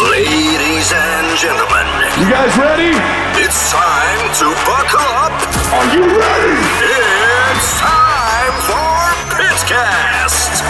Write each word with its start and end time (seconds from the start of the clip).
Ladies 0.00 0.92
and 0.92 1.26
gentlemen, 1.38 1.86
You 2.20 2.30
guys 2.30 2.56
ready? 2.56 2.92
it's 3.44 3.72
time 3.72 4.32
to 4.38 4.44
buckle 4.64 5.00
up. 5.00 5.32
Are 5.74 5.96
you 5.96 6.02
ready? 6.04 6.58
It's 7.50 7.80
time 7.80 8.56
for 8.68 9.36
Pitcast. 9.36 10.64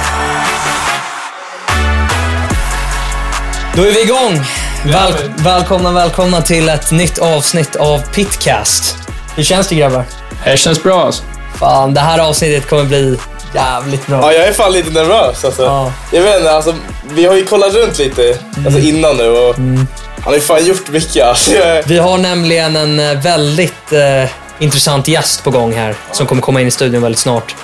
Då 3.75 3.83
är 3.83 3.93
vi 3.93 4.03
igång! 4.03 4.41
Väl, 4.85 5.15
välkomna, 5.37 5.93
välkomna 5.93 6.43
till 6.43 6.69
ett 6.69 6.91
nytt 6.91 7.19
avsnitt 7.19 7.77
av 7.77 7.99
Pitcast. 7.99 8.97
Hur 9.37 9.43
känns 9.43 9.69
det 9.69 9.75
grabbar? 9.75 10.05
Det 10.45 10.57
känns 10.57 10.83
bra 10.83 11.05
alltså. 11.05 11.23
Fan, 11.59 11.95
det 11.95 12.01
här 12.01 12.19
avsnittet 12.19 12.69
kommer 12.69 12.85
bli 12.85 13.19
jävligt 13.55 14.07
bra. 14.07 14.21
Ja, 14.23 14.33
jag 14.33 14.49
är 14.49 14.53
fan 14.53 14.73
lite 14.73 14.91
nervös 14.91 15.45
alltså. 15.45 15.63
Ja. 15.63 15.93
Jag 16.13 16.23
vet 16.23 16.37
inte, 16.39 16.53
alltså, 16.53 16.75
vi 17.15 17.27
har 17.27 17.35
ju 17.35 17.45
kollat 17.45 17.75
runt 17.75 17.99
lite 17.99 18.39
alltså, 18.65 18.81
innan 18.81 19.17
nu 19.17 19.29
och 19.31 19.59
Mm. 19.59 19.87
han 20.15 20.25
har 20.25 20.35
ju 20.35 20.41
fan 20.41 20.67
gjort 20.67 20.89
mycket. 20.89 21.25
Alltså, 21.27 21.51
Vi 21.87 21.99
har 21.99 22.19
nämligen 22.19 22.77
en 22.77 23.01
eh, 23.01 23.21
väldigt 23.23 23.93
eh, 23.93 24.31
intressant 24.59 25.09
gäst 25.09 25.45
på 25.45 25.51
gång 25.51 25.73
här 25.73 25.95
som 26.13 26.27
kommer 26.27 26.43
komma 26.43 26.61
in 26.61 26.67
i 26.67 26.71
studion 26.71 27.03
väldigt 27.03 27.19
snart. 27.21 27.55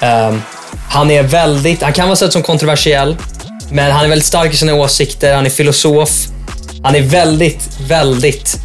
Ehm, 0.00 0.42
han 0.90 1.10
är 1.10 1.22
väldigt, 1.22 1.82
han 1.82 1.92
kan 1.92 2.08
vara 2.08 2.16
sedd 2.16 2.32
som 2.32 2.42
kontroversiell, 2.42 3.16
men 3.70 3.92
han 3.92 4.04
är 4.04 4.08
väldigt 4.08 4.26
stark 4.28 4.52
i 4.54 4.56
sina 4.56 4.74
åsikter, 4.74 5.34
han 5.34 5.46
är 5.46 5.50
filosof. 5.50 6.10
Han 6.82 6.94
är 6.94 7.02
väldigt, 7.02 7.68
väldigt 7.80 8.56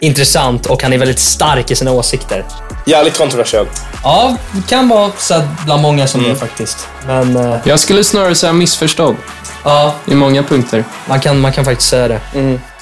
intressant 0.00 0.66
och 0.66 0.82
han 0.82 0.92
är 0.92 0.98
väldigt 0.98 1.18
stark 1.18 1.70
i 1.70 1.76
sina 1.76 1.92
åsikter. 1.92 2.44
jävligt 2.86 3.18
kontroversiellt. 3.18 3.70
Ja, 4.02 4.36
det 4.54 4.68
kan 4.68 4.88
vara 4.88 5.10
så 5.18 5.42
bland 5.64 5.82
många 5.82 6.06
som 6.06 6.22
det 6.22 6.36
faktiskt. 6.36 6.78
Men 7.06 7.36
eh, 7.36 7.56
Jag 7.64 7.80
skulle 7.80 8.04
snarare 8.04 8.34
säga 8.34 8.52
missförstådd 8.52 9.16
ja, 9.64 9.94
i 10.08 10.14
många 10.14 10.42
punkter. 10.42 10.84
man 11.08 11.20
kan, 11.20 11.40
man 11.40 11.52
kan 11.52 11.64
faktiskt 11.64 11.90
säga 11.90 12.08
det. 12.08 12.20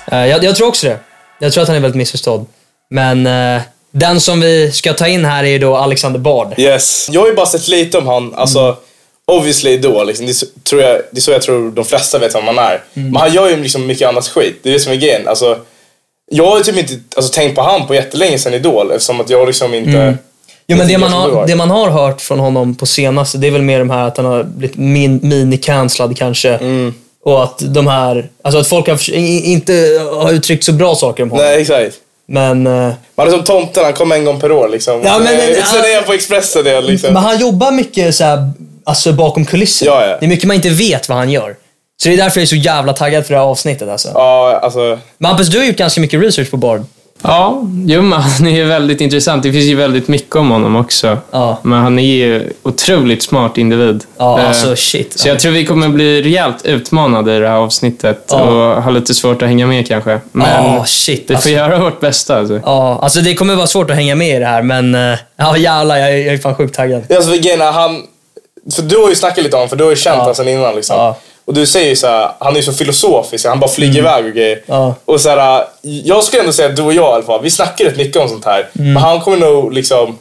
Eh, 0.07 0.27
jag, 0.27 0.45
jag 0.45 0.57
tror 0.57 0.69
också 0.69 0.87
det. 0.87 0.99
Jag 1.39 1.53
tror 1.53 1.63
att 1.63 1.69
han 1.69 1.77
är 1.77 1.81
väldigt 1.81 1.97
missförstådd. 1.99 2.47
Men 2.91 3.27
eh, 3.27 3.63
den 3.93 4.21
som 4.21 4.41
vi 4.41 4.73
ska 4.73 4.93
ta 4.93 5.07
in 5.07 5.25
här 5.25 5.45
är 5.45 5.49
ju 5.49 5.59
då 5.59 5.77
Alexander 5.77 6.19
Bard. 6.19 6.55
Yes. 6.59 7.09
Jag 7.11 7.21
har 7.21 7.29
ju 7.29 7.35
bara 7.35 7.47
sett 7.47 7.69
lite 7.69 7.99
om 7.99 8.07
han, 8.07 8.35
alltså 8.35 8.77
Mm. 9.29 9.39
obviously 9.41 9.71
Idol. 9.71 10.07
Liksom. 10.07 10.27
Det, 10.27 10.33
är 10.33 10.35
så, 10.35 10.47
tror 10.65 10.83
jag, 10.83 11.01
det 11.13 11.19
är 11.19 11.21
så 11.21 11.31
jag 11.31 11.43
tror 11.43 11.71
de 11.71 11.85
flesta 11.85 12.19
vet 12.19 12.35
vem 12.35 12.47
han 12.47 12.59
är. 12.59 12.83
Mm. 12.95 13.11
Men 13.13 13.17
han 13.17 13.33
gör 13.33 13.49
ju 13.51 13.57
liksom 13.57 13.87
mycket 13.87 14.09
annat 14.09 14.29
skit. 14.29 14.61
Det 14.63 14.69
är 14.69 14.73
det 14.73 14.81
som 14.81 14.93
är 14.93 14.97
grejen. 14.97 15.29
Alltså, 15.29 15.59
jag 16.31 16.47
har 16.47 16.61
typ 16.61 16.77
inte 16.79 16.95
alltså, 17.17 17.33
tänkt 17.33 17.55
på 17.55 17.63
han 17.63 17.87
på 17.87 17.95
jättelänge 17.95 18.39
sedan 18.39 18.55
Idol 18.55 18.91
eftersom 18.91 19.21
att 19.21 19.31
jag 19.31 19.47
liksom 19.47 19.75
inte... 19.75 19.91
Mm. 19.99 20.19
Jo, 20.69 20.77
men 20.77 20.89
det 20.89 20.99
man, 20.99 21.13
har, 21.13 21.47
det 21.47 21.57
man 21.57 21.71
har 21.71 21.91
hört 21.91 22.21
från 22.21 22.39
honom 22.39 22.75
på 22.75 22.87
senaste, 22.87 23.39
det 23.39 23.47
är 23.47 23.51
väl 23.51 23.63
mer 23.63 23.79
de 23.79 23.91
här 23.91 24.07
att 24.07 24.17
han 24.17 24.27
har 24.27 24.43
blivit 24.43 24.77
min, 24.77 25.21
mini-cancellad 25.21 26.17
kanske. 26.17 26.51
Mm. 26.55 26.95
Och 27.25 27.43
att 27.43 27.59
de 27.75 27.87
här, 27.87 28.29
alltså 28.43 28.61
att 28.61 28.69
folk 28.69 28.89
har, 28.89 29.15
inte 29.15 30.01
har 30.13 30.33
uttryckt 30.33 30.65
så 30.65 30.73
bra 30.73 30.95
saker 30.95 31.23
om 31.23 31.31
honom. 31.31 31.47
Nej, 31.47 31.61
exakt. 31.61 31.95
Men, 32.29 32.67
eh, 32.67 32.93
Man 33.15 33.27
är 33.27 33.31
som 33.31 33.45
tomten, 33.45 33.85
han 33.85 33.93
kommer 33.93 34.17
en 34.17 34.25
gång 34.25 34.41
per 34.41 34.53
år 34.53 34.69
liksom. 34.69 35.03
Ja, 35.05 35.19
men- 35.19 35.25
men- 35.37 35.51
Eh, 35.59 35.65
Sen 35.65 35.85
är 35.85 35.89
jag 35.95 36.07
på 36.07 36.13
Expressen 36.13 36.65
det 36.65 36.81
liksom. 36.81 37.13
men 37.13 37.23
han 37.23 37.39
jobbar 37.39 37.71
mycket 37.71 38.15
så 38.15 38.25
här, 38.25 38.51
alltså 38.85 39.13
bakom 39.13 39.45
kulisserna. 39.47 39.91
Ja, 39.91 40.07
ja. 40.07 40.17
Det 40.21 40.27
är 40.27 40.29
mycket 40.29 40.47
man 40.47 40.57
inte 40.57 40.71
vet 40.71 41.09
vad 41.09 41.19
han 41.19 41.31
gör. 41.31 41.57
Så 42.03 42.09
det 42.09 42.15
är 42.15 42.17
därför 42.17 42.41
jag 42.41 42.43
är 42.43 42.47
så 42.47 42.57
jävla 42.57 42.93
taggad 42.93 43.27
för 43.27 43.35
det 43.35 43.41
här 43.41 43.47
avsnittet 43.47 43.89
alltså. 43.89 44.09
Ja, 44.15 44.61
alltså. 44.63 44.99
Men 45.19 45.29
Hampus, 45.29 45.49
du 45.49 45.59
har 45.59 45.65
gjort 45.65 45.77
ganska 45.77 46.01
mycket 46.01 46.21
research 46.23 46.51
på 46.51 46.57
Bard. 46.57 46.85
Ja, 47.23 47.63
jo, 47.87 48.03
men 48.03 48.21
han 48.21 48.47
är 48.47 48.51
ju 48.51 48.65
väldigt 48.65 49.01
intressant. 49.01 49.43
Det 49.43 49.53
finns 49.53 49.65
ju 49.65 49.75
väldigt 49.75 50.09
mycket 50.09 50.37
om 50.37 50.51
honom 50.51 50.77
också. 50.77 51.19
Ja. 51.31 51.59
Men 51.63 51.79
han 51.83 51.99
är 51.99 52.03
ju 52.15 52.53
otroligt 52.63 53.23
smart 53.23 53.59
individ. 53.59 54.05
Ja, 54.19 54.41
Eh, 54.41 54.49
alltså 54.49 54.77
shit. 54.77 55.19
Så 55.19 55.29
jag 55.29 55.41
tror 55.41 55.53
vi 55.53 55.67
kommer 55.67 55.89
bli 55.89 56.23
rejält 56.23 56.65
utmanade 56.67 57.37
i 57.37 57.39
det 57.39 57.49
här 57.49 57.57
avsnittet 57.57 58.25
Ja. 58.31 58.41
och 58.43 58.83
ha 58.83 58.91
lite 58.91 59.15
svårt 59.15 59.43
att 59.43 59.49
hänga 59.49 59.67
med 59.67 59.89
kanske. 59.89 60.21
Men 60.33 60.65
Ja, 60.77 60.85
shit. 60.87 61.21
vi 61.23 61.27
får 61.27 61.35
Alltså, 61.35 61.51
göra 61.51 61.79
vårt 61.79 62.01
bästa. 62.01 62.39
Alltså. 62.39 62.61
ja, 62.65 62.99
alltså 63.03 63.21
det 63.21 63.35
kommer 63.35 63.55
vara 63.55 63.67
svårt 63.67 63.91
att 63.91 63.97
hänga 63.97 64.15
med 64.15 64.37
i 64.37 64.39
det 64.39 64.47
här, 64.47 64.63
men 64.63 64.95
eh, 64.95 65.19
ja 65.37 65.57
jävlar, 65.57 65.97
jag, 65.97 66.11
är- 66.11 66.17
jag 66.25 66.35
är 66.35 66.39
fan 66.39 66.55
sjukt 66.55 66.75
taggad. 66.75 67.13
Alltså 67.13 67.35
är, 67.35 67.73
han... 67.73 68.03
För 68.75 68.83
du 68.83 68.97
har 68.97 69.09
ju 69.09 69.15
snackat 69.15 69.45
lite 69.45 69.57
om 69.57 69.69
för 69.69 69.77
du 69.77 69.85
har 69.85 69.91
ju 69.91 69.97
känt 69.97 70.15
Ja. 70.15 70.21
honom 70.21 70.35
sedan 70.35 70.49
innan 70.49 70.75
liksom. 70.75 70.97
Ja. 70.97 71.17
Och 71.47 71.55
du 71.55 71.67
säger 71.67 71.89
ju 71.89 71.97
såhär, 71.97 72.31
han 72.39 72.53
är 72.53 72.57
ju 72.57 72.63
så 72.63 72.73
filosofisk, 72.73 73.47
han 73.47 73.61
bara 73.61 73.71
flyger 73.71 73.99
iväg 73.99 74.25
och 74.25 74.33
grejer. 74.33 74.53
Mm. 74.53 74.65
Ja. 74.67 74.95
Och 75.05 75.21
såhär, 75.21 75.65
jag 75.83 76.25
skulle 76.25 76.41
ändå 76.41 76.53
säga 76.53 76.69
att 76.69 76.77
du 76.77 76.83
och 76.83 76.93
jag 76.93 77.13
i 77.13 77.15
alla 77.15 77.23
fall, 77.23 77.43
vi 77.43 77.51
snackar 77.51 77.85
rätt 77.85 77.97
mycket 77.97 78.23
om 78.23 78.29
sånt 78.29 78.45
här. 78.45 78.69
Men 78.73 78.97
han 78.97 79.21
kommer 79.21 79.37
nog 79.37 79.73
liksom 79.73 80.19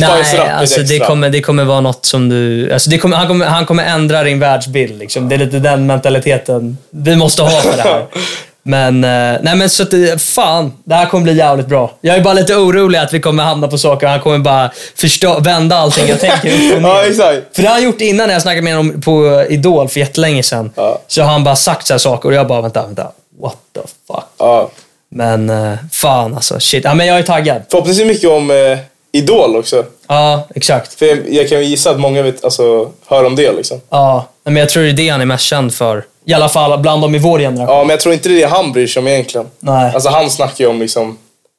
Mm. 0.00 0.22
Nej, 0.22 0.48
alltså 0.48 0.82
det 0.82 0.98
kommer, 0.98 1.30
det 1.30 1.40
kommer 1.40 1.64
vara 1.64 1.80
något 1.80 2.04
som 2.04 2.28
du... 2.28 2.72
Alltså 2.72 2.90
det 2.90 2.98
kommer, 2.98 3.16
han, 3.16 3.28
kommer, 3.28 3.46
han 3.46 3.66
kommer 3.66 3.84
ändra 3.84 4.22
din 4.22 4.38
världsbild. 4.38 4.98
Liksom. 4.98 5.28
Det 5.28 5.34
är 5.34 5.38
lite 5.38 5.58
den 5.58 5.86
mentaliteten 5.86 6.78
vi 6.90 7.16
måste 7.16 7.42
ha 7.42 7.60
för 7.60 7.76
det 7.76 7.82
här. 7.82 8.06
Men, 8.66 9.04
eh, 9.04 9.40
nej 9.42 9.56
men 9.56 9.70
så 9.70 9.82
att 9.82 10.22
fan, 10.22 10.72
det 10.84 10.94
här 10.94 11.06
kommer 11.06 11.24
bli 11.24 11.36
jävligt 11.36 11.66
bra. 11.66 11.90
Jag 12.00 12.16
är 12.16 12.20
bara 12.20 12.34
lite 12.34 12.56
orolig 12.56 12.98
att 12.98 13.12
vi 13.12 13.20
kommer 13.20 13.42
hamna 13.42 13.68
på 13.68 13.78
saker 13.78 14.06
och 14.06 14.10
han 14.10 14.20
kommer 14.20 14.38
bara 14.38 14.70
förstå, 14.96 15.40
vända 15.40 15.76
allting 15.76 16.08
jag 16.08 16.20
tänker 16.20 16.48
upp 16.48 16.76
och 16.76 16.82
ner. 16.82 16.88
Ja, 16.88 17.04
exakt. 17.04 17.56
För 17.56 17.62
det 17.62 17.68
har 17.68 17.74
han 17.74 17.84
gjort 17.84 18.00
innan 18.00 18.26
när 18.26 18.34
jag 18.34 18.42
snackade 18.42 18.62
med 18.62 18.76
honom 18.76 19.00
på 19.00 19.44
Idol 19.48 19.88
för 19.88 20.00
jättelänge 20.00 20.42
sedan. 20.42 20.70
Ja. 20.76 20.98
Så 21.06 21.22
har 21.22 21.32
han 21.32 21.44
bara 21.44 21.56
sagt 21.56 21.86
så 21.86 21.94
här 21.94 21.98
saker 21.98 22.28
och 22.28 22.34
jag 22.34 22.46
bara, 22.46 22.60
vänta, 22.60 22.82
vänta. 22.86 23.10
What 23.42 23.56
the 23.74 23.80
fuck? 23.80 24.24
Ja. 24.38 24.70
Men 25.08 25.50
eh, 25.50 25.74
fan 25.92 26.34
alltså, 26.34 26.60
shit. 26.60 26.84
Ja, 26.84 26.94
men 26.94 27.06
jag 27.06 27.18
är 27.18 27.22
taggad. 27.22 27.62
Förhoppningsvis 27.70 28.06
mycket 28.06 28.30
om 28.30 28.50
eh, 28.50 28.78
Idol 29.12 29.56
också. 29.56 29.84
Ja, 30.08 30.48
exakt. 30.54 30.94
För 30.94 31.06
jag, 31.06 31.18
jag 31.32 31.48
kan 31.48 31.58
ju 31.58 31.64
gissa 31.64 31.90
att 31.90 32.00
många 32.00 32.22
vet, 32.22 32.44
alltså, 32.44 32.90
hör 33.06 33.24
om 33.24 33.36
det 33.36 33.52
liksom. 33.52 33.80
Ja, 33.90 34.28
men 34.44 34.56
jag 34.56 34.68
tror 34.68 34.82
det 34.82 34.88
är 34.88 34.92
det 34.92 35.08
han 35.08 35.20
är 35.20 35.26
mest 35.26 35.44
känd 35.44 35.74
för. 35.74 36.04
I 36.26 36.34
alla 36.34 36.48
fall 36.48 36.78
bland 36.80 37.02
dem 37.02 37.14
i 37.14 37.18
vår 37.18 37.38
generation. 37.38 37.74
Ja, 37.76 37.80
men 37.80 37.90
jag 37.90 38.00
tror 38.00 38.14
inte 38.14 38.28
det 38.28 38.34
är 38.34 38.40
det 38.40 38.54
han 38.54 38.72
bryr 38.72 38.86
sig 38.86 39.00
om 39.00 39.06
egentligen. 39.08 39.46
Nej. 39.60 39.90
Alltså 39.94 40.08
han 40.08 40.30
snackar 40.30 40.64
ju 40.64 40.70
om 40.70 40.80
liksom 40.80 41.18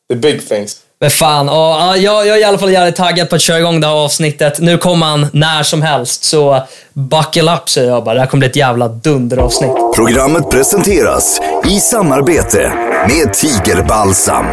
the 0.09 0.16
big 0.16 0.48
things. 0.50 0.76
Men 1.00 1.12
fan, 1.12 1.48
ja, 1.48 1.96
ja, 1.96 1.98
jag, 1.98 2.28
jag 2.28 2.36
är 2.38 2.42
i 2.42 2.44
alla 2.44 2.58
fall 2.58 2.72
jävligt 2.72 2.96
taggad 2.96 3.30
på 3.30 3.36
att 3.36 3.42
köra 3.42 3.59
igång 3.59 3.81
det 3.81 3.88
här 3.88 3.94
avsnittet. 3.94 4.59
Nu 4.59 4.78
kommer 4.78 5.06
han 5.06 5.28
när 5.34 5.64
som 5.64 5.81
helst, 5.81 6.24
så 6.24 6.62
buckle 6.94 7.54
up 7.54 7.70
säger 7.70 7.90
jag 7.92 8.04
bara. 8.04 8.14
Det 8.14 8.20
här 8.20 8.28
kommer 8.28 8.40
bli 8.40 8.50
ett 8.50 8.56
jävla 8.56 8.88
dunderavsnitt. 8.88 9.72
Programmet 9.96 10.50
presenteras 10.50 11.42
i 11.70 11.80
samarbete 11.80 12.72
med 13.09 13.34
Tigerbalsam. 13.34 14.46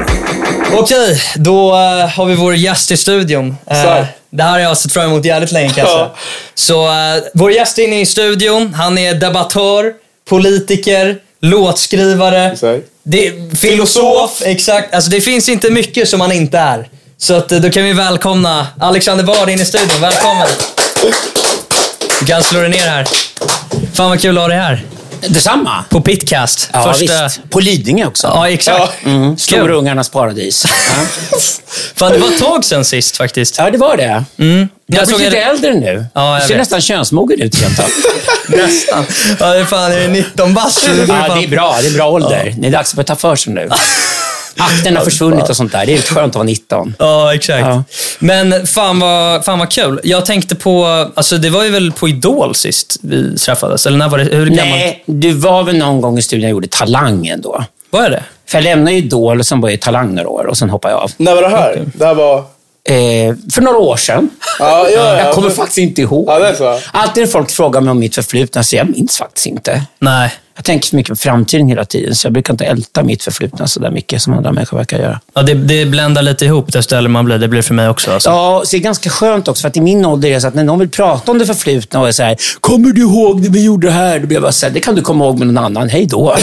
Okej, 0.75 1.21
då 1.37 1.71
eh, 1.73 2.09
har 2.09 2.25
vi 2.27 2.35
vår 2.35 2.55
gäst 2.55 2.91
i 2.91 2.97
studion. 2.97 3.57
Eh, 3.67 3.83
Så. 3.83 4.07
det 4.31 4.43
här 4.43 4.51
har 4.51 4.59
jag 4.59 4.77
sett 4.77 4.93
fram 4.93 5.05
emot 5.05 5.25
jävligt 5.25 5.53
länge 5.53 5.69
kan 5.69 5.85
jag 5.85 5.99
Ja. 5.99 6.15
Så 6.55 6.87
eh, 6.87 7.23
vår 7.35 7.53
gäst 7.53 7.79
är 7.79 7.83
inne 7.85 8.01
i 8.01 8.07
studion. 8.07 8.75
Han 8.75 8.99
är 8.99 9.15
debattör, 9.15 9.93
politiker, 10.29 11.19
låtskrivare. 11.41 12.57
Det, 13.03 13.33
filosof, 13.59 14.43
exakt. 14.45 14.95
Alltså 14.95 15.11
det 15.11 15.21
finns 15.21 15.49
inte 15.49 15.71
mycket 15.71 16.09
som 16.09 16.21
han 16.21 16.33
inte 16.33 16.59
är. 16.59 16.89
Så 17.19 17.35
att, 17.35 17.53
eh, 17.53 17.59
då 17.61 17.71
kan 17.71 17.85
vi 17.85 17.93
välkomna 17.93 18.67
Alexander 18.81 19.25
Bard 19.25 19.49
in 19.49 19.61
i 19.61 19.65
studion. 19.65 20.01
Välkommen! 20.01 20.49
Du 22.21 22.27
kan 22.27 22.43
slå 22.43 22.61
dig 22.61 22.71
ner 22.71 22.87
här. 22.87 23.07
Fan 23.95 24.11
vad 24.11 24.21
kul 24.21 24.39
att 24.39 24.43
ha 24.43 24.49
dig 24.49 24.59
här. 24.59 24.85
Detsamma. 25.29 25.85
På 25.89 26.01
Pitcast. 26.01 26.71
Ja, 26.73 26.95
visst. 27.01 27.41
På 27.51 27.61
Lidingö 27.61 28.07
också. 28.07 28.27
Ja, 28.27 28.49
exakt. 28.51 28.93
Mm, 29.05 29.29
Kul. 29.29 29.39
Storungarnas 29.39 30.09
paradis. 30.09 30.65
Ja. 30.67 31.07
Fan, 31.95 32.13
det 32.13 32.19
var 32.19 32.29
ett 32.29 32.39
tag 32.39 32.65
sedan 32.65 32.85
sist 32.85 33.17
faktiskt. 33.17 33.59
ja, 33.59 33.71
det 33.71 33.79
var 33.79 33.97
det. 33.97 34.25
Mm. 34.39 34.69
Jag 34.87 35.01
Jag 35.03 35.09
blir 35.09 35.19
lite 35.19 35.41
en- 35.41 35.51
äldre 35.51 35.75
nu. 35.75 36.07
Ja, 36.15 36.33
jag 36.33 36.43
du 36.43 36.47
ser 36.47 36.55
vet. 36.55 36.59
nästan 36.59 36.81
könsmogen 36.81 37.41
ut, 37.41 37.63
rent 37.63 37.79
av. 37.81 37.87
Nästan. 38.49 39.05
Ja, 39.41 39.47
det 39.55 39.61
är 39.61 39.65
fan, 39.65 39.93
är 39.93 40.01
det 40.01 40.09
19 40.09 40.55
bast? 40.55 40.89
ja, 41.09 41.35
det 41.35 41.45
är 41.45 41.49
bra. 41.49 41.77
Det 41.83 41.87
är 41.89 41.93
bra 41.95 42.11
ålder. 42.11 42.55
Det 42.59 42.69
är 42.69 42.73
dags 42.73 42.99
att 42.99 43.07
ta 43.07 43.17
för 43.17 43.37
sig 43.37 43.53
nu. 43.53 43.69
Akten 44.57 44.97
har 44.97 45.05
försvunnit 45.05 45.49
och 45.49 45.57
sånt 45.57 45.73
där. 45.73 45.87
Det 45.87 45.95
är 45.95 45.99
skönt 45.99 46.31
att 46.31 46.35
vara 46.35 46.45
19. 46.45 46.95
Ja, 46.99 47.35
exakt. 47.35 47.61
Ja. 47.61 47.85
Men 48.19 48.67
fan 48.67 49.01
vad, 49.01 49.45
fan 49.45 49.59
vad 49.59 49.71
kul. 49.71 50.01
Jag 50.05 50.27
tänkte 50.27 50.55
på, 50.55 50.85
alltså 51.15 51.39
det 51.39 51.51
var 51.51 51.65
ju 51.65 51.71
väl 51.71 51.93
på 51.93 52.09
Idol 52.09 52.55
sist 52.55 52.97
vi 53.03 53.37
träffades? 53.37 53.87
Eller 53.87 53.99
när 53.99 54.09
var 54.09 54.19
det? 54.19 54.25
Hur 54.25 54.47
gammal 54.47 54.69
Nej, 54.79 55.03
du 55.07 55.33
var 55.33 55.63
väl 55.63 55.79
någon 55.79 56.01
gång 56.01 56.19
i 56.19 56.23
studion 56.23 56.43
jag 56.43 56.51
gjorde 56.51 56.69
Talangen 56.69 57.41
då? 57.41 57.65
var 57.91 58.11
det? 58.11 58.23
För 58.47 58.59
jag 58.59 58.65
lämnade 58.65 58.93
ju 58.93 58.99
Idol 58.99 59.39
och 59.39 59.47
sen 59.47 59.61
var 59.61 59.69
jag 59.69 59.75
i 59.75 59.79
Talang 59.79 60.15
några 60.15 60.29
år 60.29 60.47
och 60.47 60.59
sen 60.59 60.71
hoppade 60.71 60.95
jag 60.95 61.03
av. 61.03 61.11
När 61.17 61.35
var 61.35 61.43
det 61.43 61.49
här? 61.49 61.87
Det 61.95 62.05
här 62.07 62.15
var... 62.15 62.39
Eh, 62.85 63.35
för 63.53 63.61
några 63.61 63.79
år 63.79 63.97
sedan. 63.97 64.31
Ja, 64.59 64.89
ja, 64.89 64.91
ja. 64.91 65.19
Jag 65.19 65.35
kommer 65.35 65.51
faktiskt 65.51 65.79
inte 65.79 66.01
ihåg. 66.03 66.29
Ja, 66.29 66.39
det 66.39 66.49
är 66.49 66.55
så. 66.55 66.79
Alltid 66.93 67.23
när 67.23 67.31
folk 67.31 67.51
frågar 67.51 67.81
mig 67.81 67.91
om 67.91 67.99
mitt 67.99 68.15
förflutna 68.15 68.63
så 68.63 68.77
jag 68.77 68.89
minns 68.89 69.17
faktiskt 69.17 69.47
inte. 69.47 69.83
Nej. 69.99 70.33
Jag 70.55 70.65
tänker 70.65 70.89
så 70.89 70.97
mycket 70.97 71.11
på 71.11 71.17
framtiden 71.17 71.69
hela 71.69 71.85
tiden, 71.85 72.15
så 72.15 72.27
jag 72.27 72.33
brukar 72.33 72.55
inte 72.55 72.65
älta 72.65 73.03
mitt 73.03 73.23
förflutna 73.23 73.67
så 73.67 73.81
där 73.81 73.91
mycket 73.91 74.23
som 74.23 74.33
andra 74.33 74.53
människor 74.53 74.77
verkar 74.77 74.99
göra. 74.99 75.21
Ja, 75.35 75.43
det, 75.43 75.55
det 75.55 75.87
bländar 75.87 76.23
lite 76.23 76.45
ihop 76.45 76.73
desto 76.73 76.97
äldre 76.97 77.11
man 77.11 77.25
blir. 77.25 77.39
Det 77.39 77.49
blir 77.49 77.63
för 77.63 77.75
mig 77.75 77.89
också. 77.89 78.13
Alltså. 78.13 78.31
Ja, 78.31 78.63
så 78.65 78.71
det 78.71 78.77
är 78.77 78.81
ganska 78.81 79.11
skönt 79.11 79.49
också, 79.49 79.61
för 79.61 79.69
att 79.69 79.77
i 79.77 79.81
min 79.81 80.05
ålder 80.05 80.29
är 80.29 80.35
det 80.35 80.41
så 80.41 80.49
att 80.49 80.55
när 80.55 80.65
någon 80.65 80.79
vill 80.79 80.91
prata 80.91 81.31
om 81.31 81.39
det 81.39 81.47
förflutna 81.47 82.01
och 82.01 82.09
är 82.09 82.13
så 82.13 82.23
här, 82.23 82.37
kommer 82.61 82.93
du 82.93 83.01
ihåg 83.01 83.41
när 83.41 83.49
vi 83.49 83.65
gjorde 83.65 83.87
det 83.87 83.93
här? 83.93 84.19
Då 84.19 84.27
blir 84.27 84.37
jag 84.37 84.43
bara 84.43 84.53
så 84.53 84.67
här, 84.67 84.73
det 84.73 84.81
kan 84.81 84.95
du 84.95 85.03
komma 85.03 85.25
ihåg 85.25 85.39
med 85.39 85.47
någon 85.47 85.65
annan, 85.65 85.89
hej 85.89 86.07
då. 86.07 86.37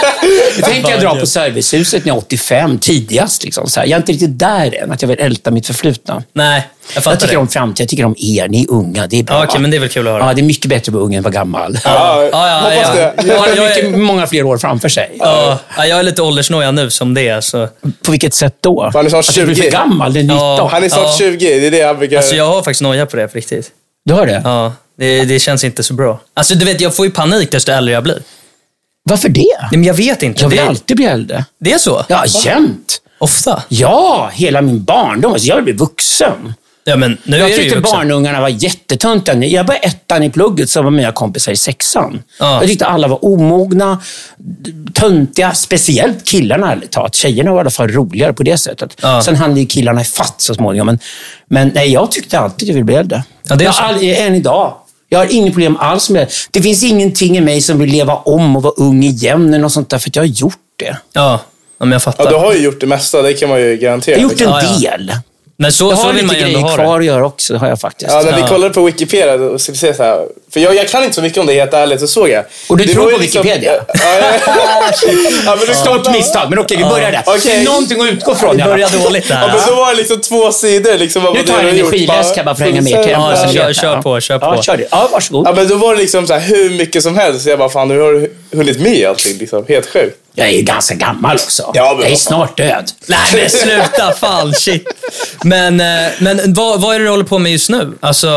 Tänk 0.62 0.88
jag 0.88 1.00
dra 1.00 1.14
på 1.20 1.26
servicehuset 1.26 2.04
när 2.04 2.10
jag 2.10 2.16
är 2.16 2.22
85, 2.22 2.78
tidigast. 2.78 3.44
Liksom, 3.44 3.68
så 3.68 3.80
här. 3.80 3.86
Jag 3.86 3.96
är 3.96 4.00
inte 4.00 4.12
riktigt 4.12 4.38
där 4.38 4.82
än, 4.82 4.92
att 4.92 5.02
jag 5.02 5.08
vill 5.08 5.20
älta 5.20 5.50
mitt 5.50 5.66
förflutna. 5.66 6.22
Nej, 6.32 6.68
jag 6.94 7.06
Jag 7.06 7.20
tycker 7.20 7.32
det. 7.32 7.38
om 7.38 7.48
framtiden, 7.48 7.84
jag 7.84 7.88
tycker 7.88 8.04
om 8.04 8.14
er. 8.18 8.48
Ni 8.48 8.62
är 8.62 8.70
unga, 8.70 9.06
det 9.06 9.18
är 9.18 9.22
bra. 9.22 9.36
Ja, 9.36 9.44
okej, 9.48 9.60
men 9.60 9.70
det 9.70 9.76
är 9.76 9.78
väl 9.80 9.88
kul 9.88 10.06
att 10.06 10.12
höra. 10.12 10.26
Ja, 10.26 10.34
det 10.34 10.40
är 10.40 10.44
mycket 10.44 10.66
bättre 10.66 10.90
att 10.90 10.94
vara 10.94 11.04
ung 11.04 11.14
än 11.14 11.18
att 11.18 11.24
vara 11.24 11.32
gammal. 11.32 11.78
Ja, 11.84 12.28
Ja, 12.32 12.48
ja, 12.48 12.58
hoppas 12.60 12.96
ja. 12.98 13.12
det. 13.22 13.28
Jag 13.28 13.38
har 13.38 13.48
jag 13.48 13.78
är- 13.78 13.82
mycket, 13.84 14.00
många 14.00 14.26
fler 14.26 14.42
år 14.42 14.58
framför 14.58 14.88
sig. 14.88 15.16
Ja, 15.18 15.58
ja, 15.76 15.86
jag 15.86 15.98
är 15.98 16.02
lite 16.02 16.22
åldersnoja 16.22 16.70
nu 16.70 16.90
som 16.90 17.14
det 17.14 17.28
är. 17.28 17.40
Så. 17.40 17.68
På 18.04 18.10
vilket 18.10 18.34
sätt 18.34 18.56
då? 18.60 18.90
Han 18.94 19.06
är 19.06 19.10
snart 19.10 19.28
att 19.28 19.34
du 19.34 19.44
blir 19.44 19.54
20. 19.54 19.62
för 19.62 19.70
gammal? 19.70 20.12
Det 20.12 20.20
är 20.20 20.22
19. 20.22 20.38
Ja. 20.38 20.68
Han 20.72 20.84
är 20.84 20.88
snart 20.88 21.02
Ja. 21.06 21.14
20, 21.18 21.60
det 21.60 21.66
är 21.66 21.70
det 21.70 21.82
han 21.82 21.98
brukar... 21.98 22.16
Alltså, 22.16 22.34
jag 22.34 22.46
har 22.46 22.62
faktiskt 22.62 22.82
noja 22.82 23.06
på 23.06 23.16
det 23.16 23.28
på 23.28 23.36
riktigt. 23.38 23.70
Du 24.04 24.14
har 24.14 24.26
det? 24.26 24.40
Ja, 24.44 24.72
det, 24.98 25.24
det 25.24 25.38
känns 25.38 25.64
inte 25.64 25.82
så 25.82 25.94
bra. 25.94 26.20
Alltså, 26.34 26.54
du 26.54 26.64
vet, 26.64 26.80
jag 26.80 26.96
får 26.96 27.06
ju 27.06 27.12
panik 27.12 27.50
desto 27.50 27.72
äldre 27.72 27.94
jag 27.94 28.02
blir. 28.02 28.22
Varför 29.08 29.28
det? 29.28 29.40
Nej, 29.60 29.68
men 29.70 29.84
jag 29.84 29.94
vet 29.94 30.22
inte. 30.22 30.42
Jag 30.42 30.48
vill 30.48 30.58
det, 30.58 30.64
alltid 30.66 30.96
bli 30.96 31.06
äldre. 31.06 31.44
det 31.60 31.72
är 31.72 31.78
så? 31.78 32.04
Ja, 32.08 32.24
jämt. 32.44 32.98
Ofta? 33.18 33.62
Ja, 33.68 34.30
hela 34.34 34.60
min 34.62 34.84
barndom. 34.84 35.32
Alltså, 35.32 35.48
jag 35.48 35.54
vill 35.56 35.64
bli 35.64 35.72
vuxen. 35.72 36.54
Ja, 36.88 36.96
men 36.96 37.18
nu 37.24 37.36
Jag 37.36 37.54
tyckte 37.54 37.80
barnungarna 37.80 38.40
var 38.40 38.48
jättetöntiga. 38.48 39.34
Jag 39.44 39.66
började 39.66 39.86
ettan 39.86 40.22
i 40.22 40.30
plugget, 40.30 40.70
så 40.70 40.82
var 40.82 40.90
mina 40.90 41.12
kompisar 41.12 41.52
i 41.52 41.56
sexan. 41.56 42.22
Ja. 42.40 42.60
Jag 42.60 42.68
tyckte 42.68 42.86
alla 42.86 43.08
var 43.08 43.24
omogna, 43.24 43.98
töntiga. 44.94 45.54
Speciellt 45.54 46.24
killarna, 46.24 46.72
ärligt 46.72 46.90
talat. 46.90 47.14
Tjejerna 47.14 47.50
var 47.50 47.58
i 47.58 47.60
alla 47.60 47.70
fall 47.70 47.88
roligare 47.88 48.32
på 48.32 48.42
det 48.42 48.58
sättet. 48.58 48.96
Ja. 49.02 49.22
Sen 49.22 49.36
hann 49.36 49.56
ju 49.56 49.66
killarna 49.66 50.00
ifatt 50.00 50.34
så 50.40 50.54
småningom. 50.54 50.86
Men, 50.86 50.98
men 51.48 51.70
nej, 51.74 51.92
jag 51.92 52.10
tyckte 52.10 52.38
alltid 52.38 52.66
att 52.66 52.68
jag 52.68 52.74
ville 52.74 52.84
bli 52.84 52.94
äldre. 52.94 53.24
Ja, 53.48 53.56
det 53.56 53.64
är 53.64 53.66
jag, 53.66 53.74
så. 53.74 53.82
all, 53.82 54.02
än 54.02 54.34
idag. 54.34 54.74
Jag 55.08 55.18
har 55.18 55.26
inget 55.32 55.52
problem 55.52 55.76
alls 55.76 56.10
med 56.10 56.22
det. 56.22 56.32
Det 56.50 56.62
finns 56.62 56.84
ingenting 56.84 57.36
i 57.38 57.40
mig 57.40 57.60
som 57.60 57.78
vill 57.78 57.90
leva 57.90 58.14
om 58.14 58.56
och 58.56 58.62
vara 58.62 58.74
ung 58.76 59.02
igen 59.04 59.48
eller 59.48 59.58
något 59.58 59.72
sånt 59.72 59.90
där, 59.90 59.98
för 59.98 60.10
att 60.10 60.16
jag 60.16 60.22
har 60.22 60.26
gjort 60.28 60.54
det. 60.78 60.96
Ja, 61.12 61.40
men 61.78 61.92
jag 61.92 62.02
fattar. 62.02 62.24
Ja, 62.24 62.30
du 62.30 62.36
har 62.36 62.54
ju 62.54 62.58
gjort 62.64 62.80
det 62.80 62.86
mesta, 62.86 63.22
det 63.22 63.32
kan 63.34 63.48
man 63.48 63.60
ju 63.60 63.76
garantera. 63.76 64.16
Jag 64.16 64.24
har 64.24 64.30
gjort 64.32 64.40
en 64.40 64.48
Ja, 64.48 64.62
ja. 64.80 64.90
del. 64.96 65.12
Men 65.58 65.72
så, 65.72 65.84
Jag 65.90 65.98
så 65.98 66.04
har 66.04 66.12
vill 66.12 66.26
man 66.26 66.34
lite 66.36 66.48
ju 66.48 66.56
ändå 66.56 66.66
grejer 66.68 66.76
ha 66.78 66.84
kvar 66.84 66.98
det. 66.98 67.00
att 67.00 67.06
göra 67.16 67.26
också, 67.26 67.52
det 67.52 67.58
har 67.58 67.68
jag 67.68 67.80
faktiskt. 67.80 68.10
Ja, 68.12 68.22
när 68.22 68.32
vi 68.32 68.40
Ja. 68.40 68.48
kollade 68.48 68.74
på 68.74 68.84
Wikipedia, 68.84 69.34
och 69.34 69.60
så, 69.60 69.74
så, 69.74 69.92
så 69.94 70.02
här, 70.02 70.20
för 70.52 70.60
jag, 70.60 70.74
jag 70.74 70.88
kan 70.88 71.02
inte 71.04 71.14
så 71.14 71.22
mycket 71.22 71.38
om 71.38 71.46
det 71.46 71.52
helt 71.52 71.72
ärligt, 71.74 72.00
så 72.00 72.06
såg 72.06 72.28
jag. 72.28 72.44
Och 72.68 72.76
du 72.76 72.84
Det 72.84 72.92
tror 72.92 73.02
var 73.04 73.10
ju 73.10 73.16
på 73.16 73.22
Wikipedia? 73.22 73.72
Ja, 73.94 74.18
ja, 74.20 74.32
ja, 75.46 75.56
men 75.56 75.66
du 75.66 75.74
Stort 75.74 76.12
misstag, 76.12 76.50
men 76.50 76.58
okej, 76.58 76.76
vi 76.76 76.84
börjar 76.84 77.10
där. 77.12 77.22
Okej. 77.26 77.58
Det 77.58 77.64
någonting 77.64 78.00
att 78.00 78.06
utgå 78.12 78.34
från. 78.34 78.50
Vi 78.56 78.58
i 78.58 78.62
alla 78.62 78.72
börjar 78.72 79.04
dåligt 79.04 79.28
där. 79.28 79.40
Ja, 79.42 79.46
men 79.46 79.66
då 79.66 79.74
var 79.74 79.90
det 79.90 79.96
liksom 79.96 80.20
två 80.20 80.52
sidor. 80.52 80.98
Liksom, 80.98 81.22
vad 81.22 81.34
Nu 81.34 81.40
det 81.42 81.46
tar 81.46 81.54
jag 81.54 81.64
du 81.64 81.68
en 81.68 81.76
energiläsk 81.78 82.36
här 82.36 82.44
bara 82.44 82.54
för 82.54 82.62
att 82.64 82.68
hänga 82.70 82.82
med 82.82 83.02
till 83.02 83.12
Ja, 83.12 83.28
den. 83.28 83.48
så 83.48 83.54
kör- 83.54 83.62
jag. 83.66 83.74
kör 83.76 84.02
på, 84.02 84.20
kör 84.20 84.38
Ja, 84.42 84.54
på. 84.56 84.62
kör 84.62 84.76
det. 84.76 84.86
Ja, 84.90 85.08
varsågod. 85.12 85.46
Ja, 85.46 85.52
men 85.56 85.68
då 85.68 85.74
var 85.76 85.94
det 85.94 86.00
liksom 86.00 86.26
så 86.26 86.34
här, 86.34 86.40
hur 86.40 86.70
mycket 86.70 87.02
som 87.02 87.16
helst. 87.16 87.42
Så 87.44 87.48
jag 87.50 87.58
bara, 87.58 87.68
fan, 87.68 87.88
nu 87.88 88.00
har 88.00 88.12
du 88.12 88.32
hunnit 88.52 88.80
med 88.80 89.08
allting. 89.08 89.38
Liksom. 89.38 89.64
Helt 89.68 89.86
sjukt. 89.86 90.16
Jag 90.38 90.48
är 90.48 90.52
ju 90.52 90.62
ganska 90.62 90.94
gammal 90.94 91.36
också. 91.36 91.70
Ja, 91.74 91.92
men 91.94 92.02
jag 92.02 92.12
är 92.12 92.16
snart 92.16 92.56
död. 92.56 92.90
Nej 93.06 93.18
men 93.32 93.50
sluta, 93.50 94.12
fan 94.12 94.54
shit. 94.54 94.84
Men, 95.44 95.80
eh, 95.80 96.12
men 96.18 96.54
vad, 96.54 96.80
vad 96.80 96.94
är 96.94 96.98
det 96.98 97.04
du 97.04 97.10
håller 97.10 97.24
på 97.24 97.38
med 97.38 97.52
just 97.52 97.70
nu? 97.70 97.92
Alltså, 98.00 98.28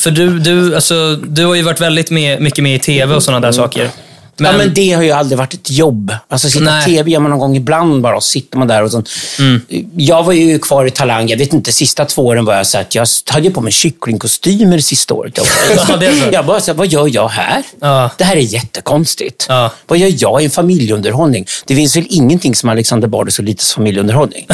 för 0.00 0.10
du, 0.10 0.38
du, 0.38 0.74
alltså, 0.74 1.16
du 1.16 1.46
har 1.46 1.54
ju 1.54 1.62
varit 1.62 1.80
väldigt 1.80 2.10
med, 2.10 2.40
mycket 2.42 2.62
med 2.62 2.74
i 2.74 2.78
TV 2.78 3.14
och 3.14 3.22
sådana 3.22 3.46
där 3.46 3.52
saker. 3.52 3.90
Men, 4.36 4.52
ja, 4.52 4.58
men 4.58 4.74
det 4.74 4.92
har 4.92 5.02
ju 5.02 5.10
aldrig 5.10 5.38
varit 5.38 5.54
ett 5.54 5.70
jobb. 5.70 6.12
Alltså 6.28 6.50
sitta 6.50 6.64
Nej. 6.64 6.84
TV 6.84 7.10
gör 7.10 7.20
man 7.20 7.30
någon 7.30 7.40
gång 7.40 7.56
ibland 7.56 8.02
bara 8.02 8.16
och 8.16 8.22
sitter 8.22 8.58
man 8.58 8.68
där 8.68 8.82
och 8.82 8.90
sånt. 8.90 9.08
Jag 9.96 10.22
var 10.22 10.32
ju 10.32 10.58
kvar 10.58 10.86
i 10.86 10.90
Talang, 10.90 11.28
jag 11.28 11.38
vet 11.38 11.52
inte, 11.52 11.72
sista 11.72 12.04
två 12.04 12.26
åren 12.26 12.44
var 12.44 12.54
jag 12.54 12.66
så 12.66 12.78
att 12.78 12.94
jag 12.94 13.06
hade 13.30 13.50
på 13.50 13.60
mig 13.60 13.72
kycklingkostymer 13.72 14.78
sista 14.78 15.14
året. 15.14 15.36
Jag, 15.36 15.44
var. 15.86 16.02
Är 16.04 16.32
jag 16.32 16.46
bara 16.46 16.60
så 16.60 16.70
här, 16.70 16.78
vad 16.78 16.86
gör 16.86 17.10
jag 17.12 17.28
här? 17.28 17.62
Ja. 17.80 18.10
Det 18.18 18.24
här 18.24 18.36
är 18.36 18.40
jättekonstigt. 18.40 19.46
Ja. 19.48 19.70
Vad 19.86 19.98
gör 19.98 20.12
jag 20.18 20.42
i 20.42 20.44
en 20.44 20.50
familjeunderhållning? 20.50 21.46
Det 21.66 21.76
finns 21.76 21.96
väl 21.96 22.06
ingenting 22.08 22.54
som 22.54 22.68
Alexander 22.68 23.08
Bard 23.08 23.26
och 23.26 23.32
så 23.32 23.42
lites 23.42 23.72
familjeunderhållning. 23.74 24.46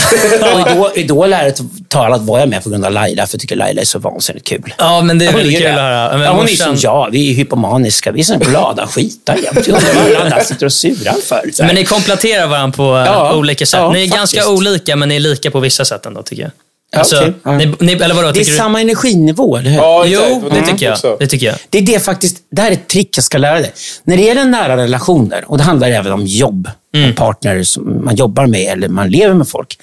och 0.42 0.70
Idol, 0.70 0.90
Idol 0.94 1.32
ärligt 1.32 1.60
talat 1.88 2.22
var 2.22 2.38
jag 2.38 2.48
med 2.48 2.62
på 2.62 2.70
grund 2.70 2.84
av 2.84 2.92
Laila, 2.92 3.26
för 3.26 3.34
jag 3.34 3.40
tycker 3.40 3.56
Laila 3.56 3.80
är 3.80 3.84
så 3.84 3.98
vansinnigt 3.98 4.46
kul. 4.46 4.74
Ja, 4.78 5.02
men 5.02 5.18
det 5.18 5.26
är 5.26 5.32
väldigt 5.32 5.54
är 5.54 5.60
kul 5.60 5.70
att 5.70 5.74
höra. 5.74 6.24
Ja, 6.24 6.32
hon 6.32 6.44
är 6.44 6.48
som 6.48 6.76
jag. 6.76 7.08
Vi 7.12 7.30
är 7.30 7.34
hypomaniska. 7.34 8.12
Vi 8.12 8.20
är 8.20 8.24
såna 8.24 8.38
glada 8.38 8.86
skitar 8.86 9.36
jämt. 9.36 9.68
Jag 9.70 9.82
undrar 9.82 9.94
vad 9.94 10.06
alla 10.16 10.24
andra 10.24 10.44
sitter 10.44 10.66
och 10.66 10.72
surar 10.72 11.14
för. 11.24 11.64
Men 11.66 11.74
ni 11.74 11.84
kompletterar 11.84 12.46
varandra 12.46 12.76
på 12.76 12.82
eh, 12.82 13.04
Ja, 13.04 13.34
olika 13.34 13.66
sätt. 13.66 13.80
ja, 13.80 13.92
ni 13.92 13.98
är 14.04 14.08
faktiskt. 14.08 14.34
ganska 14.36 14.50
olika, 14.50 14.96
men 14.96 15.08
ni 15.08 15.16
är 15.16 15.20
lika 15.20 15.50
på 15.50 15.60
vissa 15.60 15.84
sätt 15.84 16.06
ändå, 16.06 16.22
tycker 16.22 16.42
jag. 16.42 16.52
Alltså. 16.96 17.32
Ja. 17.44 17.52
ni, 17.52 17.74
ni, 17.80 17.92
eller 17.92 18.14
vadå, 18.14 18.30
det 18.32 18.40
är 18.40 18.44
du? 18.44 18.56
samma 18.56 18.80
energinivå, 18.80 19.56
eller 19.56 19.70
hur? 19.70 19.76
Ja. 19.78 20.04
Jo, 20.06 20.50
det 20.54 20.62
tycker 20.66 20.86
jag. 20.86 21.18
Det 21.18 21.26
tycker 21.26 21.46
jag. 21.46 21.56
Det 21.70 21.78
är 21.78 21.82
det 21.82 22.00
faktiskt, 22.00 22.36
det 22.50 22.62
här 22.62 22.68
är 22.68 22.72
ett 22.72 22.88
trick 22.88 23.16
jag 23.16 23.24
ska 23.24 23.38
lära 23.38 23.58
dig. 23.60 23.72
När 24.04 24.16
det 24.16 24.22
gäller 24.22 24.44
nära 24.44 24.76
relationer, 24.76 25.44
och 25.46 25.58
det 25.58 25.64
handlar 25.64 25.88
även 25.90 26.12
om 26.12 26.26
jobb, 26.26 26.70
en 26.92 27.14
partner 27.14 27.62
som 27.62 28.04
man 28.04 28.16
jobbar 28.16 28.46
med 28.46 28.72
eller 28.72 28.88
man 28.88 29.10
lever 29.10 29.34
med 29.34 29.48
folk. 29.48 29.78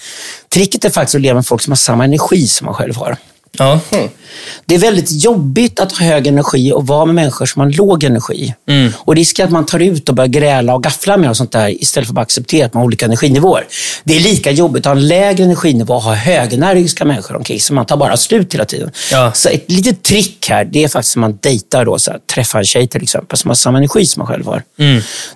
Tricket 0.54 0.86
är 0.86 0.90
faktiskt 0.90 1.16
att 1.16 1.22
leva 1.22 1.36
med 1.36 1.46
folk 1.48 1.62
som 1.62 1.72
har 1.72 1.76
samma 1.78 2.04
energi 2.04 2.48
som 2.48 2.66
man 2.66 2.74
själv 2.76 2.96
har. 2.96 3.18
Ja. 3.58 3.80
Det 4.66 4.76
är 4.76 4.80
väldigt 4.80 5.24
jobbigt 5.24 5.80
att 5.80 5.92
ha 5.92 6.06
hög 6.06 6.28
energi 6.28 6.72
och 6.74 6.88
vara 6.88 7.06
med 7.06 7.16
människor 7.16 7.46
som 7.46 7.62
har 7.62 7.70
låg 7.70 8.04
energi. 8.04 8.54
Och 8.96 9.16
risken 9.16 9.46
att 9.46 9.52
man 9.52 9.66
tar 9.66 9.80
ut 9.80 10.10
och 10.10 10.16
börjar 10.16 10.28
gräla 10.28 10.76
och 10.76 10.84
gaffla 10.84 11.18
med 11.18 11.30
och 11.30 11.38
sånt 11.38 11.52
där 11.52 11.70
istället 11.70 12.08
för 12.08 12.14
att 12.14 12.22
acceptera 12.22 12.66
att 12.66 12.74
man 12.74 12.82
har 12.82 12.86
olika 12.86 13.06
energinivåer. 13.06 13.68
Det 14.04 14.16
är 14.16 14.20
lika 14.20 14.52
jobbigt 14.52 14.86
att 14.86 14.94
ha 14.94 15.02
en 15.02 15.08
lägre 15.08 15.44
energinivå 15.44 15.94
och 15.94 16.02
ha 16.02 16.14
högenergiska 16.14 17.06
människor 17.06 17.36
omkring 17.36 17.60
sig. 17.60 17.76
Man 17.76 17.86
tar 17.86 17.98
bara 17.98 18.18
slut 18.18 18.54
hela 18.54 18.66
tiden. 18.66 18.92
Ja. 19.12 19.32
Så 19.34 19.50
ett 19.50 19.72
litet 19.72 20.04
trick 20.04 20.48
här, 20.50 20.66
det 20.66 20.84
är 20.84 20.88
faktiskt 20.88 21.16
när 21.16 21.22
man 21.22 21.38
dejtar 21.42 21.86
då, 21.86 22.00
så 22.00 22.12
här, 22.12 22.20
träffar 22.34 22.60
en 22.60 22.66
tjej 22.66 22.88
till 22.88 23.04
exempel 23.04 23.38
som 23.38 23.50
har 23.50 23.56
samma 23.56 23.78
energi 23.78 24.06
som 24.06 24.20
man 24.20 24.28
själv 24.28 24.46
har. 24.46 24.64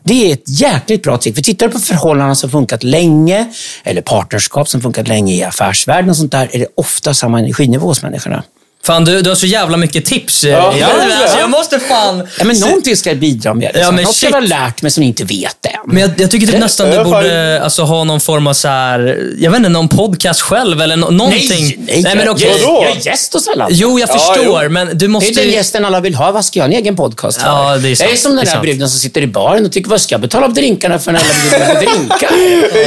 Det 0.04 0.30
är 0.30 0.34
ett 0.34 0.60
jäkligt 0.60 1.04
bra 1.04 1.18
trick. 1.18 1.36
För 1.36 1.42
tittar 1.42 1.68
du 1.68 1.74
på 1.74 1.80
förhållanden 1.80 2.36
som 2.36 2.50
funkat 2.50 2.84
länge, 2.84 3.48
eller 3.84 4.02
partnerskap 4.02 4.70
som 4.70 4.82
funkat 4.82 5.08
länge 5.08 5.34
i 5.36 5.44
affärsvärlden 5.44 6.10
och 6.10 6.18
sånt 6.18 6.32
där, 6.32 6.50
är 6.52 6.60
det 6.60 6.68
ofta 6.76 7.14
samma 7.14 7.40
energinivå 7.40 7.88
hos 7.88 8.04
människorna. 8.04 8.44
Fan, 8.83 9.06
du, 9.06 9.22
du 9.22 9.30
har 9.30 9.36
så 9.36 9.45
jävla 9.45 9.78
mycket 9.78 10.06
tips. 10.06 10.44
Ja, 10.44 10.50
Ja, 10.50 10.74
ja. 10.80 11.16
alltså, 11.22 11.39
jag 11.39 11.50
måste 11.50 11.80
fan... 11.80 12.28
Ja, 12.39 12.44
men 12.44 12.60
någonting 12.60 12.98
ska 12.98 13.10
jag 13.10 13.19
bidra 13.19 13.54
med. 13.54 13.62
Liksom. 13.63 13.81
Ja, 13.81 13.92
men 13.92 14.04
Något 14.04 14.16
ska 14.16 14.25
jag 14.25 14.44
shit. 14.44 14.51
ha 14.51 14.60
lärt 14.66 14.81
mig 14.81 14.92
som 14.92 15.01
ni 15.01 15.07
inte 15.07 15.24
vet 15.24 15.66
än. 15.66 15.72
Men 15.86 15.98
jag, 16.01 16.12
jag 16.18 16.31
tycker 16.31 16.48
typ 16.48 16.60
nästan 16.60 16.88
du 16.89 16.94
Ja, 16.95 17.04
fan. 17.04 17.12
borde 17.12 17.62
alltså, 17.63 17.83
ha 17.83 18.04
någon 18.04 18.19
form 18.19 18.48
av 18.48 18.54
så 18.54 18.68
här, 18.68 19.30
jag 19.39 19.51
vet 19.51 19.57
inte, 19.57 19.69
någon 19.69 19.88
podcast 19.88 20.42
själv 20.42 20.81
eller 20.81 20.95
no 20.98 21.06
någonting. 21.12 21.48
nej, 21.50 21.80
nej, 21.88 22.01
nej 22.04 22.16
men 22.16 22.25
jag, 22.25 22.36
okej. 22.36 22.62
Vadå? 22.66 22.83
jag 22.83 22.98
är 22.98 23.06
gäst 23.06 23.33
hos 23.33 23.48
alla. 23.48 23.68
Jo, 23.72 24.00
jag 24.00 24.10
Ja, 24.10 24.13
förstår, 24.13 24.63
jo. 24.63 24.69
men 24.69 24.88
du 24.88 24.94
Det 24.94 25.06
är 25.06 25.10
måste 25.10 25.31
den 25.42 25.50
gästen 25.51 25.86
alla 25.86 26.00
vill 26.00 26.16
ha. 26.16 26.31
Vad 26.31 26.45
ska 26.45 26.60
jag 26.60 26.63
ha 26.68 26.74
en 26.74 26.78
egen 26.80 26.95
podcast 26.95 27.42
för? 27.42 27.48
Ja, 27.48 27.78
det 27.78 27.89
är 27.89 27.95
sant. 27.95 28.07
Jag 28.10 28.13
är 28.18 28.22
som 28.22 28.36
den 28.36 28.45
där 28.45 28.60
bruden 28.62 28.89
som 28.89 29.00
sitter 29.00 29.22
i 29.22 29.28
baren 29.28 29.66
och 29.66 29.72
tycker, 29.72 29.89
vad 29.89 30.01
ska 30.01 30.13
jag 30.13 30.22
betala 30.22 30.45
av 30.45 30.54
drinkarna 30.54 31.00
för 31.00 31.12
när 31.12 31.19
alla 31.19 31.66
på 31.74 31.80
drinkar? 31.80 32.30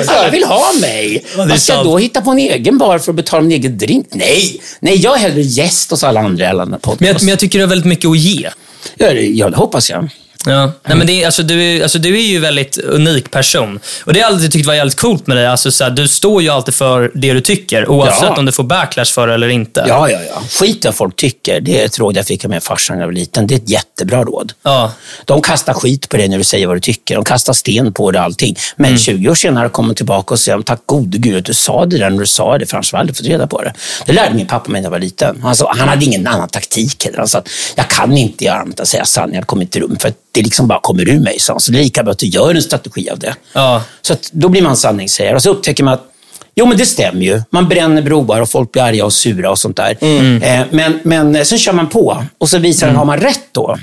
alla 0.19 0.31
vill 0.31 0.45
ha 0.45 0.73
mig. 0.81 1.25
vad 1.37 1.61
ska 1.61 1.73
jag 1.73 1.85
då 1.85 1.99
hitta 1.99 2.21
på 2.21 2.31
en 2.31 2.39
egen 2.39 2.79
bar 2.79 2.99
för 2.99 3.13
att 3.13 3.17
betala 3.17 3.43
min 3.43 3.53
egen 3.53 3.79
drink? 3.79 4.07
Nej, 4.11 4.61
nej 4.81 4.97
jag 5.01 5.15
är 5.15 5.19
hellre 5.19 5.41
gäst 5.43 5.84
hos 5.91 6.05
alla 6.05 6.21
andra 6.21 6.45
i 6.45 6.49
alla 6.49 6.67
podcast. 6.67 7.01
Men 7.01 7.09
jag, 7.09 7.17
men 7.23 7.29
jag 7.29 7.39
tycker 7.39 7.59
du 7.59 7.65
har 7.65 7.69
väldigt 7.69 7.87
mycket 7.89 8.11
att 8.11 8.19
ge. 8.19 8.49
Ja, 8.97 9.13
det- 9.13 9.27
ja, 9.27 9.51
det 9.51 9.57
hoppas 9.57 9.91
jag. 9.91 10.09
Ja. 10.47 10.73
Nej, 10.87 10.97
men 10.97 11.07
det 11.07 11.23
är, 11.23 11.27
alltså, 11.27 11.43
du, 11.43 11.63
är, 11.63 11.83
alltså, 11.83 11.99
du 11.99 12.17
är 12.19 12.23
ju 12.23 12.37
en 12.37 12.43
väldigt 12.43 12.79
unik 12.79 13.31
person. 13.31 13.81
Och 14.05 14.13
det 14.13 14.21
har 14.21 14.29
jag 14.29 14.35
alltid 14.35 14.53
tyckt 14.53 14.67
var 14.67 14.75
jävligt 14.75 14.97
coolt 15.01 15.27
med 15.27 15.37
dig. 15.37 15.47
Alltså, 15.47 15.71
så 15.73 15.85
här, 15.85 15.91
du 15.91 16.09
står 16.09 16.43
ju 16.43 16.49
alltid 16.49 16.75
för 16.75 17.11
det 17.15 17.33
du 17.33 17.41
tycker, 17.41 17.89
oavsett 17.89 18.23
Ja. 18.23 18.37
om 18.39 18.45
du 18.47 18.53
får 18.53 18.65
backlash 18.65 19.05
för 19.05 19.27
det 19.27 19.35
eller 19.35 19.49
inte. 19.49 19.85
Ja, 19.89 20.11
ja, 20.11 20.19
ja. 20.35 20.43
Skit 20.61 20.85
vad 20.85 20.95
folk 20.95 21.17
tycker. 21.17 21.61
Det 21.61 21.81
är 21.81 21.87
ett 21.87 21.99
råd 21.99 22.17
jag 22.17 22.27
fick 22.27 22.45
av 22.45 22.51
min 22.51 22.61
farsa 22.61 22.93
när 22.93 23.01
jag 23.01 23.07
var 23.07 23.13
liten. 23.13 23.47
Det 23.47 23.55
är 23.55 23.59
ett 23.59 23.71
jättebra 23.71 24.25
råd. 24.25 24.53
Ja. 24.63 24.93
De 25.25 25.43
kastar 25.43 25.75
skit 25.75 26.09
på 26.09 26.17
dig 26.17 26.29
när 26.29 26.39
du 26.39 26.45
säger 26.45 26.67
vad 26.67 26.77
du 26.77 26.81
tycker. 26.81 27.15
De 27.15 27.25
kastar 27.25 27.53
sten 27.53 27.93
på 27.93 28.11
dig 28.11 28.19
och 28.19 28.25
allting. 28.25 28.57
Men 28.77 28.87
Mm. 28.95 28.99
20 28.99 29.29
år 29.31 29.35
senare 29.35 29.69
kommer 29.69 29.89
de 29.89 29.95
tillbaka 29.95 30.35
och 30.35 30.41
säger 30.41 30.63
tack 30.63 30.81
gode 30.87 31.19
gud 31.19 31.37
att 31.39 31.45
du 31.45 31.55
sa 31.55 31.87
det 31.87 31.99
där 31.99 32.11
när 32.11 32.19
du 32.19 32.27
sa 32.27 32.59
det, 32.59 32.67
för 32.67 32.77
annars 32.77 32.93
hade 32.93 33.15
fått 33.15 33.27
reda 33.27 33.47
på 33.47 33.63
det. 33.63 33.73
Det 34.07 34.13
lärde 34.13 34.35
min 34.35 34.47
pappa 34.47 34.71
mig 34.71 34.81
när 34.81 34.87
jag 34.87 34.91
var 34.91 34.99
liten. 34.99 35.41
Han, 35.43 35.57
sa, 35.57 35.73
han 35.79 35.89
hade 35.89 36.05
ingen 36.05 36.27
annan 36.27 36.49
taktik 36.49 37.05
heller. 37.05 37.19
Han 37.19 37.29
sa 37.29 37.43
jag 37.77 37.89
kan 37.89 38.17
inte 38.19 38.45
göra 38.45 38.57
annat 38.61 38.79
än 38.79 38.83
att 38.83 38.89
säga 38.89 39.05
sanningen. 39.05 39.39
Jag 39.41 39.47
kommer 39.47 39.63
inte 39.63 39.81
rum 39.81 39.97
för 40.01 40.13
det 40.35 40.43
liksom 40.43 40.69
bara 40.69 40.81
kommer 40.81 41.09
ur 41.09 41.21
mig. 41.21 41.37
Så 41.39 41.59
det 41.69 41.79
är 41.79 41.83
lika 41.83 42.03
bra 42.03 42.13
att 42.13 42.19
du 42.19 42.27
gör 42.27 42.55
en 42.55 42.63
strategi 42.63 43.11
av 43.11 43.19
det. 43.19 43.35
Ja. 43.53 43.83
Så 44.03 44.15
då 44.33 44.49
blir 44.49 44.63
man 44.63 44.77
sanningssägare 44.77 45.35
och 45.35 45.43
så 45.43 45.51
upptäcker 45.51 45.85
man 45.85 45.95
att 45.95 46.11
Jo, 46.57 46.67
men 46.67 46.79
det 46.79 46.87
stämmer 46.87 47.21
ju. 47.21 47.43
Man 47.51 47.69
bränner 47.69 48.03
broar 48.03 48.41
och 48.41 48.51
folk 48.51 48.73
blir 48.73 48.83
arga 48.83 49.05
och 49.05 49.13
sura 49.13 49.51
och 49.51 49.59
sånt 49.59 49.77
där. 49.77 49.97
Eh, 50.43 50.65
men, 50.71 51.01
men 51.05 51.37
eh, 51.37 51.43
sen 51.43 51.59
kör 51.59 51.73
man 51.73 51.89
på 51.89 52.25
och 52.39 52.49
så 52.49 52.59
visar 52.59 52.87
den, 52.87 52.97
har 52.97 53.05
man 53.05 53.21
rätt 53.21 53.49
då? 53.53 53.77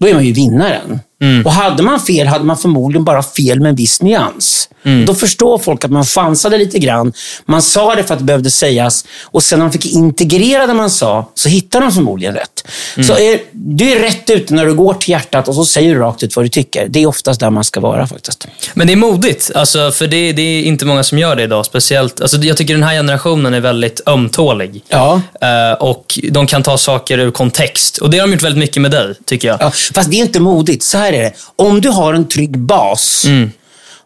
Då 0.00 0.08
är 0.08 0.14
man 0.14 0.24
ju 0.24 0.32
vinnaren. 0.32 1.00
Och 1.44 1.52
hade 1.52 1.82
man 1.82 2.00
fel 2.00 2.26
hade 2.26 2.44
man 2.44 2.58
förmodligen 2.58 3.04
bara 3.04 3.22
fel 3.22 3.60
med 3.60 3.68
en 3.68 3.76
viss 3.76 4.02
nyans. 4.02 4.68
Då 5.06 5.14
förstår 5.14 5.58
folk 5.58 5.84
att 5.84 5.90
man 5.90 6.04
chansade 6.04 6.58
lite 6.58 6.78
grann. 6.78 7.12
Man 7.46 7.62
sa 7.62 7.94
det 7.94 8.04
för 8.04 8.14
att 8.14 8.18
det 8.20 8.24
behövde 8.24 8.50
sägas 8.50 9.04
och 9.22 9.42
sen 9.42 9.58
när 9.58 9.64
man 9.66 9.72
fick 9.72 9.86
integrera 9.86 10.66
det 10.66 10.74
man 10.74 10.90
sa 10.90 11.30
så 11.34 11.48
hittade 11.48 11.84
de 11.84 11.92
förmodligen 11.92 12.34
rätt. 12.34 12.64
Så 13.06 13.18
är, 13.18 13.40
du 13.52 13.92
är 13.92 14.00
rätt 14.00 14.30
ute 14.30 14.54
när 14.54 14.66
du 14.66 14.74
går 14.74 14.94
till 14.94 15.10
hjärtat 15.10 15.48
och 15.48 15.54
så 15.54 15.64
säger 15.64 15.94
du 15.94 16.00
rakt 16.00 16.22
ut 16.22 16.36
vad 16.36 16.44
du 16.44 16.48
tycker. 16.48 16.86
Det 16.88 17.02
är 17.02 17.06
oftast 17.06 17.40
där 17.40 17.50
man 17.50 17.64
ska 17.64 17.80
vara 17.80 18.06
faktiskt. 18.06 18.46
Men 18.74 18.86
det 18.86 18.92
är 18.92 18.96
modigt, 18.96 19.50
alltså, 19.54 19.90
för 19.90 20.06
det, 20.06 20.32
det 20.32 20.42
är 20.42 20.62
inte 20.62 20.84
många 20.84 21.02
som 21.02 21.18
gör 21.18 21.36
det 21.36 21.42
idag. 21.42 21.66
Speciellt, 21.66 22.20
alltså, 22.20 22.36
jag 22.36 22.56
tycker 22.56 22.74
den 22.74 22.82
här 22.82 22.94
generationen 22.94 23.54
är 23.54 23.60
väldigt 23.60 24.00
ömtålig. 24.06 24.82
Ja. 24.88 25.20
Eh, 25.40 25.82
och 25.82 26.18
de 26.30 26.46
kan 26.46 26.62
ta 26.62 26.78
saker 26.78 27.18
ur 27.18 27.30
kontext. 27.30 27.98
Och 27.98 28.10
det 28.10 28.18
har 28.18 28.26
de 28.26 28.32
gjort 28.32 28.42
väldigt 28.42 28.58
mycket 28.58 28.82
med 28.82 28.90
dig, 28.90 29.14
tycker 29.26 29.48
jag. 29.48 29.56
Ja, 29.60 29.72
fast 29.94 30.10
det 30.10 30.16
är 30.16 30.20
inte 30.20 30.40
modigt. 30.40 30.82
Så 30.84 30.98
här 31.04 31.12
är 31.12 31.22
det. 31.22 31.32
Om 31.56 31.80
du 31.80 31.88
har 31.88 32.14
en 32.14 32.28
trygg 32.28 32.58
bas, 32.58 33.24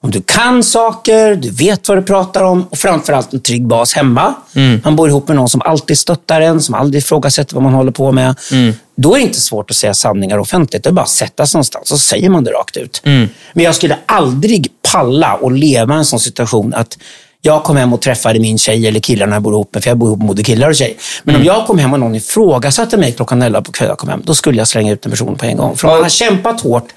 Om 0.01 0.11
du 0.11 0.23
kan 0.23 0.63
saker, 0.65 1.35
du 1.35 1.51
vet 1.51 1.89
vad 1.89 1.99
du 1.99 2.03
pratar 2.03 2.45
om 2.45 2.67
och 2.71 2.79
framförallt 2.79 3.33
en 3.33 3.41
trygg 3.41 3.67
bas 3.67 3.95
hemma. 3.95 4.35
Mm. 4.55 4.81
Man 4.85 4.97
bor 4.97 5.09
ihop 5.09 5.29
med 5.29 5.37
någon 5.37 5.49
som 5.49 5.63
alltid 5.63 5.99
stöttar 5.99 6.41
en, 6.41 6.61
som 6.61 6.75
aldrig 6.75 7.03
ifrågasätter 7.03 7.55
vad 7.55 7.63
man 7.63 7.75
håller 7.75 7.93
på 7.93 8.13
med. 8.13 8.35
Mm. 8.53 8.75
Då 8.97 9.15
är 9.15 9.19
det 9.19 9.25
inte 9.25 9.41
svårt 9.41 9.71
att 9.71 9.77
säga 9.77 9.95
sanningar 9.95 10.39
offentligt. 10.39 10.83
Det 10.83 10.89
är 10.89 10.93
bara 10.93 11.03
att 11.03 11.09
sätta 11.09 11.47
sig 11.47 11.59
någonstans 11.59 11.93
och 11.93 11.99
så 11.99 12.09
säger 12.09 12.31
man 12.31 12.45
det 12.45 12.51
rakt 12.51 12.77
ut. 12.77 13.01
Mm. 13.05 13.29
Men 13.53 13.65
jag 13.65 13.75
skulle 13.75 13.97
aldrig 14.07 14.69
palla 14.93 15.35
och 15.35 15.53
leva 15.53 15.95
i 15.95 15.99
en 15.99 16.05
sån 16.05 16.21
situation 16.21 16.75
att 16.75 16.99
jag 17.43 17.65
kom 17.65 17.77
hem 17.77 17.93
och 17.93 18.01
träffade 18.03 18.41
min 18.41 18.59
tjej 18.59 18.87
eller 18.87 19.01
killarna 19.01 19.35
jag 19.37 19.43
bor 19.43 19.53
ihop 19.53 19.75
med, 19.75 19.83
för 19.83 19.91
jag 19.91 19.99
bor 19.99 20.09
ihop 20.09 20.19
med 20.19 20.29
både 20.29 20.43
killar 20.43 20.69
och 20.69 20.75
tjej. 20.77 20.97
Men 21.23 21.35
Mm. 21.35 21.49
om 21.49 21.57
jag 21.57 21.67
kom 21.67 21.79
hem 21.79 21.93
och 21.93 22.01
någon 22.01 22.15
ifrågasatte 22.15 22.97
mig 22.97 23.13
klockan 23.13 23.43
11 23.43 23.63
på 23.63 23.73
kvällen 23.73 23.91
jag 23.91 23.99
kom 23.99 24.09
hem, 24.09 24.23
då 24.25 24.35
skulle 24.35 24.59
jag 24.59 24.69
slänga 24.69 24.93
ut 24.93 25.05
en 25.05 25.11
person 25.11 25.37
på 25.37 25.45
en 25.47 25.57
gång. 25.57 25.77
För 25.77 25.89
man 25.89 26.03
har 26.03 26.09
kämpat 26.09 26.61
hårt, 26.61 26.89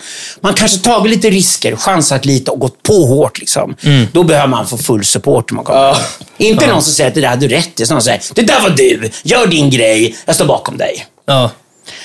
man 0.41 0.53
kanske 0.53 0.77
tagit 0.79 1.11
lite 1.11 1.29
risker, 1.29 1.75
chansat 1.75 2.25
lite 2.25 2.51
och 2.51 2.59
gått 2.59 2.83
på 2.83 3.05
hårt. 3.05 3.39
Liksom. 3.39 3.75
Mm. 3.83 4.07
Då 4.13 4.23
behöver 4.23 4.47
man 4.47 4.67
få 4.67 4.77
full 4.77 5.05
support 5.05 5.51
man 5.51 5.63
kommer 5.65 5.93
hem. 5.93 6.03
Inte 6.37 6.67
någon 6.67 6.81
som 6.81 6.93
säger 6.93 7.07
att 7.09 7.15
det 7.15 7.21
där 7.21 7.27
hade 7.27 7.47
du 7.47 7.55
rätt 7.55 7.79
i, 7.79 7.85
snarare 7.85 8.03
säger 8.03 8.21
det 8.35 8.41
där 8.41 8.61
var 8.61 8.69
du, 8.69 9.09
gör 9.23 9.47
din 9.47 9.69
grej, 9.69 10.15
jag 10.25 10.35
står 10.35 10.45
bakom 10.45 10.77
dig. 10.77 11.05
Ja. 11.27 11.51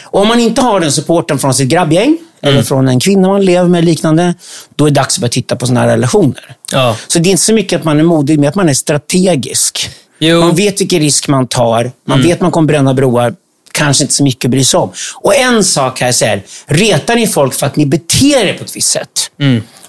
Och 0.05 0.21
om 0.21 0.29
man 0.29 0.41
inte 0.41 0.61
har 0.61 0.81
den 0.81 0.93
supporten 0.93 1.39
från 1.39 1.55
sitt 1.55 1.69
grabbgäng, 1.69 2.19
eller 2.43 2.63
från 2.63 2.89
en 2.89 3.01
kvinna 3.01 3.29
man 3.29 3.45
lever 3.45 3.69
med 3.69 3.85
liknande, 3.85 4.35
då 4.77 4.87
är 4.87 4.91
det 4.91 4.95
dags 4.95 5.15
att 5.17 5.21
börja 5.21 5.31
titta 5.31 5.57
på 5.57 5.67
sådana 5.67 5.81
här 5.81 5.89
relationer. 5.89 6.55
Ja. 6.73 6.97
Så 7.09 7.19
det 7.19 7.29
är 7.29 7.31
inte 7.31 7.43
så 7.43 7.53
mycket 7.53 7.79
att 7.79 7.85
man 7.85 7.99
är 7.99 8.05
modig, 8.05 8.39
men 8.39 8.49
att 8.49 8.55
man 8.55 8.69
är 8.69 8.75
strategisk. 8.75 9.91
Jo. 10.19 10.41
Man 10.41 10.55
vet 10.55 10.81
vilken 10.81 11.01
risk 11.01 11.29
man 11.29 11.47
tar, 11.47 11.93
man 12.07 12.23
vet 12.23 12.41
man 12.41 12.51
kommer 12.51 12.67
bränna 12.67 12.95
broar, 12.95 13.35
kanske 13.73 14.05
inte 14.05 14.15
så 14.15 14.23
mycket 14.25 14.45
att 14.45 14.51
bry 14.51 14.65
sig 14.65 14.81
om. 14.81 14.93
Och 15.15 15.37
en 15.37 15.65
sak 15.65 16.01
här 16.01 16.13
säger, 16.13 16.43
retar 16.67 17.15
ni 17.17 17.27
folk 17.27 17.55
för 17.55 17.67
att 17.67 17.77
ni 17.77 17.87
beter 17.87 18.47
er 18.47 18.55
på 18.55 18.65
ett 18.65 18.77
visst 18.77 18.91
sätt, 18.91 19.31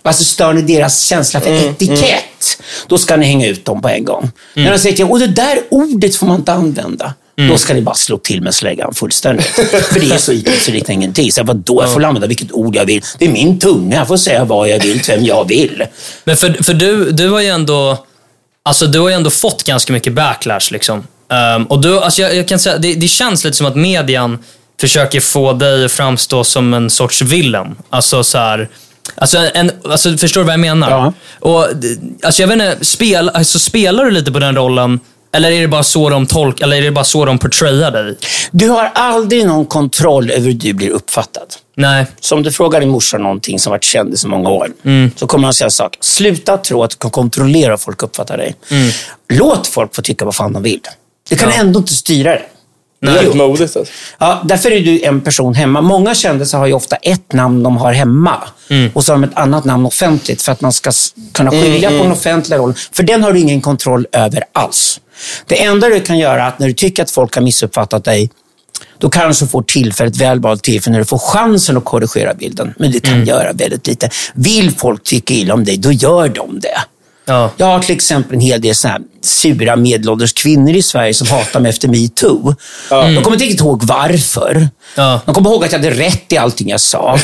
alltså 0.03 0.23
stör 0.23 0.53
ni 0.53 0.61
deras 0.61 1.01
känsla 1.01 1.39
för 1.39 1.51
etikett, 1.51 2.61
då 2.87 2.97
ska 2.97 3.15
ni 3.15 3.25
hänga 3.25 3.47
ut 3.47 3.65
dem 3.65 3.81
på 3.81 3.89
en 3.89 4.05
gång. 4.05 4.31
När 4.53 4.71
de 4.71 4.79
säger 4.79 4.95
till 4.95 5.05
och 5.05 5.19
det 5.19 5.27
där 5.27 5.59
ordet 5.69 6.15
får 6.15 6.27
man 6.27 6.35
inte 6.39 6.53
använda. 6.53 7.13
Då 7.49 7.57
ska 7.57 7.73
ni 7.73 7.81
bara 7.81 7.95
slå 7.95 8.17
till 8.17 8.41
med 8.41 8.55
släggan 8.55 8.93
fullständigt. 8.93 9.45
För 9.91 9.99
det 9.99 10.11
är 10.11 10.17
så 10.17 10.33
ytligt 10.33 10.61
så 10.61 10.71
det 10.71 10.77
liknar 10.77 10.95
ingenting. 10.95 11.31
Så 11.31 11.43
vadå, 11.43 11.83
jag 11.83 11.93
får 11.93 12.03
använda 12.03 12.27
vilket 12.27 12.51
ord 12.51 12.75
jag 12.75 12.85
vill. 12.85 13.01
Det 13.19 13.25
är 13.25 13.29
min 13.29 13.59
tunga, 13.59 13.95
jag 13.97 14.07
får 14.07 14.17
säga 14.17 14.45
vad 14.45 14.69
jag 14.69 14.79
vill 14.79 14.99
till 14.99 15.15
vem 15.15 15.25
jag 15.25 15.47
vill. 15.47 15.83
Men 16.23 16.37
för, 16.37 16.63
för 16.63 16.73
du, 16.73 17.11
du 17.11 17.29
har 17.29 17.41
ju 17.41 17.47
ändå 17.47 17.97
Alltså 18.67 18.87
du 18.87 18.99
har 18.99 19.09
ju 19.09 19.15
ändå 19.15 19.29
fått 19.29 19.63
ganska 19.63 19.93
mycket 19.93 20.13
backlash. 20.13 20.71
Liksom. 20.71 21.03
Ehm, 21.31 21.63
och 21.63 21.81
du, 21.81 21.99
alltså 21.99 22.21
jag, 22.21 22.35
jag 22.35 22.47
kan 22.47 22.59
säga, 22.59 22.77
det, 22.77 22.93
det 22.93 23.07
känns 23.07 23.43
lite 23.43 23.57
som 23.57 23.67
att 23.67 23.75
median 23.75 24.43
försöker 24.79 25.19
få 25.19 25.53
dig 25.53 25.85
att 25.85 25.91
framstå 25.91 26.43
som 26.43 26.73
en 26.73 26.89
sorts 26.89 27.21
villain. 27.21 27.75
Alltså 27.89 28.23
så 28.23 28.37
här, 28.37 28.69
alltså 29.15 29.37
en, 29.53 29.71
alltså 29.89 30.17
förstår 30.17 30.41
du 30.41 30.45
vad 30.45 30.53
jag 30.53 30.59
menar? 30.59 30.89
Ja. 30.89 31.13
Och, 31.39 31.67
alltså 32.23 32.41
jag 32.41 32.47
vet 32.47 32.53
inte, 32.53 32.85
spel, 32.85 33.29
alltså 33.29 33.59
spelar 33.59 34.05
du 34.05 34.11
lite 34.11 34.31
på 34.31 34.39
den 34.39 34.55
rollen? 34.55 34.99
Eller 35.31 35.51
är 35.51 35.61
det 35.61 35.67
bara 35.67 35.83
så 35.83 36.09
de 36.09 36.25
tolk, 36.27 36.61
eller 36.61 36.77
är 36.77 36.81
det 36.81 36.91
bara 36.91 37.05
så 37.05 37.25
de 37.25 37.37
portrayar 37.39 37.91
dig? 37.91 38.17
Du 38.51 38.69
har 38.69 38.91
aldrig 38.95 39.45
någon 39.47 39.65
kontroll 39.65 40.31
över 40.31 40.41
hur 40.45 40.53
du 40.53 40.73
blir 40.73 40.89
uppfattad. 40.89 41.47
Nej. 41.75 42.05
Så 42.19 42.35
om 42.35 42.43
du 42.43 42.51
frågar 42.51 42.79
din 42.79 42.89
morsa 42.89 43.17
någonting 43.17 43.59
som 43.59 43.71
varit 43.71 43.83
känd 43.83 44.13
i 44.13 44.17
så 44.17 44.27
många 44.27 44.49
år, 44.49 44.71
Mm. 44.85 45.11
så 45.15 45.27
kommer 45.27 45.43
han 45.43 45.53
säga 45.53 45.65
en 45.65 45.71
sak. 45.71 45.97
Sluta 46.01 46.57
tro 46.57 46.83
att 46.83 46.89
du 46.91 46.97
kan 46.97 47.11
kontrollera 47.11 47.69
hur 47.71 47.77
folk 47.77 48.03
uppfattar 48.03 48.37
dig. 48.37 48.55
Låt 49.29 49.67
folk 49.67 49.95
få 49.95 50.01
tycka 50.01 50.25
vad 50.25 50.35
fan 50.35 50.53
de 50.53 50.63
vill. 50.63 50.81
Du 51.29 51.35
kan 51.35 51.45
Mm. 51.49 51.55
Ja. 51.59 51.65
ändå 51.65 51.79
inte 51.79 51.93
styra 51.93 52.31
det. 52.31 52.41
Det 53.01 53.07
är 53.07 53.13
väldigt 53.13 53.35
modigt 53.35 53.61
alltså. 53.77 53.93
Ja, 54.19 54.41
därför 54.45 54.71
är 54.71 54.79
du 54.81 55.01
en 55.03 55.21
person 55.21 55.53
hemma. 55.53 55.81
Många 55.81 56.15
kändisar 56.15 56.59
har 56.59 56.65
ju 56.67 56.73
ofta 56.73 56.95
ett 56.95 57.33
namn 57.33 57.63
de 57.63 57.77
har 57.77 57.93
hemma 57.93 58.35
Mm. 58.69 58.91
och 58.93 59.03
så 59.05 59.11
har 59.13 59.17
de 59.19 59.23
ett 59.23 59.37
annat 59.37 59.65
namn 59.65 59.85
offentligt 59.85 60.41
för 60.41 60.51
att 60.51 60.61
man 60.61 60.73
ska 60.73 60.91
kunna 61.33 61.51
skilja 61.51 61.87
Mm, 61.89 61.99
på 61.99 62.03
den 62.03 62.13
offentliga 62.13 62.59
rollen. 62.59 62.75
För 62.93 63.03
den 63.03 63.23
har 63.23 63.33
du 63.33 63.39
ingen 63.39 63.61
kontroll 63.61 64.05
över 64.11 64.43
alls. 64.53 64.99
Det 65.45 65.63
enda 65.63 65.89
du 65.89 65.99
kan 66.01 66.17
göra 66.17 66.43
är 66.43 66.47
att 66.47 66.59
när 66.59 66.67
du 66.67 66.73
tycker 66.73 67.03
att 67.03 67.11
folk 67.11 67.35
har 67.35 67.41
missuppfattat 67.41 68.03
dig, 68.03 68.29
då 68.97 69.09
kanske 69.09 69.45
du 69.45 69.49
får 69.49 69.61
tillfället, 69.63 70.17
välvalt 70.17 70.63
tillfälle, 70.63 70.91
när 70.91 70.99
du 70.99 71.05
får 71.05 71.17
chansen 71.19 71.77
att 71.77 71.85
korrigera 71.85 72.33
bilden. 72.33 72.73
Men 72.79 72.91
du 72.91 72.99
kan 72.99 73.13
Mm. 73.13 73.25
göra 73.27 73.53
väldigt 73.53 73.87
lite. 73.87 74.09
Vill 74.33 74.71
folk 74.71 75.03
tycka 75.03 75.33
illa 75.33 75.53
om 75.53 75.63
dig, 75.65 75.77
då 75.77 75.91
gör 75.91 76.29
de 76.29 76.59
det. 76.59 76.77
Ja. 77.25 77.51
Jag 77.57 77.65
har 77.65 77.79
till 77.79 77.95
exempel 77.95 78.33
en 78.35 78.39
hel 78.41 78.61
del 78.61 78.75
såna 78.75 78.93
här 78.93 79.01
sura 79.21 79.75
medelålders 79.75 80.33
kvinnor 80.33 80.75
i 80.75 80.81
Sverige 80.81 81.13
som 81.13 81.27
hatar 81.27 81.59
mig 81.59 81.69
efter 81.69 81.87
metoo. 81.87 82.55
De 82.89 83.15
kommer 83.23 83.35
inte 83.35 83.45
riktigt 83.45 83.59
ihåg 83.59 83.83
varför. 83.83 84.69
Ja. 84.95 85.21
De 85.25 85.35
kommer 85.35 85.49
ihåg 85.49 85.65
att 85.65 85.71
jag 85.71 85.79
hade 85.79 85.91
rätt 85.95 86.33
i 86.33 86.37
allting 86.37 86.69
jag 86.69 86.79
sa. 86.81 87.19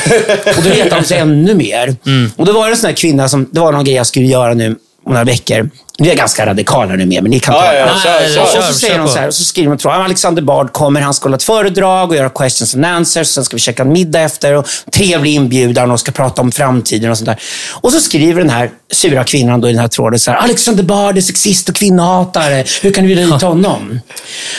Och 0.56 0.62
då 0.62 0.70
retar 0.70 1.00
de 1.00 1.06
sig 1.06 1.18
ännu 1.18 1.54
mer. 1.54 1.96
Och 2.36 2.46
då 2.46 2.52
var 2.52 2.66
det 2.66 2.72
en 2.72 2.76
sån 2.76 2.86
här 2.88 2.94
kvinna 2.96 3.28
som, 3.28 3.48
det 3.52 3.60
var 3.60 3.72
någon 3.72 3.84
grej 3.84 3.94
jag 3.94 4.06
skulle 4.06 4.26
göra 4.26 4.54
nu 4.54 4.66
om 5.06 5.12
några 5.12 5.24
veckor. 5.24 5.70
Nu 5.98 6.06
är 6.06 6.10
jag 6.10 6.18
ganska 6.18 6.46
radikal 6.46 6.88
här 6.88 6.96
nu 6.96 7.06
med, 7.06 7.22
men 7.22 7.30
ni 7.30 7.40
kan 7.40 7.54
ta 7.54 7.64
Ja, 7.64 7.72
ja, 7.74 7.86
Nej, 7.86 7.94
kör, 8.02 8.34
kör. 8.34 8.42
Och 8.42 8.48
kör. 8.48 8.72
så 8.72 8.78
säger 8.78 8.98
på. 9.02 9.08
så 9.08 9.18
här, 9.18 9.26
och 9.28 9.34
så 9.34 9.44
skriver 9.44 9.68
de 9.70 9.78
tror 9.78 9.92
Alexander 9.92 10.42
Bard 10.42 10.72
kommer, 10.72 11.00
han 11.00 11.14
ska 11.14 11.24
hålla 11.24 11.36
ett 11.36 11.42
föredrag 11.42 12.10
och 12.10 12.16
göra 12.16 12.28
questions 12.30 12.74
and 12.74 12.84
answers. 12.84 13.28
Sen 13.28 13.44
ska 13.44 13.56
vi 13.56 13.60
käka 13.60 13.82
en 13.82 13.92
middag 13.92 14.20
efter 14.20 14.54
och 14.54 14.66
trevlig 14.92 15.34
inbjudan 15.34 15.90
och 15.90 16.00
ska 16.00 16.12
prata 16.12 16.42
om 16.42 16.52
framtiden 16.52 17.10
och 17.10 17.18
sånt 17.18 17.26
där. 17.26 17.38
Och 17.72 17.92
så 17.92 18.00
skriver 18.00 18.40
den 18.40 18.50
här 18.50 18.70
sura 18.92 19.24
kvinnan 19.24 19.60
då 19.60 19.68
i 19.68 19.72
den 19.72 19.80
här 19.80 19.88
tråden 19.88 20.18
så 20.20 20.30
här, 20.30 20.38
Alexander 20.38 20.82
Bard 20.82 21.16
är 21.16 21.20
sexist 21.20 21.68
och 21.68 21.74
kvinnohatare. 21.74 22.64
Hur 22.82 22.92
kan 22.92 23.04
du 23.04 23.14
bjuda 23.14 23.34
hit 23.34 23.42
honom? 23.42 24.00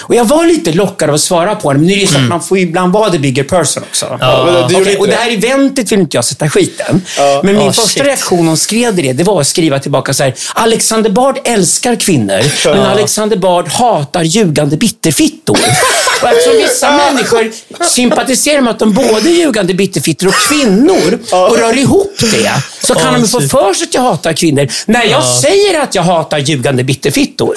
Och 0.02 0.16
jag 0.16 0.26
var 0.26 0.46
lite 0.46 0.72
lockad 0.72 1.10
av 1.10 1.16
att 1.16 1.22
svara 1.22 1.56
på 1.56 1.70
henne, 1.70 1.80
men 1.80 1.88
nu 1.88 1.94
är 1.94 2.00
det 2.02 2.08
så 2.08 2.18
att 2.18 2.24
man 2.30 2.42
får 2.42 2.58
ibland 2.58 2.94
vara 2.94 3.10
the 3.10 3.20
bigger 3.20 3.44
person 3.44 3.84
också. 3.90 4.18
Ja, 4.22 4.68
inte 4.70 4.98
och 4.98 5.08
det 5.08 5.16
här 5.16 5.32
eventet 5.32 5.92
vill 5.92 6.00
inte 6.00 6.18
jag 6.18 6.26
sätta 6.26 6.50
skiten. 6.50 7.02
Men 7.44 7.56
min 7.58 7.68
Ah, 7.68 7.72
första 7.74 7.88
shit. 7.88 8.04
reaktion 8.04 8.48
hon 8.48 8.58
skrev 8.58 8.96
det, 8.96 9.14
det 9.14 9.24
var 9.24 9.42
att 9.42 9.48
skriva 9.48 9.80
tillbaka 9.80 10.14
så 10.14 10.24
här. 10.24 10.34
Alexander 10.56 11.10
Bard 11.10 11.25
älskar 11.44 11.96
kvinnor, 11.96 12.70
men 12.70 12.86
Alexander 12.86 13.38
Bard 13.38 13.68
hatar 13.68 14.24
ljugande 14.24 14.78
bitterfittor. 14.78 15.58
och 16.22 16.30
eftersom 16.30 16.54
vissa 16.58 16.92
människor 16.92 17.52
sympatiserar 17.86 18.62
med 18.62 18.72
att 18.72 18.80
de 18.80 18.94
både 18.94 19.30
är 19.30 19.34
ljugande 19.34 19.74
bitterfittor 19.74 20.28
och 20.28 20.34
kvinnor 20.34 21.20
och 21.32 21.58
rör 21.58 21.78
ihop 21.78 22.16
det, 22.20 22.52
så 22.88 22.96
kan 22.96 23.22
de 23.22 23.28
få 23.28 23.42
för 23.42 23.74
sig 23.74 23.88
att 23.88 23.94
jag 23.94 24.02
hatar 24.02 24.34
kvinnor. 24.34 24.68
När 24.86 25.06
jag 25.06 25.24
säger 25.24 25.80
att 25.80 25.96
jag 25.96 26.04
hatar 26.04 26.38
ljugande 26.38 26.84
bitterfittor. 26.84 27.56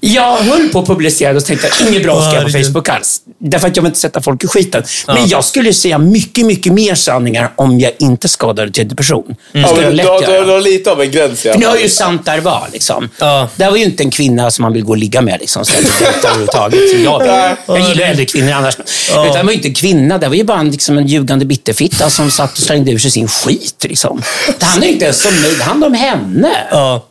Jag 0.00 0.36
höll 0.36 0.68
på 0.68 0.78
att 0.78 0.86
publicera 0.86 1.36
och 1.36 1.44
tänkte 1.44 1.66
att 1.66 1.88
inget 1.88 2.02
bra 2.02 2.18
att 2.18 2.24
skriva 2.24 2.44
på. 2.44 2.50
Facebook 2.64 2.88
alls. 2.88 3.20
Därför 3.38 3.68
att 3.68 3.76
jag 3.76 3.82
vill 3.82 3.88
inte 3.90 3.98
sätta 4.00 4.22
folk 4.22 4.44
i 4.44 4.46
skiten. 4.46 4.82
Men 5.06 5.28
jag 5.28 5.44
skulle 5.44 5.72
säga 5.72 5.98
mycket, 5.98 6.46
mycket 6.46 6.72
mer 6.72 6.94
sanningar 6.94 7.52
om 7.56 7.80
jag 7.80 7.92
inte 7.98 8.28
skadade 8.28 8.70
tredje 8.72 8.96
person. 8.96 9.36
Det 9.52 9.60
Ja, 9.60 9.68
jag 9.82 9.96
du, 9.96 10.02
har- 10.02 10.20
du, 10.40 10.44
du 10.46 10.52
har 10.52 10.60
lite 10.60 10.90
av 10.92 11.00
en 11.02 11.10
gräns 11.10 11.40
För 11.40 11.58
nu 11.58 11.66
har 11.66 11.76
ju 11.76 11.88
sant 11.88 12.24
där 12.24 12.40
var. 12.40 12.68
Liksom. 12.72 13.08
Ja. 13.18 13.48
Det 13.56 13.70
var 13.70 13.76
ju 13.76 13.84
inte 13.84 14.02
en 14.02 14.10
kvinna 14.10 14.50
som 14.50 14.62
man 14.62 14.72
vill 14.72 14.84
gå 14.84 14.90
och 14.90 14.96
ligga 14.96 15.20
med. 15.20 15.40
Liksom, 15.40 15.64
så 15.64 15.72
här, 15.72 15.80
inte 15.80 16.28
överhuvudtaget. 16.28 16.80
Så 16.90 16.96
jag, 17.04 17.56
jag 17.66 17.88
gillar 17.88 18.06
äldre 18.06 18.24
kvinnor 18.24 18.52
annars. 18.52 18.76
Utan 19.10 19.32
det 19.32 19.42
var 19.42 19.50
ju 19.50 19.56
inte 19.56 19.68
en 19.68 19.74
kvinna. 19.74 20.18
Det 20.18 20.28
var 20.28 20.34
ju 20.36 20.44
bara 20.44 20.60
en, 20.60 20.70
liksom, 20.70 20.98
en 20.98 21.06
ljugande 21.06 21.44
bitterfitta 21.44 22.10
som 22.10 22.30
satt 22.30 22.52
och 22.52 22.58
slängde 22.58 22.90
ur 22.92 22.98
sig 22.98 23.10
sin 23.10 23.28
skit. 23.28 23.84
Liksom. 23.88 24.22
Det 24.58 24.64
handlar 24.66 24.86
ju 24.86 24.92
inte 24.92 25.04
ens 25.04 25.24
om 25.26 25.34
mig. 25.42 25.54
Det 25.58 25.64
handlar 25.64 25.86
om 25.88 25.94
henne. 25.94 26.50
Ja. 26.70 27.06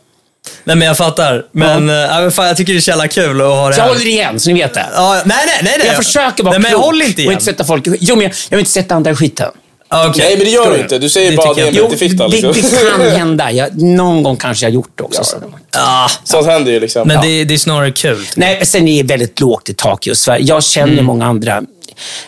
Nej 0.67 0.75
men 0.75 0.88
jag 0.88 0.98
fattar. 0.98 1.45
Men, 1.51 1.88
ja. 1.89 2.22
men 2.22 2.31
fan, 2.31 2.48
jag 2.48 2.57
tycker 2.57 2.74
det 2.74 2.79
är 2.79 2.81
så 2.81 2.89
jävla 2.89 3.07
kul 3.07 3.41
att 3.41 3.48
ha 3.48 3.67
det 3.69 3.74
Så 3.74 3.79
jag 3.79 3.86
här. 3.86 3.93
håller 3.93 4.07
igen, 4.07 4.39
så 4.39 4.50
ni 4.50 4.62
vet 4.62 4.74
det. 4.74 4.86
Ja, 4.95 5.22
nej, 5.25 5.38
nej, 5.45 5.60
nej, 5.63 5.75
nej. 5.79 5.88
Jag 5.88 5.95
försöker 5.95 6.43
vara 6.43 6.51
nej, 6.51 6.60
men 6.62 6.72
klok 6.72 6.84
håll 6.84 7.01
inte 7.01 7.13
och 7.13 7.19
igen. 7.19 7.31
inte 7.31 7.45
sätta 7.45 7.63
folk. 7.63 7.84
Jo, 8.00 8.15
men 8.15 8.24
jag, 8.24 8.34
jag 8.50 8.57
vill 8.57 8.60
inte 8.60 8.72
sätta 8.72 8.95
andra 8.95 9.12
i 9.12 9.15
skiten. 9.15 9.50
Ja, 9.89 10.07
okej. 10.10 10.25
Nej, 10.25 10.36
men 10.38 10.45
det 10.45 10.51
gör 10.51 10.72
du 10.72 10.77
inte. 10.81 10.98
Du 10.98 11.10
säger 11.10 11.31
Det 11.31 11.38
bara 11.38 11.51
att 11.51 11.57
jag. 11.57 11.69
Jo, 11.74 11.84
bitterfitta. 11.89 12.27
det, 12.27 12.41
Liksom. 12.51 12.69
det 12.72 12.91
kan 13.07 13.12
hända. 13.19 13.51
Jag, 13.51 13.81
någon 13.81 14.24
gång 14.24 14.36
kanske 14.38 14.65
jag 14.65 14.69
har 14.72 14.74
gjort 14.74 14.91
det 14.98 15.03
också. 15.03 15.24
så. 15.24 15.38
Ah, 15.77 16.10
Sånt 16.24 16.48
händer 16.48 16.72
ju 16.72 16.79
liksom. 16.79 17.07
men 17.07 17.22
det, 17.22 17.43
det 17.43 17.53
är 17.53 17.57
snarare 17.57 17.91
kul. 17.91 18.25
Nej, 18.36 18.65
sen 18.65 18.88
är 18.88 19.03
det 19.03 19.10
väldigt 19.10 19.39
lågt 19.39 19.69
i 19.69 19.74
tak 19.74 20.07
just 20.07 20.22
Sverige. 20.24 20.45
Jag 20.45 20.63
känner 20.63 20.93
Mm. 20.93 21.05
många 21.05 21.25
andra. 21.25 21.62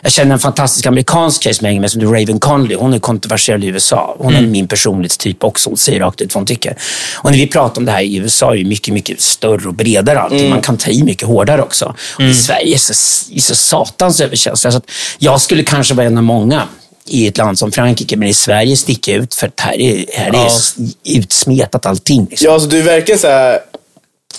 Jag 0.01 0.11
känner 0.11 0.33
en 0.33 0.39
fantastisk 0.39 0.85
amerikansk 0.85 1.43
tjej 1.43 1.53
som 1.53 1.65
jag 1.65 1.69
hänger 1.69 1.81
med 1.81 1.91
som 1.91 2.01
heter 2.01 2.13
Raven 2.13 2.39
Conley. 2.39 2.77
Hon 2.77 2.93
är 2.93 2.99
kontroversiell 2.99 3.63
i 3.63 3.67
USA. 3.67 4.15
Hon 4.19 4.31
Mm. 4.33 4.45
är 4.45 4.49
min 4.49 4.67
personlighetstyp 4.67 5.43
också. 5.43 5.69
Hon 5.69 5.77
säger 5.77 5.99
rakt 5.99 6.21
ut 6.21 6.35
vad 6.35 6.39
hon 6.41 6.45
tycker. 6.45 6.77
Och 7.15 7.31
när 7.31 7.37
vi 7.37 7.47
pratar 7.47 7.81
om 7.81 7.85
det 7.85 7.91
här 7.91 8.01
i 8.01 8.15
USA 8.15 8.53
är 8.53 8.57
det 8.57 8.63
mycket, 8.65 8.93
mycket 8.93 9.21
större 9.21 9.67
och 9.67 9.73
bredare 9.73 10.19
allting. 10.19 10.39
Mm. 10.39 10.49
Man 10.49 10.61
kan 10.61 10.77
ta 10.77 10.89
i 10.91 11.03
mycket 11.03 11.27
hårdare 11.27 11.61
också. 11.61 11.95
Och 12.17 12.21
I 12.23 12.33
Sverige 12.33 12.73
är 12.73 12.77
så, 12.77 12.93
är 13.35 13.39
så 13.41 13.55
satans 13.55 14.21
överkänsliga. 14.21 14.71
Så 14.71 14.77
att 14.77 14.89
jag 15.17 15.41
skulle 15.41 15.63
kanske 15.63 15.93
vara 15.93 16.07
en 16.07 16.17
av 16.17 16.23
många 16.23 16.63
i 17.09 17.27
ett 17.27 17.37
land 17.37 17.59
som 17.59 17.71
Frankrike, 17.71 18.17
men 18.17 18.27
i 18.27 18.33
Sverige 18.33 18.77
sticker 18.77 19.11
jag 19.11 19.23
ut 19.23 19.33
för 19.35 19.47
att 19.47 19.59
här 19.59 19.81
är, 19.81 20.05
här 20.13 20.29
är 20.29 20.33
Ja. 20.33 20.49
utsmetat 21.19 21.85
allting. 21.85 22.27
Liksom. 22.29 22.45
Ja, 22.45 22.53
alltså 22.53 22.69
du 22.69 22.81
verkligen 22.81 23.19
så 23.19 23.27
här 23.27 23.59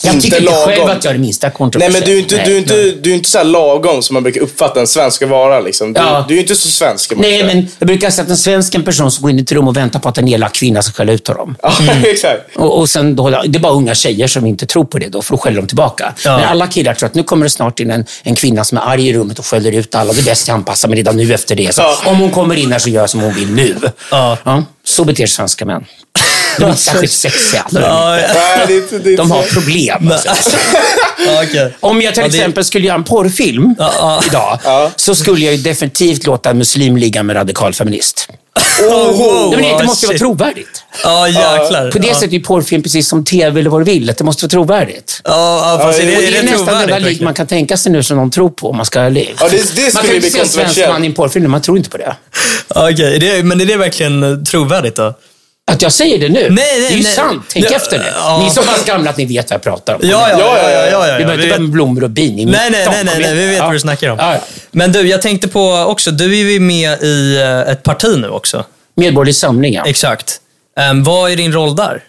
jag 0.03 0.15
inte 0.15 0.25
tycker 0.25 0.41
inte 0.41 0.51
lagom. 0.53 0.67
själv 0.67 0.91
att 0.91 1.05
jag 1.05 1.11
är 1.11 1.15
det 1.15 1.21
minsta 1.21 1.47
Nej, 1.47 1.55
kontroversiell. 1.57 1.93
men 1.93 2.03
du 2.11 2.17
är 2.17 2.19
inte, 2.19 2.35
du 2.37 2.41
är 2.43 2.47
Nej, 2.47 2.59
inte, 2.59 2.75
nej. 2.75 2.99
du 3.03 3.11
är 3.11 3.15
inte 3.15 3.29
så 3.29 3.43
lagom 3.43 4.03
som 4.03 4.15
man 4.15 4.23
brukar 4.23 4.41
uppfatta 4.41 4.81
en 4.81 4.87
svensk 4.87 5.17
ska 5.17 5.27
vara. 5.27 5.61
Liksom. 5.61 5.93
Du, 5.93 6.01
Ja. 6.01 6.25
du 6.29 6.37
är 6.37 6.41
inte 6.41 6.55
så 6.55 6.69
svensk. 6.69 7.13
Nej, 7.17 7.45
men 7.45 7.69
jag 7.79 7.87
brukar 7.87 8.11
säga 8.11 8.25
att 8.25 8.31
en 8.31 8.37
svensk 8.37 8.75
är 8.75 8.79
en 8.79 8.85
person 8.85 9.11
som 9.11 9.23
går 9.23 9.31
in 9.31 9.39
i 9.39 9.43
ett 9.43 9.53
rum 9.53 9.69
och 9.69 9.77
väntar 9.77 10.01
på 10.01 10.09
att 10.09 10.19
en 10.19 10.29
elak 10.29 10.55
kvinna 10.55 10.83
ska 10.83 10.93
skälla 10.93 11.13
ut 11.13 11.29
honom. 11.29 11.57
Ja, 11.63 11.73
exakt. 12.05 12.57
Och, 12.57 12.79
och 12.79 12.91
sen 12.91 13.17
då, 13.17 13.31
det 13.31 13.59
är 13.59 13.61
bara 13.61 13.73
unga 13.73 13.95
tjejer 13.95 14.27
som 14.27 14.47
inte 14.47 14.67
tror 14.67 14.85
på 14.85 14.99
det 14.99 15.09
då, 15.09 15.23
för 15.23 15.35
då 15.35 15.39
skäller 15.39 15.61
de 15.61 15.67
tillbaka. 15.67 16.13
Ja. 16.25 16.37
Men 16.39 16.49
alla 16.49 16.67
killar 16.67 16.95
tror 16.95 17.07
att 17.07 17.15
nu 17.15 17.23
kommer 17.23 17.45
det 17.47 17.51
snart 17.51 17.81
in 17.81 17.91
en, 17.91 18.05
en 18.23 18.35
kvinna 18.35 18.65
som 18.65 18.79
är 18.79 18.83
arg 18.83 19.09
i 19.09 19.13
rummet 19.15 19.39
och 19.39 19.47
skäller 19.47 19.73
ut 19.73 19.95
alla. 19.95 20.13
Det 20.13 20.21
är 20.21 20.25
bäst 20.25 20.49
jag 20.49 20.55
anpassar 20.55 20.89
mig 20.89 20.99
redan 20.99 21.17
nu 21.17 21.35
efter 21.35 21.57
det. 21.57 21.75
Så 21.75 21.83
Ja. 21.83 21.97
Om 22.11 22.17
hon 22.17 22.31
kommer 22.31 22.55
in 22.55 22.73
här 22.73 22.79
så 22.79 22.89
gör 22.89 23.01
jag 23.01 23.11
som 23.11 23.21
hon 23.21 23.35
vill 23.35 23.51
nu. 23.55 23.77
Ja. 24.11 24.37
så 24.85 25.05
beter 25.05 25.27
sig 25.27 25.29
svenska 25.29 25.65
män. 25.65 25.85
De 26.59 26.65
är 26.65 26.69
inte 26.71 26.81
särskilt 26.81 27.13
sexiga. 27.13 27.67
De, 27.71 27.81
det. 29.05 29.17
Det 29.17 29.23
har 29.23 29.43
problem. 29.55 30.13
Alltså. 30.13 30.57
okej. 31.43 31.75
Om 31.81 32.03
jag 32.03 32.15
till 32.15 32.23
Ja, 32.23 32.29
det- 32.29 32.37
exempel 32.39 32.65
skulle 32.65 32.87
göra 32.87 32.97
en 32.97 33.05
porrfilm 33.05 33.75
ja. 33.79 34.23
idag, 34.27 34.59
så 34.97 35.15
skulle 35.15 35.45
jag 35.45 35.55
ju 35.55 35.63
definitivt 35.63 36.27
låta 36.27 36.51
en 36.51 36.59
muslim 36.59 36.97
ligga 36.97 37.23
med 37.23 37.37
radikal 37.37 37.75
feminist. 37.75 38.29
Oh, 38.83 39.51
Nej, 39.51 39.61
men 39.61 39.77
det 39.79 39.83
oh, 39.83 39.87
måste 39.87 40.07
vara 40.07 40.13
shit. 40.15 40.19
trovärdigt. 40.21 40.85
Ja, 41.05 41.29
jäklar. 41.29 41.91
På 41.91 41.99
det 41.99 42.15
sättet 42.15 42.33
är 42.33 42.39
porrfilm 42.41 42.83
precis 42.83 43.09
som 43.09 43.25
tv 43.25 43.61
eller 43.61 43.71
vad 43.71 43.81
du 43.81 43.85
vill. 43.85 44.11
Att 44.11 44.19
det 44.19 44.25
måste 44.25 44.45
vara 44.45 44.51
trovärdigt. 44.51 45.21
Ja, 45.25 45.79
fast 45.83 45.99
det, 45.99 46.05
är 46.05 46.21
det 46.21 46.27
är 46.27 46.33
det 46.43 46.51
nästan 46.51 46.67
den 46.89 47.05
enda 47.05 47.25
man 47.25 47.35
kan 47.35 47.47
tänka 47.47 47.77
sig 47.77 47.93
nu 47.93 48.03
som 48.03 48.17
någon 48.17 48.31
tror 48.31 48.51
på, 48.51 48.71
om 48.71 48.77
man 48.77 48.87
ska 48.87 48.99
vara 48.99 49.07
ärlig. 49.07 49.35
Ja, 49.41 49.49
det, 49.51 49.77
det 49.77 49.95
Man 49.95 50.05
kan 50.05 50.15
inte 50.15 50.31
se 50.31 50.39
en 50.41 50.49
svensk 50.49 50.79
man 50.89 51.05
i 51.05 51.07
en 51.07 51.15
porrfilm, 51.15 51.51
man 51.51 51.63
tror 51.63 51.77
inte 51.79 51.91
på 51.91 51.97
det. 51.97 52.17
Okej. 52.69 53.19
Det- 53.19 53.43
Men 53.43 53.61
är 53.61 53.65
det 53.65 53.77
verkligen 53.77 54.45
trovärdigt 54.45 54.97
då? 54.97 55.15
Att 55.69 55.83
jag 55.83 55.93
säger 55.93 56.19
det 56.19 56.29
nu, 56.29 56.41
Nej, 56.41 56.51
nej, 56.51 56.81
det 56.81 56.87
är 56.87 56.91
ju 56.97 57.03
nej. 57.03 57.13
sant. 57.13 57.43
Tänk 57.53 57.65
Ja, 57.65 57.77
efter 57.77 57.99
nu. 57.99 58.05
ja. 58.15 58.39
Ni 58.41 58.47
är 58.47 58.51
så 58.51 58.63
pass 58.63 58.85
gamla 58.85 59.11
att 59.11 59.17
ni 59.17 59.25
vet 59.25 59.51
vad 59.51 59.55
jag 59.55 59.63
pratar 59.63 59.95
om. 59.95 60.01
Ja, 60.03 60.29
ja, 60.31 60.39
ja. 60.39 60.71
ja, 60.71 60.87
ja, 60.91 61.09
ja, 61.09 61.19
Vi 61.19 61.25
behöver 61.25 61.33
inte 61.35 61.49
börja 61.49 61.59
med 61.61 61.71
blommor 61.71 62.05
och 62.05 62.11
bin. 62.11 62.37
Nej, 62.37 62.71
nej, 62.71 62.87
19, 62.87 62.95
nej, 63.05 63.19
nej, 63.21 63.35
vi 63.35 63.47
vet 63.47 63.61
vad 63.61 63.73
du 63.73 63.81
snackar 63.81 64.09
om. 64.11 64.37
Men 64.71 64.93
du, 64.93 65.09
jag 65.09 65.23
tänkte 65.23 65.49
på 65.49 65.71
också, 65.73 66.11
du 66.11 66.39
är 66.41 66.51
ju 66.53 66.61
med 66.61 67.03
i 67.03 67.37
eh, 67.41 67.73
ett 67.73 67.83
parti 67.83 68.19
nu 68.19 68.29
också. 68.29 68.65
Medborgerlig 68.97 69.35
samling, 69.37 69.75
ja. 69.75 69.85
Exakt. 69.87 70.41
Um, 70.91 71.05
vad 71.05 71.31
är 71.31 71.37
din 71.37 71.53
roll 71.53 71.77
där? 71.77 72.03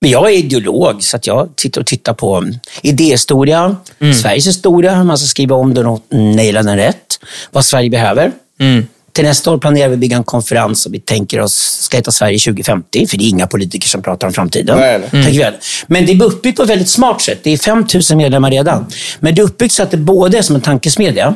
Men 0.00 0.10
jag 0.10 0.26
är 0.30 0.34
ideolog, 0.36 1.02
så 1.02 1.16
att 1.16 1.26
jag 1.26 1.48
sitter 1.56 1.80
och 1.80 1.86
tittar 1.86 2.14
på 2.14 2.36
mm, 2.36 2.54
idéhistoria, 2.82 3.76
Mm. 4.00 4.14
Sveriges 4.14 4.46
historia, 4.46 4.94
hur 4.94 5.04
man 5.04 5.18
ska 5.18 5.26
skriva 5.26 5.56
om 5.56 5.74
den 5.74 5.86
och 5.86 6.00
naila 6.10 6.62
den 6.62 6.76
rätt. 6.76 7.18
Vad 7.50 7.64
Sverige 7.64 7.90
behöver. 7.90 8.32
Mm. 8.60 8.86
Till 9.12 9.24
nästa 9.24 9.50
år 9.50 9.58
planerar 9.58 9.88
vi 9.88 9.94
att 9.94 10.00
bygga 10.00 10.16
en 10.16 10.24
konferens 10.24 10.86
och 10.86 10.94
vi 10.94 11.00
tänker 11.00 11.40
oss, 11.40 11.54
ska 11.80 11.96
heta 11.96 12.10
Sverige 12.10 12.38
2050, 12.38 13.06
för 13.06 13.16
det 13.16 13.24
är 13.24 13.28
inga 13.28 13.46
politiker 13.46 13.88
som 13.88 14.02
pratar 14.02 14.26
om 14.26 14.32
framtiden. 14.32 14.78
Nej, 14.78 15.00
nej. 15.12 15.38
Väl. 15.38 15.54
Men 15.86 16.06
det 16.06 16.12
är 16.12 16.22
uppbyggt 16.22 16.56
på 16.56 16.62
ett 16.62 16.70
väldigt 16.70 16.88
smart 16.88 17.20
sätt. 17.20 17.40
Det 17.42 17.50
är 17.50 17.56
5 17.56 17.86
000 18.10 18.18
medlemmar 18.18 18.50
redan. 18.50 18.86
Men 19.20 19.34
det 19.34 19.40
är 19.40 19.44
uppbyggt 19.44 19.74
så 19.74 19.82
att 19.82 19.90
det 19.90 19.96
både 19.96 20.38
är 20.38 20.42
som 20.42 20.56
en 20.56 20.62
tankesmedja, 20.62 21.34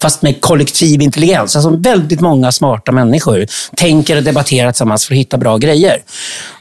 fast 0.00 0.22
med 0.22 0.40
kollektiv 0.40 1.02
intelligens. 1.02 1.56
Alltså 1.56 1.76
väldigt 1.76 2.20
många 2.20 2.52
smarta 2.52 2.92
människor 2.92 3.46
tänker 3.76 4.16
och 4.16 4.22
debatterar 4.22 4.72
tillsammans 4.72 5.06
för 5.06 5.14
att 5.14 5.18
hitta 5.18 5.38
bra 5.38 5.56
grejer. 5.58 5.98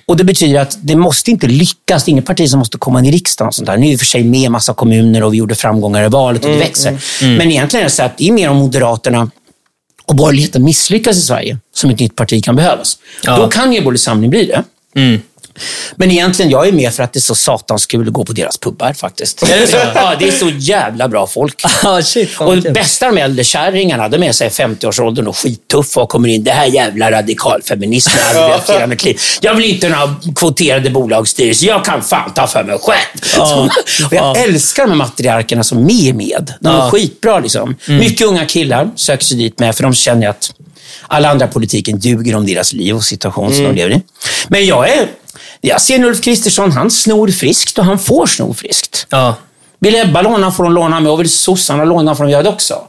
Och 0.06 0.18
Det 0.18 0.24
betyder 0.24 0.60
att 0.60 0.78
det 0.82 0.96
måste 0.96 1.32
inte 1.32 1.48
lyckas. 1.48 2.04
Det 2.04 2.10
är 2.10 2.12
inget 2.12 2.26
parti 2.26 2.50
som 2.50 2.60
måste 2.60 2.78
komma 2.78 3.00
in 3.00 3.06
i 3.06 3.12
riksdagen. 3.12 3.48
Och 3.48 3.56
sånt 3.56 3.68
där. 3.68 3.78
Nu 3.78 3.86
är 3.86 3.90
vi 3.90 3.96
i 3.96 3.98
för 3.98 4.06
sig 4.06 4.24
med 4.24 4.46
en 4.46 4.52
massa 4.52 4.74
kommuner 4.74 5.24
och 5.24 5.34
vi 5.34 5.38
gjorde 5.38 5.56
framgångar 5.56 6.06
i 6.06 6.08
valet 6.08 6.46
och 6.46 6.52
det 6.52 6.58
växer. 6.58 6.98
Men 7.22 7.52
egentligen 7.52 7.82
är 7.82 7.90
det 7.90 7.96
så 7.96 8.04
att 8.04 8.18
det 8.18 8.28
är 8.28 8.32
mer 8.32 8.50
om 8.50 8.58
Moderaterna 8.58 9.32
och 10.10 10.16
borgerligheten 10.16 10.64
misslyckas 10.64 11.18
i 11.18 11.22
Sverige 11.22 11.58
som 11.76 11.90
ett 11.90 12.00
nytt 12.00 12.16
parti 12.16 12.44
kan 12.44 12.56
behövas. 12.56 12.98
Ja. 13.24 13.38
Då 13.38 13.48
kan 13.48 13.70
Medborgerlig 13.70 14.00
Samling 14.00 14.30
bli 14.30 14.46
det. 14.46 14.64
Men 15.96 16.12
egentligen, 16.12 16.52
jag 16.52 16.68
är 16.68 16.72
med 16.72 16.94
för 16.94 17.04
att 17.04 17.14
det 17.14 17.20
är 17.20 17.22
så 17.22 17.36
satans 17.36 17.86
kul 17.86 18.08
att 18.08 18.14
gå 18.14 18.26
på 18.26 18.34
deras 18.34 18.58
pubbar 18.58 18.94
faktiskt. 18.94 19.40
Det? 19.40 19.92
Ja, 19.96 20.16
det 20.20 20.28
är 20.28 20.32
så 20.32 20.50
jävla 20.50 21.08
bra 21.08 21.28
folk. 21.28 21.64
Ah, 21.84 22.02
shit, 22.02 22.30
och 22.40 22.64
kul. 22.64 22.74
bästa 22.74 23.12
de 23.12 23.18
äldre 23.18 23.44
kärringarna, 23.44 24.10
de 24.10 24.24
är 24.24 24.32
så 24.32 24.44
här 24.44 24.52
50-årsåldern 24.52 25.28
och 25.28 25.38
skittuffa 25.38 26.02
och 26.02 26.10
kommer 26.10 26.30
in. 26.30 26.44
Det 26.44 26.52
här 26.52 26.66
jävla 26.66 27.12
radikalfeminismen. 27.12 28.16
Jag 29.42 29.56
vill 29.56 29.66
inte 29.66 29.90
ha 29.90 30.16
kvoterade 30.36 30.90
bolagsstyrelser. 30.90 31.68
Jag 31.68 31.86
kan 31.86 32.02
fan 32.02 32.34
ta 32.34 32.48
för 32.48 32.64
mig 32.64 32.78
själv. 32.82 33.36
Ja. 33.38 33.70
och 34.06 34.14
jag 34.14 34.38
älskar 34.38 34.84
de 34.84 34.90
här 34.90 34.98
matriarkerna 34.98 35.64
som 35.64 35.90
är 35.90 36.14
med. 36.14 36.54
De 36.60 36.76
är 36.76 36.90
skitbra. 36.90 37.40
Liksom. 37.40 37.76
Mm. 37.88 38.00
Mycket 38.00 38.28
unga 38.28 38.46
killar 38.46 38.90
söker 38.96 39.26
sig 39.26 39.38
dit 39.38 39.60
med, 39.60 39.76
för 39.76 39.84
de 39.84 39.94
känner 39.94 40.28
att 40.28 40.52
alla 41.08 41.30
andra 41.30 41.48
politiken 41.48 42.00
duger 42.00 42.36
om 42.36 42.46
deras 42.46 42.74
liv 42.74 42.96
och 42.96 43.04
situation 43.04 43.54
som 43.54 43.64
de 43.64 43.74
lever 43.74 43.96
i. 43.96 44.02
Men 44.48 44.66
jag 44.66 44.90
är... 44.90 45.08
Jag 45.62 45.82
ser 45.82 46.04
Ulf 46.04 46.22
Kristersson, 46.22 46.72
han 46.72 46.92
snor 46.92 47.28
friskt 47.28 47.80
och 47.80 47.86
han 47.86 48.00
får 48.00 48.26
sno 48.26 48.54
friskt. 48.54 49.08
Ja. 49.10 49.36
Vill 49.82 49.96
Ebba 49.96 50.22
låna 50.22 50.52
får 50.52 50.64
hon 50.64 50.74
låna 50.74 51.00
med 51.00 51.12
och 51.12 51.20
vill 51.20 51.30
sossarna 51.30 51.84
låna 51.86 52.16
får 52.16 52.24
de 52.24 52.32
göra 52.32 52.44
det 52.44 52.50
också. 52.50 52.82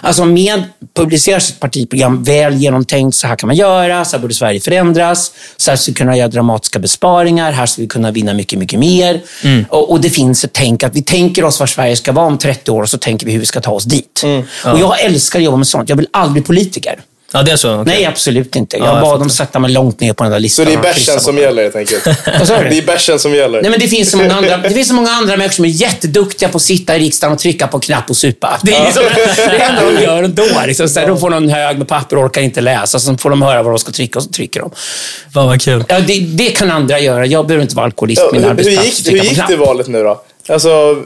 Alltså 0.00 0.24
med 0.24 0.62
publicerar 0.94 1.38
sitt 1.38 1.60
partiprogram 1.60 2.22
väl 2.22 2.54
genomtänkt. 2.54 3.16
Så 3.16 3.26
här 3.26 3.36
kan 3.36 3.46
man 3.46 3.56
göra, 3.56 4.04
så 4.04 4.16
här 4.16 4.22
borde 4.22 4.34
Sverige 4.34 4.60
förändras. 4.60 5.32
Så 5.56 5.70
här 5.70 5.76
ska 5.76 5.90
vi 5.90 5.94
kunna 5.94 6.16
göra 6.16 6.28
dramatiska 6.28 6.78
besparingar. 6.78 7.52
Här 7.52 7.66
ska 7.66 7.82
vi 7.82 7.88
kunna 7.88 8.10
vinna 8.10 8.34
mycket, 8.34 8.58
mycket 8.58 8.78
mer. 8.78 9.20
Och, 9.68 9.90
och 9.90 10.00
det 10.00 10.10
finns 10.10 10.44
ett 10.44 10.52
tänk 10.52 10.82
att 10.82 10.96
vi 10.96 11.02
tänker 11.02 11.44
oss 11.44 11.60
var 11.60 11.66
Sverige 11.66 11.96
ska 11.96 12.12
vara 12.12 12.26
om 12.26 12.38
30 12.38 12.70
år 12.70 12.82
och 12.82 12.88
så 12.88 12.98
tänker 12.98 13.26
vi 13.26 13.32
hur 13.32 13.40
vi 13.40 13.46
ska 13.46 13.60
ta 13.60 13.70
oss 13.72 13.84
dit. 13.84 14.22
Och 14.64 14.78
jag 14.78 15.00
älskar 15.00 15.38
att 15.38 15.44
jobba 15.44 15.56
med 15.56 15.66
sånt. 15.66 15.88
Jag 15.88 15.96
vill 15.96 16.08
aldrig 16.10 16.32
bli 16.32 16.42
politiker. 16.42 17.00
Ja, 17.32 17.42
det 17.42 17.50
är 17.50 17.56
så? 17.56 17.72
okej. 17.74 17.94
Nej, 17.94 18.04
absolut 18.04 18.56
inte. 18.56 18.76
Jag 18.76 18.86
jag 18.86 19.00
bad 19.00 19.20
dem 19.20 19.30
sätta 19.30 19.58
mig 19.58 19.70
långt 19.70 20.00
ner 20.00 20.12
på 20.12 20.24
den 20.24 20.32
där 20.32 20.38
Så 20.38 20.42
listan. 20.42 20.66
det 20.66 20.72
är 20.72 20.78
bärsen 20.78 21.20
som 21.20 21.38
gäller 21.38 21.62
helt 21.62 21.76
enkelt. 21.76 22.04
Det 22.70 22.78
är 22.78 22.86
bärsen 22.86 23.18
som 23.18 23.34
gäller. 23.34 23.62
Nej, 23.62 23.70
men 23.70 23.80
det 23.80 23.88
finns 23.88 24.10
så 24.10 24.16
många 24.16 24.34
andra, 24.34 24.56
det 24.62 24.70
finns 24.70 24.88
så 24.88 24.94
många 24.94 25.10
andra 25.10 25.36
människor 25.36 25.54
som 25.54 25.64
är 25.64 25.68
jätteduktiga 25.68 26.48
på 26.48 26.56
att 26.56 26.62
sitta 26.62 26.96
i 26.96 26.98
riksdagen 26.98 27.32
och 27.32 27.38
trycka 27.38 27.66
på 27.66 27.80
knapp 27.80 28.10
och 28.10 28.16
supa. 28.16 28.60
Det 28.62 28.74
är 28.74 28.84
liksom, 28.84 29.02
det 29.36 29.58
enda 29.62 29.82
de 29.92 30.02
gör 30.02 30.22
ändå. 30.22 30.44
Liksom, 30.66 30.88
så 30.88 31.00
de 31.00 31.20
får 31.20 31.30
någon 31.30 31.48
hög 31.48 31.78
med 31.78 31.88
papper 31.88 32.16
och 32.16 32.24
orkar 32.24 32.42
inte 32.42 32.60
läsa, 32.60 32.98
så 32.98 33.16
får 33.16 33.30
de 33.30 33.42
höra 33.42 33.62
vad 33.62 33.72
de 33.72 33.78
ska 33.78 33.92
trycka 33.92 34.18
och 34.18 34.22
så 34.22 34.30
trycker 34.30 34.60
de. 34.60 34.70
Fan 35.34 35.46
vad 35.46 35.62
kul. 35.62 35.84
Ja, 35.88 36.00
det, 36.00 36.18
det 36.20 36.50
kan 36.50 36.70
andra 36.70 37.00
göra. 37.00 37.26
Jag 37.26 37.46
behöver 37.46 37.62
inte 37.62 37.76
vara 37.76 37.86
alkoholist 37.86 38.22
Ja, 38.22 38.28
på 38.28 38.34
min 38.34 38.58
hur, 38.58 38.70
gick, 38.70 39.12
hur 39.12 39.18
gick 39.18 39.48
det 39.48 39.56
valet 39.56 39.86
nu 39.86 40.02
då? 40.02 40.22
Alltså, 40.48 40.96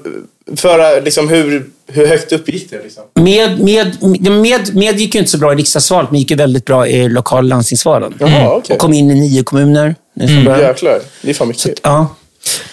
för, 0.56 1.00
liksom, 1.02 1.28
hur, 1.28 1.66
hur 1.86 2.06
högt 2.06 2.32
upp 2.32 2.48
gick 2.48 2.70
det? 2.70 2.82
Liksom? 2.82 3.02
Med, 3.14 3.60
med, 3.60 3.96
med, 4.30 4.74
med 4.76 5.00
gick 5.00 5.14
ju 5.14 5.18
inte 5.20 5.30
så 5.30 5.38
bra 5.38 5.52
i 5.52 5.56
riksdagsvalet, 5.56 6.10
men 6.10 6.20
gick 6.20 6.30
ju 6.30 6.36
väldigt 6.36 6.64
bra 6.64 6.86
i 6.86 7.08
lokal 7.08 7.48
landstingsvalen. 7.48 8.14
Jaha, 8.18 8.54
okej. 8.56 8.74
Och 8.74 8.80
kom 8.80 8.92
in 8.92 9.10
i 9.10 9.14
nio 9.14 9.42
kommuner. 9.42 9.94
början. 10.14 10.60
Jäklar, 10.60 11.00
det 11.22 11.30
är 11.30 11.34
fan 11.34 11.48
mycket. 11.48 11.80
Ja. 11.82 12.16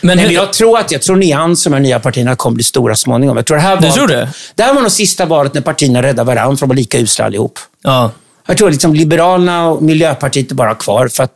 Men 0.01 0.17
Men 0.17 0.25
hur, 0.25 0.31
jag 0.31 0.53
tror 0.53 0.79
att 0.79 0.91
jag 0.91 1.01
tror 1.01 1.15
Nyans 1.15 1.61
som 1.61 1.71
de 1.71 1.77
här 1.77 1.83
nya 1.83 1.99
partierna 1.99 2.35
kommer 2.35 2.55
bli 2.55 2.63
stora 2.63 2.95
småningom. 2.95 3.37
Jag 3.37 3.45
tror 3.45 3.57
det 3.57 3.63
här 3.63 3.81
Du 3.81 3.87
var, 3.87 3.93
tror 3.93 4.07
det? 4.07 4.29
Det 4.55 4.63
här 4.63 4.73
var 4.73 4.81
nog 4.81 4.91
sista 4.91 5.25
valet 5.25 5.53
när 5.53 5.61
partierna 5.61 6.01
räddade 6.01 6.23
varandra, 6.35 6.57
för 6.57 6.65
de 6.65 6.69
var 6.69 6.75
lika 6.75 6.99
usla 6.99 7.25
allihop. 7.25 7.59
ja. 7.83 8.11
Jag 8.49 8.57
tror 8.57 8.67
att 8.67 8.73
liksom 8.73 8.93
Liberalerna 8.93 9.67
och 9.69 9.83
Miljöpartiet 9.83 10.51
är 10.51 10.55
bara 10.55 10.75
kvar 10.75 11.07
för 11.07 11.23
att 11.23 11.31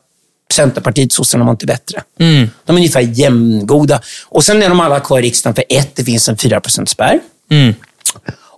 Centerpartiet 0.52 1.14
sossarna 1.14 1.44
var 1.44 1.52
inte 1.52 1.66
bättre. 1.66 2.02
Mm. 2.20 2.50
De 2.66 2.76
är 2.76 2.80
ungefär 2.80 3.02
jämngoda. 3.02 4.02
Och 4.26 4.44
sen 4.44 4.64
är 4.64 4.70
de 4.70 4.80
alla 4.80 5.00
kvar 5.00 5.20
i 5.20 5.22
riksdagen 5.22 5.56
för 5.56 5.64
ett, 5.70 5.96
det 5.96 6.04
finns 6.04 6.30
en 6.30 6.38
4 6.38 6.62
spärr. 6.86 7.20
Mm. 7.52 7.74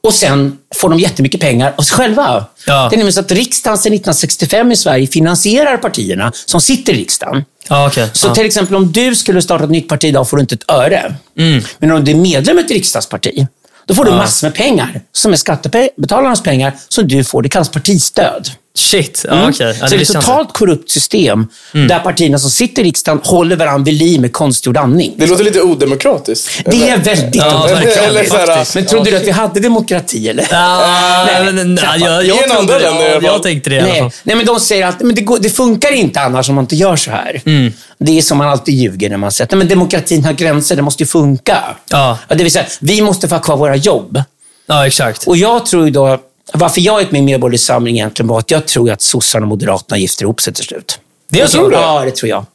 Och 0.03 0.13
sen 0.13 0.57
får 0.75 0.89
de 0.89 0.99
jättemycket 0.99 1.41
pengar 1.41 1.73
av 1.77 1.81
sig 1.81 1.97
själva. 1.97 2.45
Ja. 2.65 2.73
Det 2.73 2.95
är 2.95 2.97
nämligen 2.97 3.13
så 3.13 3.19
att 3.19 3.31
riksdagen 3.31 3.77
sedan 3.77 3.93
1965 3.93 4.71
i 4.71 4.75
Sverige 4.75 5.07
finansierar 5.07 5.77
partierna 5.77 6.31
som 6.45 6.61
sitter 6.61 6.93
i 6.93 6.97
riksdagen. 6.97 7.45
Ja, 7.69 7.87
okej. 7.87 8.09
Så 8.13 8.27
ja. 8.27 8.35
till 8.35 8.45
exempel 8.45 8.75
om 8.75 8.91
du 8.91 9.15
skulle 9.15 9.41
starta 9.41 9.63
ett 9.63 9.69
nytt 9.69 9.87
parti 9.87 10.05
idag 10.05 10.29
får 10.29 10.37
du 10.37 10.41
inte 10.41 10.55
ett 10.55 10.71
öre. 10.71 11.15
Mm. 11.37 11.63
Men 11.79 11.91
om 11.91 12.05
du 12.05 12.11
är 12.11 12.15
medlem 12.15 12.59
i 12.59 12.61
ett 12.61 12.71
riksdagsparti, 12.71 13.47
då 13.85 13.95
får 13.95 14.05
du 14.05 14.11
massor 14.11 14.47
med 14.47 14.55
pengar 14.55 15.01
som 15.11 15.33
är 15.33 15.37
skattebetalarnas 15.37 16.43
pengar 16.43 16.73
som 16.89 17.07
du 17.07 17.23
får. 17.23 17.41
Det 17.41 17.49
kallas 17.49 17.69
partistöd. 17.69 18.49
Shit, 18.77 19.25
ja, 19.27 19.33
Mm. 19.33 19.49
okej. 19.49 19.77
Ja, 19.81 19.87
så 19.87 19.95
det 19.95 20.01
är 20.01 20.03
ett 20.03 20.13
jag 20.13 20.23
totalt 20.23 20.53
korrupt 20.53 20.91
system 20.91 21.47
där 21.71 21.99
partierna 21.99 22.39
som 22.39 22.49
sitter 22.49 22.81
i 22.81 22.85
riksdagen 22.85 23.21
håller 23.23 23.55
varandra 23.55 23.83
vid 23.91 23.93
liv 23.99 24.21
med 24.21 24.33
konstgjord 24.33 24.77
andning. 24.77 25.13
Det 25.17 25.27
låter 25.27 25.43
lite 25.43 25.61
odemokratiskt. 25.61 26.61
Det 26.65 26.89
är 26.89 26.97
väldigt 26.97 27.35
Ja, 27.35 27.65
Eller- 27.67 27.75
verkligen, 27.75 28.09
eller 28.09 28.23
faktiskt. 28.23 28.75
Men 28.75 28.85
trodde 28.85 29.11
du 29.11 29.17
att 29.17 29.23
vi 29.27 29.31
hade 29.31 29.59
demokrati 29.59 30.29
eller? 30.29 30.47
Ja, 30.51 31.25
Nej, 31.27 31.53
men, 31.53 31.75
nej, 31.75 31.83
jag, 31.99 32.25
jag, 32.25 32.49
trodde 32.49 32.79
det. 32.79 32.83
Ja, 32.85 32.91
fall. 33.13 33.23
jag 33.23 33.43
tänkte 33.43 33.69
det 33.69 33.75
i 33.75 33.79
alla 33.79 33.87
Nej, 33.89 33.99
fall. 34.01 34.11
nej, 34.23 34.35
men 34.35 34.45
de 34.45 34.59
säger 34.59 34.87
att 34.87 34.99
men 35.01 35.15
det, 35.15 35.21
går, 35.21 35.39
det 35.39 35.49
funkar 35.49 35.91
inte 35.91 36.19
annars 36.21 36.49
om 36.49 36.55
man 36.55 36.63
inte 36.63 36.75
gör 36.75 36.95
så 36.95 37.11
här. 37.11 37.41
Mm. 37.45 37.73
Det 37.97 38.17
är 38.17 38.21
som 38.21 38.37
man 38.37 38.47
alltid 38.49 38.75
ljuger 38.75 39.09
när 39.09 39.17
man 39.17 39.31
säger 39.31 39.45
att 39.45 39.51
nej, 39.51 39.57
men 39.57 39.67
demokratin 39.67 40.25
har 40.25 40.33
gränser, 40.33 40.75
det 40.75 40.81
måste 40.81 41.03
ju 41.03 41.07
funka. 41.07 41.57
Ja. 41.89 42.17
Det 42.27 42.35
vill 42.43 42.51
säga, 42.51 42.65
vi 42.81 43.01
måste 43.01 43.27
få 43.27 43.35
ha 43.35 43.41
kvar 43.41 43.57
våra 43.57 43.75
jobb. 43.75 44.21
Ja, 44.67 44.87
exakt. 44.87 45.27
Och 45.27 45.37
jag 45.37 45.65
tror 45.65 45.85
ju 45.85 45.91
då, 45.91 46.19
varför 46.53 46.81
jag 46.81 47.01
är 47.01 47.07
med 47.11 47.19
i 47.19 47.21
Medborgerlig 47.21 47.59
Samling 47.59 47.95
egentligen 47.95 48.27
var 48.27 48.39
att 48.39 48.51
jag 48.51 48.65
tror 48.67 48.91
att 48.91 49.01
sossarna 49.01 49.43
och 49.43 49.47
moderaterna 49.47 49.97
gifter 49.97 50.23
ihop 50.23 50.41
sig 50.41 50.53
till 50.53 50.65
slut. 50.65 50.99
Det 51.29 51.37
är 51.37 51.41
Jag 51.41 51.49
så? 51.49 51.57
tror? 51.57 51.73
Ja, 51.73 52.01
det 52.05 52.11
tror 52.15 52.29
jag. 52.29 52.45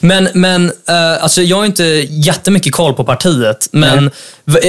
Men, 0.00 0.28
men 0.34 0.66
eh, 0.88 1.22
alltså, 1.22 1.42
jag 1.42 1.56
har 1.56 1.64
inte 1.64 1.84
jättemycket 2.10 2.72
koll 2.72 2.94
på 2.94 3.04
partiet. 3.04 3.68
Men 3.72 4.04
v- 4.04 4.10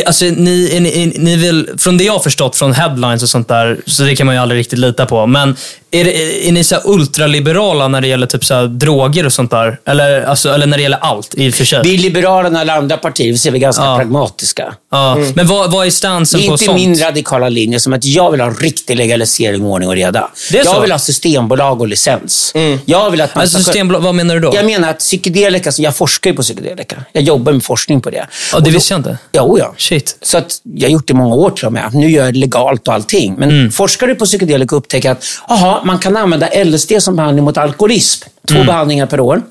alltså, 0.06 0.26
ni, 0.26 0.80
ni, 0.80 1.14
ni 1.18 1.36
vill, 1.36 1.70
från 1.78 1.98
det 1.98 2.04
jag 2.04 2.14
har 2.14 2.20
förstått 2.20 2.56
från 2.56 2.74
headlines 2.74 3.24
och 3.24 3.30
sånt 3.30 3.48
där, 3.48 3.78
så 3.86 4.04
det 4.04 4.16
kan 4.16 4.26
man 4.26 4.36
ju 4.36 4.42
aldrig 4.42 4.60
riktigt 4.60 4.80
lita 4.80 5.06
på. 5.06 5.26
Men 5.26 5.56
är, 5.92 6.04
det, 6.04 6.48
är 6.48 6.52
ni 6.52 6.64
så 6.64 6.76
ultraliberala 6.86 7.88
när 7.88 8.02
det 8.02 8.08
gäller 8.08 8.28
typ 8.28 8.46
så 8.46 8.66
droger 8.68 9.26
och 9.26 9.34
sånt 9.34 9.52
där? 9.52 9.80
Eller, 9.86 10.22
alltså, 10.22 10.50
eller 10.50 10.66
när 10.66 10.78
det 10.78 10.84
gäller 10.84 10.98
allt 10.98 11.34
i 11.38 11.50
och 11.50 11.54
för 11.54 11.66
sig? 11.66 11.80
Vi 11.84 11.94
är 11.94 11.98
Liberalerna 11.98 12.62
eller 12.62 12.74
andra 12.78 12.98
partier, 12.98 13.32
vi 13.32 13.38
ser 13.38 13.52
vi 13.52 13.60
ganska 13.60 13.84
Ja. 13.84 13.98
pragmatiska. 13.98 14.74
ja. 14.92 15.18
Men 15.36 15.48
vad, 15.48 15.72
vad 15.72 15.86
är 15.88 15.92
stansen 15.92 16.40
Det 16.40 16.46
är 16.46 16.48
på 16.48 16.54
inte 16.54 16.66
sånt? 16.66 16.76
min 16.80 17.00
radikala 17.00 17.50
linje 17.50 17.80
som 17.80 17.94
att 17.94 18.06
jag 18.06 18.32
vill 18.32 18.42
ha 18.42 18.50
riktig 18.50 18.96
legalisering, 18.98 19.66
ordning 19.66 19.90
och 19.90 19.96
reda. 19.96 20.30
Det 20.52 20.58
jag 20.58 20.66
så? 20.68 20.80
vill 20.82 20.92
ha 20.92 21.00
systembolag 21.00 21.82
och 21.82 21.88
licens. 21.88 22.54
Jag 22.86 23.12
vill 23.12 23.22
att 23.22 23.36
man 23.36 23.42
Alltså, 23.42 23.58
systembolag, 23.58 24.00
vad 24.02 24.16
menar 24.16 24.36
du 24.36 24.42
då? 24.42 24.52
Jag 24.56 24.66
menar 24.66 24.90
att 24.90 25.00
psykedelika, 25.00 25.72
så 25.72 25.82
jag 25.82 25.96
forskar 25.96 26.30
ju 26.30 26.36
på 26.36 26.42
psykedelika. 26.42 26.96
Jag 27.12 27.24
jobbar 27.24 27.52
med 27.52 27.64
forskning 27.64 28.02
på 28.02 28.10
det. 28.10 28.28
Ja, 28.52 28.58
Och 28.58 28.64
det 28.64 28.70
då- 28.70 28.74
visste 28.74 28.94
jag 28.94 29.00
inte. 29.00 29.18
Jo, 29.32 29.58
ja. 29.60 29.65
Shit. 29.78 30.18
Så 30.22 30.38
att 30.38 30.62
jag 30.76 30.88
har 30.88 30.94
gjort 30.94 31.08
det 31.08 31.12
i 31.12 31.16
många 31.16 31.36
år 31.36 31.50
till 31.50 31.66
och 31.66 31.74
med. 31.74 31.94
Nu 31.94 32.10
gör 32.12 32.26
jag 32.26 32.34
det 32.34 32.40
legalt 32.40 32.88
och 32.88 32.94
allting. 32.94 33.36
Men 33.38 33.50
Mm. 33.50 33.72
forskar 33.72 34.08
du 34.08 34.16
på 34.16 34.26
psykedelika 34.26 34.76
upptäcker 34.76 35.12
att 35.12 35.24
aha, 35.50 35.82
man 35.86 36.00
kan 36.00 36.18
använda 36.18 36.50
LSD 36.64 36.92
som 37.02 37.16
behandling 37.16 37.46
mot 37.46 37.58
alkoholism. 37.58 38.30
Två 38.48 38.64
behandlingar 38.64 39.06
per 39.06 39.20
år. 39.20 39.42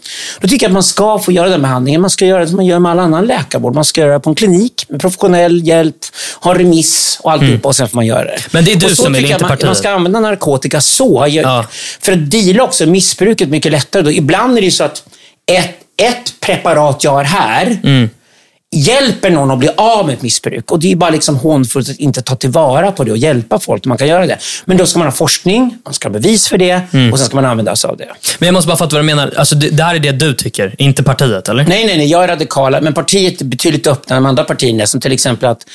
Då 0.40 0.48
tycker 0.48 0.64
jag 0.64 0.70
att 0.70 0.72
man 0.74 0.82
ska 0.82 1.18
få 1.18 1.32
göra 1.32 1.48
den 1.48 1.62
behandlingen. 1.62 2.00
Man 2.00 2.10
ska 2.10 2.26
göra 2.26 2.40
det 2.40 2.46
som 2.46 2.56
man 2.56 2.66
gör 2.66 2.78
med 2.78 2.92
all 2.92 2.98
annan 2.98 3.26
läkarvård. 3.26 3.74
Man 3.74 3.84
ska 3.84 4.00
göra 4.00 4.12
det 4.12 4.20
på 4.20 4.30
en 4.30 4.36
klinik 4.36 4.84
med 4.88 5.00
professionell 5.00 5.66
hjälp, 5.66 5.96
ha 6.40 6.54
remiss 6.58 7.18
och 7.22 7.32
alltihopa 7.32 7.68
och 7.68 7.76
sen 7.76 7.88
får 7.88 7.96
man 7.96 8.06
göra 8.06 8.24
det. 8.24 8.38
Men 8.50 8.64
det 8.64 8.72
är 8.72 8.76
du 8.76 8.96
som 8.96 9.14
jag 9.14 9.22
inte 9.22 9.38
man, 9.40 9.48
partiet. 9.50 9.66
man 9.66 9.76
ska 9.76 9.90
använda 9.90 10.20
narkotika 10.20 10.80
så. 10.80 11.26
Ja. 11.30 11.66
För 12.00 12.12
att 12.12 12.30
deala 12.30 12.62
också 12.64 12.86
missbruket 12.86 13.48
mycket 13.48 13.72
lättare. 13.72 14.02
Då. 14.02 14.10
Ibland 14.10 14.58
är 14.58 14.62
det 14.62 14.70
så 14.70 14.84
att 14.84 15.02
ett, 15.52 15.70
ett 16.02 16.40
preparat 16.40 17.04
jag 17.04 17.10
har 17.10 17.24
här 17.24 17.78
Mm. 17.84 18.10
Hjälper 18.74 19.30
någon 19.30 19.50
att 19.50 19.58
bli 19.58 19.68
av 19.76 20.06
med 20.06 20.14
ett 20.14 20.22
missbruk. 20.22 20.70
Och 20.70 20.78
det 20.80 20.92
är 20.92 20.96
bara 20.96 21.10
liksom 21.10 21.36
hånfullt 21.36 21.90
att 21.90 21.96
inte 21.96 22.22
ta 22.22 22.36
tillvara 22.36 22.92
på 22.92 23.04
det 23.04 23.10
och 23.10 23.16
hjälpa 23.16 23.58
folk. 23.58 23.84
Man 23.84 23.98
kan 23.98 24.08
göra 24.08 24.26
det. 24.26 24.38
Men 24.64 24.76
då 24.76 24.86
ska 24.86 24.98
man 24.98 25.08
ha 25.08 25.12
forskning, 25.12 25.78
man 25.84 25.94
ska 25.94 26.08
ha 26.08 26.12
bevis 26.12 26.48
för 26.48 26.58
det 26.58 26.80
Mm. 26.92 27.12
och 27.12 27.18
sen 27.18 27.26
ska 27.26 27.36
man 27.36 27.44
använda 27.44 27.76
sig 27.76 27.88
av 27.90 27.96
det. 27.96 28.08
Men 28.38 28.46
jag 28.46 28.52
måste 28.52 28.68
bara 28.68 28.76
fatta 28.76 28.96
vad 28.96 29.02
du 29.02 29.06
menar. 29.06 29.32
Alltså, 29.36 29.54
det, 29.54 29.68
det 29.68 29.82
här 29.82 29.94
är 29.94 29.98
det 29.98 30.12
du 30.12 30.34
tycker, 30.34 30.74
inte 30.78 31.02
partiet, 31.02 31.48
eller? 31.48 31.64
Nej, 31.64 31.86
nej, 31.86 31.96
nej. 31.96 32.06
Jag 32.10 32.24
är 32.24 32.28
radikala. 32.28 32.80
Men 32.80 32.94
partiet 32.94 33.40
är 33.40 33.44
betydligt 33.44 33.86
öppnare 33.86 34.16
än 34.16 34.22
de 34.22 34.28
andra 34.28 34.44
partierna. 34.44 34.86
Som 34.86 35.00
till 35.00 35.12
exempel 35.12 35.48
att 35.48 35.66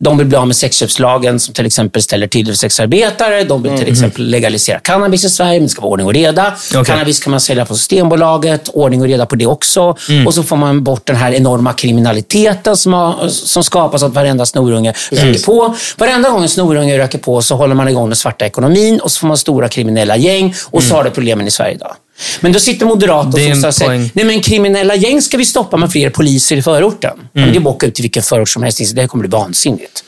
de 0.00 0.18
vill 0.18 0.26
bli 0.26 0.36
av 0.36 0.46
med 0.46 0.56
sexköpslagen 0.56 1.40
som 1.40 1.54
till 1.54 1.66
exempel 1.66 2.02
ställer 2.02 2.26
till 2.26 2.46
för 2.46 2.54
sexarbetare. 2.54 3.44
De 3.44 3.62
vill 3.62 3.78
till 3.78 3.88
exempel 3.88 4.24
legalisera 4.26 4.78
cannabis 4.78 5.24
i 5.24 5.30
Sverige, 5.30 5.52
men 5.52 5.62
det 5.62 5.68
ska 5.68 5.80
vara 5.82 5.90
ordning 5.90 6.06
och 6.06 6.14
reda. 6.14 6.54
Okej. 6.70 6.84
Cannabis 6.84 7.20
kan 7.20 7.30
man 7.30 7.40
sälja 7.40 7.64
på 7.64 7.74
Systembolaget, 7.74 8.68
ordning 8.68 9.00
och 9.00 9.06
reda 9.06 9.26
på 9.26 9.36
det 9.36 9.46
också. 9.46 9.96
Och 10.26 10.34
så 10.34 10.42
får 10.42 10.56
man 10.56 10.84
bort 10.84 11.06
den 11.06 11.16
här 11.16 11.32
enorma 11.32 11.72
kriminaliteten 11.72 12.76
som, 12.76 12.92
har, 12.92 13.28
som 13.28 13.64
skapas 13.64 14.02
av 14.02 14.08
att 14.08 14.14
varenda 14.14 14.46
snorunge 14.46 14.94
röker 15.10 15.44
på. 15.44 15.74
Varenda 15.96 16.30
gång 16.30 16.42
en 16.42 16.48
snorunge 16.48 16.98
röker 16.98 17.18
på 17.18 17.42
så 17.42 17.54
håller 17.54 17.74
man 17.74 17.88
igång 17.88 18.08
den 18.08 18.16
svarta 18.16 18.46
ekonomin 18.46 19.00
och 19.00 19.12
så 19.12 19.20
får 19.20 19.28
man 19.28 19.36
stora 19.36 19.68
kriminella 19.68 20.16
gäng 20.16 20.54
och 20.64 20.82
så 20.82 20.94
har 20.94 21.04
du 21.04 21.10
problemen 21.10 21.46
i 21.46 21.50
Sverige 21.50 21.74
idag. 21.74 21.94
Men 22.40 22.52
då 22.52 22.60
sitter 22.60 22.86
är 22.86 23.34
och 23.34 23.40
en 23.40 23.54
sossar 23.56 23.68
och 23.68 23.74
säger, 23.74 24.10
nej 24.12 24.24
men 24.24 24.40
kriminella 24.40 24.94
gäng 24.94 25.22
ska 25.22 25.36
vi 25.36 25.44
stoppa 25.44 25.76
med 25.76 25.92
fler 25.92 26.10
poliser 26.10 26.56
i 26.56 26.62
förorten. 26.62 27.18
Men 27.32 27.50
det 27.50 27.56
är 27.56 27.60
bara 27.60 27.70
att 27.70 27.76
åka 27.76 27.86
ut 27.86 27.94
till 27.94 28.02
vilken 28.02 28.22
förort 28.22 28.48
som 28.48 28.62
helst. 28.62 28.94
Det 28.94 29.00
här 29.00 29.08
kommer 29.08 29.22
bli 29.22 29.30
vansinnigt. 29.30 30.04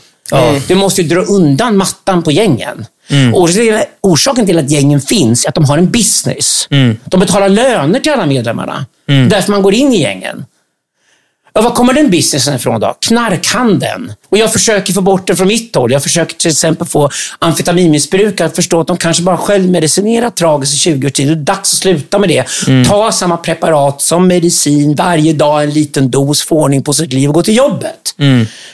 Du 0.68 0.74
måste 0.74 1.02
ju 1.02 1.08
dra 1.08 1.20
undan 1.20 1.76
mattan 1.76 2.22
på 2.22 2.32
gängen. 2.32 2.86
Och 3.34 3.48
orsaken 4.00 4.46
till 4.46 4.58
att 4.58 4.70
gängen 4.70 5.00
finns 5.00 5.44
är 5.44 5.48
att 5.48 5.54
de 5.54 5.64
har 5.64 5.78
en 5.78 5.90
business. 5.90 6.68
De 7.04 7.20
betalar 7.20 7.48
löner 7.48 8.00
till 8.00 8.12
alla 8.12 8.26
medlemmarna. 8.26 8.86
Därför 9.06 9.50
man 9.52 9.62
går 9.62 9.74
in 9.74 9.92
i 9.92 10.00
gängen. 10.00 10.44
Ja, 11.54 11.60
var 11.60 11.70
kommer 11.70 11.92
den 11.92 12.10
businessen 12.10 12.54
ifrån 12.56 12.80
då? 12.80 12.94
Knarkhandeln. 13.00 14.12
Och 14.30 14.38
jag 14.38 14.52
försöker 14.52 14.92
få 14.92 15.00
bort 15.00 15.26
den 15.26 15.36
från 15.36 15.48
mitt 15.48 15.76
håll. 15.76 15.92
Jag 15.92 16.02
försöker 16.02 16.36
till 16.36 16.50
exempel 16.50 16.86
få 16.86 17.10
amfetaminmissbrukare 17.38 18.46
att 18.46 18.56
förstå 18.56 18.80
att 18.80 18.86
de 18.86 18.96
kanske 18.96 19.22
bara 19.22 19.36
självmedicinerat 19.36 20.36
tragiskt 20.36 20.74
i 20.74 20.78
20 20.78 21.06
års 21.06 21.12
tid. 21.12 21.28
Det 21.28 21.32
är 21.32 21.34
dags 21.34 21.58
att 21.58 21.66
sluta 21.66 22.18
med 22.18 22.28
det. 22.28 22.44
Ta 22.88 23.12
samma 23.12 23.36
preparat 23.36 24.02
som 24.02 24.26
medicin 24.26 24.94
varje 24.94 25.32
dag, 25.32 25.62
en 25.62 25.70
liten 25.70 26.10
dos, 26.10 26.42
få 26.42 26.56
ordning 26.56 26.82
på 26.82 26.92
sitt 26.92 27.12
liv 27.12 27.28
och 27.28 27.34
gå 27.34 27.42
till 27.42 27.56
jobbet. 27.56 28.14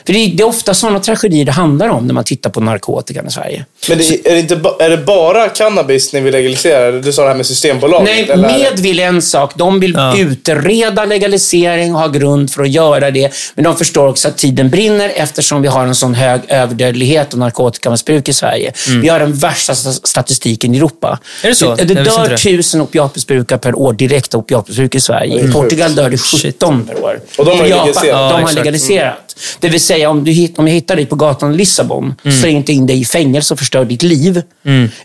För 0.05 0.13
det 0.13 0.19
är, 0.19 0.29
det 0.35 0.43
är 0.43 0.47
ofta 0.47 0.73
sådana 0.73 0.99
tragedier 0.99 1.45
det 1.45 1.51
handlar 1.51 1.89
om 1.89 2.07
när 2.07 2.13
man 2.13 2.23
tittar 2.23 2.49
på 2.49 2.59
narkotikan 2.59 3.27
i 3.27 3.31
Sverige. 3.31 3.65
Men 3.89 3.97
det, 3.97 4.29
är, 4.29 4.33
det 4.33 4.39
inte, 4.39 4.61
är 4.79 4.89
det 4.89 4.97
bara 4.97 5.49
cannabis 5.49 6.13
ni 6.13 6.19
vill 6.19 6.33
legalisera? 6.33 6.91
Du 6.91 7.13
sa 7.13 7.21
det 7.21 7.27
här 7.27 7.35
med 7.35 7.45
Systembolaget. 7.45 8.09
Nej, 8.09 8.29
eller? 8.29 8.47
med 8.47 8.79
vill 8.79 8.99
en 8.99 9.21
sak. 9.21 9.53
De 9.55 9.79
vill 9.79 9.97
utreda 10.17 11.05
legalisering 11.05 11.95
och 11.95 12.01
ha 12.01 12.07
grund 12.07 12.51
för 12.51 12.63
att 12.63 12.69
göra 12.69 13.11
det. 13.11 13.33
Men 13.55 13.63
de 13.63 13.77
förstår 13.77 14.07
också 14.07 14.27
att 14.27 14.37
tiden 14.37 14.69
brinner 14.69 15.09
eftersom 15.47 15.61
vi 15.61 15.67
har 15.67 15.87
en 15.87 15.95
sån 15.95 16.13
hög 16.13 16.41
överdödlighet 16.47 17.33
och 17.33 17.39
narkotikamissbruk 17.39 18.29
i 18.29 18.33
Sverige. 18.33 18.73
Vi 19.01 19.07
har 19.09 19.19
den 19.19 19.33
värsta 19.33 19.73
sta- 19.73 19.99
statistiken 20.07 20.73
i 20.73 20.77
Europa. 20.77 21.07
Mm. 21.07 21.19
Är 21.43 21.47
det 21.49 21.55
så? 21.55 21.75
Det, 21.75 21.83
det 21.83 21.93
dör 22.03 22.29
det. 22.29 22.37
tusen 22.37 22.81
opiatmissbrukare 22.81 23.59
per 23.59 23.75
år 23.79 23.93
direkt 23.93 24.35
av 24.35 24.39
opiatmissbruk 24.41 24.95
i 24.95 24.99
Sverige. 24.99 25.45
I 25.49 25.51
Portugal 25.51 25.95
dör 25.95 26.09
det 26.09 26.17
17 26.17 26.85
per 26.85 27.03
år. 27.03 27.19
Och 27.37 27.45
de 27.45 27.57
har 27.59 27.65
I 27.65 27.69
legaliserat. 27.69 28.05
Japan, 28.05 28.21
Ja, 28.31 28.37
de 28.37 28.43
har 28.43 28.53
legaliserat. 28.53 29.35
Det 29.59 29.69
vill 29.69 29.81
säga, 29.81 30.09
om, 30.09 30.23
du 30.23 30.47
om 30.57 30.67
jag 30.67 30.73
hittar 30.73 30.95
dig 30.95 31.05
på 31.05 31.15
gatan 31.15 31.53
i 31.53 31.57
Lissabon, 31.57 32.15
Mm. 32.23 32.37
slänger 32.37 32.57
inte 32.57 32.73
in 32.73 32.87
dig 32.87 32.99
i 33.01 33.05
fängelse 33.05 33.53
och 33.53 33.59
förstör 33.59 33.85
ditt 33.85 34.03
liv. 34.03 34.41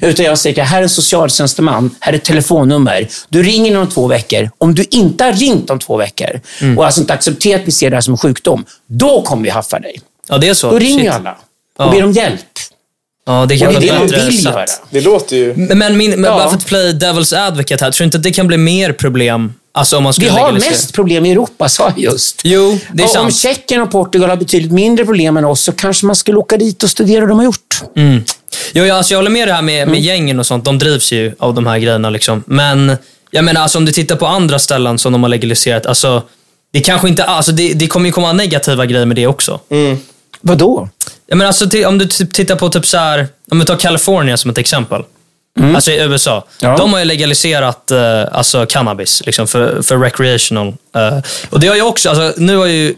Utan 0.00 0.24
jag 0.26 0.38
säger 0.38 0.62
här 0.62 0.78
är 0.78 0.82
en 0.82 0.88
socialtjänsteman, 0.88 1.90
här 2.00 2.12
är 2.12 2.16
ett 2.16 2.24
telefonnummer. 2.24 3.08
Du 3.28 3.42
ringer 3.42 3.70
inom 3.70 3.88
två 3.88 4.06
veckor. 4.06 4.50
Om 4.58 4.74
du 4.74 4.84
inte 4.90 5.24
har 5.24 5.32
ringt 5.32 5.70
om 5.70 5.78
två 5.78 5.96
veckor 5.96 6.40
Mm. 6.60 6.78
och 6.78 6.84
alltså 6.86 7.00
inte 7.00 7.12
accepterat 7.12 7.60
att 7.62 7.68
vi 7.68 7.72
ser 7.72 7.90
det 7.90 7.96
här 7.96 8.00
som 8.00 8.14
en 8.14 8.18
sjukdom, 8.18 8.64
då 8.86 9.22
kommer 9.22 9.44
vi 9.44 9.50
haffa 9.50 9.78
dig. 9.78 10.00
Ja, 10.32 10.38
det 10.38 10.48
är 10.48 10.54
så. 10.54 10.70
Då 10.70 10.78
ringer 10.78 10.94
Shit. 10.98 11.04
ju 11.04 11.08
alla 11.08 11.36
Ja. 11.78 11.84
och 11.84 11.90
ber 11.92 12.04
om 12.04 12.12
hjälp. 12.12 12.40
Ja, 13.26 13.46
det 13.48 13.54
Och 13.54 13.60
kan 13.60 13.68
det 13.68 13.88
är 13.88 13.92
vara 13.92 14.06
det 14.06 14.14
man 14.18 14.26
vill 14.28 14.44
göra. 14.44 14.64
Det 14.90 15.00
låter 15.00 15.36
ju... 15.36 15.54
Men, 15.56 15.96
min, 15.96 16.10
men 16.10 16.24
Ja. 16.24 16.30
bara 16.38 16.48
för 16.50 16.56
att 16.56 16.66
play 16.66 16.92
devil's 16.92 17.46
advocate 17.46 17.84
här, 17.84 17.90
tror 17.92 18.04
du 18.04 18.04
inte 18.04 18.16
att 18.16 18.22
det 18.22 18.30
kan 18.32 18.46
bli 18.46 18.56
mer 18.56 18.92
problem? 18.92 19.52
Alltså 19.74 19.96
om 19.96 20.02
man 20.02 20.10
Vi 20.10 20.14
skulle 20.14 20.30
har 20.30 20.38
legalisera? 20.40 20.70
mest 20.70 20.92
problem 20.94 21.26
i 21.26 21.32
Europa, 21.32 21.68
sa 21.68 21.84
jag 21.96 21.98
just. 21.98 22.40
Jo, 22.44 22.78
det 22.92 23.02
är 23.02 23.06
Och 23.06 23.10
om 23.10 23.14
sant. 23.30 23.36
Tjeckien 23.36 23.82
och 23.82 23.90
Portugal 23.90 24.28
har 24.30 24.36
betydligt 24.36 24.72
mindre 24.72 25.04
problem 25.04 25.36
än 25.36 25.44
oss 25.44 25.60
så 25.60 25.72
kanske 25.72 26.06
man 26.06 26.16
skulle 26.16 26.38
åka 26.38 26.56
dit 26.56 26.82
och 26.82 26.90
studera 26.90 27.20
hur 27.20 27.26
de 27.28 27.38
har 27.38 27.44
gjort. 27.44 27.82
Jo, 28.72 28.84
jag, 28.84 28.90
alltså, 28.90 29.14
jag 29.14 29.18
håller 29.18 29.30
med 29.30 29.48
det 29.48 29.54
här 29.54 29.62
med, 29.62 29.76
Mm. 29.82 29.90
med 29.90 30.00
gängen 30.00 30.38
och 30.38 30.46
sånt. 30.46 30.64
De 30.64 30.78
drivs 30.78 31.12
ju 31.12 31.34
av 31.38 31.54
de 31.54 31.66
här 31.66 31.78
grejerna. 31.78 32.10
Liksom. 32.10 32.44
Men 32.46 32.96
jag 33.30 33.44
menar, 33.44 33.60
alltså, 33.60 33.78
om 33.78 33.84
du 33.84 33.92
tittar 33.92 34.16
på 34.16 34.26
andra 34.26 34.58
ställen 34.58 34.98
som 34.98 35.12
de 35.12 35.22
har 35.22 35.30
legaliserat. 35.30 35.86
Alltså, 35.86 36.22
det 36.72 36.80
kanske 36.80 37.08
inte, 37.08 37.24
alltså, 37.24 37.52
det, 37.52 37.72
det 37.72 37.86
kommer 37.86 38.06
ju 38.06 38.12
komma 38.12 38.32
negativa 38.32 38.86
grejer 38.86 39.06
med 39.06 39.16
det 39.16 39.26
också. 39.26 39.60
Vadå? 40.42 40.88
Jag 41.26 41.36
menar, 41.38 41.48
alltså, 41.48 41.86
om 41.86 41.98
du 41.98 42.06
typ 42.06 42.32
tittar 42.32 42.56
på 42.56 42.68
typ 42.68 42.86
så 42.86 42.96
här, 42.98 43.26
om 43.50 43.58
vi 43.58 43.64
tar 43.64 43.76
California 43.76 44.36
som 44.36 44.50
ett 44.50 44.58
exempel. 44.58 45.02
Alltså 45.74 45.90
i 45.90 46.00
USA. 46.02 46.32
Mm. 46.32 46.44
Ja. 46.72 46.76
De 46.78 46.92
har 46.92 46.98
ju 47.00 47.04
legaliserat 47.04 47.90
eh, 47.90 48.24
alltså 48.32 48.66
cannabis 48.66 49.22
liksom, 49.26 49.46
för, 49.46 49.82
för 49.82 49.98
recreational. 49.98 50.68
eh, 50.68 51.18
och 51.50 51.60
det 51.60 51.66
har 51.68 51.76
ju 51.76 51.82
också, 51.82 52.08
alltså, 52.10 52.32
nu 52.40 52.56
har 52.56 52.66
ju 52.66 52.94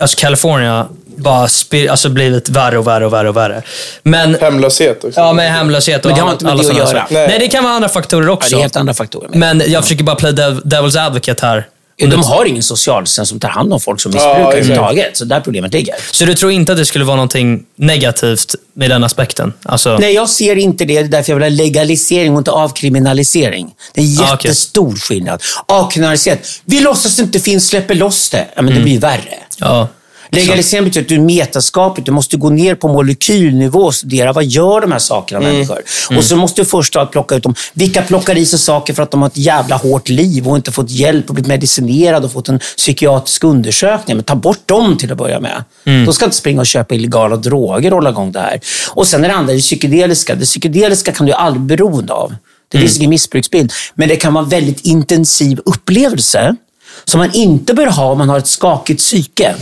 alltså 0.00 0.16
California 0.20 0.86
bara 1.16 1.48
spir, 1.48 1.90
alltså, 1.90 2.08
blivit 2.08 2.48
värre 2.48 2.78
och 2.78 2.86
värre 2.86 3.06
och 3.06 3.12
värre 3.12 3.28
och 3.28 3.36
värre. 3.36 3.62
Men, 4.02 4.34
Hemlöshet 4.40 5.04
också. 5.04 5.20
ja, 5.20 5.32
med 5.32 5.52
hemlöshet 5.52 6.04
och 6.04 6.10
Men 6.10 6.16
det 6.18 6.24
har 6.24 6.32
inte 6.32 6.44
med 6.44 6.52
alla 6.52 6.62
det 6.62 6.70
att 6.70 6.76
göra. 6.76 7.06
Nej. 7.10 7.28
Nej. 7.28 7.38
det 7.38 7.48
kan 7.48 7.64
vara 7.64 7.74
andra 7.74 7.88
faktorer 7.88 8.26
Ja, 8.26 8.32
också. 8.32 8.50
det 8.50 8.56
är 8.56 8.62
helt 8.62 8.76
andra 8.76 8.94
faktorer. 8.94 9.30
Men 9.32 9.62
jag 9.66 9.82
försöker 9.82 10.04
bara 10.04 10.16
play 10.16 10.32
dev, 10.32 10.60
devil's 10.64 11.06
advocate 11.06 11.46
här. 11.46 11.66
De 12.10 12.22
har 12.22 12.44
ingen 12.44 12.62
socialtjänst 12.62 13.28
som 13.30 13.40
tar 13.40 13.48
hand 13.48 13.72
om 13.72 13.80
folk 13.80 14.00
som 14.00 14.12
missbrukar 14.12 14.38
exakt. 14.40 14.54
överhuvudtaget. 14.54 15.16
Så 15.16 15.24
där 15.24 15.40
problemet 15.40 15.72
ligger. 15.72 15.94
Så 16.12 16.24
du 16.24 16.34
tror 16.34 16.52
inte 16.52 16.72
att 16.72 16.78
det 16.78 16.84
skulle 16.86 17.04
vara 17.04 17.16
någonting 17.16 17.62
negativt 17.76 18.54
med 18.74 18.90
den 18.90 19.04
aspekten? 19.04 19.52
Alltså, 19.62 19.98
Nej, 19.98 20.14
jag 20.14 20.28
ser 20.28 20.56
inte 20.56 20.84
det. 20.84 20.94
Det 20.94 20.98
är 21.00 21.04
därför 21.08 21.32
jag 21.32 21.36
vill 21.36 21.42
ha 21.58 21.64
legalisering 21.64 22.32
och 22.32 22.38
inte 22.38 22.50
avkriminalisering. 22.50 23.70
Det 23.94 24.00
är 24.00 24.04
en 24.04 24.10
Ah, 24.20 24.34
okej. 24.34 24.48
jättestor 24.48 24.96
skillnad. 24.96 25.42
Avkriminalisering. 25.68 26.40
Vi 26.64 26.80
låtsas 26.80 27.18
inte 27.18 27.40
finns, 27.40 27.68
släpper 27.68 27.94
loss 27.94 28.30
det. 28.30 28.46
Ja, 28.56 28.62
men 28.62 28.74
det 28.74 28.80
blir 28.80 28.98
värre. 29.00 29.34
ja. 29.58 29.88
Legalisering 30.36 30.84
betyder 30.84 31.04
att 31.04 31.08
du 31.08 31.14
är 31.14 31.20
metaskapligt. 31.20 32.06
Du 32.06 32.12
måste 32.12 32.36
gå 32.36 32.50
ner 32.50 32.74
på 32.74 32.88
molekylnivå 32.88 33.78
och 33.78 33.94
studera 33.94 34.32
vad 34.32 34.44
gör 34.44 34.80
de 34.80 34.92
här 34.92 34.98
sakerna 34.98 35.40
människor. 35.40 35.78
Och 36.16 36.24
så 36.24 36.36
måste 36.36 36.60
du 36.62 36.66
först 36.66 36.96
plocka 37.12 37.34
ut 37.34 37.42
dem. 37.42 37.54
Vilka 37.72 38.02
plockar 38.02 38.38
i 38.38 38.46
sig 38.46 38.58
saker 38.58 38.94
för 38.94 39.02
att 39.02 39.10
de 39.10 39.22
har 39.22 39.28
ett 39.28 39.36
jävla 39.36 39.76
hårt 39.76 40.08
liv 40.08 40.48
och 40.48 40.56
inte 40.56 40.72
fått 40.72 40.90
hjälp 40.90 41.28
och 41.28 41.34
blivit 41.34 41.48
medicinerade 41.48 42.26
och 42.26 42.32
fått 42.32 42.48
en 42.48 42.58
psykiatrisk 42.76 43.44
undersökning. 43.44 44.16
Men 44.16 44.24
ta 44.24 44.34
bort 44.34 44.68
dem 44.68 44.96
till 44.98 45.12
att 45.12 45.18
börja 45.18 45.40
med. 45.40 45.64
De 46.06 46.12
ska 46.12 46.24
inte 46.24 46.36
springa 46.36 46.60
och 46.60 46.66
köpa 46.66 46.94
illegala 46.94 47.36
droger 47.36 47.90
och 47.90 47.96
hålla 47.96 48.10
igång 48.10 48.32
det 48.32 48.40
här. 48.40 48.60
Och 48.88 49.06
sen 49.06 49.24
är 49.24 49.28
det 49.28 49.34
andra, 49.34 49.52
det 49.52 49.60
psykedeliska. 49.60 50.34
Det 50.34 50.44
psykedeliska 50.44 51.12
kan 51.12 51.26
du 51.26 51.32
aldrig 51.32 51.62
bli 51.62 51.76
beroende 51.76 52.12
av. 52.12 52.34
Det 52.68 52.78
finns 52.78 52.96
ingen 52.98 53.10
missbruksbild. 53.10 53.72
Men 53.94 54.08
det 54.08 54.16
kan 54.16 54.34
vara 54.34 54.44
en 54.44 54.50
väldigt 54.50 54.80
intensiv 54.86 55.60
upplevelse 55.64 56.56
som 57.04 57.18
man 57.18 57.30
inte 57.32 57.74
bör 57.74 57.86
ha 57.86 58.04
om 58.04 58.18
man 58.18 58.28
har 58.28 58.38
ett 58.38 58.46
skakigt 58.46 59.00
psyke. 59.00 59.54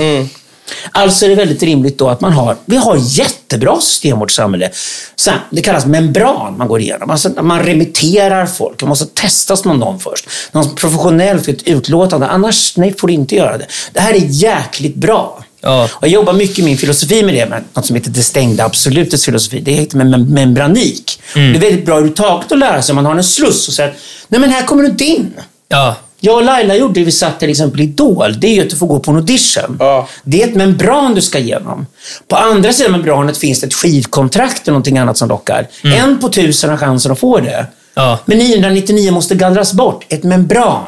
Alltså 0.93 1.25
är 1.25 1.29
det 1.29 1.35
väldigt 1.35 1.63
rimligt 1.63 1.99
då 1.99 2.09
att 2.09 2.21
man 2.21 2.33
har, 2.33 2.57
vi 2.65 2.77
har 2.77 2.97
jättebra 3.01 3.81
system 3.81 4.17
i 4.17 4.21
vårt 4.21 4.31
samhälle. 4.31 4.71
Sen, 5.17 5.35
det 5.51 5.61
kallas 5.63 5.87
membran 5.87 6.59
man 6.59 6.69
går 6.69 6.81
igenom. 6.81 7.11
Alltså, 7.11 7.29
man 7.43 7.63
remitterar 7.63 8.47
folk. 8.47 8.79
Det 8.81 8.87
måste 8.87 9.07
testas 9.07 9.65
någon 9.65 10.01
först. 10.01 10.29
Någon 10.53 10.75
professionell 10.75 11.41
för 11.41 11.53
ett 11.53 11.63
utlåtande. 11.63 12.27
Annars 12.27 12.77
nej, 12.77 12.95
får 12.99 13.09
du 13.09 13.15
inte 13.15 13.35
göra 13.35 13.59
det. 13.59 13.67
Det 13.93 14.01
här 14.01 14.15
är 14.15 14.25
jäkligt 14.27 14.95
bra. 14.95 15.45
Ja. 15.63 15.85
Och 15.93 16.03
jag 16.03 16.11
jobbar 16.11 16.33
mycket 16.33 16.59
i 16.59 16.63
min 16.63 16.79
filosofi 16.79 17.23
med 17.23 17.35
det, 17.35 17.47
med 17.47 17.65
något 17.75 17.87
som 17.87 17.97
heter 17.97 18.11
det 18.11 18.23
stängda 18.23 18.65
absolutets 18.65 19.25
filosofi. 19.25 19.61
Det 19.61 19.73
heter 19.73 19.97
mem- 19.97 20.35
membranik. 20.35 21.23
Det 21.35 21.41
är 21.41 21.53
väldigt 21.61 21.85
bra 21.87 21.95
överhuvudtaget 21.95 22.53
att 22.53 22.59
lära 22.59 22.83
sig 22.83 22.93
om 22.93 22.97
man 22.97 23.07
har 23.07 23.15
en 23.17 23.25
sluss 23.25 23.69
och 23.69 23.75
säger 23.75 23.95
nej 24.29 24.41
men 24.41 24.51
här 24.51 24.63
kommer 24.67 24.83
du 24.83 24.89
inte 24.89 25.05
in. 25.05 25.33
Ja. 25.69 25.97
Jag 26.21 26.37
och 26.37 26.45
Laila 26.45 26.77
gjorde 26.77 27.01
det 27.01 27.05
vi 27.05 27.13
satt 27.13 27.41
till 27.41 27.51
exempel 27.51 27.81
i 27.81 27.85
Idol. 27.85 28.41
Det 28.41 28.47
är 28.47 28.55
ju 28.55 28.63
att 28.63 28.71
du 28.71 28.77
får 28.77 28.87
gå 28.87 29.01
på 29.01 29.11
en 29.11 29.17
audition. 29.17 29.77
Ja. 29.79 30.09
Det 30.23 30.43
är 30.43 30.49
ett 30.49 30.55
membran 30.55 31.15
du 31.15 31.21
ska 31.21 31.39
igenom. 31.39 31.87
På 32.29 32.37
andra 32.37 32.73
sidan 32.73 32.93
membranet 32.93 33.39
finns 33.39 33.61
det 33.61 33.67
ett 33.67 33.75
skivkontrakt 33.75 34.63
eller 34.63 34.73
någonting 34.73 34.99
annat 34.99 35.19
som 35.19 35.29
lockar. 35.29 35.67
En 35.83 36.19
på 36.19 36.29
tusen 36.29 36.71
har 36.71 36.77
chansen 36.77 37.13
att 37.13 37.21
få 37.21 37.39
det. 37.39 37.67
Ja. 37.95 38.19
Men 38.25 38.39
999 38.39 39.13
måste 39.13 39.35
gallras 39.35 39.73
bort. 39.73 40.05
Ett 40.09 40.23
membran. 40.23 40.85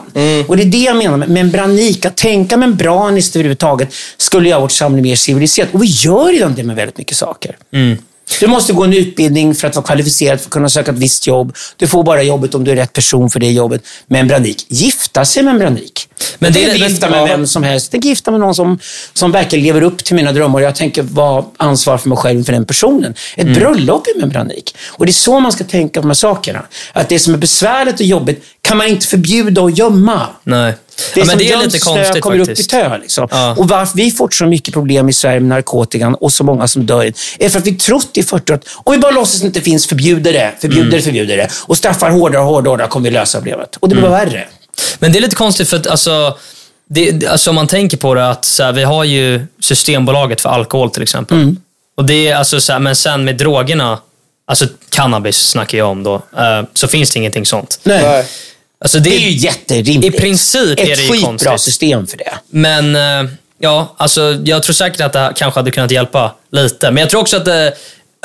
Och 0.49 0.57
det 0.57 0.63
är 0.63 0.67
det 0.67 0.79
jag 0.79 0.97
menar 0.97 1.17
med 1.17 1.29
membranik. 1.29 2.05
Att 2.05 2.17
tänka 2.17 2.57
membraniskt 2.57 3.37
överhuvudtaget 3.37 3.89
skulle 4.17 4.49
göra 4.49 4.61
vårt 4.61 4.73
samhälle 4.73 5.03
mer 5.03 5.17
civiliserat. 5.17 5.69
Och 5.73 5.83
vi 5.83 5.87
gör 5.87 6.33
redan 6.33 6.55
det 6.55 6.63
med 6.63 6.77
väldigt 6.77 6.99
mycket 6.99 7.17
saker. 7.17 7.57
Du 8.41 8.47
måste 8.47 8.73
gå 8.73 8.85
en 8.85 8.93
utbildning 8.93 9.55
för 9.55 9.69
att 9.69 9.77
vara 9.77 9.87
kvalificerad 9.87 10.41
för 10.41 10.47
att 10.47 10.51
kunna 10.51 10.69
söka 10.69 10.91
ett 10.91 10.99
visst 10.99 11.27
jobb. 11.27 11.57
Du 11.77 11.87
får 11.87 12.05
bara 12.05 12.23
jobbet 12.23 12.55
om 12.55 12.65
du 12.65 12.71
är 12.71 12.77
rätt 12.77 12.93
person 12.93 13.31
för 13.31 13.41
det 13.41 13.51
jobbet. 13.51 13.83
Men 14.07 14.29
Branik, 14.29 14.67
gifta 14.69 15.25
sig 15.25 15.43
med 15.43 15.53
en 15.53 15.59
Branik. 15.59 16.09
Men 16.39 16.53
det- 16.53 16.65
är 16.65 16.75
gifta 16.75 17.11
med 17.11 17.29
vem 17.29 17.47
som 17.47 17.63
helst. 17.63 17.89
Jag 17.95 18.05
gifta 18.05 18.31
med 18.31 18.41
någon 18.41 18.55
som, 18.55 18.79
som 19.13 19.33
verkligen 19.33 19.65
lever 19.65 19.83
upp 19.83 20.05
till 20.05 20.17
mina 20.17 20.33
drömmar. 20.33 20.61
Jag 20.61 20.75
tänker 20.77 21.03
vara 21.03 21.45
ansvar 21.57 21.99
för 21.99 22.09
mig 22.09 22.19
själv 22.19 22.45
för 22.45 22.53
den 22.53 22.65
personen. 22.65 23.15
Ett 23.37 23.43
Mm. 23.43 23.55
bröllop 23.55 24.07
är 24.07 24.15
med 24.15 24.25
en 24.25 24.29
Branik. 24.31 24.77
Och 24.89 25.07
det 25.07 25.11
är 25.11 25.15
så 25.15 25.41
man 25.41 25.53
ska 25.53 25.65
tänka 25.65 26.01
på 26.01 26.03
de 26.03 26.09
här 26.11 26.15
sakerna. 26.15 26.63
Att 26.93 27.09
det 27.09 27.19
som 27.19 27.35
är 27.35 27.39
besvärligt 27.39 27.95
och 28.01 28.07
jobbigt 28.07 28.45
kan 28.63 28.77
man 28.77 28.87
inte 28.87 29.07
förbjuda 29.07 29.61
och 29.63 29.71
gömma. 29.71 30.27
Nej. 30.45 30.75
Det 31.15 31.21
ja, 31.21 31.23
är 31.23 31.27
men 31.27 31.29
som 31.31 31.39
det 31.39 31.53
är 31.53 31.57
lite 31.65 31.79
konstigt 31.79 32.23
kommer 32.23 32.39
upp 32.39 32.49
i 32.49 32.55
tö. 32.65 32.99
Liksom. 32.99 33.29
Ja. 33.31 33.55
Och 33.59 33.69
varför 33.69 33.97
vi 33.97 34.11
får 34.11 34.31
så 34.31 34.47
mycket 34.47 34.75
problem 34.75 35.09
i 35.09 35.13
Sverige 35.13 35.41
med 35.41 35.49
narkotikan 35.49 36.15
och 36.15 36.33
så 36.33 36.45
många 36.45 36.69
som 36.69 36.87
dör 36.87 37.13
är 37.39 37.49
för 37.49 37.59
att 37.59 37.67
vi 37.67 37.75
trott 37.75 38.11
i 38.17 38.23
40 38.23 38.53
år 38.53 38.57
att 38.57 38.65
om 38.85 38.93
vi 38.93 38.99
bara 38.99 39.11
låtsas 39.13 39.35
att 39.37 39.41
det 39.41 39.47
inte 39.47 39.61
finns, 39.61 39.87
förbjuder 39.87 40.33
det, 40.33 40.53
förbjuder 40.61 40.83
Mm. 40.87 40.97
det, 40.97 41.03
förbjuder 41.03 41.37
det 41.37 41.49
och 41.67 41.77
straffar 41.77 42.11
hårdare 42.11 42.41
och 42.43 42.47
hårdare, 42.49 42.71
hårdare 42.73 42.89
kommer 42.89 43.05
vi 43.05 43.15
lösa 43.15 43.39
problemet. 43.39 43.77
Och 43.81 43.89
det 43.89 43.95
blir 43.95 44.07
Mm. 44.07 44.19
värre. 44.19 44.49
Men 44.99 45.13
det 45.13 45.19
är 45.19 45.21
lite 45.21 45.37
konstigt 45.37 45.69
för 45.69 45.77
att 45.77 45.87
alltså, 45.87 46.37
det, 46.89 47.11
det- 47.11 47.27
alltså 47.27 47.51
om 47.51 47.57
man 47.57 47.67
tänker 47.67 47.97
på 47.97 48.15
det 48.15 48.31
att 48.31 48.45
så 48.45 48.63
här, 48.63 48.73
vi 48.73 48.83
har 48.85 49.05
ju 49.05 49.47
Systembolaget 49.61 50.41
för 50.41 50.49
alkohol 50.49 50.91
till 50.91 51.03
exempel. 51.03 51.37
Mm. 51.37 51.57
Och 51.97 52.05
det 52.05 52.29
är 52.29 52.37
alltså 52.37 52.61
så 52.61 52.73
här, 52.73 52.81
men 52.81 52.97
sen 52.97 53.25
med 53.25 53.37
drogerna, 53.37 53.99
alltså 54.47 54.67
cannabis 54.89 55.37
snackar 55.37 55.79
jag 55.79 55.89
om 55.89 56.03
då, 56.03 56.15
eh, 56.15 56.63
så 56.75 56.89
finns 56.89 57.11
det 57.11 57.19
ingenting 57.19 57.47
sånt. 57.47 57.81
Nej. 57.83 58.03
Nej. 58.03 58.27
Alltså 58.83 58.99
det, 58.99 59.11
Det 59.11 59.17
är 59.17 59.21
ju 59.21 59.31
jätterimligt. 59.31 60.15
I 60.15 60.19
princip 60.19 60.79
Ett 60.81 60.89
är 60.89 60.97
det 60.97 61.03
ju 61.03 61.13
skitbra 61.13 61.27
konstigt. 61.29 61.61
system 61.61 62.07
för 62.07 62.17
det. 62.17 62.33
Men 62.51 62.97
eh, 62.97 63.33
ja, 63.59 63.95
alltså 63.97 64.39
jag 64.45 64.63
tror 64.63 64.75
säkert 64.75 65.01
att 65.01 65.13
det 65.13 65.33
kanske 65.37 65.61
hade 65.61 65.71
kunnat 65.71 65.91
hjälpa 65.91 66.35
lite. 66.53 66.91
Men 66.91 67.01
jag 67.01 67.11
tror 67.11 67.21
också 67.21 67.37
att 67.37 67.45
det 67.45 67.73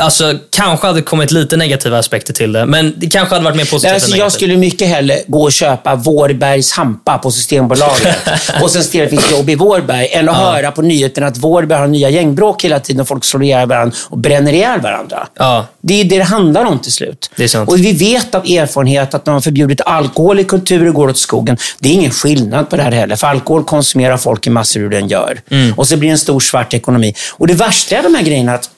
alltså, 0.01 0.38
kanske 0.49 0.88
hade 0.88 1.01
kommit 1.01 1.31
lite 1.31 1.57
negativa 1.57 1.97
aspekter 1.99 2.33
till 2.33 2.51
det. 2.51 2.65
Men 2.65 2.93
det 2.97 3.07
kanske 3.07 3.36
hade 3.36 3.45
varit 3.45 3.57
mer 3.57 3.65
positivt 3.65 3.93
alltså, 3.93 4.15
jag 4.15 4.31
skulle 4.31 4.57
mycket 4.57 4.88
hellre 4.88 5.19
gå 5.27 5.43
och 5.43 5.51
köpa 5.51 5.95
Vårbergs 5.95 6.71
hampa 6.71 7.17
på 7.17 7.31
Systembolaget 7.31 8.17
och 8.62 8.71
sen 8.71 8.83
se 8.83 9.03
att 9.03 9.10
det 9.10 9.17
finns 9.17 9.31
jobb 9.31 9.49
i 9.49 9.55
Vårberg 9.55 10.07
än 10.12 10.29
att 10.29 10.38
höra 10.38 10.71
på 10.71 10.81
nyheterna 10.81 11.27
att 11.27 11.38
Vårberg 11.38 11.79
har 11.79 11.88
nya 11.88 12.10
gängbråk 12.10 12.63
hela 12.63 12.79
tiden 12.79 13.01
och 13.01 13.07
folk 13.07 13.25
slår 13.25 13.43
ihjäl 13.43 13.67
varandra 13.67 13.95
och 14.03 14.17
bränner 14.17 14.53
ihjäl 14.53 14.81
varandra. 14.81 15.27
Ja. 15.36 15.65
Det 15.81 16.01
är 16.01 16.03
det 16.03 16.17
det 16.17 16.23
handlar 16.23 16.65
om 16.65 16.79
till 16.79 16.91
slut. 16.91 17.31
Det 17.36 17.43
är 17.43 17.47
sant. 17.47 17.69
Och 17.69 17.77
vi 17.77 17.91
vet 17.91 18.36
av 18.36 18.45
erfarenhet 18.45 19.13
att 19.13 19.25
när 19.25 19.33
man 19.33 19.41
förbjudit 19.41 19.81
alkohol 19.81 20.39
i 20.39 20.43
kulturer 20.43 20.91
går 20.91 21.07
åt 21.07 21.17
skogen. 21.17 21.57
Det 21.79 21.89
är 21.89 21.93
ingen 21.93 22.12
skillnad 22.12 22.69
på 22.69 22.77
det 22.77 22.83
här 22.83 22.91
heller. 22.91 23.15
För 23.15 23.27
alkohol 23.27 23.63
konsumerar 23.63 24.17
folk 24.17 24.47
i 24.47 24.49
massor 24.49 24.79
hur 24.79 24.89
den 24.89 25.07
gör. 25.07 25.39
Mm. 25.51 25.73
Och 25.73 25.88
så 25.88 25.97
blir 25.97 26.10
det 26.10 26.13
en 26.13 26.17
stor 26.17 26.39
svart 26.39 26.73
ekonomi. 26.73 27.13
Och 27.31 27.47
det 27.47 27.53
värsta 27.53 27.95
är 27.97 28.03
de 28.03 28.15
här 28.15 28.23
grejerna 28.23 28.53
att 28.53 28.69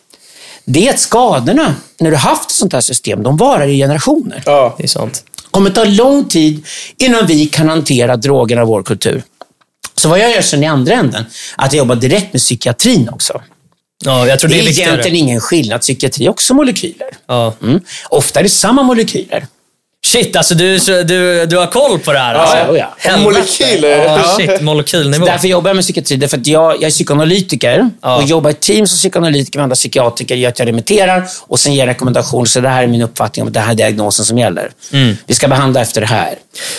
det 0.71 0.87
är 0.87 0.93
att 0.93 0.99
skadorna, 0.99 1.75
när 1.99 2.11
du 2.11 2.17
har 2.17 2.29
haft 2.29 2.49
ett 2.49 2.55
sånt 2.55 2.73
här 2.73 2.81
system, 2.81 3.23
de 3.23 3.37
varar 3.37 3.67
i 3.67 3.77
generationer. 3.77 4.43
Ja. 4.45 4.75
Det 4.77 4.83
är 4.83 4.87
sant. 4.87 5.23
Det 5.35 5.51
kommer 5.51 5.69
ta 5.69 5.83
lång 5.83 6.25
tid 6.25 6.65
innan 6.97 7.25
vi 7.25 7.45
kan 7.45 7.69
hantera 7.69 8.17
drogerna 8.17 8.61
i 8.61 8.65
vår 8.65 8.83
kultur. 8.83 9.23
Så 9.95 10.09
vad 10.09 10.19
jag 10.19 10.31
gör 10.31 10.41
sen 10.41 10.63
i 10.63 10.67
andra 10.67 10.93
änden, 10.93 11.25
att 11.55 11.73
jag 11.73 11.77
jobbar 11.77 11.95
direkt 11.95 12.33
med 12.33 12.39
psykiatrin 12.41 13.09
också. 13.09 13.41
Ja, 14.05 14.27
jag 14.27 14.39
tror 14.39 14.49
Det 14.49 14.55
det 14.55 14.59
är 14.59 14.63
är 14.63 14.67
viktigare. 14.67 14.89
egentligen 14.91 15.17
ingen 15.17 15.39
skillnad. 15.39 15.81
Psykiatri 15.81 16.25
är 16.25 16.29
också 16.29 16.53
molekyler. 16.53 17.07
Ja. 17.27 17.53
Mm. 17.61 17.79
Ofta 18.09 18.39
är 18.39 18.43
det 18.43 18.49
samma 18.49 18.83
molekyler. 18.83 19.47
Shit, 20.05 20.35
alltså 20.35 20.55
du, 20.55 20.75
är 20.75 21.03
du, 21.03 21.45
du 21.45 21.57
har 21.57 21.67
koll 21.67 21.99
på 21.99 22.13
det 22.13 22.19
här. 22.19 22.35
Alltså. 22.35 22.57
Ja, 22.57 22.77
ja. 22.77 22.93
Helvete. 22.97 23.23
Molekyler. 23.23 23.89
Ja, 24.05 24.23
shit, 24.37 24.61
molekylnivå. 24.61 25.25
Därför 25.25 25.47
jobbar 25.47 25.69
jag 25.69 25.75
med 25.75 25.83
psykiatri. 25.83 26.15
Därför 26.17 26.37
att 26.37 26.47
jag, 26.47 26.73
jag 26.75 26.83
är 26.83 26.89
psykoanalytiker 26.89 27.89
Ja. 28.01 28.15
och 28.17 28.23
jobbar 28.23 28.49
i 28.49 28.53
team 28.53 28.87
som 28.87 28.97
psykoanalytiker 28.97 29.59
med 29.59 29.63
andra 29.63 29.75
psykiatriker. 29.75 30.35
gör 30.35 30.49
att 30.49 30.59
jag 30.59 30.67
remitterar 30.67 31.23
och 31.47 31.59
sen 31.59 31.73
ger 31.73 31.85
rekommendationer. 31.87 32.45
Så 32.45 32.59
det 32.59 32.69
här 32.69 32.83
är 32.83 32.87
min 32.87 33.01
uppfattning 33.01 33.45
om 33.45 33.51
det 33.51 33.59
här 33.59 33.71
är 33.71 33.75
diagnosen 33.75 34.25
som 34.25 34.37
gäller. 34.37 34.71
Mm. 34.93 35.17
Vi 35.25 35.33
ska 35.33 35.47
behandla 35.47 35.81
efter 35.81 36.01
det 36.01 36.07
här. 36.07 36.33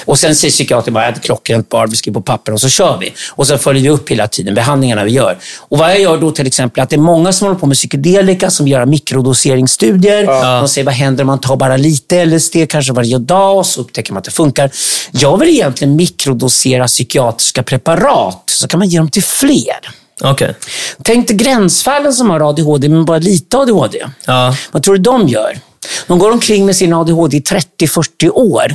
Och 0.05 0.19
sen 0.19 0.37
säger 0.37 0.53
psykiatern 0.53 0.95
bara, 0.95 1.11
det 1.11 1.17
är 1.17 1.21
klockrent 1.21 1.69
bara, 1.69 1.87
vi 1.87 1.97
skriver 1.97 2.15
på 2.15 2.23
papper 2.23 2.53
och 2.53 2.61
så 2.61 2.69
kör 2.69 2.99
vi. 3.01 3.13
Och 3.31 3.47
sen 3.47 3.59
följer 3.59 3.83
vi 3.83 3.89
upp 3.89 4.11
hela 4.11 4.29
tiden 4.29 4.55
behandlingarna 4.55 5.05
vi 5.05 5.11
gör. 5.11 5.37
Och 5.59 5.79
vad 5.79 5.91
jag 5.91 6.01
gör 6.01 6.19
då 6.19 6.31
till 6.31 6.47
exempel, 6.47 6.83
att 6.83 6.91
det 6.91 6.97
är 6.97 7.01
många 7.01 7.33
som 7.33 7.47
håller 7.47 7.61
på 7.61 7.67
med 7.67 7.77
psykedelika 7.77 8.51
som 8.51 8.69
gör 8.69 8.87
mikrodoseringsstudier. 8.87 10.27
De 10.61 10.69
säger, 10.69 10.85
vad 10.85 10.95
händer 10.95 11.23
om 11.23 11.27
man 11.27 11.41
tar 11.41 11.57
bara 11.57 11.77
lite 11.77 12.25
LSD, 12.25 12.57
kanske 12.69 12.93
varje 12.93 13.10
dag, 13.19 13.59
och 13.59 13.67
så 13.67 13.81
upptäcker 13.81 14.13
man 14.13 14.19
att 14.19 14.25
det 14.25 14.31
funkar. 14.31 14.71
Jag 15.11 15.39
vill 15.39 15.49
egentligen 15.49 15.97
mikrodosera 15.97 16.87
psykiatriska 16.87 17.63
preparat, 17.63 18.43
så 18.47 18.69
kan 18.69 18.79
man 18.79 18.89
ge 18.89 18.99
dem 18.99 19.11
till 19.11 19.23
fler. 19.23 19.91
Okej. 20.23 20.55
Tänk 21.03 21.29
dig 21.29 21.37
gränsfallen 21.37 22.13
som 22.13 22.31
har 22.31 22.49
ADHD, 22.49 22.89
men 22.89 23.05
bara 23.05 23.19
lite 23.19 23.59
ADHD. 23.59 24.07
Ja. 24.25 24.55
Vad 24.73 24.83
tror 24.83 24.95
du 24.95 25.03
de 25.03 25.29
gör? 25.29 25.59
De 26.07 26.19
går 26.19 26.31
omkring 26.31 26.67
med 26.67 26.77
sin 26.77 26.93
ADHD 26.93 27.37
i 27.37 27.41
30-40 27.41 28.31
år. 28.35 28.73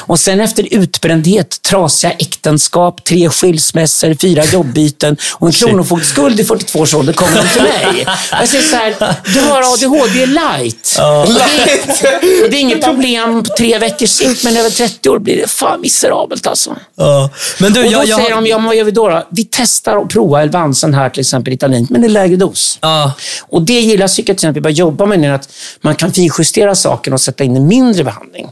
Och 0.00 0.20
sen 0.20 0.40
efter 0.40 0.68
utbrändhet, 0.70 1.62
trasiga 1.62 2.12
äktenskap, 2.12 3.04
tre 3.04 3.28
skilsmässor, 3.28 4.16
fyra 4.20 4.44
jobbyten 4.44 5.16
och 5.32 5.46
en 5.46 5.52
kronofogdeskuld 5.52 6.40
i 6.40 6.44
42 6.44 6.78
års 6.78 6.94
ålder 6.94 7.12
kommer 7.12 7.36
de 7.36 7.48
till 7.48 7.62
mig. 7.62 8.06
Jag 8.30 8.48
säger 8.48 8.64
så 8.64 8.76
här, 8.76 8.94
du 9.34 9.40
har 9.40 9.74
ADHD 9.74 10.26
light. 10.26 10.98
Och 11.26 11.34
det, 11.34 12.44
och 12.44 12.50
det 12.50 12.56
är 12.56 12.60
inget 12.60 12.84
problem 12.84 13.42
på 13.42 13.54
tre 13.58 13.78
veckors 13.78 14.10
sikt, 14.10 14.44
men 14.44 14.56
över 14.56 14.70
30 14.70 15.08
år 15.08 15.18
blir 15.18 15.36
det 15.36 15.50
fan 15.50 15.80
miserabelt 15.80 16.46
alltså. 16.46 16.76
Ja. 16.96 17.30
Men 17.58 17.72
du, 17.72 17.80
Och 17.80 17.86
då 17.86 17.92
jag, 17.92 18.06
jag, 18.06 18.20
säger 18.20 18.34
de, 18.34 18.46
ja, 18.46 18.58
vad 18.58 18.76
gör 18.76 18.84
vi 18.84 18.90
då, 18.90 19.08
då? 19.08 19.26
Vi 19.30 19.48
testar 19.50 19.96
och 19.96 20.10
provar 20.10 20.40
Elvansen 20.40 20.94
här 20.94 21.10
till 21.10 21.20
exempel, 21.20 21.50
Ritalin, 21.50 21.86
men 21.90 22.04
i 22.04 22.08
lägre 22.08 22.36
dos. 22.36 22.78
Ja. 22.82 23.12
Och 23.48 23.62
det 23.62 23.80
gillar 23.80 24.08
psykiatrin 24.08 24.50
att 24.50 24.56
vi 24.56 24.60
börjar 24.60 24.76
jobba 24.76 25.06
med, 25.06 25.34
att 25.34 25.48
man 25.80 25.94
kan 25.94 26.12
finjustera 26.12 26.47
saken 26.74 27.12
och 27.12 27.20
sätta 27.20 27.44
in 27.44 27.56
en 27.56 27.66
mindre 27.66 28.04
behandling. 28.04 28.48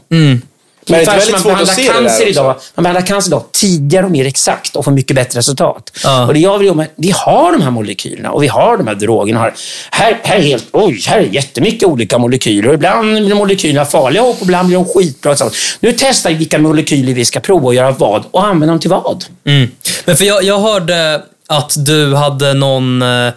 Men 0.89 0.99
det 0.99 1.05
är 1.05 1.05
väldigt 1.05 1.31
man 1.31 1.41
svårt 1.41 1.61
att 1.61 1.67
se 1.67 1.81
det 1.81 1.87
cancer 1.87 2.19
där 2.19 2.31
idag. 2.31 2.55
Man 2.75 2.83
behandlar 2.83 3.05
cancer 3.05 3.29
idag 3.29 3.43
tidigare 3.51 4.05
och 4.05 4.11
mer 4.11 4.25
exakt 4.25 4.75
och 4.75 4.85
får 4.85 4.91
mycket 4.91 5.15
bättre 5.15 5.37
resultat. 5.39 5.91
Ja. 6.03 6.25
Och 6.27 6.33
det 6.33 6.39
jag 6.39 6.57
vill 6.57 6.67
jobba 6.67 6.77
med, 6.77 6.87
vi 6.95 7.11
har 7.15 7.51
de 7.51 7.61
här 7.61 7.71
molekylerna 7.71 8.31
och 8.31 8.43
vi 8.43 8.47
har 8.47 8.77
de 8.77 8.87
här 8.87 8.95
drogerna. 8.95 9.39
Här, 9.39 9.53
här, 9.91 10.19
här, 10.23 10.37
är, 10.37 10.41
helt, 10.41 10.65
oj, 10.71 11.01
här 11.07 11.17
är 11.19 11.23
jättemycket 11.23 11.87
olika 11.87 12.17
molekyler. 12.17 12.67
Och 12.69 12.73
ibland 12.73 13.25
blir 13.25 13.35
molekylerna 13.35 13.85
farliga 13.85 14.23
och 14.23 14.37
ibland 14.41 14.67
blir 14.67 14.77
de 14.77 14.85
skitbra. 14.85 15.31
och 15.31 15.37
sånt. 15.37 15.53
Nu 15.79 15.93
testar 15.97 16.29
vi 16.29 16.35
vilka 16.35 16.57
molekyler 16.59 17.13
vi 17.13 17.25
ska 17.25 17.39
prova 17.39 17.65
och 17.65 17.73
göra 17.75 17.91
vad 17.91 18.23
och 18.31 18.45
använda 18.47 18.73
dem 18.73 18.79
till 18.79 18.89
vad. 18.89 19.25
Mm. 19.45 19.71
Men 20.05 20.17
för 20.17 20.25
jag, 20.25 20.43
jag 20.43 20.59
hörde 20.59 21.21
att 21.47 21.73
du 21.85 22.15
hade 22.15 22.53
någon... 22.53 23.01
eh, 23.01 23.31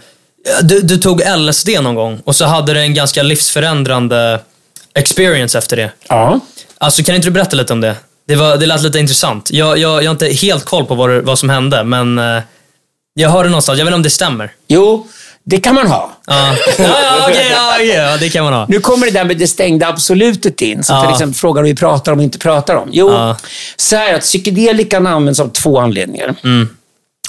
Du, 0.63 0.81
du 0.81 0.97
tog 0.97 1.23
LSD 1.39 1.69
någon 1.83 1.95
gång 1.95 2.21
och 2.25 2.37
så 2.37 2.45
hade 2.45 2.75
du 2.75 2.81
en 2.81 2.95
ganska 2.95 3.23
livsförändrande 3.23 4.41
experience 4.95 5.59
efter 5.59 5.77
det. 5.77 5.91
Ja. 6.09 6.41
Alltså 6.79 7.03
kan 7.03 7.15
inte 7.15 7.27
du 7.29 7.33
berätta 7.33 7.57
lite 7.57 7.73
om 7.73 7.81
det? 7.81 7.97
Det, 8.29 8.37
var, 8.37 8.57
det 8.57 8.67
lät 8.67 8.83
lite 8.83 8.99
intressant. 8.99 9.51
Jag, 9.51 9.79
jag, 9.79 10.03
jag 10.03 10.09
har 10.09 10.11
inte 10.11 10.27
helt 10.27 10.65
koll 10.65 10.85
på 10.87 10.95
vad, 10.95 11.11
vad 11.11 11.39
som 11.39 11.49
hände, 11.51 11.85
men 11.85 12.19
eh, 12.19 12.43
jag 13.15 13.31
hörde 13.31 13.49
någonstans. 13.49 13.79
Jag 13.79 13.85
vet 13.85 13.91
inte 13.91 13.97
om 13.97 14.03
det 14.03 14.11
stämmer. 14.11 14.53
Jo, 14.69 15.07
det 15.45 15.59
kan 15.61 15.75
man 15.75 15.87
ha. 15.87 16.13
Ja, 16.27 16.57
ja, 16.79 16.85
ja, 17.03 17.27
okej, 17.29 17.49
ja, 17.55 17.73
okej, 17.75 17.89
ja, 17.89 18.17
det 18.17 18.31
kan 18.31 18.45
man 18.45 18.53
ha. 18.53 18.67
Nu 18.69 18.81
kommer 18.81 19.07
det 19.07 19.13
där 19.13 19.25
med 19.25 19.37
det 19.39 19.47
stängda 19.47 19.89
absolutet 19.89 20.61
in. 20.61 20.83
Så 20.85 20.93
Ja. 20.93 21.03
till 21.03 21.11
exempel 21.11 21.35
frågar 21.35 21.63
vi 21.63 21.75
pratar 21.77 22.13
om 22.13 22.19
och 22.19 22.25
inte 22.25 22.39
pratar 22.39 22.75
om. 22.75 22.89
Jo, 22.93 23.11
Ja. 23.13 23.37
så 23.77 23.97
här 23.97 24.15
att 24.15 24.21
psykedelikan 24.21 25.07
används 25.07 25.41
av 25.41 25.49
två 25.49 25.79
anledningar. 25.81 26.35
Mm. 26.45 26.69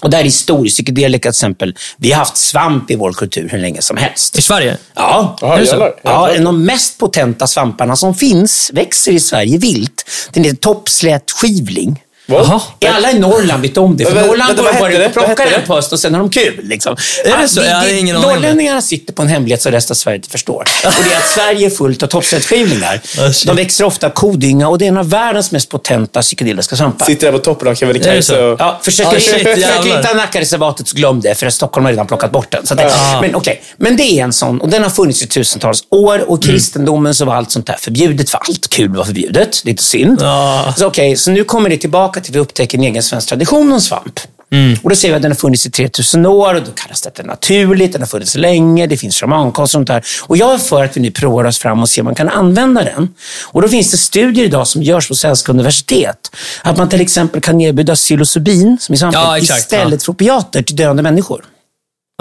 Och 0.02 0.10
det 0.10 0.18
här 0.18 0.22
är 0.22 0.26
historiskt. 0.26 0.76
Psykedelika 0.76 1.22
till 1.22 1.30
exempel. 1.30 1.76
Vi 1.98 2.12
har 2.12 2.20
haft 2.20 2.38
svamp 2.38 2.92
i 2.92 2.96
vår 2.96 3.14
kultur 3.14 3.50
hur 3.52 3.58
länge 3.58 3.82
som 3.82 3.98
helst. 3.98 4.38
I 4.38 4.42
Sverige? 4.42 4.78
Ja, 4.96 5.38
Jaha, 5.42 5.56
är 5.56 5.60
det 5.60 5.66
så? 5.68 5.72
jävlar. 5.72 5.94
ja, 6.02 6.30
en 6.30 6.48
av 6.48 6.54
de 6.54 6.66
mest 6.66 6.98
potenta 6.98 7.48
svamparna 7.48 7.96
som 7.96 8.16
finns 8.16 8.72
växer 8.74 9.12
i 9.12 9.20
Sverige 9.20 9.58
vilt. 9.58 10.06
Den 10.34 10.44
heter 10.44 10.58
toppslät 10.58 11.32
skivling. 11.32 11.90
Vad? 11.90 12.00
Jaha. 12.38 12.62
Är 12.80 12.90
alla 12.92 13.12
i 13.12 13.20
Norrland 13.20 13.62
vet 13.62 13.78
om 13.78 13.98
det? 13.98 14.06
För 14.06 14.16
Norrland 14.28 14.58
går 14.58 14.64
bara 14.64 14.90
ut 14.90 14.94
och 14.96 15.00
det? 15.02 15.10
Plockar 15.10 15.46
det? 15.46 15.68
på 15.68 15.76
hösten 15.76 15.96
och 15.96 16.00
sen 16.00 16.14
har 16.14 16.20
de 16.22 16.30
kul. 16.30 16.60
Liksom. 16.64 16.96
Är 17.26 17.42
det 17.42 17.48
så? 17.48 17.62
Jag 17.62 17.76
hade 17.76 17.98
ingen 18.00 18.16
det. 18.16 18.22
Norrlänningarna 18.22 18.82
sitter 18.82 19.14
på 19.14 19.22
en 19.22 19.28
hemlighet 19.28 19.62
som 19.62 19.72
resten 19.72 19.94
av 19.94 19.96
Sverige 19.96 20.16
inte 20.16 20.30
förstår. 20.30 20.62
Och 20.86 21.04
det 21.10 21.14
är 21.14 21.18
att 21.18 21.28
Sverige 21.36 21.66
är 21.66 21.70
fullt 21.70 22.04
av 22.04 22.08
toppslättskivlingar. 22.08 23.02
Ja, 23.18 23.34
shit. 23.34 23.48
De 23.48 23.56
växer 23.56 23.84
ofta 23.84 24.08
av 24.08 24.12
kodynga 24.12 24.68
och 24.68 24.78
det 24.78 24.86
är 24.86 24.88
en 24.90 24.98
av 24.98 25.10
världens 25.10 25.52
mest 25.52 25.70
potenta 25.70 26.22
psykedeliska 26.22 26.76
svampar. 26.76 27.06
Sitter 27.06 27.32
där 27.32 27.38
på 27.38 27.44
toppen 27.44 27.68
av 27.68 27.74
det 27.74 27.80
Kebnekaise 27.80 28.42
och... 28.44 28.60
Ja, 28.62 28.80
försöker 28.84 29.10
Ah, 29.18 29.20
shit, 29.20 29.32
försöker 29.48 29.98
hitta 29.98 30.14
Nackareservatet 30.14 30.88
så 30.88 30.96
glöm 30.98 31.22
det, 31.22 31.36
för 31.36 31.50
Stockholm 31.50 31.86
har 31.86 31.92
redan 31.92 32.08
plockat 32.08 32.32
bort 32.32 32.52
den. 32.52 32.78
Det, 32.78 32.92
Ah. 32.96 33.22
Men 33.22 33.36
okej, 33.36 33.62
men 33.78 33.98
det 33.98 34.04
är 34.04 34.24
en 34.24 34.34
sån 34.34 34.62
och 34.62 34.70
den 34.70 34.84
har 34.84 34.90
funnits 34.90 35.24
i 35.24 35.28
tusentals 35.28 35.84
år 35.90 36.20
och 36.30 36.42
Mm. 36.44 36.54
kristendomen 36.54 37.16
så 37.16 37.26
var 37.26 37.36
allt 37.36 37.52
sånt 37.52 37.68
där 37.68 37.76
förbjudet, 37.80 38.30
för 38.30 38.38
allt 38.38 38.70
kul 38.70 38.96
var 38.96 39.04
förbjudet. 39.04 39.62
Lite 39.66 39.84
synd. 39.84 40.18
Ja. 40.22 40.74
Så 40.78 40.88
okej, 40.88 41.16
så 41.18 41.32
nu 41.32 41.44
kommer 41.44 41.70
det 41.70 41.78
tillbaka 41.78 42.21
till 42.24 42.32
att 42.32 42.36
vi 42.36 42.40
upptäcker 42.40 42.78
en 42.78 42.84
egen 42.84 43.04
svensk 43.04 43.30
tradition 43.30 43.74
om 43.74 43.82
svamp. 43.82 44.20
Mm. 44.54 44.78
Och 44.84 44.90
då 44.90 44.96
säger 44.96 45.14
vi 45.14 45.16
att 45.16 45.22
den 45.22 45.32
har 45.32 45.38
funnits 45.38 45.66
i 45.66 45.72
3000 45.72 46.26
år 46.26 46.56
och 46.56 46.62
då 46.62 46.72
kallas 46.76 47.02
det 47.02 47.24
naturligt, 47.24 47.92
den 47.92 48.02
har 48.02 48.08
funnits 48.08 48.36
länge, 48.36 48.88
det 48.88 48.98
finns 48.98 49.16
shamankonst 49.16 49.70
och 49.70 49.72
sånt 49.72 49.88
där. 49.88 50.04
Och 50.22 50.38
jag 50.38 50.54
är 50.54 50.58
för 50.58 50.84
att 50.84 50.98
vi 50.98 51.02
nu 51.02 51.12
provar 51.12 51.44
oss 51.44 51.60
fram 51.60 51.82
och 51.82 51.90
ser 51.90 52.02
om 52.02 52.06
man 52.06 52.16
kan 52.16 52.30
använda 52.30 52.84
den. 52.84 53.10
Och 53.44 53.62
då 53.62 53.68
finns 53.68 53.92
det 53.92 53.98
studier 53.98 54.46
idag 54.46 54.68
som 54.68 54.84
görs 54.84 55.08
på 55.08 55.16
svenska 55.16 55.52
universitet. 55.52 56.36
Att 56.64 56.78
man 56.78 56.90
till 56.90 57.02
exempel 57.02 57.42
kan 57.42 57.62
erbjuda 57.62 57.96
psilocybin, 57.96 58.78
som 58.80 58.94
är 58.94 58.98
svampar, 58.98 59.20
Ja, 59.20 59.38
exakt, 59.38 59.60
istället 59.60 60.04
för 60.04 60.12
opiater 60.12 60.62
till 60.62 60.76
döende 60.76 61.04
människor. 61.04 61.46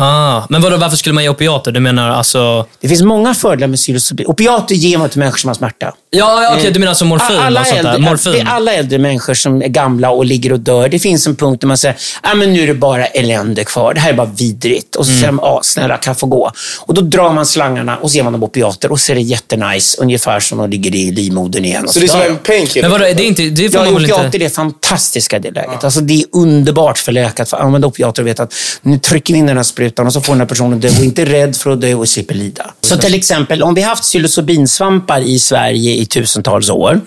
Ah, 0.00 0.46
men 0.48 0.62
vadå, 0.62 0.76
varför 0.76 0.96
skulle 0.96 1.12
man 1.12 1.22
ge 1.22 1.28
opiater? 1.30 1.72
Du 1.72 1.80
menar 1.80 2.10
alltså... 2.10 2.66
Det 2.80 2.88
finns 2.88 3.02
många 3.02 3.34
fördelar 3.34 3.68
med 3.68 3.78
psilocybin. 3.78 4.26
Opiater 4.26 4.74
ger 4.74 4.98
man 4.98 5.08
till 5.08 5.18
människor 5.18 5.38
som 5.38 5.48
har 5.48 5.54
smärta. 5.54 5.94
Ja, 6.10 6.42
ja, 6.42 6.54
okej, 6.58 6.70
du 6.72 6.78
menar 6.80 6.90
alltså 6.90 7.04
morfin 7.04 7.36
alla 7.38 7.60
och 7.60 7.66
sånt 7.66 7.82
där? 7.82 7.92
äldre, 7.94 8.10
Morfin? 8.10 8.32
det 8.32 8.38
är 8.40 8.46
alla 8.46 8.72
äldre 8.72 8.98
människor 8.98 9.34
som 9.34 9.62
är 9.62 9.68
gamla 9.68 10.10
och 10.10 10.24
ligger 10.24 10.52
och 10.52 10.60
dör. 10.60 10.88
Det 10.88 10.98
finns 10.98 11.26
en 11.26 11.36
punkt 11.36 11.60
där 11.60 11.68
man 11.68 11.78
säger 11.78 11.96
ah, 12.22 12.34
men 12.34 12.52
nu 12.52 12.62
är 12.62 12.66
det 12.66 12.74
bara 12.74 13.06
elände 13.06 13.64
kvar. 13.64 13.94
Det 13.94 14.00
här 14.00 14.10
är 14.10 14.14
bara 14.14 14.30
vidrigt. 14.36 14.96
Och 14.96 15.04
så 15.06 15.10
Mm. 15.10 15.20
säger 15.20 15.32
de, 15.32 15.40
ah, 15.40 15.60
snälla 15.62 15.96
kan 15.96 16.10
jag 16.10 16.18
få 16.18 16.26
gå? 16.26 16.50
Och 16.80 16.94
då 16.94 17.00
drar 17.00 17.32
man 17.32 17.46
slangarna 17.46 17.96
och 17.96 18.10
så 18.10 18.16
ger 18.16 18.22
man 18.22 18.32
dem 18.32 18.42
opiater 18.42 18.92
och 18.92 19.00
så 19.00 19.12
är 19.12 19.16
det 19.16 19.22
jättenice. 19.22 19.96
Ungefär 20.00 20.40
som 20.40 20.58
de 20.58 20.70
ligger 20.70 20.94
i 20.94 21.10
livmodern 21.12 21.64
igen. 21.64 21.84
Och 21.84 21.90
Så 21.94 22.00
det 22.00 22.06
är 22.06 22.08
som 22.08 22.20
en 22.22 22.36
painkiller? 22.38 22.88
Men 22.88 23.00
vadå, 23.00 23.04
det 23.14 23.22
är 23.22 23.26
inte... 23.26 23.42
Det 23.42 23.70
får 23.70 23.86
Ja, 23.86 23.92
opiater 23.92 24.24
inte... 24.24 24.44
är 24.44 24.48
fantastiska 24.48 25.36
i 25.36 25.40
det 25.40 25.50
läget. 25.50 25.84
Alltså, 25.84 26.00
det 26.00 26.14
är 26.20 26.24
underbart 26.32 26.98
för 26.98 27.12
läkare 27.12 27.42
att 27.42 27.50
få 27.50 27.56
använda 27.56 27.86
opiater 27.88 28.22
och 28.22 28.28
veta 28.28 28.42
att 28.42 28.54
nu 28.82 28.98
trycker 28.98 29.34
vi 29.34 29.38
in 29.38 29.46
den 29.46 29.56
här 29.56 29.64
sprutan 29.64 29.89
och 29.98 30.12
så 30.12 30.20
får 30.20 30.32
den 30.32 30.40
här 30.40 30.46
personen 30.46 30.80
dö 30.80 30.88
och 30.88 31.04
inte 31.04 31.24
rädd 31.24 31.56
för 31.56 31.70
att 31.70 31.80
dö 31.80 31.94
och 31.94 32.08
slipper 32.08 32.34
lida. 32.34 32.70
Så 32.80 32.96
till 32.96 33.14
exempel, 33.14 33.62
om 33.62 33.74
vi 33.74 33.82
haft 33.82 34.02
psilocybinsvampar 34.02 35.20
i 35.20 35.38
Sverige 35.38 35.94
i 35.94 36.06
tusentals 36.06 36.70
år, 36.70 37.00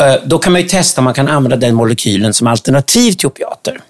eh, 0.00 0.14
då 0.24 0.38
kan 0.38 0.52
man 0.52 0.62
ju 0.62 0.68
testa 0.68 1.00
om 1.00 1.04
man 1.04 1.14
kan 1.14 1.28
använda 1.28 1.56
den 1.56 1.74
molekylen 1.74 2.34
som 2.34 2.46
alternativ 2.46 3.12
till 3.12 3.26
opiater. 3.26 3.80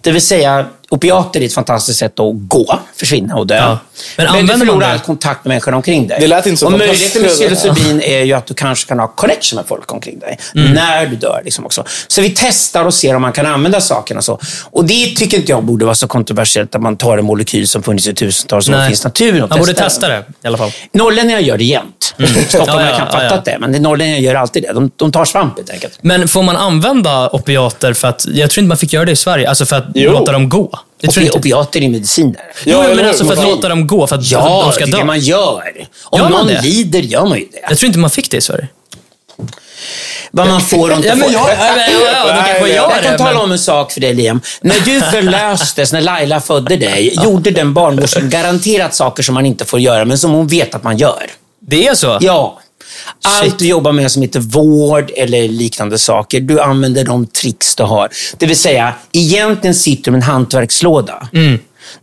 Det 0.00 0.10
vill 0.12 0.22
säga, 0.22 0.66
opiater 0.90 1.40
är 1.40 1.46
ett 1.46 1.54
fantastiskt 1.54 1.98
sätt 1.98 2.20
att 2.20 2.34
gå, 2.34 2.78
försvinna 2.96 3.36
och 3.36 3.46
dö. 3.46 3.56
Ja. 3.56 3.78
Men 4.16 4.32
Men, 4.32 4.46
du 4.46 4.58
förlorar 4.58 4.92
all 4.92 4.98
kontakt 4.98 5.44
med 5.44 5.48
människorna 5.48 5.76
omkring 5.76 6.08
dig. 6.08 6.18
Det 6.20 6.26
lät 6.26 6.46
inte 6.46 6.58
så 6.58 6.66
och 6.66 6.72
möjligheten 6.72 7.22
med 7.22 7.30
psilocybin 7.30 8.00
är 8.00 8.22
ju 8.22 8.32
att 8.32 8.46
du 8.46 8.54
kanske 8.54 8.88
kan 8.88 8.98
ha 8.98 9.06
connection 9.08 9.56
med 9.56 9.66
folk 9.66 9.92
omkring 9.92 10.18
dig. 10.18 10.38
Mm. 10.54 10.72
När 10.72 11.06
du 11.06 11.16
dör. 11.16 11.42
Liksom 11.44 11.66
också. 11.66 11.84
Så 12.08 12.22
vi 12.22 12.34
testar 12.36 12.84
och 12.84 12.94
ser 12.94 13.14
om 13.14 13.22
man 13.22 13.32
kan 13.32 13.46
använda 13.46 13.80
sakerna 13.80 14.22
så. 14.22 14.40
Och 14.70 14.84
det 14.84 15.16
tycker 15.16 15.36
inte 15.36 15.52
jag 15.52 15.64
borde 15.64 15.84
vara 15.84 15.94
så 15.94 16.06
kontroversiellt 16.06 16.74
att 16.74 16.82
man 16.82 16.96
tar 16.96 17.18
en 17.18 17.24
molekyl 17.24 17.68
som 17.68 17.82
funnits 17.82 18.06
i 18.06 18.14
tusentals 18.14 18.68
år 18.68 18.74
och 18.74 18.86
finns 18.86 19.04
i 19.04 19.04
naturen 19.04 19.42
och 19.42 19.48
Man 19.50 19.58
borde 19.58 19.74
testa 19.74 20.08
det 20.08 20.24
i 20.44 20.46
alla 20.46 20.58
fall. 20.58 20.70
Norrlänningar 20.92 21.40
gör 21.40 21.58
det 21.58 21.64
jämt. 21.64 22.14
Stockholm 22.48 22.78
Mm. 22.78 22.88
Ja, 22.88 22.90
ja, 22.90 22.98
kan 22.98 23.06
ja, 23.06 23.12
fattat 23.12 23.42
ja. 23.46 23.52
det, 23.52 23.58
men 23.58 23.82
norrlänningar 23.82 24.18
gör 24.18 24.34
alltid 24.34 24.62
det. 24.62 24.72
De, 24.72 24.90
de 24.96 25.12
tar 25.12 25.24
svamp 25.24 25.56
helt 25.56 25.70
enkelt. 25.70 25.98
Men 26.02 26.28
får 26.28 26.42
man 26.42 26.56
använda 26.56 27.28
opiater 27.28 27.92
för 27.92 28.08
att... 28.08 28.26
Jag 28.26 28.50
tror 28.50 28.62
inte 28.62 28.68
man 28.68 28.78
fick 28.78 28.92
göra 28.92 29.04
det 29.04 29.12
i 29.12 29.16
Sverige. 29.16 29.48
Alltså 29.48 29.66
för 29.66 29.76
att 29.76 29.84
Jo. 29.94 30.12
låta 30.12 30.32
dem 30.32 30.48
gå. 30.48 30.77
Det 31.00 31.08
tror 31.08 31.24
Opi- 31.24 31.26
jag. 31.26 31.36
Opiater 31.36 31.82
är 31.82 31.88
mediciner. 31.88 32.40
Jo, 32.64 32.72
Ja, 32.72 32.84
jo, 32.88 32.94
men 32.96 33.08
alltså 33.08 33.24
för 33.24 33.32
att 33.32 33.42
låta 33.44 33.68
dem 33.68 33.86
gå, 33.86 34.06
för 34.06 34.16
att, 34.16 34.26
för 34.28 34.34
Ja, 34.34 34.40
att 34.40 34.60
de 34.62 34.66
det 34.68 34.72
ska 34.74 34.84
är 34.84 34.86
det 34.86 34.96
dö. 34.98 35.04
man 35.04 35.20
gör. 35.20 35.86
Om 36.04 36.18
Gör 36.20 36.28
man 36.28 36.32
någon 36.38 36.46
det? 36.46 36.60
lider 36.62 37.00
gör 37.00 37.26
man 37.26 37.38
ju 37.38 37.44
det. 37.52 37.58
Jag 37.68 37.78
tror 37.78 37.86
inte 37.86 37.98
man 37.98 38.10
fick 38.10 38.30
det 38.30 38.36
i 38.36 38.40
Sverige. 38.40 38.68
Vad 40.30 40.46
man 40.48 40.60
får 40.60 40.90
och 40.90 40.96
inte 40.96 41.08
Ja, 41.08 41.16
får. 41.16 41.32
jag, 41.32 41.50
ja, 41.50 41.56
ja, 41.58 42.48
ja, 42.60 42.66
gör 42.68 42.74
Jag 42.74 43.02
kan 43.02 43.12
det. 43.12 43.18
tala 43.18 43.40
om 43.40 43.52
en 43.52 43.58
sak 43.58 43.92
för 43.92 44.00
dig 44.00 44.14
Liam. 44.14 44.40
När 44.60 44.80
du 44.84 45.00
förlöstes, 45.00 45.92
när 45.92 46.00
Laila 46.00 46.40
födde 46.40 46.76
dig, 46.76 47.14
gjorde 47.24 47.50
den 47.50 47.74
barnmorskan 47.74 48.30
garanterat 48.30 48.94
saker 48.94 49.22
som 49.22 49.34
man 49.34 49.46
inte 49.46 49.64
får 49.64 49.80
göra, 49.80 50.04
men 50.04 50.18
som 50.18 50.30
hon 50.30 50.46
vet 50.46 50.74
att 50.74 50.82
man 50.84 50.96
gör. 50.98 51.22
det 51.60 51.86
är 51.88 51.94
så? 51.94 52.18
Ja. 52.20 52.60
Allt 53.24 53.58
du 53.58 53.66
jobbar 53.66 53.92
med 53.92 54.10
som 54.10 54.22
heter 54.22 54.40
vård 54.40 55.10
eller 55.16 55.48
liknande 55.48 55.98
saker, 55.98 56.40
du 56.40 56.60
använder 56.60 57.04
de 57.04 57.26
tricks 57.26 57.74
du 57.74 57.82
har. 57.82 58.08
Det 58.38 58.46
vill 58.46 58.56
säga, 58.56 58.92
egentligen 59.12 59.74
sitter 59.74 60.04
du 60.04 60.10
med 60.10 60.18
en 60.18 60.22
hantverkslåda. 60.22 61.28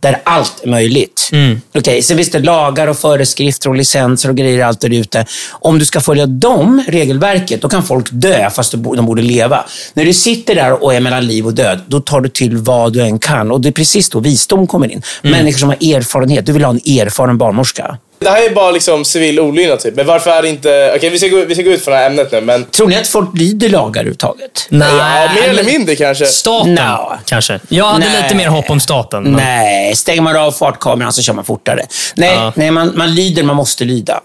Där 0.00 0.20
allt 0.24 0.60
är 0.64 0.68
möjligt. 0.68 1.28
Okej, 1.74 2.02
sen 2.02 2.16
finns 2.16 2.30
det 2.30 2.38
lagar 2.38 2.86
och 2.86 2.98
föreskrifter 2.98 3.68
och 3.68 3.76
licenser 3.76 4.28
och 4.28 4.36
grejer 4.36 4.64
allt 4.64 4.80
där 4.80 4.92
ute. 4.94 5.26
Om 5.50 5.78
du 5.78 5.84
ska 5.84 6.00
följa 6.00 6.26
de 6.26 6.84
regelverket, 6.88 7.62
då 7.62 7.68
kan 7.68 7.82
folk 7.82 8.06
dö 8.10 8.50
fast 8.50 8.72
de 8.72 8.76
borde- 8.78 8.96
de 8.98 9.06
borde 9.06 9.22
leva. 9.22 9.64
När 9.94 10.04
du 10.04 10.12
sitter 10.14 10.54
där 10.54 10.82
och 10.84 10.94
är 10.94 11.00
mellan 11.00 11.26
liv 11.26 11.46
och 11.46 11.54
död, 11.54 11.80
då 11.86 12.00
tar 12.00 12.20
du 12.20 12.28
till 12.28 12.56
vad 12.56 12.92
du 12.92 13.00
än 13.02 13.18
kan. 13.18 13.50
Och 13.50 13.60
det 13.60 13.68
är 13.68 13.72
precis 13.72 14.08
då 14.10 14.20
visdom 14.20 14.66
kommer 14.66 14.92
in. 14.92 15.02
Människor 15.22 15.58
som 15.58 15.68
har 15.68 15.76
erfarenhet. 15.94 16.46
Du 16.46 16.52
vill 16.52 16.64
ha 16.64 16.70
en 16.70 16.76
erfaren 17.00 17.38
barnmorska. 17.38 17.98
Det 18.18 18.30
här 18.30 18.46
är 18.46 18.50
bara 18.50 18.70
liksom 18.70 19.04
civil 19.04 19.40
olydnad 19.40 19.80
typ. 19.80 19.96
Men 19.96 20.06
varför 20.06 20.30
är 20.30 20.42
det 20.42 20.48
inte... 20.48 20.92
Okej, 20.96 21.10
vi, 21.10 21.18
ska 21.18 21.28
gå, 21.28 21.44
vi 21.44 21.54
ska 21.54 21.64
gå 21.64 21.70
ut 21.70 21.84
från 21.84 21.92
det 21.92 21.98
här 22.00 22.06
ämnet 22.06 22.32
nu, 22.32 22.40
men... 22.40 22.64
Tror 22.64 22.88
ni 22.88 22.96
att 22.96 23.08
folk 23.08 23.28
lyder 23.38 23.68
lagar 23.68 24.00
överhuvudtaget? 24.00 24.66
Nej, 24.68 24.88
Ja, 24.98 25.28
mer 25.40 25.48
eller 25.48 25.64
mindre 25.64 25.96
kanske. 25.96 26.26
Staten, 26.26 26.74
Nå. 26.74 27.18
kanske. 27.24 27.60
Jag 27.68 27.84
hade 27.84 27.98
Nej. 28.06 28.22
lite 28.22 28.34
mer 28.34 28.48
hopp 28.48 28.70
om 28.70 28.80
staten. 28.80 29.22
men- 29.22 29.32
Nej, 29.32 29.96
stänger 29.96 30.22
man 30.22 30.36
av 30.36 30.52
fartkameran 30.52 31.12
så 31.12 31.22
kör 31.22 31.32
man 31.32 31.44
fortare. 31.44 31.86
Nej, 32.16 32.34
Ja. 32.34 32.52
nej 32.56 32.70
man, 32.70 32.92
man 32.96 33.14
lyder, 33.14 33.42
man 33.42 33.56
måste 33.56 33.84
lyda. 33.84 34.20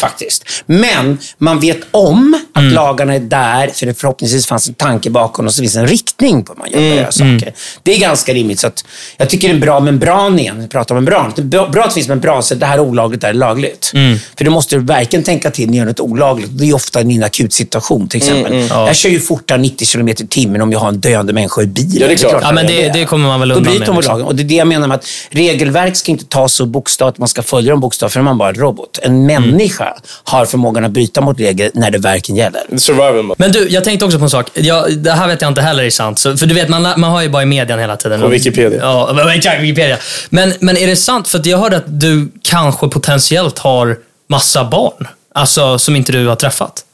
Faktiskt. 0.00 0.44
Men 0.66 1.18
man 1.38 1.60
vet 1.60 1.78
om 1.90 2.40
att 2.56 2.60
Mm. 2.62 2.74
lagarna 2.74 3.14
är 3.14 3.20
där, 3.20 3.68
för 3.74 3.86
det 3.86 3.94
förhoppningsvis 4.00 4.46
fanns 4.46 4.68
en 4.68 4.74
tanke 4.74 5.10
bakom 5.10 5.46
och 5.46 5.54
så 5.54 5.62
finns 5.62 5.76
en 5.76 5.86
riktning 5.86 6.42
på 6.44 6.52
hur 6.52 6.58
man 6.58 6.70
gör 6.70 6.78
Mm. 6.78 6.98
mm. 6.98 7.12
saker. 7.40 7.54
Det 7.82 7.94
är 7.94 7.98
ganska 8.00 8.34
rimligt. 8.34 8.60
Så 8.60 8.66
att 8.66 8.84
jag 9.16 9.30
tycker 9.30 9.48
det 9.48 9.54
är 9.54 9.58
bra 9.58 9.80
membran 9.80 10.38
igen. 10.38 10.60
Vi 10.60 10.68
pratar 10.68 10.94
om 10.94 11.04
membran. 11.04 11.32
Det 11.36 11.56
är 11.56 11.68
bra 11.68 11.82
att 11.82 11.90
det 11.90 11.94
finns 11.94 12.08
membran, 12.08 12.42
så 12.42 12.54
det 12.54 12.66
här 12.66 12.74
är 12.78 12.80
olagligt, 12.80 13.20
det 13.20 13.26
här 13.26 13.34
är 13.34 13.38
lagligt. 13.38 13.90
Mm. 13.94 14.18
För 14.38 14.44
du 14.44 14.50
måste 14.50 14.78
verkligen 14.78 15.22
tänka 15.24 15.50
till 15.50 15.66
när 15.66 15.72
du 15.72 15.78
gör 15.78 15.84
något 15.86 16.00
olagligt. 16.00 16.58
Det 16.58 16.68
är 16.70 16.74
ofta 16.74 17.00
en 17.00 17.22
akut 17.24 17.52
situation 17.52 18.08
till 18.08 18.16
exempel. 18.18 18.52
Mm, 18.52 18.66
Jag 18.68 18.96
kör 18.96 19.08
ju 19.10 19.20
fortare 19.20 19.58
90 19.58 19.86
km 19.86 20.08
i 20.08 20.14
timmen 20.14 20.60
om 20.60 20.72
jag 20.72 20.78
har 20.78 20.88
en 20.88 21.00
döende 21.00 21.32
människa 21.32 21.62
i 21.62 21.66
bilen. 21.66 21.90
Ja, 22.00 22.06
det 22.06 22.12
är 22.12 22.16
klart. 22.16 22.42
Ja, 22.42 22.52
men 22.52 22.66
det, 22.66 22.88
det 22.92 23.04
kommer 23.04 23.28
man 23.28 23.40
väl 23.40 23.48
då 23.48 23.54
undan 23.54 23.70
bryter 23.72 23.78
med. 23.80 23.88
man 23.88 23.96
mot 23.96 24.04
lagen. 24.06 24.26
Och 24.26 24.34
det 24.34 24.42
är 24.42 24.44
det 24.44 24.54
jag 24.54 24.66
menar 24.66 24.88
med 24.88 24.94
att 24.94 25.06
regelverk 25.30 25.96
ska 25.96 26.10
inte 26.12 26.24
tas 26.24 26.52
så 26.52 26.66
bokstavligt 26.66 27.14
att 27.14 27.18
man 27.18 27.28
ska 27.28 27.42
följa 27.42 27.70
dem 27.70 27.80
bokstavligt, 27.80 28.12
för 28.12 28.20
då 28.20 28.24
man 28.24 28.38
bara 28.38 28.48
en 28.48 28.54
robot. 28.54 28.98
En 29.02 29.26
människa 29.26 29.94
har 30.24 30.46
förmågan 30.46 30.84
att 30.84 30.90
bryta 30.90 31.20
mot 31.20 31.40
regler 31.40 31.70
när 31.74 31.90
det 31.90 31.98
verkligen 31.98 32.36
gäller. 32.36 32.43
Survival 32.76 33.22
mode. 33.22 33.34
Men 33.38 33.52
du, 33.52 33.68
jag 33.68 33.84
tänkte 33.84 34.04
också 34.04 34.18
på 34.18 34.24
en 34.24 34.30
sak. 34.30 34.50
Jag, 34.54 34.98
det 34.98 35.10
här 35.12 35.26
vet 35.28 35.42
jag 35.42 35.50
inte 35.50 35.60
heller 35.60 35.84
är 35.84 35.90
sant. 35.90 36.18
Så, 36.18 36.36
för 36.36 36.46
du 36.46 36.54
vet, 36.54 36.68
man, 36.68 36.82
man 36.82 37.04
har 37.04 37.22
ju 37.22 37.28
bara 37.28 37.42
i 37.42 37.46
median 37.46 37.78
hela 37.78 37.96
tiden. 37.96 38.20
På 38.20 38.28
Wikipedia. 38.28 38.78
Ja, 38.82 39.32
exakt. 39.34 39.62
Wikipedia. 39.62 39.96
Men, 40.30 40.52
men 40.60 40.76
är 40.76 40.86
det 40.86 40.96
sant? 40.96 41.28
För 41.28 41.38
att 41.38 41.46
jag 41.46 41.58
hörde 41.58 41.76
att 41.76 41.84
du 42.00 42.32
kanske 42.42 42.88
potentiellt 42.88 43.58
har 43.58 43.98
massa 44.28 44.64
barn. 44.64 45.08
Alltså, 45.34 45.78
som 45.78 45.96
inte 45.96 46.12
du 46.12 46.26
har 46.26 46.36
träffat. 46.36 46.84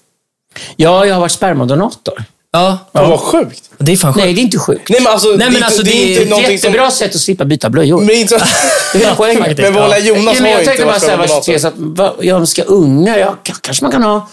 Ja, 0.77 1.07
jag 1.07 1.15
har 1.15 1.21
varit 1.21 1.33
spermadonator. 1.33 2.25
Ja, 2.53 2.79
Fan 2.93 3.11
vad 3.11 3.21
sjukt. 3.21 3.63
det 3.79 3.93
är 3.93 3.97
fan 3.97 4.15
sjukt. 4.15 4.25
Nej, 4.25 4.35
det 4.35 4.41
är 4.41 4.43
inte 4.43 4.59
sjukt. 4.59 4.89
Nej 4.89 5.01
men 5.01 5.13
alltså, 5.13 5.29
Nej, 5.29 5.39
det, 5.39 5.45
är 5.45 5.47
men 5.47 5.55
inte- 5.55 5.67
alltså, 5.67 5.83
det 5.83 5.91
det 5.91 5.97
är 5.97 6.05
är 6.07 6.11
inte 6.11 6.23
ett 6.23 6.29
någonting 6.31 6.59
som... 6.59 6.69
Jättebra 6.73 6.91
sätt 6.91 7.15
att 7.15 7.21
slippa 7.21 7.45
byta 7.45 7.71
blöjor. 7.71 8.01
Men, 8.01 8.11
inte, 8.17 8.39
Det 8.93 9.05
är 9.05 9.15
poängen. 9.15 9.43
Men 9.57 9.75
Ja. 9.75 9.99
Jonas 9.99 10.35
Ja, 10.37 10.43
men 10.43 10.51
jag 10.51 10.61
ju 10.61 10.67
tänkte 10.67 10.85
bara 10.85 10.93
varit 11.17 11.45
så 11.45 11.53
vad 11.53 11.65
att, 11.67 11.73
vad, 11.77 12.13
jag 12.21 12.49
ska 12.49 12.63
unga, 12.63 13.19
ja, 13.19 13.37
kanske 13.61 13.85
man 13.85 13.93
kan 13.93 14.03
ha. 14.03 14.29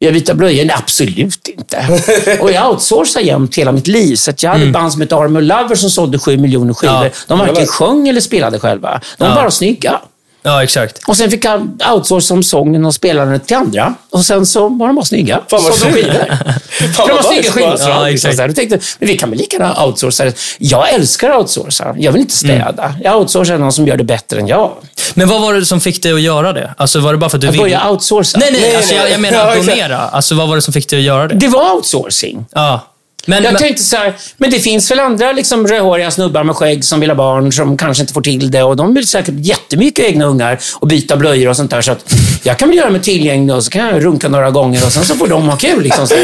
Jag 0.00 0.12
byta 0.14 0.34
blöjor? 0.34 0.64
Nej, 0.64 0.76
absolut 0.78 1.48
inte. 1.48 2.00
Och 2.40 2.52
jag 2.52 2.70
outsourcar 2.70 3.20
jämt 3.20 3.54
hela 3.58 3.72
mitt 3.72 3.86
liv. 3.86 4.16
Så 4.16 4.30
att 4.30 4.42
jag 4.42 4.50
hade 4.50 4.64
ett 4.64 4.72
band 4.72 4.92
som 4.92 5.00
hette 5.00 5.16
Army 5.16 5.40
Lover 5.40 5.74
som 5.74 5.90
sålde 5.90 6.18
sju 6.18 6.36
miljoner 6.36 6.74
skivor. 6.74 7.04
Ja. 7.04 7.10
De 7.26 7.38
varken 7.38 7.66
sjöng 7.66 8.08
eller 8.08 8.20
spelade 8.20 8.58
själva. 8.58 9.00
De 9.18 9.24
var 9.24 9.30
Ja. 9.30 9.34
bara 9.34 9.50
snygga. 9.50 10.00
Ja, 10.42 10.62
exakt. 10.62 10.98
Och 11.08 11.16
sen 11.16 11.30
fick 11.30 11.44
jag 11.44 11.68
outsourca 11.94 12.34
om 12.34 12.42
sången 12.42 12.84
och 12.84 12.94
spelandet 12.94 13.46
till 13.46 13.56
andra. 13.56 13.94
Och 14.10 14.24
sen 14.24 14.46
så 14.46 14.68
var 14.68 14.86
de 14.86 14.96
bara 14.96 15.04
snygga. 15.04 15.40
Fan, 15.50 15.62
vad 15.64 15.74
Sålde 15.74 16.02
de 16.02 16.86
var 16.98 17.08
vad 17.14 17.24
snygga 17.24 17.50
skivor. 17.52 17.76
Ja, 17.78 18.10
exakt. 18.10 18.36
Då 18.38 18.44
tänkte 18.52 18.62
jag, 18.74 18.82
men 18.98 19.08
vi 19.08 19.16
kan 19.18 19.30
väl 19.30 19.38
lika 19.38 19.56
gärna 19.56 19.84
outsourca 19.84 20.24
det. 20.24 20.32
Jag 20.58 20.92
älskar 20.92 21.30
att 21.30 21.38
outsourca. 21.38 21.94
Jag 21.98 22.12
vill 22.12 22.20
inte 22.20 22.36
städa. 22.36 22.94
Jag 23.04 23.16
outsourcar 23.20 23.58
någon 23.58 23.72
som 23.72 23.86
gör 23.86 23.96
det 23.96 24.04
bättre 24.04 24.40
än 24.40 24.46
jag. 24.46 24.72
Men 25.14 25.28
vad 25.28 25.40
var 25.40 25.54
det 25.54 25.64
som 25.64 25.80
fick 25.80 26.02
dig 26.02 26.12
att 26.12 26.20
göra 26.20 26.52
det? 26.52 26.74
Alltså, 26.76 27.00
var 27.00 27.12
det 27.12 27.18
bara 27.18 27.30
för 27.30 27.36
att 27.36 27.40
du 27.40 27.46
Jag 27.46 27.52
ville... 27.52 27.62
börjar 27.64 27.90
outsourca. 27.90 28.38
Nej, 28.38 28.48
nej, 28.52 28.60
Nej, 28.60 28.76
alltså, 28.76 28.94
nej. 28.94 29.02
jag, 29.02 29.12
jag 29.12 29.20
menar 29.20 29.48
att 29.48 29.66
donera. 29.66 29.98
Alltså, 29.98 30.34
vad 30.34 30.48
var 30.48 30.56
det 30.56 30.62
som 30.62 30.72
fick 30.74 30.88
dig 30.88 30.98
att 30.98 31.04
göra 31.04 31.28
det? 31.28 31.34
Det 31.34 31.48
var 31.48 31.74
outsourcing. 31.74 32.46
Ja. 32.52 32.80
Men, 33.28 33.44
Jag 33.44 33.52
men, 33.52 33.60
tänkte 33.62 33.82
så 33.82 33.96
här, 33.96 34.16
men 34.36 34.50
det 34.50 34.58
finns 34.60 34.90
väl 34.90 35.00
andra 35.00 35.32
liksom 35.32 35.66
rödhåriga 35.66 36.10
snubbar 36.10 36.44
med 36.44 36.56
skägg 36.56 36.84
som 36.84 37.00
vill 37.00 37.10
ha 37.10 37.14
barn, 37.16 37.52
som 37.52 37.76
kanske 37.76 38.02
inte 38.02 38.12
får 38.12 38.20
till 38.20 38.50
det. 38.50 38.62
Och 38.62 38.76
de 38.76 38.94
vill 38.94 39.08
säkert 39.08 39.34
jättemycket 39.38 40.04
egna 40.04 40.24
ungar 40.24 40.58
och 40.74 40.88
byta 40.88 41.16
blöjor 41.16 41.50
och 41.50 41.56
sånt 41.56 41.70
där. 41.70 41.80
Så 41.80 41.92
att 41.92 42.14
jag 42.42 42.58
kan 42.58 42.68
väl 42.68 42.78
göra 42.78 42.90
mig 42.90 43.00
tillgänglig 43.00 43.56
och 43.56 43.64
så 43.64 43.70
kan 43.70 43.86
jag 43.86 44.04
runka 44.04 44.28
några 44.28 44.50
gånger 44.50 44.86
och 44.86 44.92
sen 44.92 45.04
så 45.04 45.14
får 45.14 45.26
de 45.26 45.48
ha 45.48 45.56
kul. 45.56 45.82
Liksom, 45.82 46.06
så. 46.06 46.14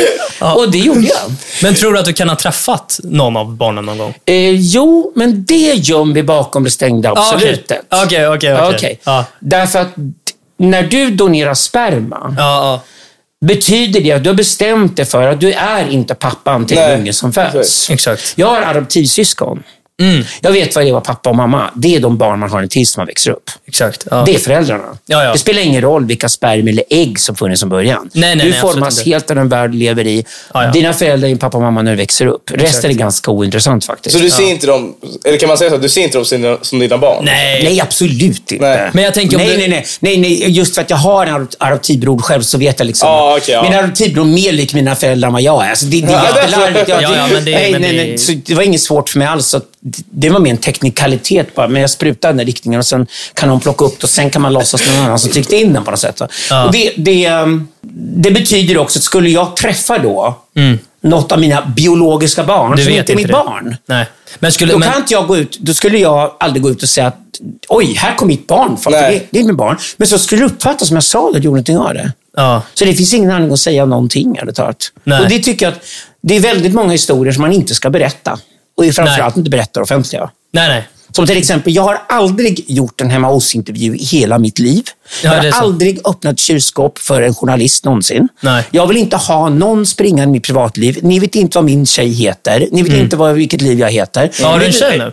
Och 0.54 0.70
det 0.70 0.78
gjorde 0.78 1.00
jag. 1.00 1.32
men 1.62 1.74
tror 1.74 1.92
du 1.92 1.98
att 1.98 2.04
du 2.04 2.12
kan 2.12 2.28
ha 2.28 2.36
träffat 2.36 3.00
någon 3.02 3.36
av 3.36 3.56
barnen 3.56 3.84
någon 3.86 3.98
gång? 3.98 4.14
Eh, 4.24 4.50
jo, 4.50 5.12
men 5.14 5.44
det 5.44 5.74
gömmer 5.74 6.14
vi 6.14 6.22
bakom 6.22 6.64
det 6.64 6.70
stängda 6.70 7.12
Ah, 7.12 7.32
absolutet. 7.32 7.80
Okej, 8.04 8.28
okej, 8.28 8.56
okej. 8.62 9.00
Ja. 9.04 9.24
Därför 9.40 9.78
att 9.78 9.94
när 10.58 10.82
du 10.82 11.10
donerar 11.10 11.54
sperma, 11.54 12.34
Ja, 12.38 12.44
ja. 12.72 12.82
Betyder 13.44 14.00
det 14.00 14.12
att 14.12 14.22
du 14.24 14.30
har 14.30 14.34
bestämt 14.34 14.96
dig 14.96 15.04
för 15.04 15.28
att 15.28 15.40
du 15.40 15.52
är 15.52 15.88
inte 15.88 16.14
pappan 16.14 16.66
till 16.66 16.78
en 16.78 17.00
unge 17.00 17.12
som 17.12 17.32
föds. 17.32 17.90
Exakt. 17.90 18.32
Jag 18.36 18.46
har 18.46 18.62
adoptivsyskon. 18.62 19.62
Mm. 20.02 20.24
Jag 20.40 20.52
vet 20.52 20.74
vad 20.74 20.84
det 20.84 20.92
vara 20.92 21.00
pappa 21.00 21.30
och 21.30 21.36
mamma. 21.36 21.70
Det 21.74 21.94
är 21.96 22.00
de 22.00 22.16
barn 22.18 22.38
man 22.38 22.50
har 22.50 22.62
en 22.62 22.68
tills 22.68 22.96
man 22.96 23.06
växer 23.06 23.30
upp. 23.30 23.50
Exakt. 23.66 24.06
Ja. 24.10 24.22
Det 24.26 24.34
är 24.34 24.38
föräldrarna. 24.38 24.84
Ja, 25.06 25.24
ja. 25.24 25.32
Det 25.32 25.38
spelar 25.38 25.60
ingen 25.62 25.80
roll 25.82 26.06
vilka 26.06 26.28
spermier 26.28 26.68
eller 26.72 26.84
ägg 26.90 27.20
som 27.20 27.36
funnits 27.36 27.60
från 27.60 27.68
början. 27.70 28.10
Nej, 28.12 28.36
nej, 28.36 28.44
du 28.46 28.50
nej, 28.52 28.60
formas 28.60 29.04
helt 29.04 29.30
av 29.30 29.36
den 29.36 29.48
värld 29.48 29.70
du 29.70 29.78
lever 29.78 30.06
i. 30.06 30.24
Ja, 30.54 30.64
ja. 30.64 30.70
Dina 30.70 30.92
föräldrar 30.92 31.26
är 31.26 31.30
din 31.30 31.38
pappa 31.38 31.56
och 31.56 31.62
mamma 31.62 31.82
när 31.82 31.90
du 31.90 31.96
växer 31.96 32.26
upp. 32.26 32.50
Resten 32.50 32.90
är 32.90 32.94
ganska 32.94 33.30
ointressant 33.30 33.84
faktiskt. 33.84 34.16
Så 34.16 34.22
du 34.22 34.30
ser 34.30 34.50
inte 34.50 34.66
dem, 34.66 34.94
eller 35.24 35.38
kan 35.38 35.48
man 35.48 35.58
säga 35.58 35.70
så 35.70 35.76
att 35.76 35.82
du 35.82 35.88
ser 35.88 36.02
inte 36.02 36.18
dem 36.18 36.24
som 36.24 36.42
dina, 36.42 36.58
som 36.62 36.78
dina 36.78 36.98
barn? 36.98 37.24
Nej. 37.24 37.64
Nej, 37.64 37.80
absolut 37.80 38.52
inte. 38.52 38.56
Nej. 38.64 38.90
Men 38.92 39.04
jag 39.04 39.14
tänker 39.14 39.36
om 39.36 39.42
nej, 39.42 39.50
du- 39.52 39.58
nej, 39.58 39.68
nej, 39.68 39.84
nej, 40.00 40.18
nej. 40.18 40.50
Just 40.50 40.74
för 40.74 40.82
att 40.82 40.90
jag 40.90 40.96
har 40.96 41.26
en 41.26 41.34
adop- 41.34 41.54
adoptivbror 41.58 42.18
själv 42.18 42.42
så 42.42 42.58
vet 42.58 42.78
jag 42.78 42.86
liksom 42.86 43.08
okej, 43.36 43.54
ja. 43.54 43.62
min 43.62 43.74
adoptivbror 43.74 44.24
är 44.24 44.28
mer 44.28 44.52
lik 44.52 44.74
mina 44.74 44.94
föräldrar 44.96 45.26
än 45.28 45.32
vad 45.32 45.42
jag 45.42 45.64
är. 45.66 45.70
Alltså, 45.70 45.84
det, 45.86 46.00
det 46.00 46.12
är 46.12 46.36
jättelarvigt. 46.36 46.88
Ja, 46.88 47.00
ja, 47.02 47.26
men 47.32 47.44
det- 47.44 47.50
nej, 47.50 47.72
men 47.72 47.80
nej, 47.82 47.96
nej. 47.96 48.18
Så 48.18 48.32
det 48.46 48.54
var 48.54 48.62
inget 48.62 48.80
svårt 48.80 49.08
för 49.08 49.18
mig 49.18 49.28
alls 49.28 49.54
att 49.54 49.64
det 50.10 50.30
var 50.30 50.40
mer 50.40 50.50
en 50.50 50.56
teknikalitet 50.56 51.54
bara. 51.54 51.68
Men 51.68 51.80
jag 51.80 51.90
sprutade 51.90 52.32
den 52.32 52.36
där 52.38 52.44
riktningen 52.44 52.78
och 52.78 52.86
sen 52.86 53.06
kan 53.34 53.48
någon 53.48 53.60
plocka 53.60 53.84
upp 53.84 54.00
det 54.00 54.04
och 54.04 54.10
sen 54.10 54.30
kan 54.30 54.42
man 54.42 54.52
låtsas 54.52 54.86
någon 54.86 55.04
annan 55.04 55.18
som 55.18 55.30
tryckte 55.30 55.56
in 55.56 55.72
den 55.72 55.84
på 55.84 55.90
något 55.90 56.00
sätt. 56.00 56.20
Ja. 56.50 56.64
Och 56.66 56.72
det, 56.72 56.92
det, 56.96 57.30
um, 57.30 57.68
det 58.16 58.30
betyder 58.30 58.78
också 58.78 58.98
att 58.98 59.02
skulle 59.02 59.30
jag 59.30 59.56
träffa 59.56 59.98
då 59.98 60.38
något 61.00 61.32
av 61.32 61.40
mina 61.40 61.62
biologiska 61.76 62.44
barn, 62.44 62.66
Mm. 62.66 62.76
Du 62.76 62.82
som 62.82 62.92
vet 62.92 62.98
inte 63.00 63.12
är 63.12 63.16
mitt 63.16 63.26
det. 63.26 63.32
barn. 63.32 63.76
Nej. 63.86 64.06
Men 64.38 64.52
skulle... 64.52 64.72
Då 64.72 64.78
men, 64.78 64.88
kan 64.90 65.00
inte 65.00 65.12
jag 65.14 65.26
gå 65.26 65.36
ut, 65.36 65.58
då 65.60 65.74
skulle 65.74 65.98
jag 65.98 66.36
aldrig 66.40 66.62
gå 66.62 66.70
ut 66.70 66.82
och 66.82 66.88
säga 66.88 67.06
att 67.06 67.18
oj, 67.68 67.94
här 67.94 68.14
kom 68.16 68.28
mitt 68.28 68.46
barn. 68.46 68.76
För 68.76 68.90
det, 68.90 69.22
det 69.30 69.40
är 69.40 69.44
mitt 69.44 69.56
barn. 69.56 69.76
Men 69.96 70.08
så 70.08 70.18
skulle 70.18 70.42
det 70.42 70.46
uppfattas 70.46 70.88
som 70.88 70.96
jag 70.96 71.04
sa 71.04 71.18
det 71.20 71.38
och 71.38 71.44
gjorde 71.44 71.46
någonting 71.48 71.78
av 71.78 71.94
det. 71.94 72.12
ja. 72.36 72.62
Så 72.74 72.84
det 72.84 72.94
finns 72.94 73.14
ingen 73.14 73.30
anledning 73.30 73.52
att 73.52 73.60
säga 73.60 73.84
någonting 73.86 74.36
ärligt 74.36 74.56
talat. 74.56 74.92
Och 75.22 75.28
det 75.28 75.38
tycker 75.38 75.66
jag 75.66 75.72
att 75.72 75.80
det 76.22 76.36
är 76.36 76.40
väldigt 76.40 76.74
många 76.74 76.92
historier 76.92 77.32
som 77.32 77.42
man 77.42 77.52
inte 77.52 77.74
ska 77.74 77.90
berätta. 77.90 78.38
Och 78.76 78.94
framförallt 78.94 79.36
inte 79.36 79.50
berätta 79.50 79.82
offentliga. 79.82 80.30
Nej, 80.52 80.68
nej. 80.68 80.88
Som 81.16 81.26
till 81.26 81.36
exempel, 81.36 81.74
jag 81.74 81.82
har 81.82 82.02
aldrig 82.08 82.64
gjort 82.70 83.00
en 83.00 83.10
hemma 83.10 83.28
hos-intervju 83.28 83.96
i 83.96 84.04
hela 84.04 84.38
mitt 84.38 84.58
liv. 84.58 84.84
Ja, 85.22 85.34
jag 85.34 85.44
är 85.44 85.52
har 85.52 85.62
aldrig 85.62 86.00
öppnat 86.08 86.38
kylskåp 86.38 86.98
för 86.98 87.22
en 87.22 87.34
journalist 87.34 87.84
någonsin. 87.84 88.28
Nej. 88.40 88.64
Jag 88.70 88.86
vill 88.86 88.96
inte 88.96 89.16
ha 89.16 89.48
någon 89.48 89.86
springande 89.86 90.30
i 90.30 90.32
mitt 90.32 90.42
privatliv. 90.44 90.98
Ni 91.02 91.18
vet 91.18 91.34
inte 91.34 91.58
vad 91.58 91.64
min 91.64 91.86
tjej 91.86 92.08
heter. 92.08 92.68
Ni 92.72 92.82
vet 92.82 92.92
inte 92.92 93.16
vad, 93.16 93.34
vilket 93.34 93.60
liv 93.60 93.78
jag 93.78 93.90
heter. 93.90 94.30
Ja, 94.40 94.48
har 94.48 94.58
du 94.58 94.66
en 94.66 94.72
tjej 94.72 94.98
nu? 94.98 95.12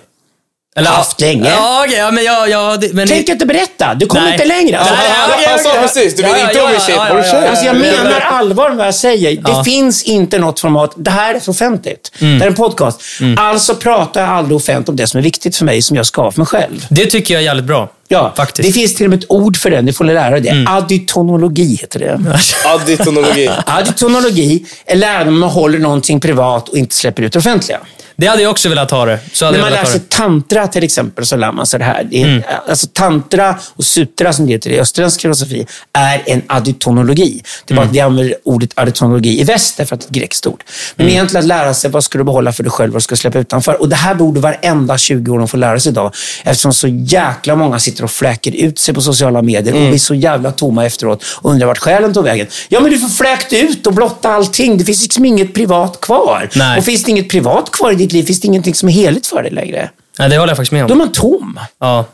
Eller, 0.76 0.90
Haft 0.90 1.22
länge. 1.22 1.50
Ja, 1.50 1.84
okej. 1.86 1.98
ja, 1.98 2.12
men 2.12 2.24
jag... 2.24 2.50
Ja, 2.50 2.78
det, 2.78 2.94
men 2.94 3.08
Tänk 3.08 3.30
inte 3.30 3.46
berätta, 3.46 3.94
du 3.96 4.06
kommer 4.06 4.24
Nej. 4.24 4.34
inte 4.34 4.46
längre. 4.46 4.80
Alltså, 4.80 4.94
Nej, 4.94 5.12
Han, 5.16 5.30
okej, 5.34 5.46
han 5.50 5.60
sa 5.60 5.70
okej. 5.70 5.82
precis, 5.82 6.16
du 6.16 6.24
vill 6.24 6.32
Ja, 6.32 6.42
inte 6.42 6.58
ja, 6.58 6.64
ha 6.64 6.70
min 6.72 6.80
ja, 6.88 7.08
ja, 7.10 7.42
ja? 7.42 7.50
Alltså 7.50 7.66
jag 7.66 7.76
menar 7.76 8.22
allvar 8.22 8.70
med 8.70 8.78
vad 8.78 8.88
jag 8.88 8.96
säger. 8.96 9.40
Ja. 9.46 9.58
Det 9.58 9.64
finns 9.64 10.04
inte 10.04 10.40
något 10.40 10.60
format. 10.60 10.94
Det 10.96 11.12
här 11.12 11.36
är 11.36 11.40
för 11.40 11.52
offentligt. 11.52 12.12
Mm. 12.20 12.34
Det 12.34 12.40
här 12.40 12.46
är 12.46 12.50
en 12.50 12.56
podcast. 12.56 13.02
Alltså 13.38 13.76
pratar 13.76 14.22
jag 14.22 14.30
aldrig 14.30 14.56
offentligt 14.58 14.90
om 14.90 14.96
det 14.96 15.08
som 15.08 15.18
är 15.18 15.22
viktigt 15.22 15.56
för 15.56 15.66
mig, 15.66 15.82
som 15.82 15.98
jag 15.98 16.06
ska 16.06 16.32
för 16.32 16.40
mig 16.40 16.48
själv. 16.48 16.86
Det 16.90 17.06
tycker 17.06 17.34
jag 17.34 17.42
är 17.42 17.46
jävligt 17.46 17.66
bra. 17.66 17.90
Ja, 18.08 18.34
Faktiskt. 18.38 18.68
Det 18.68 18.74
finns 18.74 18.96
till 18.96 19.06
och 19.06 19.10
med 19.10 19.20
ett 19.20 19.32
ord 19.32 19.58
för 19.58 19.70
det. 19.72 19.82
Ni 19.82 19.94
får 19.94 20.06
lära 20.06 20.38
er 20.38 20.42
det. 20.42 20.50
Mm. 20.50 20.68
Additonologi 20.68 21.76
heter 21.82 22.00
det. 22.00 22.20
Additonologi. 22.66 23.50
Additonologi 23.66 24.66
är 24.86 24.96
läran 24.96 25.28
om 25.28 25.40
man 25.40 25.50
håller 25.50 25.80
någonting 25.80 26.20
privat 26.20 26.70
och 26.70 26.78
inte 26.78 26.96
släpper 26.96 27.24
ut 27.24 27.34
det 27.34 27.40
offentliga. 27.40 27.80
Det 28.16 28.28
hade 28.28 28.42
jag 28.42 28.52
också 28.52 28.70
velat 28.70 28.92
ha 28.92 29.06
det. 29.06 29.20
När 29.42 29.60
man 29.62 29.72
lär 29.72 29.86
sig 29.86 30.00
tantra 30.10 30.68
till 30.68 30.84
exempel 30.84 31.26
så 31.26 31.36
lär 31.36 31.52
man 31.52 31.66
sig 31.66 31.80
det 31.80 31.86
här. 31.86 32.08
Det 32.12 32.22
är, 32.22 32.26
Mm. 32.32 32.44
Alltså 32.70 32.88
tantra 32.94 33.56
och 33.76 33.84
sutra 33.84 34.34
som 34.34 34.46
det 34.46 34.52
heter 34.54 34.70
i 34.70 34.80
österländsk 34.80 35.22
filosofi 35.22 35.66
är 35.94 36.22
en 36.26 36.42
additonologi. 36.48 37.44
Det 37.66 37.74
är 37.74 37.76
bara 37.76 37.86
att 37.86 37.92
vi 37.92 38.00
Mm. 38.00 38.12
använder 38.12 38.36
ordet 38.44 38.70
additonologi 38.76 39.42
i 39.42 39.44
väst 39.44 39.78
därför 39.78 39.96
att 39.96 40.02
det 40.02 40.06
är 40.06 40.08
ett 40.10 40.14
grekiskt 40.16 40.48
ord. 40.48 40.64
Men 40.96 41.06
Mm. 41.06 41.14
egentligen 41.16 41.44
att 41.44 41.48
lära 41.48 41.74
sig 41.74 41.90
vad 41.92 42.04
ska 42.04 42.18
du 42.18 42.24
behålla 42.24 42.52
för 42.54 42.64
dig 42.64 42.72
själv 42.72 42.90
och 42.90 42.94
vad 42.94 43.04
ska 43.04 43.16
du 43.16 43.20
släppa 43.20 43.40
utanför. 43.40 43.82
Och 43.82 43.90
det 43.90 43.96
här 43.96 44.16
borde 44.16 44.40
varenda 44.40 44.98
20-åring 44.98 45.48
få 45.48 45.58
lära 45.58 45.80
sig 45.80 45.92
idag 45.92 46.14
eftersom 46.44 46.74
så 46.74 46.88
jäkla 46.88 47.56
många 47.56 47.80
sitter 47.80 48.04
och 48.04 48.12
fläker 48.12 48.56
ut 48.56 48.80
sig 48.80 48.94
på 48.94 49.02
sociala 49.02 49.42
medier 49.42 49.74
Mm. 49.74 49.84
och 49.84 49.90
blir 49.90 50.00
så 50.00 50.14
jävla 50.16 50.52
tomma 50.52 50.86
efteråt 50.86 51.24
och 51.24 51.52
undrar 51.52 51.68
vart 51.68 51.78
själen 51.78 52.14
tog 52.14 52.24
vägen. 52.24 52.48
Ja, 52.70 52.80
men 52.80 52.92
du 52.92 53.00
får 53.00 53.10
fläkt 53.10 53.54
ut 53.54 53.88
och 53.88 53.94
blotta 53.94 54.30
allting. 54.30 54.78
Det 54.78 54.84
finns 54.86 55.02
liksom 55.02 55.26
inget 55.26 55.54
privat 55.54 56.02
kvar. 56.02 56.50
Nej. 56.56 56.78
Och 56.78 56.84
finns 56.86 57.04
det 57.04 57.12
inget 57.12 57.30
privat 57.30 57.72
kvar 57.72 57.92
i 57.92 57.96
ditt 58.02 58.14
liv 58.14 58.24
finns 58.24 58.40
det 58.40 58.48
ingenting 58.48 58.76
som 58.76 58.90
är 58.90 58.94
heligt 58.94 59.28
för 59.28 59.44
dig 59.44 59.52
längre. 59.52 59.90
Nej, 60.20 60.30
det 60.30 60.38
håller 60.38 60.52
jag 60.52 60.58
faktiskt 60.58 60.72
med 60.72 60.82
Då 60.84 60.88
är 60.88 60.92
om. 60.92 60.98
man 60.98 61.12
tom. 61.12 61.60
Ja. 61.80 62.06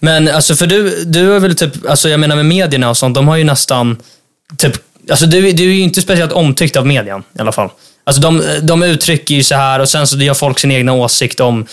Men 0.00 0.28
alltså, 0.28 0.54
för 0.54 0.66
du, 0.66 1.04
du 1.04 1.32
är 1.34 1.40
väl 1.40 1.54
typ, 1.56 1.88
alltså 1.88 2.08
jag 2.08 2.20
menar 2.20 2.36
med 2.36 2.46
medierna 2.46 2.90
och 2.90 2.96
sånt, 2.96 3.14
de 3.14 3.28
har 3.28 3.36
ju 3.36 3.44
nästan, 3.44 3.96
typ, 4.56 4.72
alltså 5.10 5.26
du, 5.26 5.52
du 5.52 5.62
är 5.70 5.74
ju 5.74 5.80
inte 5.80 6.00
speciellt 6.00 6.32
omtyckt 6.32 6.76
av 6.76 6.86
median 6.86 7.22
i 7.38 7.40
alla 7.40 7.52
fall. 7.52 7.70
Alltså 8.04 8.22
de, 8.22 8.42
de 8.62 8.82
uttrycker 8.82 9.34
ju 9.34 9.42
så 9.42 9.54
här 9.54 9.80
och 9.80 9.88
sen 9.88 10.06
så 10.06 10.16
gör 10.18 10.34
folk 10.34 10.58
sin 10.58 10.70
egna 10.70 10.92
åsikt 10.92 11.40
om 11.40 11.66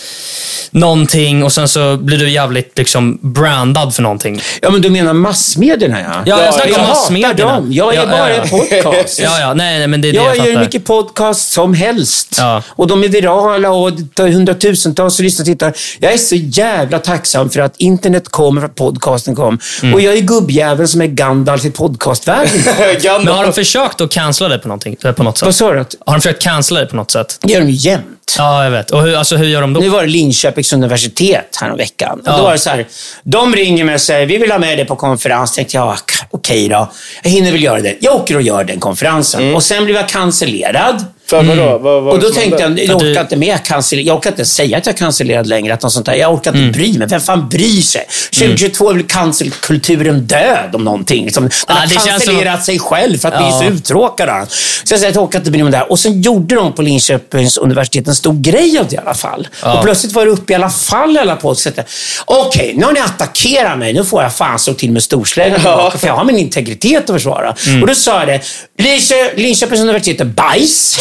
någonting 0.70 1.44
och 1.44 1.52
sen 1.52 1.68
så 1.68 1.96
blir 1.96 2.18
du 2.18 2.30
jävligt 2.30 2.78
liksom 2.78 3.18
brandad 3.22 3.94
för 3.94 4.02
någonting. 4.02 4.40
Ja, 4.62 4.70
men 4.70 4.82
du 4.82 4.90
menar 4.90 5.12
massmedierna 5.12 6.00
ja? 6.00 6.22
Ja, 6.26 6.44
jag 6.44 6.54
snackar 6.54 6.80
om 6.80 6.88
massmedierna. 6.88 7.52
dem. 7.54 7.72
Jag 7.72 7.94
är 7.94 7.98
Ja, 8.00 8.06
bara 8.06 8.30
ja, 8.36 8.42
en 8.42 8.48
podcast. 8.48 9.18
Ja, 9.22 9.40
ja, 9.40 9.54
nej, 9.54 9.78
nej, 9.78 9.88
men 9.88 10.00
det 10.00 10.08
är 10.08 10.12
det 10.12 10.18
Jag 10.18 10.36
jag 10.36 10.46
gör 10.46 10.52
hur 10.52 10.60
mycket 10.60 10.84
podcast 10.84 11.52
som 11.52 11.74
helst. 11.74 12.34
Ja. 12.38 12.62
Och 12.68 12.86
de 12.86 13.04
är 13.04 13.08
virala 13.08 13.70
och 13.70 13.92
det 13.92 14.22
hundratusentals 14.22 15.18
lyssnare 15.20 15.42
och 15.42 15.46
tittare. 15.46 15.72
Jag 15.98 16.12
är 16.12 16.18
så 16.18 16.34
jävla 16.34 16.98
tacksam 16.98 17.50
för 17.50 17.60
att 17.60 17.74
internet 17.76 18.28
kom, 18.28 18.56
för 18.60 18.66
att 18.66 18.74
podcasten 18.74 19.34
kom. 19.36 19.58
Mm. 19.82 19.94
Och 19.94 20.00
jag 20.00 20.14
är 20.14 20.20
gubbjäveln 20.20 20.88
som 20.88 21.00
är 21.00 21.06
Gandalf 21.06 21.64
i 21.64 21.70
podcastvärlden. 21.70 22.48
Men 23.24 23.28
har 23.34 23.44
de 23.44 23.52
försökt 23.52 24.00
att 24.00 24.10
cancella 24.10 24.48
dig 24.48 24.58
på, 24.58 24.68
någonting, 24.68 24.96
på 25.16 25.22
något 25.22 25.42
Vad 25.42 25.54
sätt? 25.54 25.56
sa 25.56 25.72
du? 25.72 25.84
Har 26.18 26.20
de 26.20 26.22
försökt 26.22 26.42
cancella 26.42 26.80
dig 26.80 26.88
på 26.88 26.96
något 26.96 27.10
sätt? 27.10 27.38
Det 27.42 27.52
gör 27.52 27.60
de 27.60 27.66
ju 27.70 27.90
jämt. 27.90 28.34
Ja, 28.38 28.64
jag 28.64 28.70
vet. 28.70 28.90
Och 28.90 29.02
hur, 29.02 29.14
alltså, 29.16 29.36
hur 29.36 29.46
gör 29.46 29.60
de 29.60 29.72
då? 29.72 29.80
Nu 29.80 29.88
var 29.88 30.02
det 30.02 30.08
Linköpings 30.08 30.72
universitet 30.72 31.56
här 31.60 31.76
veckan. 31.76 32.20
Och 32.20 32.28
Ja. 32.28 32.36
då 32.36 32.42
var 32.42 32.52
det 32.52 32.58
så 32.58 32.70
här, 32.70 32.86
de 33.22 33.54
ringer 33.54 33.84
mig 33.84 33.94
och 33.94 34.00
säger, 34.00 34.26
vi 34.26 34.36
vill 34.38 34.50
ha 34.50 34.58
med 34.58 34.78
dig 34.78 34.84
på 34.86 34.96
konferens. 34.96 35.52
tänkte 35.54 35.76
jag, 35.76 35.88
"Ah, 35.88 35.96
okej 36.30 36.68
då. 36.68 36.90
Jag 37.22 37.30
hinner 37.30 37.52
väl 37.52 37.62
göra 37.62 37.80
det. 37.80 37.96
Jag 38.00 38.14
åker 38.14 38.36
och 38.36 38.42
gör 38.42 38.64
den 38.64 38.80
konferensen. 38.80 39.54
Och 39.54 39.62
sen 39.62 39.84
blev 39.84 39.96
jag 39.96 40.08
cancellerad. 40.08 41.04
För 41.30 41.42
vadå? 41.42 41.78
Vad, 41.78 41.80
vad 41.82 41.98
Mm. 42.02 42.08
Och 42.08 42.18
då 42.20 42.26
som 42.26 42.34
tänkte 42.36 42.62
jag, 42.62 42.78
jag 42.78 42.96
orkar 42.96 43.20
inte 43.20 43.36
med 43.36 43.64
cancel, 43.64 44.06
Jag 44.06 44.16
orkar 44.16 44.30
inte 44.30 44.44
säga 44.44 44.78
att 44.78 44.86
jag 44.86 44.94
är 44.94 44.98
cancellerad 44.98 45.46
längre. 45.46 45.74
Att 45.74 45.82
något 45.82 45.92
sånt 45.92 46.06
där. 46.06 46.14
Jag 46.14 46.34
orkar 46.34 46.56
inte 46.56 46.78
bry 46.78 46.98
mig. 46.98 47.08
Vem 47.08 47.20
fan 47.20 47.48
bryr 47.48 47.80
sig? 47.82 48.04
2022 48.38 48.90
är 48.90 48.94
väl 48.94 49.02
cancelkulturen 49.02 50.20
död 50.26 50.74
om 50.74 50.84
någonting. 50.84 51.24
Liksom, 51.24 51.42
den 51.44 51.50
Ja, 51.68 51.74
har 51.74 51.82
det 51.82 51.88
känns 51.88 52.02
som- 52.02 52.10
cancellerat 52.12 52.64
sig 52.64 52.78
själv 52.78 53.18
för 53.18 53.28
att 53.28 53.34
vi 53.34 53.44
är 53.44 53.50
Ja. 53.50 53.58
så 53.58 53.64
uttråkade. 53.64 54.46
Så 54.84 54.92
jag 54.92 55.00
säger 55.00 55.08
att 55.10 55.14
jag 55.14 55.24
orkar 55.24 55.38
inte 55.38 55.50
bry 55.50 55.58
mig 55.58 55.64
om 55.66 55.70
det 55.70 55.76
här. 55.76 55.90
Och 55.90 55.98
sen 55.98 56.22
gjorde 56.22 56.54
de 56.54 56.72
på 56.72 56.82
Linköpings 56.82 57.56
universitet 57.56 58.08
en 58.08 58.14
stor 58.14 58.34
grej 58.42 58.78
av 58.78 58.86
det 58.88 58.94
i 58.94 58.98
alla 58.98 59.14
fall. 59.14 59.48
Ja. 59.62 59.78
Och 59.78 59.84
plötsligt 59.84 60.12
var 60.12 60.24
det 60.26 60.30
uppe 60.32 60.52
i 60.52 60.56
alla 60.56 60.70
fall 60.70 61.16
alla 61.18 61.36
på. 61.36 61.54
Så 61.54 61.68
att, 61.68 61.78
Okej, 62.24 62.74
nu 62.76 62.84
har 62.84 62.92
ni 62.92 63.00
attackerat 63.00 63.78
mig. 63.78 63.92
Nu 63.92 64.04
får 64.04 64.22
jag 64.22 64.34
fan 64.34 64.58
slå 64.58 64.74
till 64.74 64.92
med 64.92 65.02
storsläggan 65.02 65.54
tillbaka. 65.60 65.98
För 65.98 66.06
jag 66.06 66.14
har 66.14 66.24
min 66.24 66.38
integritet 66.38 67.10
att 67.10 67.16
försvara. 67.16 67.54
Mm. 67.66 67.82
Och 67.82 67.88
då 67.88 67.94
sa 67.94 68.18
jag 68.18 68.28
det. 68.28 68.40
Linköping, 68.82 69.42
Linköpings 69.44 69.80
universitet 69.82 70.20
är 70.20 70.24
bajs. 70.24 70.98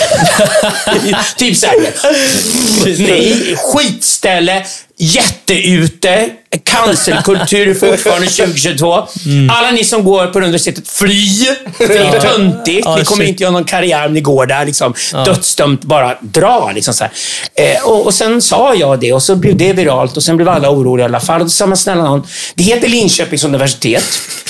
Typ 1.38 1.58
såhär. 1.58 1.76
Nej, 3.08 3.56
skitställe, 3.58 4.66
jätteute, 4.98 6.30
cancelkultur 6.64 7.74
fortfarande 7.74 8.28
2022. 8.28 9.08
Mm. 9.26 9.50
Alla 9.50 9.72
ni 9.72 9.84
som 9.84 10.04
går 10.04 10.28
på 10.28 10.40
universitetet, 10.40 10.90
fly! 10.90 11.46
För 11.78 11.88
det 11.88 11.98
är 11.98 12.20
töntigt. 12.20 12.86
Ja, 12.86 12.96
ni 12.96 13.04
kommer 13.04 13.24
shit. 13.24 13.30
inte 13.30 13.44
göra 13.44 13.52
någon 13.52 13.64
karriär 13.64 14.06
om 14.06 14.14
ni 14.14 14.22
går 14.22 14.46
där. 14.46 14.66
Liksom. 14.66 14.94
Dödsdömt, 15.26 15.84
bara 15.84 16.18
dra. 16.22 16.72
Liksom, 16.76 16.94
så 16.94 17.04
här. 17.04 17.12
Eh, 17.56 17.84
och, 17.84 18.06
och 18.06 18.14
sen 18.14 18.42
sa 18.42 18.76
jag 18.76 19.00
det 19.00 19.14
och 19.14 19.24
så 19.24 19.36
blev 19.36 19.58
det 19.58 19.74
viralt 19.74 20.18
och 20.18 20.24
sen 20.24 20.38
blev 20.38 20.50
alla 20.50 20.70
oroliga 20.70 21.06
i 21.06 21.10
alla 21.10 21.20
fall. 21.20 21.42
Och 21.42 21.46
då 21.46 21.50
sa 21.50 21.66
man, 21.66 21.78
snälla 21.78 22.04
någon, 22.04 22.28
det 22.56 22.64
heter 22.64 22.88
Linköpings 22.88 23.44
universitet. 23.44 24.04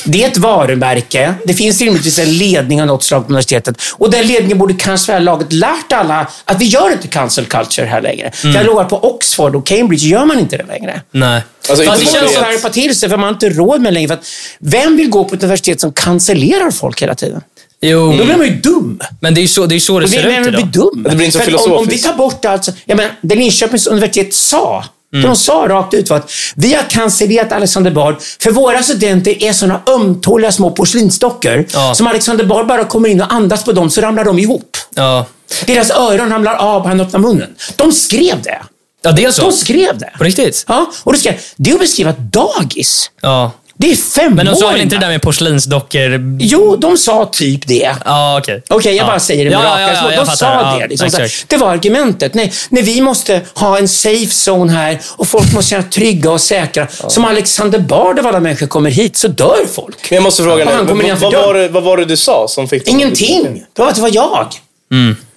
Det 0.03 0.23
är 0.23 0.27
ett 0.27 0.37
varumärke. 0.37 1.33
Det 1.45 1.53
finns 1.53 1.81
rimligtvis 1.81 2.19
en 2.19 2.37
ledning 2.37 2.81
av 2.81 2.87
något 2.87 3.03
slag 3.03 3.21
på 3.21 3.29
universitetet. 3.29 3.81
Och 3.91 4.11
den 4.11 4.27
ledningen 4.27 4.57
borde 4.57 4.73
kanske 4.73 5.11
här 5.11 5.19
laget 5.19 5.53
lärt 5.53 5.93
alla 5.93 6.27
att 6.45 6.61
vi 6.61 6.65
gör 6.65 6.91
inte 6.91 7.07
cancel 7.07 7.45
culture 7.45 7.87
här 7.87 8.01
längre. 8.01 8.31
För 8.31 8.53
jag 8.53 8.65
lovar, 8.65 8.83
på 8.83 9.03
Oxford 9.03 9.55
och 9.55 9.67
Cambridge 9.67 10.07
gör 10.07 10.25
man 10.25 10.39
inte 10.39 10.57
det 10.57 10.65
längre. 10.67 11.01
Nej. 11.11 11.41
Alltså, 11.69 11.85
Inte 12.01 12.13
det 12.13 12.19
känns 12.19 12.35
skärpa 12.37 12.69
till 12.69 12.95
sig 12.99 13.09
för 13.09 13.17
man 13.17 13.23
har 13.23 13.33
inte 13.33 13.49
råd 13.49 13.81
med 13.81 13.93
det 13.93 13.93
längre. 13.93 14.07
För 14.07 14.13
att 14.15 14.25
vem 14.59 14.97
vill 14.97 15.09
gå 15.09 15.23
på 15.23 15.35
ett 15.35 15.43
universitet 15.43 15.81
som 15.81 15.91
cancellerar 15.93 16.71
folk 16.71 17.01
hela 17.01 17.15
tiden? 17.15 17.41
Jo, 17.81 18.11
Då 18.17 18.25
blir 18.25 18.37
man 18.37 18.45
ju 18.47 18.53
dum. 18.55 18.99
men 19.21 19.33
det 19.33 19.39
är 19.39 19.41
ju 19.41 19.47
så 19.47 19.65
det, 19.65 19.75
är 19.75 19.79
så 19.79 19.99
det 19.99 20.07
ser 20.07 20.27
ut 20.41 20.47
idag. 20.47 20.53
blir 20.53 20.63
dum? 20.81 21.05
Det 21.09 21.15
blir 21.15 21.25
inte 21.25 21.37
så 21.37 21.43
att 21.43 21.47
Om, 21.67 21.71
om 21.73 21.85
vi 21.85 21.91
filosofiskt. 21.91 22.07
tar 22.07 22.13
bort 22.17 22.45
allt... 22.45 22.67
Jag 22.85 22.97
menar, 22.97 23.11
det 23.21 23.35
Linköpings 23.35 23.87
universitet 23.87 24.33
sa, 24.33 24.83
Mm. 25.13 25.29
de 25.29 25.35
sa 25.35 25.65
rakt 25.69 25.93
ut 25.93 26.09
var 26.09 26.17
att 26.17 26.31
vi 26.55 26.73
har 26.73 26.83
cancellerat 26.89 27.51
Alexander 27.51 27.91
Bard 27.91 28.15
för 28.39 28.51
våra 28.51 28.83
studenter 28.83 29.43
är 29.43 29.53
såna 29.53 29.81
ömtåliga 29.89 30.51
små 30.51 30.71
porslinsdockor. 30.71 31.65
Ja. 31.73 31.95
Som 31.95 32.07
Alexander 32.07 32.45
Bard 32.45 32.67
bara 32.67 32.83
kommer 32.83 33.09
in 33.09 33.21
och 33.21 33.33
andas 33.33 33.63
på 33.63 33.71
dem 33.71 33.89
så 33.89 34.01
ramlar 34.01 34.23
de 34.25 34.39
ihop. 34.39 34.77
Ja. 34.95 35.25
Deras 35.65 35.91
öron 35.91 36.29
ramlar 36.29 36.53
av 36.55 36.81
och 36.81 36.87
han 36.89 36.99
öppnar 36.99 37.19
munnen. 37.19 37.49
De 37.75 37.91
skrev 37.91 38.41
det. 38.43 38.59
Ja, 39.01 39.11
det 39.11 39.23
är 39.23 39.31
så. 39.31 39.41
De 39.41 39.51
skrev 39.51 39.97
det. 39.97 40.11
På 40.17 40.23
riktigt? 40.23 40.65
Ja, 40.67 40.91
och 41.03 41.13
då 41.13 41.19
skrev 41.19 41.39
det 41.55 41.69
är 41.69 41.73
att 41.73 41.79
beskriva 41.79 42.11
dagis. 42.11 43.11
Ja. 43.21 43.51
Det 43.79 43.91
är 43.91 43.95
femåringar. 43.95 44.35
Men 44.35 44.45
de 44.45 44.55
sa 44.55 44.71
väl 44.71 44.81
inte 44.81 44.95
det 44.95 44.99
där 44.99 45.07
med 45.07 45.21
porslinsdockor? 45.21 46.37
Jo, 46.39 46.75
de 46.75 46.97
sa 46.97 47.25
typ 47.25 47.67
det. 47.67 47.95
Ja, 48.05 48.39
okej. 48.41 48.63
Okej, 48.69 48.95
jag 48.95 49.03
ja. 49.03 49.07
bara 49.07 49.19
säger 49.19 49.45
det 49.45 49.51
med 49.51 49.59
ja, 49.59 49.69
raka 49.69 49.81
ja, 49.81 50.11
ja, 50.13 50.23
De 50.23 50.31
sa 50.37 50.77
det. 50.79 50.87
Liksom, 50.87 51.07
exakt. 51.07 51.49
det 51.49 51.57
var 51.57 51.69
argumentet. 51.69 52.33
Nej, 52.33 52.53
nej, 52.69 52.83
vi 52.83 53.01
måste 53.01 53.41
ha 53.53 53.77
en 53.77 53.87
safe 53.87 54.51
zone 54.51 54.71
här 54.71 54.99
och 55.07 55.27
folk 55.27 55.53
måste 55.53 55.69
känna 55.69 55.83
trygga 55.83 56.31
och 56.31 56.41
säkra. 56.41 56.87
Som 57.07 57.25
Alexander 57.25 57.79
Bard 57.79 58.19
av 58.19 58.27
alla 58.27 58.39
människor 58.39 58.67
kommer 58.67 58.89
hit 58.89 59.17
så 59.17 59.27
dör 59.27 59.65
folk. 59.73 60.09
Men 60.09 60.15
jag 60.15 60.23
måste 60.23 60.43
fråga 60.43 60.65
dig, 60.65 60.75
vad, 60.77 61.19
vad, 61.19 61.33
var 61.33 61.53
det, 61.53 61.67
vad 61.67 61.83
var 61.83 61.97
det 61.97 62.05
du 62.05 62.17
sa 62.17 62.47
som 62.47 62.67
fick 62.67 62.87
Ingenting. 62.87 63.65
Det 63.73 63.81
var 63.81 63.89
att 63.89 63.95
det 63.95 64.01
var 64.01 64.11
jag. 64.13 64.47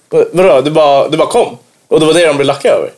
Vad- 0.09 0.27
Vadå? 0.33 0.61
Du 0.61 0.71
bara, 0.71 1.09
du 1.09 1.17
bara 1.17 1.29
kom? 1.29 1.57
Och 1.87 1.99
det 1.99 2.05
var 2.05 2.13
det 2.13 2.25
de 2.25 2.35
blev 2.35 2.47
lacka 2.47 2.69
över? 2.69 2.89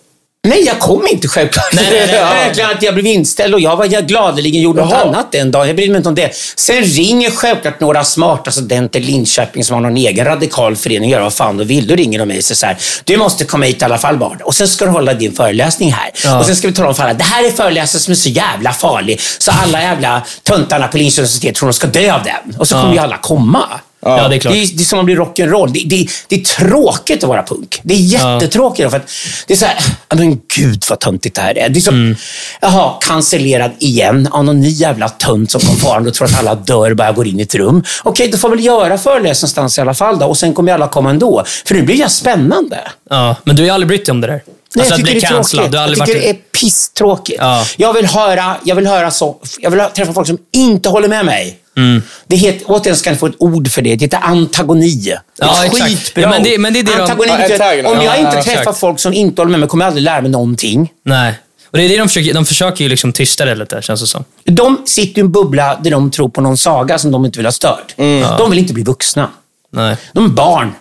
Nej, 0.47 0.63
jag 0.65 0.79
kom 0.79 1.07
inte 1.07 1.27
självklart. 1.27 1.73
Nej, 1.73 1.87
nej, 1.91 2.07
nej. 2.07 2.19
Verkligen 2.45 2.69
att 2.69 2.83
jag 2.83 2.93
blev 2.93 3.05
inställd 3.05 3.53
och 3.53 3.59
jag 3.59 3.75
var 3.75 3.87
jag 3.91 4.07
gladeligen 4.07 4.61
gjorde 4.61 4.81
något 4.81 4.91
Jaha. 4.91 5.01
annat 5.01 5.31
den 5.31 5.51
dagen. 5.51 5.67
Jag 5.67 5.75
brydde 5.75 5.91
mig 5.91 5.97
inte 5.97 6.09
om 6.09 6.15
det. 6.15 6.31
Sen 6.55 6.83
ringer 6.83 7.31
självklart 7.31 7.79
några 7.79 8.03
smarta 8.03 8.51
studenter 8.51 8.99
i 8.99 9.03
Linköping 9.03 9.63
som 9.63 9.73
har 9.73 9.81
någon 9.81 9.97
egen 9.97 10.25
radikal 10.25 10.75
förening 10.75 11.09
gör 11.09 11.21
vad 11.21 11.33
fan 11.33 11.57
de 11.57 11.63
vill. 11.63 11.87
Då 11.87 11.95
ringer 11.95 12.19
de 12.19 12.27
mig 12.27 12.37
och 12.37 12.43
säger 12.43 12.55
så 12.55 12.65
här, 12.65 12.77
du 13.03 13.17
måste 13.17 13.45
komma 13.45 13.65
hit 13.65 13.81
i 13.81 13.85
alla 13.85 13.97
fall 13.97 14.17
barn. 14.17 14.39
Och 14.43 14.55
sen 14.55 14.67
ska 14.67 14.85
du 14.85 14.91
hålla 14.91 15.13
din 15.13 15.33
föreläsning 15.33 15.91
här. 15.93 16.11
Ja. 16.23 16.39
Och 16.39 16.45
sen 16.45 16.55
ska 16.55 16.67
vi 16.67 16.73
tala 16.73 16.87
om 16.89 16.95
för 16.95 17.03
alla, 17.03 17.13
det 17.13 17.23
här 17.23 17.47
är 17.47 17.51
föreläsningen 17.51 18.01
som 18.01 18.11
är 18.11 18.15
så 18.15 18.29
jävla 18.29 18.73
farlig. 18.73 19.21
Så 19.37 19.51
alla 19.51 19.81
jävla 19.81 20.21
töntarna 20.43 20.87
på 20.87 20.97
Linköpings 20.97 21.17
universitet 21.17 21.55
tror 21.55 21.67
de 21.69 21.73
ska 21.73 21.87
dö 21.87 22.13
av 22.13 22.23
den. 22.23 22.55
Och 22.59 22.67
så 22.67 22.75
kommer 22.75 22.93
ju 22.93 22.99
alla 22.99 23.17
komma. 23.17 23.67
Ja, 24.05 24.27
det 24.27 24.35
är 24.35 24.39
klart. 24.39 24.53
Det 24.53 24.63
är, 24.63 24.67
det 24.77 24.81
är 24.83 24.85
som 24.85 24.99
att 24.99 25.05
bli 25.05 25.15
rock'n'roll. 25.15 25.67
Det, 25.73 25.83
det, 25.85 26.07
det 26.27 26.35
är 26.35 26.45
tråkigt 26.45 27.23
att 27.23 27.29
vara 27.29 27.43
punk. 27.43 27.79
Det 27.83 27.93
är 27.93 27.97
jättetråkigt. 27.97 28.89
För 28.89 28.97
att 28.97 29.09
det 29.47 29.53
är 29.53 29.57
så 29.57 29.65
här, 29.65 29.75
"Ja, 30.09 30.15
men 30.15 30.39
gud 30.55 30.83
vad 30.89 30.99
töntigt 30.99 31.35
det 31.35 31.41
här 31.41 31.57
är. 31.57 31.69
Det 31.69 31.79
är 31.79 31.81
som, 31.81 31.95
Mm. 31.95 32.15
jaha, 32.61 32.93
cancellerad 33.01 33.71
igen 33.79 34.27
av 34.31 34.45
någon 34.45 34.61
ny 34.61 34.69
jävla 34.69 35.09
tönt 35.09 35.51
som 35.51 35.61
kom 35.61 35.75
farande 35.75 36.09
och 36.09 36.15
tror 36.15 36.27
att 36.27 36.39
alla 36.39 36.55
dör 36.55 36.91
och 36.91 36.97
bara 36.97 37.11
går 37.11 37.27
in 37.27 37.39
i 37.39 37.43
ett 37.43 37.55
rum. 37.55 37.83
Okej, 38.03 38.27
då 38.27 38.37
får 38.37 38.49
väl 38.49 38.65
göra 38.65 38.97
föreläsning 38.97 39.43
någonstans 39.47 39.77
i 39.77 39.81
alla 39.81 39.93
fall 39.93 40.19
då. 40.19 40.25
Och 40.25 40.37
sen 40.37 40.53
kommer 40.53 40.73
alla 40.73 40.87
komma 40.87 41.09
ändå. 41.09 41.43
För 41.65 41.75
nu 41.75 41.81
blir 41.81 41.97
det 41.97 42.09
spännande. 42.09 42.77
Ja, 43.09 43.35
men 43.43 43.55
du 43.55 43.61
har 43.61 43.65
ju 43.67 43.71
aldrig 43.73 43.87
brytt 43.87 44.05
dig 44.05 44.11
om 44.11 44.21
det 44.21 44.27
där. 44.27 44.41
Nej, 44.75 44.81
alltså 44.83 44.93
jag 44.93 45.01
att 45.01 45.07
tycker 45.07 45.11
bli 45.11 45.19
det 45.19 45.25
är 45.25 45.29
cancellad. 45.29 45.71
tråkigt. 45.71 45.97
Jag 45.97 46.07
tycker 46.07 46.19
varit... 46.19 46.23
det 46.23 46.29
är 46.29 46.59
pisstråkigt. 46.59 47.37
Ja. 47.41 47.65
Jag 47.77 47.93
vill 47.93 48.05
höra, 48.05 48.55
jag 48.63 48.75
vill 48.75 48.87
höra 48.87 49.11
så, 49.11 49.35
jag 49.59 49.71
vill 49.71 49.83
träffa 49.95 50.13
folk 50.13 50.27
som 50.27 50.37
inte 50.53 50.89
håller 50.89 51.07
med 51.07 51.25
mig. 51.25 51.59
Mm. 51.77 52.01
Det 52.27 52.35
heter, 52.35 52.61
återigen 52.67 52.95
ska 52.97 53.11
ni 53.11 53.17
få 53.17 53.25
ett 53.25 53.35
ord 53.39 53.67
för 53.71 53.81
det. 53.81 53.95
Det 53.95 54.05
heter 54.05 54.19
antagoni. 54.23 54.95
Det 54.95 55.11
är 55.11 55.19
Ja, 55.37 55.65
exakt. 55.65 55.83
skitbra 55.85 56.21
Ja, 56.23 56.29
men 56.29 56.43
det- 56.43 56.57
men 56.57 56.73
det 56.73 56.79
är 56.79 56.83
det 56.83 56.91
de- 56.95 57.01
antagoni 57.01 57.29
Ja, 57.29 57.37
betyder, 57.37 57.85
om 57.85 57.93
jag 57.95 58.05
Ja, 58.05 58.15
inte 58.15 58.37
ja, 58.37 58.43
träffar 58.43 58.59
exakt. 58.61 58.79
folk 58.79 58.99
som 58.99 59.13
inte 59.13 59.41
håller 59.41 59.51
med 59.51 59.59
mig 59.59 59.69
kommer 59.69 59.85
jag 59.85 59.87
aldrig 59.87 60.03
lära 60.03 60.21
mig 60.21 60.31
någonting. 60.31 60.91
Nej. 61.05 61.33
Och 61.71 61.77
det 61.77 61.83
är 61.85 61.89
det 61.89 61.97
de 61.97 62.07
försöker, 62.07 62.33
de 62.33 62.45
försöker 62.45 62.83
ju 62.83 62.89
liksom 62.89 63.11
tysta 63.13 63.45
det 63.45 63.55
lite, 63.55 63.81
känns 63.81 64.01
det 64.01 64.07
som. 64.07 64.23
De 64.43 64.81
sitter 64.85 65.19
i 65.19 65.21
en 65.21 65.31
bubbla 65.31 65.79
där 65.83 65.91
de 65.91 66.11
tror 66.11 66.29
på 66.29 66.41
någon 66.41 66.57
saga 66.57 66.99
som 66.99 67.11
de 67.11 67.25
inte 67.25 67.39
vill 67.39 67.45
ha 67.45 67.51
störd. 67.51 67.93
De 68.37 68.49
vill 68.49 68.59
inte 68.59 68.73
bli 68.73 68.83
vuxna. 68.83 69.29
Nej. 69.71 69.97
De 70.13 70.25
är 70.25 70.29
barn. 70.29 70.73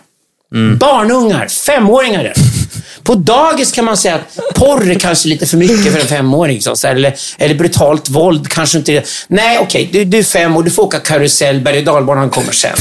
Barnungar, 0.79 1.47
femåringar. 1.47 2.33
Är 3.11 3.13
det. 3.15 3.15
På 3.15 3.15
dagis 3.15 3.71
kan 3.71 3.85
man 3.85 3.97
säga 3.97 4.15
att 4.15 4.55
porr 4.55 4.91
är 4.91 4.99
kanske 4.99 5.27
lite 5.27 5.45
för 5.45 5.57
mycket 5.57 5.93
för 5.93 5.99
en 5.99 6.07
femåring. 6.07 6.61
Så, 6.61 6.75
så 6.75 6.87
här, 6.87 6.95
eller, 6.95 7.15
eller 7.37 7.55
brutalt 7.55 8.09
våld 8.09 8.49
kanske 8.49 8.77
inte 8.77 8.93
är 8.93 9.03
Nej, 9.27 9.59
okej, 9.59 9.89
du, 9.91 10.05
du 10.05 10.17
är 10.17 10.23
fem 10.23 10.57
och 10.57 10.63
du 10.63 10.71
får 10.71 10.83
åka 10.83 10.99
karusell, 10.99 11.61
berg 11.61 11.77
och 11.77 11.83
dalbanan 11.83 12.29
kommer 12.29 12.51
sen. 12.51 12.75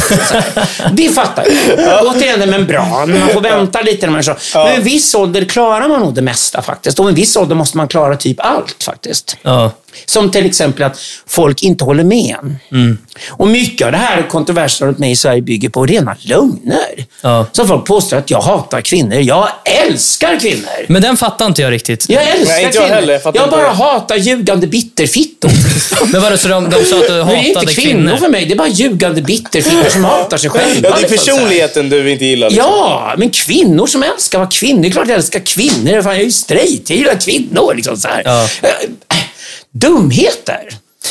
Det 0.93 1.09
fattar 1.09 1.47
jag. 1.77 2.07
Återigen 2.07 2.43
en 2.43 2.51
membran, 2.51 3.19
man 3.19 3.29
får 3.29 3.41
vänta 3.41 3.81
lite. 3.81 4.07
När 4.07 4.13
man 4.13 4.25
så. 4.25 4.37
Men 4.55 4.67
vid 4.67 4.79
en 4.79 4.85
viss 4.85 5.15
ålder 5.15 5.45
klarar 5.45 5.89
man 5.89 6.01
nog 6.01 6.15
det 6.15 6.23
mesta 6.23 6.63
faktiskt. 6.63 6.99
Och 6.99 7.07
vid 7.07 7.11
en 7.11 7.15
viss 7.15 7.37
ålder 7.37 7.55
måste 7.55 7.77
man 7.77 7.89
klara 7.89 8.17
typ 8.17 8.41
allt 8.41 8.83
faktiskt. 8.83 9.37
Ja. 9.43 9.71
Som 10.07 10.31
till 10.31 10.47
exempel 10.47 10.83
att 10.83 10.99
folk 11.27 11.63
inte 11.63 11.85
håller 11.85 12.05
med 12.05 12.37
en. 12.43 12.57
Mm. 12.73 12.99
Och 13.31 13.49
mycket 13.49 13.87
av 13.87 13.93
det 13.93 13.99
här 13.99 14.29
kontroversen 14.29 14.87
runt 14.89 14.99
mig 14.99 15.11
i 15.11 15.17
Sverige 15.17 15.43
bygger 15.43 15.69
på 15.69 15.87
rena 15.87 16.17
lögner. 16.21 17.07
Ja. 17.21 17.47
Så 17.53 17.67
folk 17.67 17.85
påstår 17.87 18.17
att 18.17 18.31
jag 18.31 18.41
hatar 18.41 18.81
kvinnor. 18.81 19.15
Jag 19.19 19.49
älskar 19.65 20.41
kvinnor. 20.41 20.87
Men 20.89 21.03
den 21.03 21.17
fattar 21.17 21.47
inte 21.47 21.63
jag 21.63 21.71
riktigt. 21.73 22.09
Jag 22.09 22.23
älskar 22.29 22.55
Nej, 22.55 22.65
inte 22.65 22.77
jag 22.79 22.85
kvinnor. 22.85 22.95
heller. 23.01 23.13
Jag 23.13 23.23
fattar 23.23 23.41
jag 23.41 23.51
bara 23.51 23.63
det. 23.63 23.69
hatar 23.69 24.17
ljugande 24.17 24.67
bitterfittor. 24.67 25.51
Men 26.13 26.23
vadå, 26.23 26.37
så 26.37 26.49
de, 26.49 26.71
de 26.71 26.85
sa 26.85 26.97
att 26.99 27.07
du 27.09 27.13
Men 27.15 27.27
det 27.27 27.35
är 27.35 27.37
inte 27.43 27.59
hatade 27.59 27.75
kvinnor, 27.75 27.93
kvinnor? 27.93 28.17
för 28.17 28.29
mig. 28.29 28.47
Det 28.47 28.53
är 28.53 28.57
bara 28.57 28.69
ljugande 28.69 29.23
bitterfittor 29.23 29.91
som 29.91 30.05
hatar 30.05 30.37
sig 30.39 30.51
själva. 30.51 30.89
Ja, 30.89 30.97
det 31.01 31.05
är 31.07 31.09
personligheten 31.09 31.89
du 31.89 32.11
inte 32.13 32.25
gillar. 32.25 32.51
Liksom. 32.51 32.67
Ja, 32.71 33.15
men 33.19 33.31
kvinnor 33.31 33.87
som 33.87 34.03
älskar 34.03 34.39
vara 34.39 34.49
kvinnor. 34.51 34.83
Det 34.83 34.89
är 34.89 34.93
klart 34.93 35.09
jag 35.09 35.17
älskar 35.17 35.41
kvinnor. 35.41 36.03
Fan, 36.03 36.13
jag 36.13 36.21
är 36.21 36.25
ju 36.25 36.31
straight. 36.33 36.91
Jag 36.91 36.99
gillar 36.99 37.15
kvinnor. 37.21 37.75
Liksom 37.75 37.97
så 37.97 38.09
här. 38.09 38.23
Ja. 38.25 38.47
Dumheter. 39.73 40.69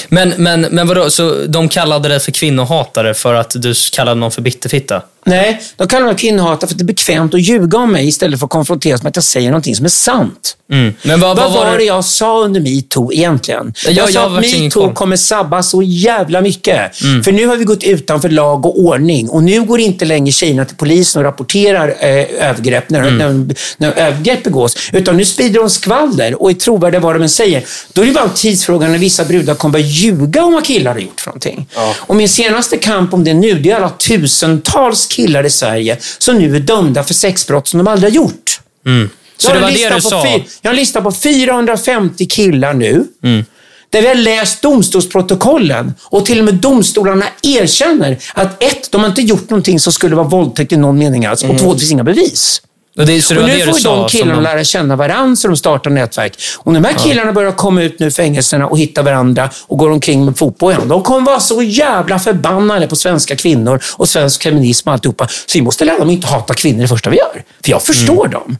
Men, 0.09 0.33
men, 0.37 0.61
men 0.61 0.87
vadå, 0.87 1.09
så 1.09 1.45
de 1.47 1.69
kallade 1.69 2.09
dig 2.09 2.19
för 2.19 2.31
kvinnohatare 2.31 3.13
för 3.13 3.33
att 3.33 3.51
du 3.55 3.73
kallade 3.91 4.19
någon 4.19 4.31
för 4.31 4.41
bitterfitta? 4.41 5.01
Nej, 5.25 5.61
de 5.77 5.87
kallar 5.87 6.05
mig 6.05 6.15
kvinnohatare 6.15 6.67
för 6.67 6.73
att 6.75 6.77
det 6.77 6.83
är 6.83 6.85
bekvämt 6.85 7.33
att 7.33 7.41
ljuga 7.41 7.77
om 7.77 7.91
mig 7.91 8.07
istället 8.07 8.39
för 8.39 8.45
att 8.45 8.51
konfronteras 8.51 9.03
med 9.03 9.09
att 9.09 9.15
jag 9.15 9.23
säger 9.23 9.49
någonting 9.49 9.75
som 9.75 9.85
är 9.85 9.89
sant. 9.89 10.57
Mm. 10.71 10.93
Men 11.03 11.19
vad, 11.19 11.37
Vad 11.37 11.51
var 11.53 11.77
det 11.77 11.83
jag 11.83 12.05
sa 12.05 12.39
under 12.43 12.61
metoo 12.61 13.11
egentligen? 13.13 13.73
Jag- 13.85 13.93
Jag, 13.93 14.05
jag 14.05 14.13
sa 14.13 14.25
att 14.37 14.41
metoo 14.41 14.93
kommer 14.93 15.15
sabba 15.15 15.63
så 15.63 15.81
jävla 15.81 16.41
mycket. 16.41 17.01
Mm. 17.03 17.23
För 17.23 17.31
nu 17.31 17.45
har 17.47 17.55
vi 17.55 17.63
gått 17.63 17.83
utanför 17.83 18.29
lag 18.29 18.65
och 18.65 18.79
ordning 18.79 19.29
och 19.29 19.43
nu 19.43 19.63
går 19.63 19.79
inte 19.79 20.05
längre 20.05 20.31
tjejerna 20.31 20.65
till 20.65 20.75
polisen 20.77 21.19
och 21.19 21.23
rapporterar 21.25 21.87
eh, 21.99 22.49
övergrepp 22.49 22.89
när, 22.89 23.01
Mm. 23.01 23.17
när, 23.47 23.55
när 23.77 23.91
övergrepp 23.91 24.43
begås. 24.43 24.75
Utan 24.93 25.17
nu 25.17 25.25
sprider 25.25 25.59
de 25.59 25.69
skvaller 25.69 26.41
och 26.41 26.49
är 26.49 26.53
trovärdiga 26.55 26.99
vad 27.01 27.15
de 27.15 27.21
än 27.21 27.29
säger. 27.29 27.63
Då 27.93 28.01
är 28.01 28.05
det 28.05 28.11
bara 28.11 28.23
en 28.23 28.29
tidsfråga 28.35 28.87
när 28.87 28.97
vissa 28.97 29.25
brudar 29.25 29.55
kommer 29.55 29.71
börja 29.73 29.85
ljuga 29.85 30.43
om 30.43 30.53
vad 30.53 30.65
killar 30.65 30.91
har 30.93 30.99
gjort 30.99 31.21
för 31.21 31.29
någonting. 31.29 31.67
Och 31.97 32.15
min 32.15 32.29
senaste 32.29 32.77
kamp 32.77 33.13
om 33.13 33.23
det 33.23 33.33
nu, 33.33 33.53
det 33.59 33.71
är 33.71 33.75
alla 33.75 33.89
tusentals 33.89 35.07
killar 35.11 35.45
i 35.45 35.49
Sverige 35.49 35.97
som 36.17 36.37
nu 36.37 36.55
är 36.55 36.59
dömda 36.59 37.03
för 37.03 37.13
sexbrott 37.13 37.67
som 37.67 37.77
de 37.77 37.87
aldrig 37.87 38.11
har 38.11 38.15
gjort. 38.15 38.59
Mm. 38.85 39.09
Så 39.37 39.49
Jag 39.49 39.57
det 39.57 39.61
var 39.61 39.71
det 39.71 39.89
du 39.89 39.95
på 39.95 40.01
sa? 40.01 40.27
Jag 40.27 40.43
har 40.63 40.69
en 40.69 40.75
lista 40.75 41.01
på 41.01 41.11
450 41.11 42.25
killar 42.25 42.73
nu. 42.73 43.03
Mm. 43.23 43.45
Där 43.89 44.01
vi 44.01 44.07
har 44.07 44.15
läst 44.15 44.61
domstolsprotokollen 44.61 45.93
och 46.03 46.25
till 46.25 46.39
och 46.39 46.45
med 46.45 46.53
domstolarna 46.53 47.25
erkänner 47.43 48.17
att 48.33 48.63
ett, 48.63 48.91
de 48.91 49.01
har 49.01 49.07
inte 49.07 49.21
gjort 49.21 49.49
någonting 49.49 49.79
som 49.79 49.93
skulle 49.93 50.15
vara 50.15 50.27
våldtäkt 50.27 50.71
i 50.71 50.77
någon 50.77 50.97
mening 50.97 51.25
alls. 51.25 51.43
Och 51.43 51.59
två, 51.59 51.73
det 51.73 51.79
finns 51.79 51.91
inga 51.91 52.03
bevis. 52.03 52.61
Och 53.01 53.07
det, 53.07 53.21
så 53.21 53.33
det 53.33 53.39
Och 53.41 53.47
nu 53.47 53.59
får 53.65 53.83
de 53.83 54.09
killarna 54.09 54.33
de- 54.35 54.43
lära 54.43 54.63
känna 54.63 54.95
varandra 54.95 55.35
så 55.35 55.47
de 55.47 55.57
startar 55.57 55.89
nätverk. 55.91 56.37
Och 56.57 56.73
när 56.73 56.79
de 56.81 56.87
här 56.87 56.95
killarna 56.97 57.33
börjar 57.33 57.51
komma 57.51 57.81
ut 57.83 57.99
nu 57.99 58.07
i 58.07 58.11
fängelserna 58.11 58.67
och 58.67 58.79
hitta 58.79 59.01
varandra 59.01 59.49
och 59.67 59.77
går 59.77 59.91
omkring 59.91 60.25
med 60.25 60.37
fotbojan. 60.37 60.87
De 60.87 61.03
kommer 61.03 61.25
vara 61.25 61.39
så 61.39 61.61
jävla 61.61 62.19
förbannade 62.19 62.87
på 62.87 62.95
svenska 62.95 63.35
kvinnor 63.35 63.83
och 63.97 64.09
svensk 64.09 64.43
feminism 64.43 64.89
och 64.89 64.93
alltihopa. 64.93 65.27
Så 65.27 65.57
vi 65.57 65.61
måste 65.61 65.85
lära 65.85 65.97
dem 65.97 66.07
att 66.07 66.13
inte 66.13 66.27
hata 66.27 66.53
kvinnor 66.53 66.81
det 66.81 66.87
första 66.87 67.09
vi 67.09 67.17
gör. 67.17 67.43
För 67.63 67.71
jag 67.71 67.83
förstår 67.83 68.25
Mm. 68.25 68.31
dem. 68.31 68.57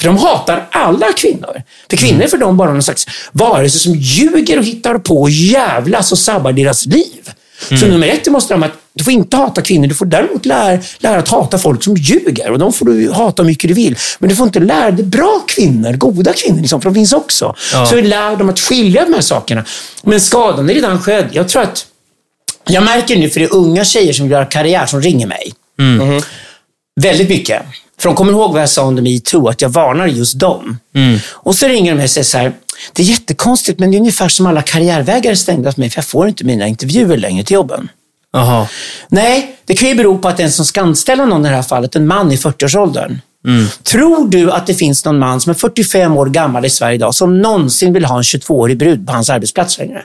För 0.00 0.06
de 0.08 0.16
hatar 0.16 0.66
alla 0.70 1.06
kvinnor. 1.16 1.62
För 1.90 1.96
kvinnor 1.96 2.22
är 2.22 2.28
för 2.28 2.36
dem 2.38 2.56
bara 2.56 2.72
någon 2.72 2.82
slags 2.82 3.06
varelse 3.32 3.78
som 3.78 3.94
ljuger 3.94 4.58
och 4.58 4.64
hittar 4.64 4.98
på 4.98 5.20
och 5.22 5.30
jävlas 5.30 6.12
och 6.12 6.18
sabbar 6.18 6.52
deras 6.52 6.86
liv. 6.86 7.30
Så 7.68 7.86
nummer 7.86 8.06
ett 8.06 8.26
måste 8.26 8.54
de 8.54 8.62
att 8.62 8.72
du 8.92 9.04
får 9.04 9.12
inte 9.12 9.36
hata 9.36 9.62
kvinnor. 9.62 9.86
Du 9.86 9.94
får 9.94 10.06
däremot 10.06 10.46
lära, 10.46 10.82
lära 10.98 11.18
att 11.18 11.28
hata 11.28 11.58
folk 11.58 11.84
som 11.84 11.96
ljuger. 11.96 12.50
Och 12.50 12.58
de 12.58 12.72
får 12.72 12.86
du 12.86 13.12
hata 13.12 13.42
hur 13.42 13.46
mycket 13.50 13.68
du 13.68 13.74
vill. 13.74 13.96
Men 14.18 14.28
du 14.28 14.36
får 14.36 14.46
inte 14.46 14.60
lära 14.60 14.90
dig 14.90 15.04
bra 15.04 15.40
kvinnor, 15.48 15.92
goda 15.92 16.32
kvinnor, 16.32 16.60
liksom, 16.60 16.80
för 16.80 16.90
de 16.90 16.94
finns 16.94 17.12
också. 17.12 17.54
Ja. 17.72 17.86
Så 17.86 18.00
lär 18.00 18.36
dem 18.36 18.48
att 18.48 18.60
skilja 18.60 19.04
de 19.04 19.14
här 19.14 19.20
sakerna. 19.20 19.64
Men 20.02 20.20
skadan 20.20 20.70
är 20.70 20.74
redan 20.74 21.02
skedd. 21.02 21.28
Jag 21.32 21.48
tror 21.48 21.62
att 21.62 21.86
jag 22.68 22.84
märker 22.84 23.16
nu, 23.16 23.30
för 23.30 23.40
det 23.40 23.46
är 23.46 23.54
unga 23.54 23.84
tjejer 23.84 24.12
som 24.12 24.28
göra 24.28 24.44
karriär 24.44 24.86
som 24.86 25.02
ringer 25.02 25.26
mig. 25.26 25.52
Väldigt 27.00 27.28
mycket. 27.28 27.62
För 28.00 28.08
de 28.08 28.14
kommer 28.16 28.32
ihåg 28.32 28.52
vad 28.52 28.62
jag 28.62 28.70
sa 28.70 28.82
under 28.82 29.02
metoo, 29.02 29.48
att 29.48 29.62
jag 29.62 29.68
varnar 29.68 30.06
just 30.06 30.38
dem. 30.38 30.78
Och 31.30 31.54
så 31.54 31.66
ringer 31.66 31.92
de 31.92 31.96
mig 31.96 32.04
och 32.04 32.10
säger 32.10 32.24
så 32.24 32.38
här, 32.38 32.52
det 32.92 33.02
är 33.02 33.06
jättekonstigt 33.06 33.78
men 33.78 33.90
det 33.90 33.96
är 33.96 33.98
ungefär 33.98 34.28
som 34.28 34.46
alla 34.46 34.62
karriärvägar 34.62 35.30
är 35.30 35.34
stängda 35.34 35.72
för 35.72 35.80
mig, 35.80 35.90
för 35.90 35.98
jag 35.98 36.06
får 36.06 36.28
inte 36.28 36.44
mina 36.44 36.66
intervjuer 36.66 37.16
längre 37.16 37.44
till 37.44 37.54
jobben. 37.54 37.88
Jaha. 38.32 38.68
Nej, 39.08 39.56
det 39.64 39.74
kan 39.74 39.88
ju 39.88 39.94
bero 39.94 40.18
på 40.18 40.28
att 40.28 40.36
den 40.36 40.52
som 40.52 40.64
ska 40.64 40.80
anställa 40.80 41.24
någon 41.24 41.46
i 41.46 41.48
det 41.48 41.54
här 41.54 41.62
fallet, 41.62 41.96
en 41.96 42.06
man 42.06 42.32
i 42.32 42.36
40-årsåldern. 42.36 43.18
Tror 43.82 44.28
du 44.28 44.52
att 44.52 44.66
det 44.66 44.74
finns 44.74 45.04
någon 45.04 45.18
man 45.18 45.40
som 45.40 45.50
är 45.50 45.54
45 45.54 46.16
år 46.16 46.26
gammal 46.26 46.64
i 46.64 46.70
Sverige 46.70 46.94
idag 46.94 47.14
som 47.14 47.38
någonsin 47.38 47.92
vill 47.92 48.04
ha 48.04 48.16
en 48.16 48.22
22-årig 48.22 48.78
brud 48.78 49.06
på 49.06 49.12
hans 49.12 49.30
arbetsplats 49.30 49.78
längre? 49.78 50.02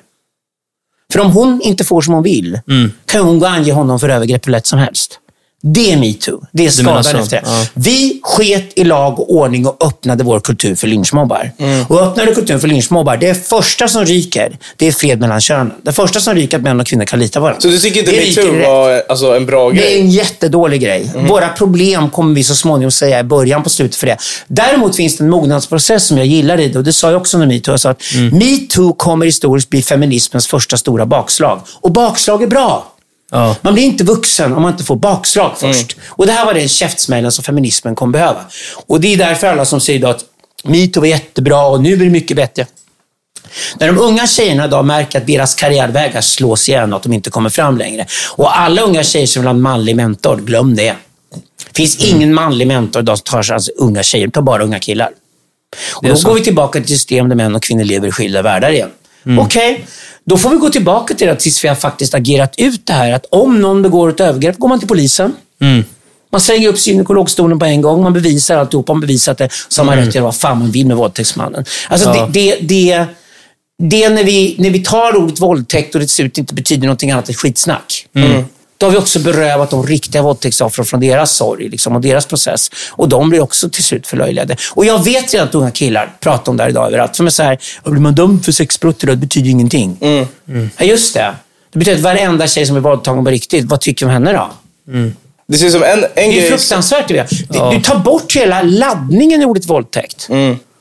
För 1.14 1.20
om 1.20 1.32
hon 1.32 1.62
inte 1.62 1.84
får 1.84 2.02
som 2.02 2.14
hon 2.14 2.24
vill, 2.24 2.60
kan 3.06 3.22
hon 3.22 3.40
gå 3.40 3.46
och 3.46 3.52
ange 3.52 3.72
honom 3.72 4.00
för 4.00 4.10
övergrepp 4.10 4.48
hur 4.48 4.52
lätt 4.52 4.66
som 4.66 4.80
helst. 4.80 5.20
Det 5.68 5.92
är 5.94 5.98
metoo. 5.98 6.42
Det 6.52 6.66
är 6.66 6.70
skadan 6.70 7.04
så? 7.04 7.18
efter 7.18 7.42
det. 7.42 7.44
Ja. 7.46 7.66
Vi 7.74 8.20
sket 8.24 8.72
i 8.76 8.84
lag 8.84 9.20
och 9.20 9.34
ordning 9.34 9.68
och 9.68 9.86
öppnade 9.86 10.24
vår 10.24 10.40
kultur 10.40 10.76
för 10.76 10.88
lynchmobbar. 10.88 11.52
Och 11.88 12.02
öppnade 12.02 12.36
kulturen 12.36 12.60
för 12.62 12.68
lynchmobbar, 12.68 13.18
det 13.18 13.48
första 13.48 13.88
som 13.88 14.06
ryker, 14.06 14.58
det 14.76 14.88
är 14.88 14.92
fred 14.92 15.20
mellan 15.20 15.42
könen. 15.42 15.72
Det 15.82 15.92
första 15.92 16.20
som 16.20 16.36
ryker 16.36 16.58
är 16.58 16.60
att 16.60 16.64
män 16.64 16.80
och 16.80 16.88
kvinnor 16.88 17.06
kan 17.06 17.20
lita 17.20 17.40
på 17.40 17.44
varandra. 17.44 17.62
Så 17.62 17.68
du 17.68 17.80
tycker 17.80 18.00
inte 18.00 18.12
metoo 18.12 18.70
var 18.70 19.04
alltså, 19.10 19.36
en 19.36 19.46
bra 19.46 19.72
Det 19.72 19.78
är 19.78 19.82
grej? 19.82 20.02
en 20.02 20.10
jättedålig 20.10 20.82
grej. 20.82 21.12
Våra 21.30 21.50
problem 21.50 22.10
kommer 22.10 22.36
vi 22.36 22.44
så 22.44 22.56
småningom 22.56 22.92
säga 22.92 23.20
i 23.20 23.24
början 23.24 23.64
på 23.64 23.70
slutet 23.70 23.96
för 23.96 24.08
det. 24.08 24.18
Däremot 24.48 24.96
finns 24.96 25.18
det 25.18 25.24
en 25.24 25.30
mognadsprocess 25.30 26.08
som 26.08 26.18
jag 26.18 26.28
gillar 26.28 26.60
i 26.60 26.68
det 26.68 26.78
och 26.78 26.84
det 26.86 26.94
sa 26.94 27.12
jag 27.12 27.22
också 27.22 27.38
under 27.38 27.48
metoo. 27.48 27.72
Jag 27.74 27.80
sa 27.80 27.90
att 27.90 28.02
metoo 28.32 28.94
kommer 28.94 29.26
historiskt 29.26 29.70
bli 29.70 29.82
feminismens 29.82 30.48
första 30.48 30.78
stora 30.78 31.06
bakslag. 31.06 31.60
Och 31.82 31.92
bakslag 31.92 32.44
är 32.44 32.48
bra. 32.48 32.92
Ja. 33.32 33.56
Man 33.62 33.74
blir 33.74 33.84
inte 33.84 34.04
vuxen 34.04 34.54
om 34.54 34.62
man 34.62 34.72
inte 34.72 34.84
får 34.84 34.96
bakslag 34.96 35.58
först. 35.58 35.98
Och 36.08 36.26
det 36.26 36.32
här 36.32 36.46
var 36.46 36.54
den 36.54 36.68
käftsmällen 36.68 37.32
som 37.32 37.44
feminismen 37.44 37.96
kommer 37.96 38.14
behöva. 38.14 38.42
Och 38.88 39.02
det 39.02 39.14
är 39.14 39.18
därför 39.18 39.48
alla 39.48 39.66
som 39.66 39.82
säger 39.82 40.08
att 40.08 40.26
metoo 40.64 41.02
var 41.02 41.08
jättebra 41.08 41.66
och 41.66 41.82
nu 41.82 41.94
är 41.94 41.98
det 41.98 42.10
mycket 42.10 42.38
bättre. 42.38 42.66
När 43.80 43.88
de 43.88 43.98
unga 43.98 44.28
tjejerna 44.28 44.66
idag 44.66 44.86
märker 44.86 45.20
att 45.20 45.28
deras 45.28 45.56
karriärvägar 45.56 46.22
slås 46.22 46.70
igen 46.70 46.94
och 46.94 46.98
att 46.98 47.04
de 47.04 47.14
inte 47.14 47.30
kommer 47.30 47.50
fram 47.50 47.78
längre. 47.78 48.06
Och 48.36 48.58
alla 48.60 48.82
unga 48.82 49.04
tjejer 49.04 49.28
som 49.28 49.42
vill 49.42 49.48
ha 49.48 49.54
en 49.54 49.62
manlig 49.62 49.96
mentor, 49.96 50.38
glöm 50.38 50.76
det. 50.76 50.96
Det 51.68 51.76
finns 51.76 51.98
ingen 51.98 52.34
manlig 52.34 52.68
mentor 52.68 53.02
idag 53.02 53.18
som 53.18 53.24
tar 53.24 53.44
sig 53.44 53.54
alltså 53.54 53.72
unga 53.78 54.04
tjejer, 54.04 54.28
tar 54.28 54.42
bara 54.42 54.64
unga 54.64 54.80
killar. 54.80 55.10
Och 55.96 56.04
då 56.04 56.16
så. 56.16 56.28
går 56.28 56.36
vi 56.36 56.44
tillbaka 56.44 56.80
till 56.80 56.90
system 56.90 57.30
där 57.30 57.36
män 57.36 57.56
och 57.56 57.64
kvinnor 57.64 57.84
lever 57.84 58.08
i 58.08 58.12
skilda 58.12 58.42
världar 58.42 58.70
igen. 58.70 58.90
Mm. 59.26 59.40
Okej, 59.40 59.86
då 60.26 60.38
får 60.38 60.50
vi 60.50 60.56
gå 60.56 60.70
tillbaka 60.70 61.14
till 61.14 61.28
det 61.28 61.36
tills 61.36 61.64
vi 61.64 61.68
har 61.68 61.76
faktiskt 61.76 62.14
agerat 62.14 62.54
ut 62.58 62.86
det 62.86 62.94
här. 62.94 63.14
Att 63.14 63.26
om 63.26 63.62
någon 63.62 63.82
begår 63.82 64.10
ett 64.10 64.20
övergrepp 64.20 64.58
går 64.58 64.68
man 64.68 64.80
till 64.80 64.88
polisen. 64.88 65.34
Mm. 65.62 65.84
Man 66.32 66.42
slänger 66.42 66.70
upp 66.70 66.88
gynekologstolen 66.88 67.60
på 67.60 67.66
en 67.66 67.82
gång, 67.82 68.04
man 68.04 68.14
bevisar 68.14 68.58
alltihop, 68.58 68.88
man 68.88 69.00
bevisat 69.00 69.38
det, 69.38 69.50
så 69.70 69.82
har 69.82 69.86
man 69.86 69.98
rätt 69.98 70.08
att 70.08 70.16
göra 70.16 70.26
vad 70.26 70.36
fan 70.36 70.60
man 70.60 70.72
vill 70.72 70.88
med 70.88 70.98
våldtäktsmannen. 70.98 71.66
Alltså 71.90 72.10
Mm. 72.10 72.20
Ja. 72.20 72.28
det, 72.34 72.56
det, 72.56 72.68
det, 72.68 73.06
det 73.84 74.04
är 74.04 74.10
när 74.10 74.24
vi, 74.24 74.56
när 74.60 74.70
vi 74.70 74.80
tar 74.80 75.16
ordet 75.16 75.40
våldtäkt 75.42 75.96
och 75.96 76.02
det 76.02 76.08
ser 76.08 76.24
ut 76.24 76.38
inte 76.38 76.54
betyder 76.54 76.84
någonting 76.84 77.12
annat 77.12 77.30
än 77.30 77.36
skitsnack. 77.36 78.08
Mm. 78.16 78.46
Då 78.78 78.86
har 78.86 78.92
vi 78.92 78.98
också 78.98 79.20
berövat 79.20 79.70
de 79.70 79.84
riktiga 79.88 80.22
våldtäktsoffren 80.22 80.86
från 80.86 81.00
deras 81.00 81.32
sorg 81.32 81.70
liksom, 81.70 81.96
och 81.96 82.02
deras 82.02 82.26
process. 82.26 82.70
Och 82.90 83.10
de 83.10 83.30
blir 83.30 83.42
också 83.42 83.70
till 83.70 83.84
slut 83.84 84.08
förlöjligade. 84.08 84.58
Och 84.74 84.86
jag 84.86 85.04
vet 85.04 85.34
redan 85.34 85.48
att 85.48 85.56
unga 85.56 85.72
killar 85.72 86.16
pratar 86.20 86.52
om 86.52 86.58
det 86.58 86.64
här 86.64 86.70
idag 86.70 86.88
överallt. 86.88 87.16
Som 87.16 87.26
är 87.26 87.30
så 87.30 87.44
här, 87.44 87.58
blir 87.84 88.02
man 88.02 88.16
dömd 88.16 88.46
för 88.46 88.52
sexbrott 88.52 89.04
idag, 89.04 89.16
det 89.16 89.22
betyder 89.22 89.50
ingenting. 89.50 89.98
Ja, 90.78 90.86
just 90.86 91.14
det. 91.14 91.36
Det 91.74 91.80
betyder 91.80 91.98
att 91.98 92.04
varenda 92.04 92.48
tjej 92.48 92.66
som 92.66 92.76
är 92.76 92.80
våldtagen 92.80 93.26
på 93.26 93.32
riktigt, 93.32 93.66
vad 93.66 93.82
tycker 93.82 94.06
vi 94.06 94.10
om 94.10 94.14
henne 94.14 94.34
då? 94.34 94.50
Det 95.48 95.58
ser 95.58 95.70
som 95.70 95.84
en, 95.84 95.90
en 95.90 96.00
Det 96.16 96.22
är 96.22 96.32
grej... 96.32 96.50
fruktansvärt. 96.50 97.08
Det. 97.08 97.28
Du 97.72 97.82
tar 97.82 98.00
bort 98.00 98.36
hela 98.36 98.62
laddningen 98.62 99.42
i 99.42 99.46
ordet 99.46 99.66
våldtäkt. 99.66 100.28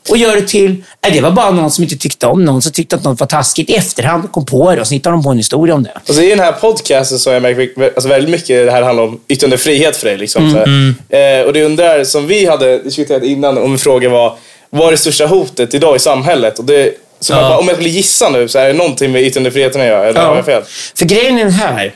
Och 0.09 0.17
gör 0.17 0.37
det 0.37 0.49
till, 0.49 0.85
nej, 1.03 1.13
det 1.13 1.21
var 1.21 1.31
bara 1.31 1.51
någon 1.51 1.71
som 1.71 1.85
inte 1.85 1.97
tyckte 1.97 2.27
om 2.27 2.45
någon, 2.45 2.63
som 2.63 2.73
tyckte 2.73 2.97
att 2.97 3.05
något 3.05 3.21
var 3.21 3.27
taskigt 3.27 3.71
i 3.71 3.75
efterhand 3.75 4.33
kom 4.33 4.47
på 4.47 4.75
det 4.75 4.81
och 4.81 4.87
så 4.87 4.95
hittar 4.95 5.11
de 5.11 5.23
på 5.23 5.31
en 5.31 5.37
historia 5.37 5.75
om 5.75 5.83
det. 5.83 5.91
Alltså 5.95 6.23
I 6.23 6.29
den 6.29 6.39
här 6.39 6.53
podcasten 6.53 7.19
så 7.19 7.31
har 7.31 7.35
jag 7.35 7.43
märkt 7.43 7.79
alltså 7.79 8.09
väldigt 8.09 8.31
mycket 8.31 8.67
det 8.67 8.71
här 8.71 8.83
handlar 8.83 9.05
om 9.05 9.21
yttrandefrihet 9.29 9.97
för 9.97 10.07
dig. 10.07 10.19
Liksom, 10.19 10.55
här. 10.55 11.41
Eh, 11.41 11.47
och 11.47 11.53
det 11.53 11.65
undrar, 11.65 12.05
som 12.05 12.27
vi 12.27 12.47
hade 12.47 12.79
diskuterat 12.79 13.23
innan, 13.23 13.59
om 13.59 13.73
en 13.73 13.79
fråga 13.79 14.09
var, 14.09 14.39
vad 14.71 14.87
är 14.87 14.91
det 14.91 14.97
största 14.97 15.27
hotet 15.27 15.75
idag 15.75 15.97
i 15.97 15.99
samhället? 15.99 16.59
Och 16.59 16.65
det, 16.65 16.95
så 17.21 17.33
man 17.35 17.43
bara, 17.43 17.59
om 17.59 17.69
jag 17.69 17.77
skulle 17.77 17.91
gissa 17.91 18.29
nu, 18.29 18.49
så 18.49 18.59
är 18.59 18.67
det 18.67 18.73
någonting 18.73 19.13
med 19.13 19.23
yttrandefriheten 19.23 19.81
att 19.81 19.87
göra, 19.87 20.09
eller 20.09 20.21
har 20.21 20.37
jag 20.37 20.45
fel? 20.45 20.63
För 20.95 21.05
grejen 21.05 21.39
är 21.39 21.45
den 21.45 21.53
här, 21.53 21.95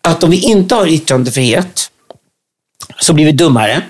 att 0.00 0.24
om 0.24 0.30
vi 0.30 0.40
inte 0.40 0.74
har 0.74 0.86
yttrandefrihet 0.86 1.90
så 3.00 3.12
blir 3.12 3.24
vi 3.24 3.32
dummare. 3.32 3.82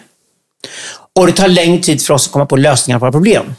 Och 1.19 1.27
det 1.27 1.33
tar 1.33 1.49
längre 1.49 1.83
tid 1.83 2.03
för 2.03 2.15
oss 2.15 2.27
att 2.27 2.33
komma 2.33 2.47
på 2.47 2.57
lösningar 2.57 2.99
på 2.99 3.05
våra 3.05 3.13
problem. 3.13 3.55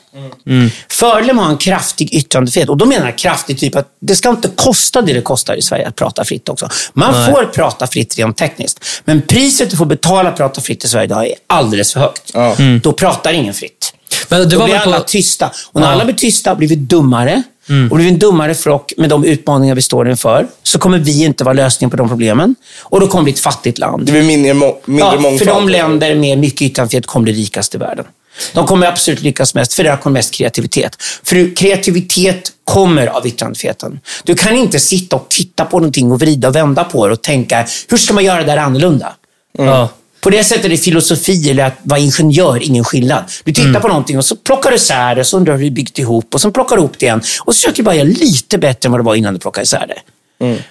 Fördelen 0.90 1.36
med 1.36 1.42
att 1.44 1.48
ha 1.48 1.52
en 1.52 1.58
kraftig 1.58 2.14
yttrandefrihet, 2.14 2.70
och 2.70 2.78
då 2.78 2.86
menar 2.86 3.06
jag 3.06 3.18
kraftig 3.18 3.60
typ 3.60 3.76
att 3.76 3.88
det 4.02 4.16
ska 4.16 4.30
inte 4.30 4.50
kosta 4.56 5.02
det 5.02 5.14
det 5.14 5.22
kostar 5.22 5.56
i 5.56 5.62
Sverige 5.62 5.88
att 5.88 5.96
prata 5.96 6.26
fritt 6.26 6.50
också. 6.50 6.70
Man 6.94 7.26
får 7.26 7.46
prata 7.46 7.88
fritt 7.88 8.18
rent 8.18 8.38
tekniskt, 8.38 8.86
men 9.06 9.22
priset 9.22 9.70
du 9.72 9.78
får 9.78 9.86
betala 9.86 10.30
att 10.30 10.38
prata 10.38 10.62
fritt 10.62 10.84
i 10.84 10.88
Sverige 10.88 11.06
idag 11.06 11.28
är 11.28 11.34
alldeles 11.48 11.94
för 11.94 12.00
högt. 12.00 12.32
Ja. 12.34 12.56
Då 12.84 12.92
pratar 12.94 13.34
ingen 13.34 13.54
fritt. 13.54 13.94
Men 14.28 14.40
det 14.40 14.46
Då 14.46 14.60
var 14.60 14.66
blir 14.66 14.76
alla 14.76 14.98
på... 15.00 15.04
tysta. 15.04 15.52
Och 15.72 15.82
när 15.82 15.88
Ja. 15.88 15.94
alla 15.94 16.06
blir 16.06 16.16
tysta 16.16 16.56
blir 16.56 16.68
vi 16.68 16.76
dummare. 16.76 17.44
Och 17.92 17.96
blir 17.98 18.06
vi 18.06 18.12
en 18.12 18.20
dummare 18.20 18.56
flock 18.56 18.94
med 18.98 19.10
de 19.10 19.24
utmaningar 19.26 19.76
vi 19.76 19.82
står 19.82 20.10
inför, 20.10 20.48
så 20.64 20.80
kommer 20.80 20.98
vi 20.98 21.24
inte 21.24 21.44
vara 21.44 21.54
lösningen 21.54 21.92
på 21.92 21.98
de 21.98 22.10
problemen. 22.10 22.56
Och 22.82 23.00
då 23.00 23.08
kommer 23.08 23.22
vi 23.22 23.24
bli 23.24 23.34
ett 23.34 23.40
fattigt 23.40 23.78
land. 23.78 24.06
Det 24.06 24.12
blir 24.12 24.24
mindre, 24.24 24.54
må, 24.54 24.80
mindre 24.86 25.06
Ja, 25.06 25.20
mångfald. 25.22 25.40
för 25.40 25.46
de 25.46 25.70
länder 25.70 26.16
med 26.16 26.38
mycket 26.38 26.62
yttrandefrihet 26.62 27.06
kommer 27.06 27.24
bli 27.24 27.34
rikast 27.34 27.76
i 27.76 27.78
världen. 27.78 28.06
De 28.54 28.68
kommer 28.68 28.88
absolut 28.88 29.22
lyckas 29.22 29.56
mest, 29.56 29.74
för 29.74 29.84
där 29.84 29.98
kommer 29.98 30.14
mest 30.14 30.34
kreativitet. 30.34 30.96
För 31.24 31.56
kreativitet 31.56 32.52
kommer 32.64 33.08
av 33.08 33.28
yttrandefriheten. 33.28 34.00
Du 34.24 34.36
kan 34.36 34.56
inte 34.56 34.80
sitta 34.80 35.16
och 35.16 35.30
titta 35.30 35.66
på 35.66 35.80
någonting 35.80 36.12
och 36.12 36.20
vrida 36.20 36.48
och 36.48 36.56
vända 36.56 36.84
på 36.84 37.08
det 37.08 37.14
och 37.14 37.22
tänka, 37.22 37.66
hur 37.90 37.98
ska 37.98 38.14
man 38.14 38.24
göra 38.26 38.44
det 38.44 38.52
här 38.52 38.58
annorlunda? 38.58 39.14
Ja. 39.58 39.90
På 40.22 40.30
det 40.30 40.44
sättet 40.44 40.72
är 40.72 40.78
filosofi 40.78 41.50
eller 41.50 41.66
att 41.66 41.74
vara 41.84 42.00
ingenjör 42.00 42.64
ingen 42.64 42.84
skillnad. 42.84 43.24
Du 43.44 43.54
tittar 43.54 43.80
på 43.80 43.88
någonting 43.88 44.18
och 44.18 44.26
så 44.26 44.36
plockar 44.36 44.70
du 44.70 44.76
isär 44.76 45.16
det, 45.16 45.26
så 45.26 45.38
undrar 45.38 45.54
du 45.54 45.60
hur 45.60 45.68
är 45.68 45.72
byggt 45.72 46.00
ihop 46.00 46.34
och 46.34 46.42
så 46.42 46.52
plockar 46.52 46.76
du 46.76 46.82
ihop 46.82 46.94
det 47.00 47.06
igen. 47.06 47.22
Och 47.42 47.56
så 47.56 47.60
försöker 47.60 47.78
du 47.78 47.84
bara 47.84 47.96
göra 47.96 48.08
lite 48.08 48.58
bättre 48.58 48.88
än 48.88 48.92
vad 48.92 49.00
det 49.00 49.06
var 49.06 49.16
innan 49.16 49.34
du 49.34 49.40
plockade 49.40 49.64
isär 49.64 49.88
det. 49.88 50.02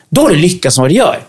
Då 0.08 0.20
har 0.20 0.28
du 0.30 0.36
lyckats 0.36 0.78
med 0.78 0.82
vad 0.82 0.90
du 0.90 0.94
gör. 0.94 1.20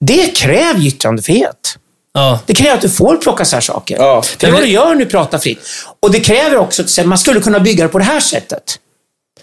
Det 0.00 0.36
kräver 0.36 0.86
yttrandefrihet. 0.86 1.78
Ja. 2.14 2.40
Det 2.46 2.54
kräver 2.54 2.74
att 2.74 2.80
du 2.80 2.88
får 2.88 3.16
plocka 3.16 3.42
isär 3.42 3.60
saker. 3.60 3.96
Ja. 3.96 4.22
Det 4.38 4.46
är 4.46 4.52
vad 4.52 4.62
du 4.62 4.66
gör 4.68 4.88
när 4.88 4.94
du 4.96 5.06
pratar 5.06 5.38
fritt. 5.38 5.58
Och 6.00 6.12
det 6.12 6.20
kräver 6.20 6.56
också 6.56 6.82
att 6.82 7.06
man 7.06 7.18
skulle 7.18 7.40
kunna 7.40 7.60
bygga 7.60 7.84
det 7.84 7.88
på 7.88 7.98
det 7.98 8.04
här 8.04 8.20
sättet. 8.20 8.78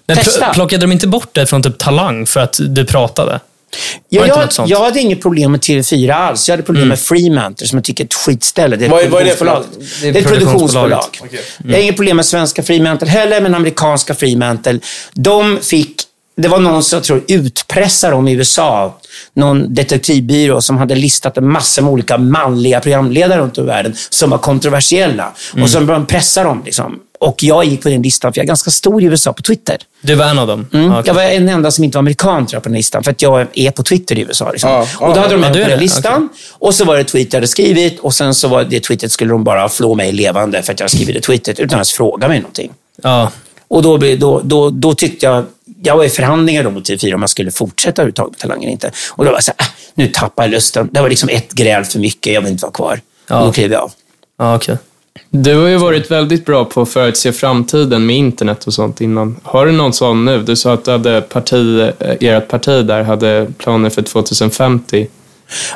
Men 0.08 0.18
Testa. 0.18 0.46
pl- 0.46 0.54
plockade 0.54 0.82
de 0.82 0.92
inte 0.92 1.08
bort 1.08 1.30
det 1.32 1.46
från 1.46 1.64
typ 1.64 1.78
Talang 1.78 2.26
för 2.26 2.40
att 2.40 2.60
du 2.60 2.86
pratade? 2.86 3.40
Inte 4.10 4.28
jag, 4.58 4.68
jag 4.70 4.84
hade 4.84 5.00
inget 5.00 5.22
problem 5.22 5.52
med 5.52 5.62
TV4 5.62 6.12
alls. 6.12 6.50
Jag 6.50 6.54
hade 6.54 6.64
problem 6.64 6.88
med 6.88 7.00
Fremantle 7.00 7.68
som 7.68 7.78
jag 7.78 7.84
tycker 7.84 8.04
är 8.04 8.06
ett 8.06 8.14
skitställe. 8.14 8.76
Det 8.76 8.86
är 8.86 8.88
ett 8.88 8.92
Vad 8.92 9.06
vad 9.06 9.22
är 9.22 9.26
det 9.26 9.36
för 9.36 9.46
något? 9.46 9.68
Det 10.02 10.08
är 10.08 10.16
ett 10.18 10.28
produktionsbolag. 10.28 11.00
produktionsbolaget. 11.02 11.44
Jag 11.66 11.74
har 11.74 11.82
inget 11.84 11.96
problem 11.96 12.16
med 12.16 12.26
svenska 12.26 12.64
Fremantle 12.64 13.08
heller, 13.08 13.42
men 13.42 13.56
amerikanska 13.56 14.16
Fremantle. 14.16 14.80
De 15.14 15.58
fick, 15.62 15.96
det 16.42 16.48
var 16.48 16.60
någon 16.60 16.84
som 16.84 16.98
jag 16.98 17.04
tror 17.04 17.24
utpressade 17.28 18.14
dem 18.14 18.28
i 18.28 18.32
USA. 18.32 18.98
Någon 19.34 19.74
detektivbyrå 19.74 20.62
som 20.62 20.78
hade 20.78 20.96
listat 20.96 21.38
en 21.38 21.48
massa 21.52 21.82
med 21.82 21.92
olika 21.92 22.18
manliga 22.18 22.80
programledare 22.80 23.42
runt 23.42 23.58
om 23.58 23.64
i 23.64 23.68
världen 23.68 23.96
som 24.10 24.30
var 24.30 24.38
kontroversiella. 24.38 25.34
Och 25.62 25.70
så 25.70 25.80
började 25.80 25.94
de 25.94 26.06
pressa 26.06 26.44
dem. 26.44 26.62
Liksom. 26.66 27.00
Och 27.20 27.44
jag 27.44 27.66
gick 27.66 27.84
på 27.84 27.90
den 27.90 28.02
listan, 28.02 28.34
för 28.34 28.40
jag 28.40 28.44
är 28.44 28.48
ganska 28.48 28.72
stor 28.72 29.04
i 29.04 29.06
USA 29.06 29.34
på 29.34 29.42
Twitter. 29.42 29.78
Du 30.02 30.16
var 30.16 30.26
en 30.26 30.40
av 30.40 30.48
dem? 30.48 30.68
Mm. 30.74 30.92
Okej. 30.92 31.04
Jag 31.06 31.14
var 31.14 31.24
en 31.24 31.50
enda 31.50 31.72
som 31.72 31.84
inte 31.84 31.98
var 31.98 32.00
amerikan 32.00 32.48
tror 32.48 32.56
jag, 32.56 32.64
på 32.64 32.70
den 32.70 32.78
listan, 32.78 33.04
för 33.04 33.12
att 33.12 33.22
jag 33.22 33.48
är 33.54 33.72
på 33.72 33.84
Twitter 33.84 34.20
i 34.20 34.22
USA. 34.22 34.52
Liksom. 34.52 34.70
Ja, 34.70 34.88
och 34.98 35.14
då 35.14 35.20
hade 35.20 35.34
de 35.34 35.42
mig 35.42 35.52
på 35.52 35.70
den 35.70 35.80
listan. 35.80 36.30
Och 36.52 36.76
så 36.76 36.86
var 36.86 36.98
det 36.98 37.04
tweet 37.04 37.34
jag 37.34 37.38
hade 37.38 37.48
skrivit 37.48 38.00
och 38.00 38.14
sen 38.14 38.34
så 38.34 38.48
var 38.48 38.64
det 38.64 38.80
tweetet 38.80 39.12
skulle 39.12 39.32
de 39.32 39.44
bara 39.44 39.70
flå 39.70 39.96
mig 39.96 40.12
levande 40.12 40.62
för 40.62 40.74
att 40.74 40.80
jag 40.80 40.90
skrivit 40.90 41.16
det 41.16 41.22
tweetet 41.22 41.60
utan 41.60 41.66
att 41.66 41.74
ens 41.74 41.92
fråga 41.92 42.28
mig 42.28 42.40
någonting. 42.40 42.72
Och 43.68 43.82
då, 43.82 43.98
då, 43.98 44.42
då, 44.44 44.70
då 44.70 44.94
tyckte 44.94 45.26
jag, 45.26 45.46
jag 45.84 45.98
var 45.98 46.04
i 46.04 46.10
förhandlingar 46.10 46.64
då 46.64 46.72
mot 46.72 46.90
TV4 46.90 47.14
om 47.14 47.22
jag 47.22 47.30
skulle 47.30 47.52
fortsätta 47.52 48.02
överhuvudtaget 48.02 48.32
med 48.32 48.40
Talang 48.40 48.64
eller 48.64 48.72
inte. 48.72 48.92
Och 49.12 49.26
då 49.26 49.32
var 49.32 49.38
jag 49.38 49.44
så 49.44 49.52
här, 49.58 49.66
äh, 49.66 49.72
nu 49.96 50.08
tappar 50.08 50.44
jag 50.44 50.52
lusten. 50.52 50.90
Det 50.92 51.02
var 51.02 51.10
liksom 51.10 51.30
ett 51.30 51.54
gräl 51.54 51.84
för 51.84 52.00
mycket, 52.00 52.34
jag 52.34 52.42
vill 52.42 52.52
inte 52.52 52.66
vara 52.66 52.74
kvar. 52.74 53.02
Ja. 53.28 53.40
Och 53.40 53.46
då 53.46 53.54
klev 53.54 53.72
jag 53.72 53.82
av. 53.82 53.92
Ja, 54.38 54.56
okej. 54.56 54.78
Du 55.30 55.56
har 55.56 55.68
ju 55.68 55.78
varit 55.78 56.12
väldigt 56.12 56.46
bra 56.46 56.66
på 56.66 56.82
att 56.82 56.90
förutse 56.90 57.34
framtiden 57.34 58.06
med 58.06 58.16
internet 58.16 58.68
och 58.68 58.74
sånt 58.74 59.02
innan. 59.02 59.40
Har 59.44 59.66
du 59.66 59.72
någon 59.72 59.94
sån 59.94 60.26
nu? 60.26 60.44
Du 60.44 60.56
sa 60.56 60.74
att 60.74 60.86
du 60.86 60.92
hade 60.92 61.22
parti, 61.22 61.80
eh, 62.00 62.16
ert 62.20 62.48
parti 62.48 62.86
där 62.86 63.04
hade 63.04 63.48
planer 63.58 63.90
för 63.90 64.02
2050. 64.02 65.08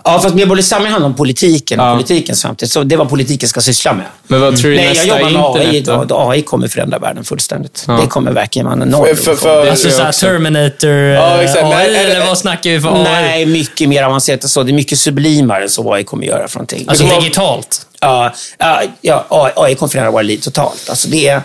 Ja, 0.04 0.20
fast 0.20 0.36
Medborgerlig 0.36 0.66
Samling 0.66 0.92
handlar 0.92 1.08
om 1.10 1.16
politiken 1.16 1.80
och 1.80 1.86
Ja. 1.86 1.94
politikens 1.96 2.42
framtid. 2.42 2.72
Så 2.72 2.84
det 2.84 2.96
är 2.96 2.98
vad 2.98 3.10
politiken 3.10 3.50
ska 3.50 3.62
syssla 3.62 3.94
med. 3.94 4.06
Men 4.28 4.42
vad 4.42 4.58
tror 4.58 4.70
du 4.72 4.76
Nej, 4.76 4.86
jag 4.86 4.94
nästa 4.94 5.08
jobbar 5.08 5.30
med 5.56 5.68
AI 5.68 5.78
idag. 5.78 6.08
då? 6.08 6.30
AI 6.30 6.42
kommer 6.42 6.68
förändra 6.68 7.00
världen 7.00 7.24
fullständigt. 7.24 7.84
Ja. 7.88 7.94
Det 8.02 8.08
kommer 8.08 8.32
verkligen 8.32 8.66
vara 8.66 8.76
en 8.76 8.82
enorm 8.82 9.06
För- 9.06 9.16
för- 9.16 9.32
revolution. 9.32 9.64
för- 9.64 9.70
Alltså 9.72 9.88
Ja, 9.90 10.12
såhär. 10.12 10.12
Terminator 10.12 10.90
Ja, 10.92 11.34
eh, 11.34 11.40
exakt. 11.40 11.62
Men 11.64 11.72
AI, 11.78 11.88
det- 11.94 11.98
eller 11.98 12.26
vad 12.26 12.38
snackar 12.38 12.70
vi 12.70 12.82
för 12.82 12.90
AI? 12.96 13.04
Nej, 13.04 13.46
mycket 13.46 13.90
mer 13.90 14.04
avancerat 14.04 14.44
än 14.44 14.50
så. 14.50 14.64
Det 14.64 14.72
är 14.72 14.74
mycket 14.74 15.00
sublimare 15.00 15.64
än 15.64 15.70
så 15.70 15.82
vad 15.84 15.94
AI 15.98 16.04
kommer 16.04 16.26
göra 16.26 16.48
för 16.48 16.58
någonting. 16.58 16.86
Alltså 16.88 17.04
digitalt? 17.20 17.82
Ja, 18.00 18.34
ja, 18.60 18.82
ja, 19.02 19.26
AI 19.30 19.52
AI 19.56 19.76
kommer 19.76 19.90
förändra 19.90 20.12
våra 20.12 20.22
liv 20.22 20.38
totalt. 20.38 20.90
Alltså 20.90 21.08
det 21.10 21.28
är, 21.28 21.42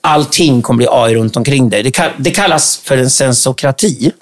allting 0.00 0.62
kommer 0.62 0.76
bli 0.76 0.86
AI 0.90 1.14
runt 1.14 1.36
omkring 1.36 1.70
dig. 1.70 1.82
Det, 1.82 1.90
kall, 1.90 2.10
det 2.18 2.30
kallas 2.30 2.80
för 2.84 2.96
en 2.96 3.10
sensokrati. 3.10 4.12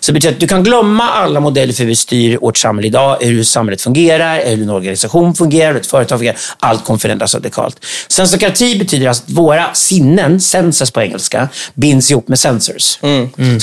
Så 0.00 0.06
det 0.06 0.12
betyder 0.12 0.34
att 0.34 0.40
du 0.40 0.46
kan 0.46 0.62
glömma 0.62 1.10
alla 1.10 1.40
modeller 1.40 1.72
för 1.72 1.82
hur 1.82 1.88
vi 1.88 1.96
styr 1.96 2.38
vårt 2.38 2.56
samhälle 2.56 2.88
idag, 2.88 3.16
hur 3.20 3.44
samhället 3.44 3.82
fungerar, 3.82 4.40
hur 4.44 4.62
en 4.62 4.70
organisation 4.70 5.34
fungerar, 5.34 5.72
hur 5.72 5.80
ett 5.80 5.86
företag 5.86 6.18
fungerar. 6.18 6.38
Allt 6.58 6.84
kommer 6.84 6.98
förändras 6.98 7.34
radikalt. 7.34 7.84
Sensokrati 8.08 8.78
betyder 8.78 9.08
att 9.08 9.22
våra 9.26 9.74
sinnen, 9.74 10.40
senses 10.40 10.90
på 10.90 11.02
engelska, 11.02 11.48
binds 11.74 12.10
ihop 12.10 12.28
med 12.28 12.38
sensors. 12.38 12.98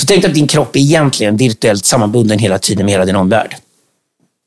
Så 0.00 0.06
tänk 0.06 0.22
dig 0.22 0.28
att 0.28 0.34
din 0.34 0.46
kropp 0.46 0.76
är 0.76 0.80
egentligen 0.80 1.36
virtuellt 1.36 1.84
sammanbunden 1.84 2.38
hela 2.38 2.58
tiden 2.58 2.86
med 2.86 2.92
hela 2.92 3.04
din 3.04 3.16
omvärld. 3.16 3.56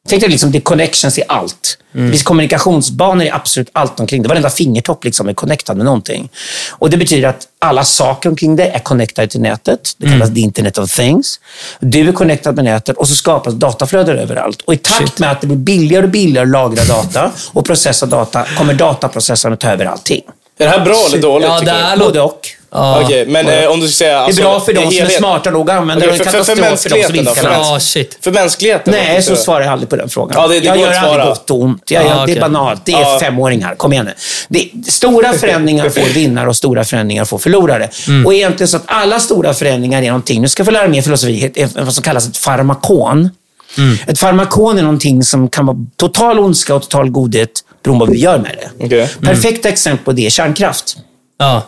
Tänk 0.10 0.22
dig 0.22 0.30
liksom, 0.30 0.52
det 0.52 0.58
är 0.58 0.62
connections 0.62 1.18
i 1.18 1.24
allt. 1.28 1.78
Det 1.92 2.10
finns 2.10 2.24
kommunikationsbanor 2.24 3.24
i 3.24 3.30
absolut 3.30 3.70
allt 3.74 4.00
omkring 4.00 4.24
det. 4.24 4.30
Varenda 4.30 4.50
fingertopp 4.50 5.04
liksom 5.04 5.30
är 5.30 5.34
connectad 5.34 5.78
med 5.78 5.86
någonting. 5.86 6.30
Och 6.72 6.90
Det 6.90 6.98
betyder 6.98 7.28
att 7.28 7.48
alla 7.60 7.84
saker 7.84 8.30
omkring 8.30 8.56
det 8.56 8.68
är 8.68 8.80
connectade 8.80 9.28
till 9.28 9.42
nätet. 9.42 9.94
Det 9.98 10.08
kallas 10.08 10.34
the 10.34 10.40
internet 10.40 10.78
of 10.78 10.96
things. 10.96 11.40
Du 11.80 12.10
är 12.10 12.14
connectad 12.14 12.56
med 12.56 12.66
nätet 12.66 12.98
och 12.98 13.08
så 13.08 13.16
skapas 13.16 13.54
dataflöden 13.54 14.20
överallt. 14.20 14.62
Och 14.62 14.74
I 14.74 14.78
takt 14.78 15.20
med 15.20 15.32
att 15.32 15.42
det 15.42 15.48
blir 15.48 15.58
billigare 15.58 16.04
och 16.04 16.12
billigare 16.12 16.46
att 16.46 16.52
lagra 16.52 16.84
data 16.84 17.32
och 17.54 17.66
processa 17.66 18.06
data 18.06 18.46
kommer 18.58 18.74
dataprocessorn 18.74 19.54
att 19.54 19.60
ta 19.60 19.70
över 19.70 19.86
allting. 19.86 20.22
Är 20.58 20.66
det 20.66 20.72
här 20.72 20.86
bra 20.86 21.06
eller 21.08 21.22
dåligt? 21.22 21.48
Ja, 21.48 21.62
det 21.62 21.72
är 21.72 21.98
Både 21.98 22.22
och. 22.22 22.50
Ja. 22.74 23.02
Okej, 23.04 23.26
men 23.28 23.48
eh, 23.48 23.70
om 23.72 23.80
du 23.80 23.88
ska 23.88 23.94
säga... 24.06 24.12
Det 24.12 24.18
är 24.18 24.24
Alltså, 24.26 24.42
bra 24.42 24.60
för 24.60 24.74
de 24.74 24.82
som 24.82 24.90
är 24.90 24.96
helhet- 24.96 25.18
smarta 25.18 25.50
nog 25.52 25.70
att 25.70 25.78
använda 25.78 26.06
Okej, 26.06 26.18
det. 26.18 26.24
för- 26.24 26.32
för- 26.32 26.44
för 26.44 26.56
för 26.56 26.62
mänskligheten 26.62 27.26
För- 27.36 27.52
Ja, 27.52 27.80
shit. 27.80 28.18
För 28.22 28.32
mänskligheten? 28.32 28.94
Nej, 28.94 29.22
så 29.24 29.36
svarar 29.36 29.62
jag 29.64 29.72
aldrig 29.74 29.90
på 29.90 29.96
den 29.96 30.10
frågan. 30.10 30.42
Ja, 30.42 30.48
det- 30.48 30.60
det 30.60 30.66
jag 30.66 30.78
gör 30.78 30.94
aldrig 30.94 31.26
gott 31.28 31.50
och 31.50 31.62
ont. 31.62 31.92
Jag, 31.92 32.04
Ja, 32.04 32.08
jag, 32.10 32.18
Det 32.18 32.24
okej. 32.24 32.36
är 32.38 32.42
banalt. 32.42 32.82
Det 32.86 32.92
är 32.94 33.02
Ja. 33.02 33.20
femåringar. 33.20 33.76
Kom 33.76 33.94
igen 33.94 34.06
nu. 34.06 34.14
Det, 34.50 34.70
stora 34.92 35.34
förändringar 35.34 35.90
får 35.90 36.02
vinnare 36.14 36.50
och 36.50 36.56
stora 36.56 36.84
förändringar 36.84 37.26
får 37.26 37.38
förlorare. 37.38 37.90
Mm. 38.08 38.26
Och 38.26 38.34
egentligen 38.34 38.68
så 38.68 38.78
att 38.78 38.84
alla 38.86 39.20
stora 39.20 39.54
förändringar 39.54 40.02
är 40.02 40.08
någonting, 40.08 40.42
nu 40.42 40.48
ska 40.48 40.62
jag 40.62 40.66
få 40.68 40.72
lära 40.72 40.88
mig 40.88 41.02
filosofi, 41.02 41.52
vad 41.76 41.94
som 41.94 42.04
kallas 42.04 42.28
ett 42.28 42.38
farmakon. 42.38 43.30
Mm. 43.78 43.98
Ett 44.08 44.20
farmakon 44.20 44.78
är 44.78 44.82
någonting 44.82 45.24
som 45.24 45.50
kan 45.50 45.66
vara 45.66 45.78
total 45.98 46.40
ondska 46.40 46.76
och 46.76 46.82
total 46.82 47.10
godhet 47.10 47.50
beroende 47.84 48.06
på 48.06 48.06
vad 48.06 48.16
vi 48.16 48.22
gör 48.22 48.38
med 48.38 48.52
det. 48.80 48.86
Okej. 48.86 49.10
Perfekta 49.22 49.70
exempel 49.70 50.06
på 50.06 50.12
det 50.12 50.26
är 50.26 50.30
kärnkraft. 50.30 50.98
Ja. 51.40 51.62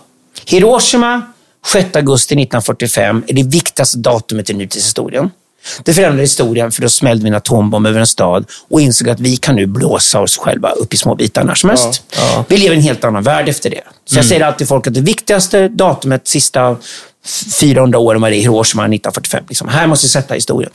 Hiroshima, 0.46 1.22
6 1.66 1.96
augusti 1.96 2.34
1945, 2.34 3.24
är 3.28 3.34
det 3.34 3.44
viktigaste 3.44 3.98
datumet 3.98 4.50
i 4.50 4.54
nutidshistorien. 4.54 5.30
Det 5.84 5.94
förändrade 5.94 6.22
historien 6.22 6.72
för 6.72 6.82
då 6.82 6.90
smällde 6.90 7.24
vi 7.24 7.30
en 7.30 7.36
atombomb 7.36 7.88
över 7.88 8.00
en 8.00 8.08
stad 8.08 8.46
och 8.70 8.82
insåg 8.82 9.10
att 9.10 9.20
vi 9.20 9.38
kan 9.38 9.56
nu 9.56 9.66
blåsa 9.66 10.22
oss 10.22 10.38
själva 10.38 10.70
upp 10.72 10.94
i 10.94 10.98
små 10.98 11.16
bitar 11.16 11.44
när 11.44 11.56
som 11.56 11.70
helst. 11.70 12.04
Vi 12.48 12.58
lever 12.58 12.76
i 12.76 12.78
en 12.78 12.84
helt 12.84 13.04
annan 13.04 13.24
värld 13.24 13.50
efter 13.50 13.70
det. 13.70 13.82
Så 14.06 14.18
jag 14.18 14.26
säger 14.26 14.42
alltid 14.42 14.58
till 14.58 14.68
folk 14.68 14.88
att 14.88 14.94
det 14.94 15.02
viktigaste 15.02 15.68
datumet 15.68 16.28
sista 16.28 16.78
400 17.60 18.00
åren 18.00 18.22
var 18.22 18.30
det 18.30 18.36
i 18.36 18.42
Hiroshima 18.42 18.84
1945. 18.84 19.44
Liksom. 19.48 19.68
Här 19.68 19.88
måste 19.88 20.06
vi 20.06 20.10
sätta 20.10 20.34
historien. 20.34 20.72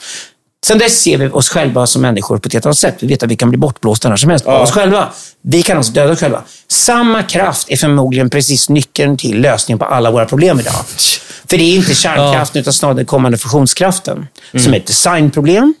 Sen 0.65 0.77
dess 0.77 1.01
ser 1.01 1.17
vi 1.17 1.27
oss 1.27 1.49
själva 1.49 1.87
som 1.87 2.01
människor 2.01 2.37
på 2.37 2.47
ett 2.47 2.53
helt 2.53 2.65
annat 2.65 2.77
sätt. 2.77 2.95
Vi 2.99 3.07
vet 3.07 3.23
att 3.23 3.31
vi 3.31 3.35
kan 3.35 3.49
bli 3.49 3.57
bortblåsta 3.57 4.09
när 4.09 4.15
som 4.15 4.29
helst 4.29 4.45
av 4.45 4.61
oss 4.61 4.71
själva. 4.71 5.09
Vi 5.41 5.63
kan 5.63 5.77
alltså 5.77 5.91
döda 5.91 6.13
oss 6.13 6.19
själva. 6.19 6.43
Samma 6.67 7.23
kraft 7.23 7.69
är 7.71 7.75
förmodligen 7.77 8.29
precis 8.29 8.69
nyckeln 8.69 9.17
till 9.17 9.41
lösningen 9.41 9.79
på 9.79 9.85
alla 9.85 10.11
våra 10.11 10.25
problem 10.25 10.59
idag. 10.59 10.73
För 11.49 11.57
det 11.57 11.63
är 11.63 11.75
inte 11.75 11.95
kärnkraften 11.95 12.61
utan 12.61 12.73
snarare 12.73 12.95
den 12.95 13.05
kommande 13.05 13.37
fusionskraften 13.37 14.27
som 14.57 14.73
är 14.73 14.77
ett 14.77 14.87
designproblem. 14.87 15.73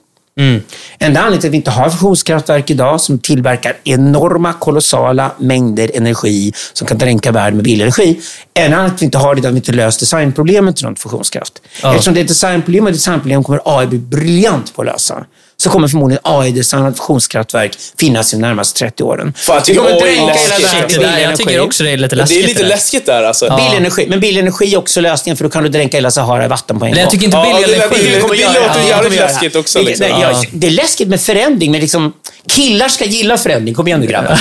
Enda 0.99 1.19
anledningen 1.19 1.39
till 1.39 1.47
att 1.47 1.53
vi 1.53 1.57
inte 1.57 1.71
har 1.71 1.89
fusionskraftverk 1.89 2.69
idag 2.69 3.01
som 3.01 3.19
tillverkar 3.19 3.77
enorma, 3.83 4.53
kolossala 4.53 5.31
mängder 5.37 5.91
energi 5.93 6.53
som 6.73 6.87
kan 6.87 6.97
dränka 6.97 7.31
världen 7.31 7.55
med 7.55 7.63
billig 7.63 7.83
energi. 7.83 8.21
En 8.53 8.73
anledning 8.73 8.89
till 8.89 8.95
att 8.95 9.01
vi 9.01 9.05
inte 9.05 9.17
har 9.17 9.35
det 9.35 9.41
är 9.41 9.47
att 9.47 9.53
vi 9.53 9.57
inte 9.57 9.71
löst 9.71 9.99
designproblemet 9.99 10.81
runt 10.81 10.99
fusionskraft. 10.99 11.61
Eftersom 11.83 12.13
det 12.13 12.19
är 12.19 12.21
ett 12.21 12.27
designproblem 12.27 12.85
och 12.85 12.91
designproblem 12.91 13.43
kommer 13.43 13.61
AI 13.65 13.87
bli 13.87 13.97
briljant 13.97 14.75
på 14.75 14.81
att 14.81 14.85
lösa. 14.85 15.25
Så 15.63 15.69
kommer 15.69 15.87
förmodligen 15.87 16.21
AI-designat 16.23 16.97
fusionskraftverk 16.97 17.71
finnas 17.99 18.33
i 18.33 18.35
de 18.37 18.41
närmaste 18.41 18.79
30 18.79 19.03
åren. 19.03 19.33
Fan, 19.37 19.61
Vi 19.67 19.75
kommer 19.75 19.89
dränka 19.99 20.33
hela 20.33 20.57
världen 20.59 20.89
i 20.89 20.93
det 20.93 20.99
billig 20.99 21.21
jag 21.23 21.37
tycker 21.37 21.59
också 21.59 21.83
det 21.83 21.89
är 21.89 21.97
lite 21.97 22.15
Det 22.15 22.21
läskigt. 22.21 22.43
är 22.43 22.47
lite 22.47 22.63
läskigt 22.63 23.05
där 23.05 23.23
alltså. 23.23 23.45
Billig 23.57 23.77
energi. 23.77 24.05
Men 24.09 24.19
billig 24.19 24.41
energi 24.41 24.73
är 24.73 24.77
också 24.77 25.01
lösningen 25.01 25.37
för 25.37 25.43
då 25.43 25.49
kan 25.49 25.63
du 25.63 25.69
dränka 25.69 25.97
hela 25.97 26.11
Sahara 26.11 26.45
i 26.45 26.47
vatten 26.47 26.79
på 26.79 26.85
en 26.85 26.91
Nej, 26.91 26.95
gång. 26.95 27.01
jag 27.01 27.11
tycker 27.11 27.25
inte 27.25 27.37
Ja, 27.37 27.43
billig 27.43 27.67
det 27.67 27.77
lät- 27.77 27.85
energi. 27.91 28.03
det- 28.09 28.15
det 28.15 28.19
låter 28.21 28.33
det. 28.35 28.39
jävligt 28.41 28.61
kommer 28.71 28.87
göra 28.87 29.09
det. 29.09 29.33
läskigt 29.33 29.55
också, 29.55 29.79
Det- 29.79 29.85
liksom. 29.85 30.07
nej, 30.09 30.21
jag- 30.21 30.45
Det 30.51 30.67
är 30.67 30.71
läskigt 30.71 31.07
med 31.07 31.21
förändring, 31.21 31.71
men 31.71 31.81
liksom, 31.81 32.13
killar 32.49 32.89
ska 32.89 33.05
gilla 33.05 33.37
förändring. 33.37 33.75
Kom 33.75 33.87
igen 33.87 33.99
nu 33.99 34.07
grabbar. 34.07 34.29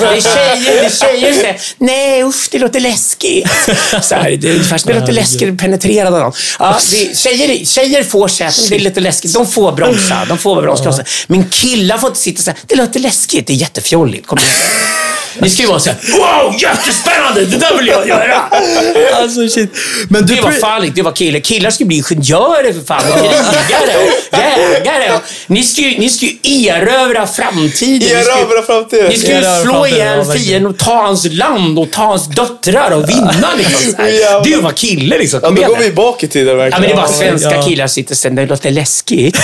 Det 0.00 0.06
är 0.06 0.20
tjejer, 0.20 0.64
det 0.64 0.86
är 0.86 0.90
tjejer 0.90 1.32
som 1.32 1.40
säger 1.40 1.56
nej 1.78 2.24
usch, 2.24 2.48
det 2.50 2.58
låter 2.58 2.80
läskigt. 2.80 3.48
Så 4.02 4.14
här, 4.14 4.30
det 4.30 4.48
är 4.48 4.52
ungefär 4.52 4.80
det 4.86 5.00
låter 5.00 5.12
läskigt 5.12 5.52
att 5.52 5.58
penetrera 5.58 6.10
någon. 6.10 6.32
Ja, 6.58 6.78
det, 6.90 7.18
tjejer, 7.18 7.64
tjejer 7.64 8.04
får 8.04 8.28
säga 8.28 8.50
det 8.68 8.74
är 8.74 8.78
lite 8.78 9.00
läskigt. 9.00 9.34
De 9.34 9.46
får 9.46 9.72
bromsa. 9.72 10.24
De 10.28 10.38
får 10.38 10.62
bromsa. 10.62 11.04
Men 11.26 11.48
killar 11.50 11.98
får 11.98 12.08
inte 12.08 12.20
sitta 12.20 12.42
så 12.42 12.50
här, 12.50 12.60
det 12.66 12.76
låter 12.76 13.00
läskigt, 13.00 13.46
det 13.46 13.52
är 13.52 13.56
jättefjolligt. 13.56 14.26
Kom 14.26 14.38
igen. 14.38 14.50
Ni 15.38 15.50
ska 15.50 15.62
ju 15.62 15.68
vara 15.68 15.80
så 15.80 15.90
här, 15.90 15.98
wow, 16.18 16.54
jättespännande, 16.62 17.44
det 17.44 17.56
där 17.56 17.76
vill 17.78 17.86
jag 17.86 18.08
göra. 18.08 18.42
Alltså 19.14 19.48
shit. 19.48 19.70
Men 20.10 20.26
du, 20.26 20.34
Det 20.34 20.40
var 20.40 20.50
farligt, 20.50 20.94
det 20.94 21.02
var 21.02 21.12
killar. 21.12 21.40
Killar 21.40 21.70
ska 21.70 21.84
bli 21.84 21.96
ingenjörer 21.96 22.72
för 22.72 22.80
fan, 22.80 23.12
och 23.12 23.18
krigare 23.18 23.96
och 24.32 24.38
jägare. 24.38 25.18
Ni 25.46 25.62
ska 25.62 25.80
ju, 25.82 25.98
ni 25.98 26.08
ska 26.10 26.26
ju 26.26 26.66
erövra 26.68 27.26
framtiden. 27.26 27.98
Ni 28.18 28.22
ska 28.24 28.36
ju- 28.36 28.38
Erövra 28.40 28.62
framtiden. 28.62 29.06
Ni 29.08 29.16
ska 29.16 29.28
ju 29.36 29.62
slå 29.62 29.86
ihjäl 29.86 30.24
ja, 30.28 30.34
fienden 30.34 30.66
och 30.70 30.78
ta 30.78 31.02
hans 31.02 31.26
land 31.32 31.78
och 31.78 31.90
ta 31.90 32.02
hans 32.02 32.28
döttrar 32.28 32.90
och 32.90 33.08
vinna. 33.08 33.50
Liksom. 33.58 33.94
Du 34.44 34.60
var 34.60 34.70
kille 34.72 35.18
liksom. 35.18 35.40
Ja, 35.42 35.48
Kom 35.48 35.56
då 35.56 35.62
går 35.66 35.76
vi 35.76 35.90
bak 35.90 36.22
i 36.24 36.28
tiden 36.28 36.48
Ja, 36.48 36.54
verkligen. 36.54 36.80
men 36.80 36.90
det 36.90 36.94
är 36.94 36.96
bara 36.96 37.08
svenska 37.12 37.54
ja. 37.56 37.62
killar 37.62 37.86
sitter 37.86 38.14
sen. 38.14 38.34
Det 38.34 38.46
låter 38.46 38.70
läskigt. 38.70 39.38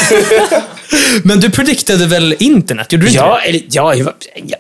men 1.25 1.41
du 1.41 1.51
prediktade 1.51 2.07
väl 2.07 2.35
internet? 2.39 2.93
Gjorde 2.93 3.05
du 3.05 3.09
inte 3.11 3.19
Ja, 3.25 3.41
eller, 3.41 3.61
ja, 3.71 3.95
jag- 3.95 4.13
ja. 4.47 4.57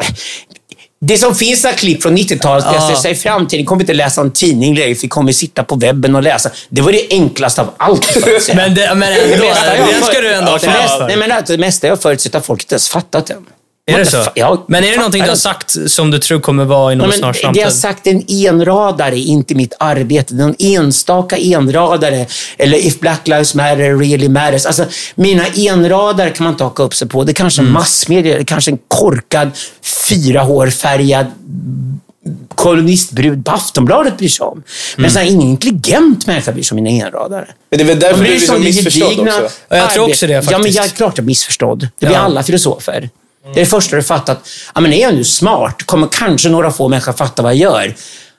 Det 1.04 1.18
som 1.18 1.34
finns 1.34 1.64
här 1.64 1.72
klipp 1.72 2.02
från 2.02 2.16
90-talet, 2.18 2.64
där 2.64 2.72
jag 2.72 2.82
Ja. 2.82 2.88
ser 2.88 2.94
sig 3.02 3.12
i 3.12 3.14
framtiden, 3.14 3.66
kommer 3.66 3.82
inte 3.82 3.94
läsa 3.94 4.20
en 4.20 4.30
tidning 4.30 4.74
längre, 4.74 4.94
för 4.94 5.02
vi 5.02 5.08
kommer 5.08 5.32
sitta 5.32 5.62
på 5.64 5.74
webben 5.76 6.16
och 6.16 6.22
läsa. 6.22 6.50
Det 6.68 6.82
var 6.82 6.92
det 6.92 7.06
enklaste 7.10 7.60
av 7.60 7.70
allt. 7.76 8.14
det? 8.14 8.54
Men, 8.54 8.74
det, 8.74 8.94
men 8.94 9.12
ändå, 9.12 9.36
Det 9.36 9.92
den 9.92 10.02
ska 10.02 10.20
du 10.20 10.34
ändå 10.34 10.58
det 10.58 11.06
nej, 11.06 11.16
men 11.16 11.32
alltså, 11.32 11.52
det 11.52 11.58
mesta 11.58 11.86
jag 11.86 12.02
förutsätter 12.02 12.38
har 12.38 12.42
folk 12.42 12.62
inte 12.62 12.74
ens 12.74 12.88
fattat 12.88 13.30
än. 13.30 13.46
Är 13.86 13.98
det 13.98 14.06
så? 14.06 14.22
Ja, 14.34 14.64
men 14.68 14.84
är 14.84 14.90
det 14.90 14.96
någonting 14.96 15.22
du 15.22 15.28
har 15.28 15.36
sagt 15.36 15.76
som 15.90 16.10
du 16.10 16.18
tror 16.18 16.40
kommer 16.40 16.64
vara 16.64 16.92
inom 16.92 17.08
Nej, 17.08 17.18
snar 17.18 17.28
men 17.28 17.34
framtid? 17.34 17.58
det 17.60 17.60
jag 17.60 17.66
har 17.66 17.72
sagt 17.72 18.06
är 18.06 18.10
en 18.10 18.24
enradare, 18.46 19.18
inte 19.18 19.54
mitt 19.54 19.74
arbete. 19.78 20.34
Någon 20.34 20.54
enstaka 20.58 21.36
enradare. 21.38 22.26
Eller 22.58 22.78
if 22.78 23.00
Black 23.00 23.28
Lives 23.28 23.54
Matter 23.54 23.98
really 23.98 24.28
matters. 24.28 24.66
Alltså, 24.66 24.84
mina 25.14 25.46
enradare 25.56 26.30
kan 26.30 26.44
man 26.44 26.52
inte 26.54 26.64
haka 26.64 26.82
upp 26.82 26.94
sig 26.94 27.08
på. 27.08 27.24
Det 27.24 27.32
är 27.32 27.34
kanske 27.34 27.60
Mm. 27.62 27.72
massmedia, 27.72 28.34
det 28.34 28.40
är 28.40 28.44
kanske 28.44 28.70
en 28.70 28.78
korkad, 28.88 29.50
fyra 30.08 30.40
hårfärgad 30.42 31.26
kolonistbrud 32.54 33.44
på 33.44 33.50
Aftonbladet 33.50 34.18
bryr 34.18 34.28
sig 34.28 34.44
om. 34.46 34.62
Men 34.96 35.04
Mm. 35.04 35.10
så 35.10 35.18
här, 35.18 35.26
ingen 35.26 35.48
intelligent 35.48 36.26
människa 36.26 36.52
bryr 36.52 36.62
sig 36.62 36.78
om 36.78 36.84
mina 36.84 37.04
enradare. 37.06 37.46
Men 37.70 37.78
det 37.78 37.84
är 37.84 37.86
väl 37.86 38.00
därför 38.00 38.16
du 38.16 38.22
blir 38.22 38.38
sig 38.38 38.48
så 38.48 38.58
missförstådd 38.58 39.20
också. 39.20 39.48
Ja, 39.68 39.76
jag 39.76 39.90
tror 39.90 40.08
också 40.08 40.26
det, 40.26 40.34
arbetet. 40.34 40.50
Ja, 40.52 40.58
men 40.58 40.62
faktiskt. 40.64 40.76
jag 40.76 40.84
är 40.86 40.90
klart 40.90 41.18
jag 41.18 41.24
är 41.24 41.26
missförstådd. 41.26 41.80
Det 41.98 42.06
blir 42.06 42.16
Ja. 42.16 42.22
alla 42.22 42.42
filosofer. 42.42 43.10
Det 43.44 43.50
är 43.50 43.64
det 43.64 43.66
första 43.66 43.96
du 43.96 44.02
fattar. 44.02 44.36
Ja, 44.74 44.80
men 44.80 44.92
är 44.92 45.02
jag 45.02 45.14
nu 45.14 45.24
smart 45.24 45.82
kommer 45.82 46.08
kanske 46.12 46.48
några 46.48 46.70
få 46.70 46.88
människor 46.88 47.12
fatta 47.12 47.42
vad 47.42 47.54
jag 47.54 47.58
gör. 47.58 47.94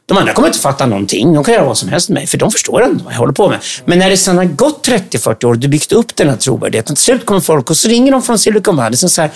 De 0.05 0.17
andra 0.17 0.33
kommer 0.33 0.47
inte 0.47 0.59
fatta 0.59 0.85
någonting. 0.85 1.33
De 1.33 1.43
kan 1.43 1.53
göra 1.53 1.65
vad 1.65 1.77
som 1.77 1.89
helst 1.89 2.09
med 2.09 2.13
mig, 2.13 2.27
för 2.27 2.37
de 2.37 2.51
förstår 2.51 2.83
ändå 2.83 3.03
vad 3.03 3.13
jag 3.13 3.17
håller 3.17 3.33
på 3.33 3.49
med. 3.49 3.59
Men 3.85 3.99
när 3.99 4.09
det 4.09 4.17
sedan 4.17 4.37
har 4.37 4.45
gått 4.45 4.87
30-40 4.87 5.45
år 5.45 5.49
och 5.49 5.57
du 5.57 5.67
byggt 5.67 5.91
upp 5.91 6.15
den 6.15 6.29
här 6.29 6.37
trovärdigheten, 6.37 6.95
till 6.95 7.03
slut 7.03 7.25
kommer 7.25 7.41
folk 7.41 7.69
och 7.69 7.77
så 7.77 7.87
ringer 7.87 8.11
de 8.11 8.21
från 8.21 8.39
Silicon 8.39 8.75
Valley 8.75 8.97
och 9.03 9.11
säger 9.11 9.31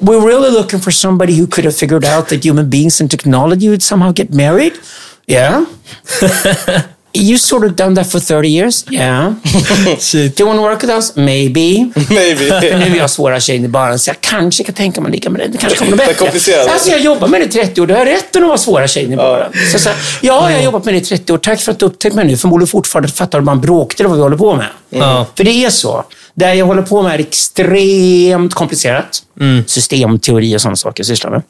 We're 0.00 0.26
really 0.26 0.50
looking 0.50 0.80
for 0.80 0.90
somebody 0.90 1.40
who 1.40 1.46
could 1.46 1.64
have 1.64 1.76
figured 1.76 2.04
out 2.04 2.28
that 2.28 2.44
human 2.44 2.70
beings 2.70 3.00
and 3.00 3.10
technology 3.10 3.68
would 3.68 3.82
somehow 3.82 4.12
get 4.12 4.30
married. 4.30 4.72
Yeah. 5.26 5.60
You 7.14 7.38
sort 7.38 7.64
of 7.64 7.72
done 7.76 7.96
that 7.96 8.10
for 8.12 8.20
30 8.20 8.48
years? 8.48 8.84
Yeah. 8.90 9.32
Shit. 9.98 10.36
Do 10.36 10.42
you 10.44 10.46
want 10.48 10.58
to 10.58 10.62
work 10.62 10.82
with 10.82 10.92
us? 10.96 11.16
Maybe. 11.16 11.90
För 12.06 12.14
Maybe. 12.14 12.76
nu 12.78 12.96
är 12.96 12.96
jag 12.96 13.10
svåra 13.10 13.40
tjejen 13.40 13.64
i 13.64 13.68
baren, 13.68 13.98
så 13.98 14.10
jag 14.10 14.20
kanske 14.20 14.64
kan 14.64 14.74
tänka 14.74 15.00
mig 15.00 15.12
ligga 15.12 15.30
med 15.30 15.40
dig. 15.40 15.48
Det 15.48 15.58
kanske 15.58 15.78
kommer 15.78 15.90
Det 15.90 15.96
bättre. 15.96 16.14
komplicerat. 16.14 16.68
Alltså, 16.68 16.90
jag 16.90 17.00
jobbar 17.00 17.28
med 17.28 17.40
det 17.40 17.44
i 17.44 17.48
30 17.48 17.80
år. 17.80 17.86
Du 17.86 17.94
har 17.94 18.06
rätt 18.06 18.36
att 18.36 18.42
vara 18.42 18.58
svåra 18.58 18.88
tjejen 18.88 19.12
i 19.12 19.16
baren. 19.16 19.52
Så, 19.72 19.78
så, 19.78 19.88
ja, 20.20 20.50
jag 20.50 20.56
har 20.58 20.64
jobbat 20.64 20.84
med 20.84 20.94
det 20.94 20.98
i 20.98 21.04
30 21.04 21.32
år. 21.32 21.38
Tack 21.38 21.60
för 21.60 21.72
att 21.72 21.78
du 21.78 21.86
upptäckte 21.86 22.16
mig 22.16 22.24
nu. 22.26 22.36
Förmodligen 22.36 22.68
fortfarande 22.68 23.08
fattar 23.08 23.38
du 23.38 23.44
bara 23.44 23.52
en 23.52 23.60
bråkdel 23.60 24.06
av 24.06 24.10
vad 24.10 24.18
vi 24.18 24.22
håller 24.22 24.36
på 24.36 24.56
med. 24.56 24.66
Ja. 24.90 25.26
För 25.36 25.44
det 25.44 25.64
är 25.64 25.70
så. 25.70 26.04
Det 26.34 26.54
jag 26.54 26.66
håller 26.66 26.82
på 26.82 27.02
med 27.02 27.14
är 27.14 27.18
extremt 27.18 28.54
komplicerat. 28.54 29.22
Systemteori 29.66 30.56
och 30.56 30.60
sådana 30.60 30.76
saker 30.76 31.00
jag 31.00 31.06
sysslar 31.06 31.30
med. 31.30 31.42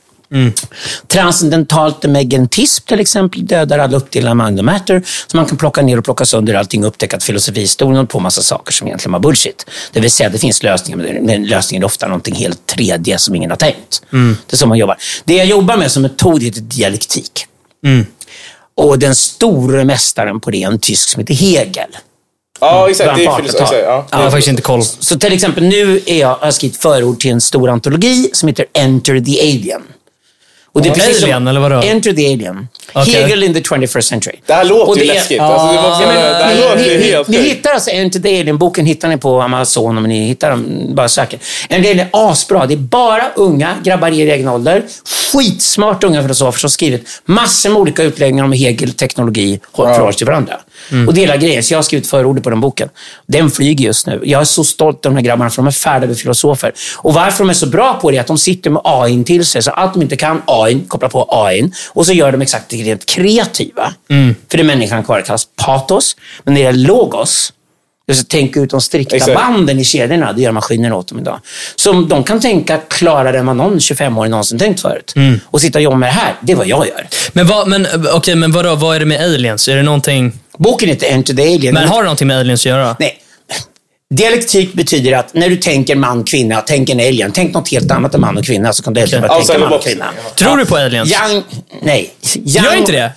Transcendentalt 1.09 2.05
emergentism 2.05 2.87
till 2.87 3.01
exempel 3.01 3.47
dödar 3.47 3.79
alla 3.79 3.97
uppdelar 3.97 4.31
and 4.31 4.63
matter. 4.63 5.03
Så 5.27 5.37
man 5.37 5.47
kan 5.47 5.59
plocka 5.59 5.83
ner 5.83 5.99
och 5.99 6.05
plocka 6.05 6.25
sönder 6.25 6.55
allting 6.55 6.85
och 6.85 6.89
upptäcka 6.89 7.17
att 7.17 7.25
filosofihistorien 7.25 7.97
håller 7.97 8.07
på 8.07 8.21
massa 8.21 8.43
saker 8.43 8.73
som 8.73 8.87
egentligen 8.87 9.13
var 9.13 9.21
bullshit. 9.21 9.67
Det 9.93 10.01
vill 10.01 10.11
säga, 10.11 10.29
det 10.29 10.39
finns 10.39 10.63
lösningar, 10.63 10.99
men 10.99 11.27
den 11.27 11.47
lösningen 11.47 11.83
är 11.83 11.87
ofta 11.87 12.07
någonting 12.07 12.35
helt 12.35 12.67
tredje 12.67 13.19
som 13.19 13.35
ingen 13.35 13.51
har 13.51 13.57
tänkt. 13.57 14.03
Det 14.11 14.53
är 14.55 14.57
så 14.57 14.67
man 14.67 14.79
jobbar. 14.79 14.97
Det 15.25 15.35
jag 15.35 15.47
jobbar 15.47 15.77
med 15.77 15.91
som 15.91 16.03
metod 16.03 16.43
heter 16.43 16.61
dialektik. 16.61 17.47
Och 18.75 18.99
den 18.99 19.15
store 19.15 19.85
mästaren 19.85 20.41
på 20.41 20.51
det 20.51 20.63
är 20.63 20.67
en 20.67 20.79
tysk 20.79 21.09
som 21.09 21.21
heter 21.21 21.35
Hegel. 21.35 21.97
Ja, 22.61 22.91
exakt. 22.91 23.17
Det 23.17 23.25
är 23.25 23.37
filosofi. 23.37 23.81
Ja. 23.85 24.07
Jag 24.11 24.19
har 24.19 24.31
faktiskt 24.31 24.49
inte 24.49 24.63
koll. 24.63 24.83
Så 24.83 25.19
till 25.19 25.33
exempel 25.33 25.65
nu 25.65 26.01
är 26.07 26.21
jag, 26.21 26.29
har 26.29 26.39
jag 26.43 26.55
skrivit 26.55 26.77
förord 26.77 27.21
till 27.21 27.31
en 27.31 27.41
stor 27.41 27.71
antologi 27.71 28.31
som 28.33 28.49
heter 28.49 28.67
Enter 28.73 29.21
the 29.21 29.41
Alien. 29.41 29.83
Och 30.75 30.83
det 30.83 30.89
är 30.89 30.95
precis 30.95 31.17
som- 31.21 31.25
Alien, 31.25 31.47
eller 31.47 31.61
vadå? 31.61 31.81
Enter 31.83 32.13
the 32.13 32.33
Alien. 32.33 32.69
Okej. 32.93 33.15
Hegel 33.15 33.43
in 33.43 33.55
the 33.55 33.61
21st 33.61 34.09
century. 34.09 34.37
Det 34.47 34.53
här 34.53 34.65
låter 34.65 34.91
Och 34.93 34.99
ju 34.99 35.05
det 35.05 35.11
är- 35.11 35.15
läskigt. 35.15 35.41
Alltså, 35.41 35.67
det, 35.67 35.89
måste, 35.89 36.05
Ja, 36.05 36.09
men, 36.13 36.17
det 36.17 36.45
här 36.45 36.55
ni, 36.55 36.61
låter 36.61 36.77
ni, 36.77 36.89
ju 36.89 36.99
ni, 36.99 37.11
helt 37.11 37.29
ni 37.29 37.37
sjukt. 37.37 37.49
hittar 37.51 37.71
alltså 37.73 37.91
Enter 37.91 38.21
the 38.21 38.41
Alien-boken 38.41 38.87
hittar 38.87 39.09
ni 39.09 39.17
på 39.17 39.41
Amazon 39.43 39.99
om 39.99 40.05
ni 40.05 40.27
hittar 40.27 40.51
den. 40.51 40.95
Bara 40.95 41.09
söker. 41.09 41.39
En 41.69 41.83
del 41.83 41.99
är 42.01 42.09
asbra. 42.13 42.67
Det 42.67 42.75
är 42.75 42.79
bara 42.79 43.25
unga 43.35 43.75
grabbar 43.85 44.09
i 44.11 44.21
er 44.21 44.35
egen 44.35 44.49
ålder. 44.49 44.83
Skitsmarta 45.33 46.07
unga 46.07 46.23
filosofer 46.23 46.59
som 46.61 46.71
skrivit 46.71 47.09
massor 47.25 47.71
med 47.71 47.79
olika 47.81 48.03
utläggningar 48.03 48.45
om 48.45 48.53
Hegel 48.53 48.93
teknologi 48.93 49.61
förhåller 49.77 50.13
sig 50.13 50.19
till 50.19 50.27
varandra. 50.27 50.55
Och 51.07 51.15
det 51.15 51.21
är 51.21 51.23
hela 51.23 51.37
grejen. 51.37 51.63
Så 51.63 51.75
jag 51.75 51.79
har 51.79 51.83
skrivit 51.83 52.07
förordet 52.07 52.45
på 52.45 52.51
den 52.51 52.61
boken. 52.61 52.89
Den 53.27 53.51
flyger 53.51 53.85
just 53.85 54.07
nu. 54.07 54.21
Jag 54.25 54.41
är 54.41 54.45
så 54.45 54.65
stolt 54.65 55.07
över 55.07 55.15
de 55.15 55.19
här 55.21 55.25
grabbarna 55.25 55.51
för 55.51 55.57
de 55.57 55.67
är 55.67 55.71
färdade 55.71 56.15
filosofer. 56.15 56.73
Och 56.97 57.15
varför 57.15 57.45
de 57.45 57.51
är 57.51 57.55
så 57.55 57.67
bra 57.67 57.99
på 58.03 58.11
det 58.11 58.17
är 58.17 58.21
att 58.21 58.27
de 58.27 58.39
sitter 58.39 58.71
med 58.71 58.83
AI 58.85 59.25
till 59.25 59.47
sig. 59.47 59.63
Så 59.63 59.71
allt 59.71 59.93
de 59.93 60.03
inte 60.03 60.17
kan 60.17 60.43
AI, 60.47 60.81
kopplar 60.89 61.09
på 61.09 61.27
AI 61.31 61.71
och 61.89 62.07
så 62.07 62.13
gör 62.13 62.33
de 62.33 62.43
exakt 62.43 62.69
det 62.69 62.77
rent 62.77 63.07
kreativa. 63.07 63.93
För 64.51 64.59
det 64.59 64.65
människan 64.65 65.05
kvar 65.05 65.21
kallas 65.21 65.49
patos. 65.57 66.17
Men 66.45 66.55
när 66.55 66.61
det 66.61 66.67
är 66.67 66.73
logos, 66.73 67.53
tänka 68.29 68.61
ut 68.61 68.71
de 68.71 68.81
strikta 68.81 69.17
Exakt. 69.17 69.35
banden 69.35 69.79
i 69.81 69.85
kedjorna, 69.85 70.33
det 70.33 70.43
gör 70.43 70.53
maskiner 70.53 70.93
åt 70.93 71.09
dem 71.09 71.19
idag. 71.19 71.41
Så 71.77 71.93
de 71.93 72.25
kan 72.25 72.41
tänka 72.41 72.79
klarare 72.79 73.39
än 73.39 73.47
vad 73.47 73.57
någon 73.57 73.79
25-åring 73.79 74.31
någonsin 74.31 74.59
tänkt 74.59 74.81
förut. 74.81 75.15
Och 75.45 75.61
sitta 75.61 75.79
och 75.79 75.83
jobba 75.83 75.97
med 75.97 76.09
det 76.09 76.13
här, 76.13 76.35
det 76.41 76.53
är 76.53 76.57
vad 76.57 76.67
jag 76.67 76.87
gör. 76.87 77.09
Men, 77.33 77.47
vad, 77.47 77.69
men, 77.69 77.87
okej, 78.13 78.35
men 78.35 78.53
vadå, 78.53 78.75
vad 78.75 78.97
är 78.97 79.01
det 79.01 79.07
med 79.07 79.21
aliens? 79.21 79.69
Är 79.69 79.77
det 79.77 79.83
någonting... 79.83 80.33
Boken 80.63 80.89
heter 80.89 81.07
Enter 81.07 81.35
the 81.35 81.43
Alien. 81.43 81.75
Men 81.75 81.89
har 81.89 81.97
det 81.97 82.03
någonting 82.03 82.29
med 82.29 82.39
aliens 82.39 82.61
att 82.61 82.71
göra? 82.71 82.97
Nej. 82.99 83.19
Dialektik 84.15 84.73
betyder 84.73 85.13
att 85.13 85.35
när 85.35 85.49
du 85.49 85.57
tänker 85.57 85.97
man, 85.97 86.25
kvinna, 86.25 86.61
tänk 86.61 86.91
en 86.91 87.01
alien. 87.01 87.33
Tänk 87.33 87.55
något 87.55 87.69
helt 87.69 87.91
annat 87.91 88.15
än 88.15 88.21
man 88.21 88.39
och 88.39 88.45
kvinna, 88.45 88.73
så 88.73 88.83
kan 88.83 88.95
du 88.95 89.05
Okej. 89.05 89.21
bara 89.21 89.29
tänka 89.39 89.53
the 89.53 89.59
man 89.59 89.73
och 89.73 89.83
kvinna. 89.83 90.05
Tror 90.37 90.57
du 90.57 90.67
på 90.67 90.77
aliens? 90.77 91.13
Young, 91.13 91.43
nej. 91.83 92.11
Gör 92.35 92.65
Young, 92.65 92.79
inte 92.79 92.93
det? 92.93 93.13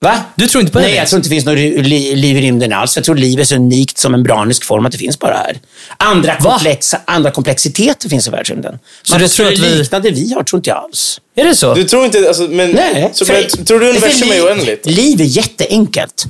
Va? 0.00 0.18
Du 0.34 0.46
tror 0.46 0.60
inte 0.60 0.72
på 0.72 0.78
Nej, 0.78 0.86
aliens? 0.86 0.98
jag 0.98 1.08
tror 1.08 1.18
inte 1.18 1.28
det 1.28 1.34
finns 1.34 1.44
något 1.46 1.86
li- 1.86 2.16
liv 2.16 2.36
i 2.36 2.40
rymden 2.40 2.72
alls. 2.72 2.96
Jag 2.96 3.04
tror 3.04 3.14
liv 3.16 3.40
är 3.40 3.44
så 3.44 3.54
unikt 3.54 3.98
som 3.98 4.14
en 4.14 4.22
branisk 4.22 4.64
form 4.64 4.86
att 4.86 4.92
det 4.92 4.98
finns 4.98 5.18
bara 5.18 5.34
här. 5.36 5.56
Andra, 5.96 6.36
Va? 6.40 6.50
komplexa, 6.50 7.00
andra 7.04 7.30
komplexiteter 7.30 8.08
finns 8.08 8.26
i 8.28 8.30
världsrymden. 8.30 8.78
Så 9.02 9.12
Men 9.14 9.22
du 9.22 9.28
tror 9.28 9.46
det 9.46 9.52
att 9.52 9.58
vi- 9.58 9.74
liknar 9.78 10.00
det 10.00 10.10
vi 10.10 10.32
har, 10.32 10.42
tror 10.42 10.58
inte 10.58 10.70
jag 10.70 10.78
alls. 10.78 11.20
Är 11.36 11.44
det 11.44 11.54
så? 11.54 11.74
Du 11.74 11.84
tror 11.84 12.04
inte, 12.04 12.18
alltså, 12.28 12.42
men, 12.42 12.70
Nej. 12.70 13.10
så, 13.12 13.24
för- 13.26 13.46
men, 13.56 13.64
tror 13.64 13.80
du 13.80 13.88
universum 13.90 14.28
är 14.30 14.34
liv- 14.34 14.44
oändligt? 14.44 14.86
Liv 14.86 15.20
är 15.20 15.24
jätteenkelt. 15.24 16.24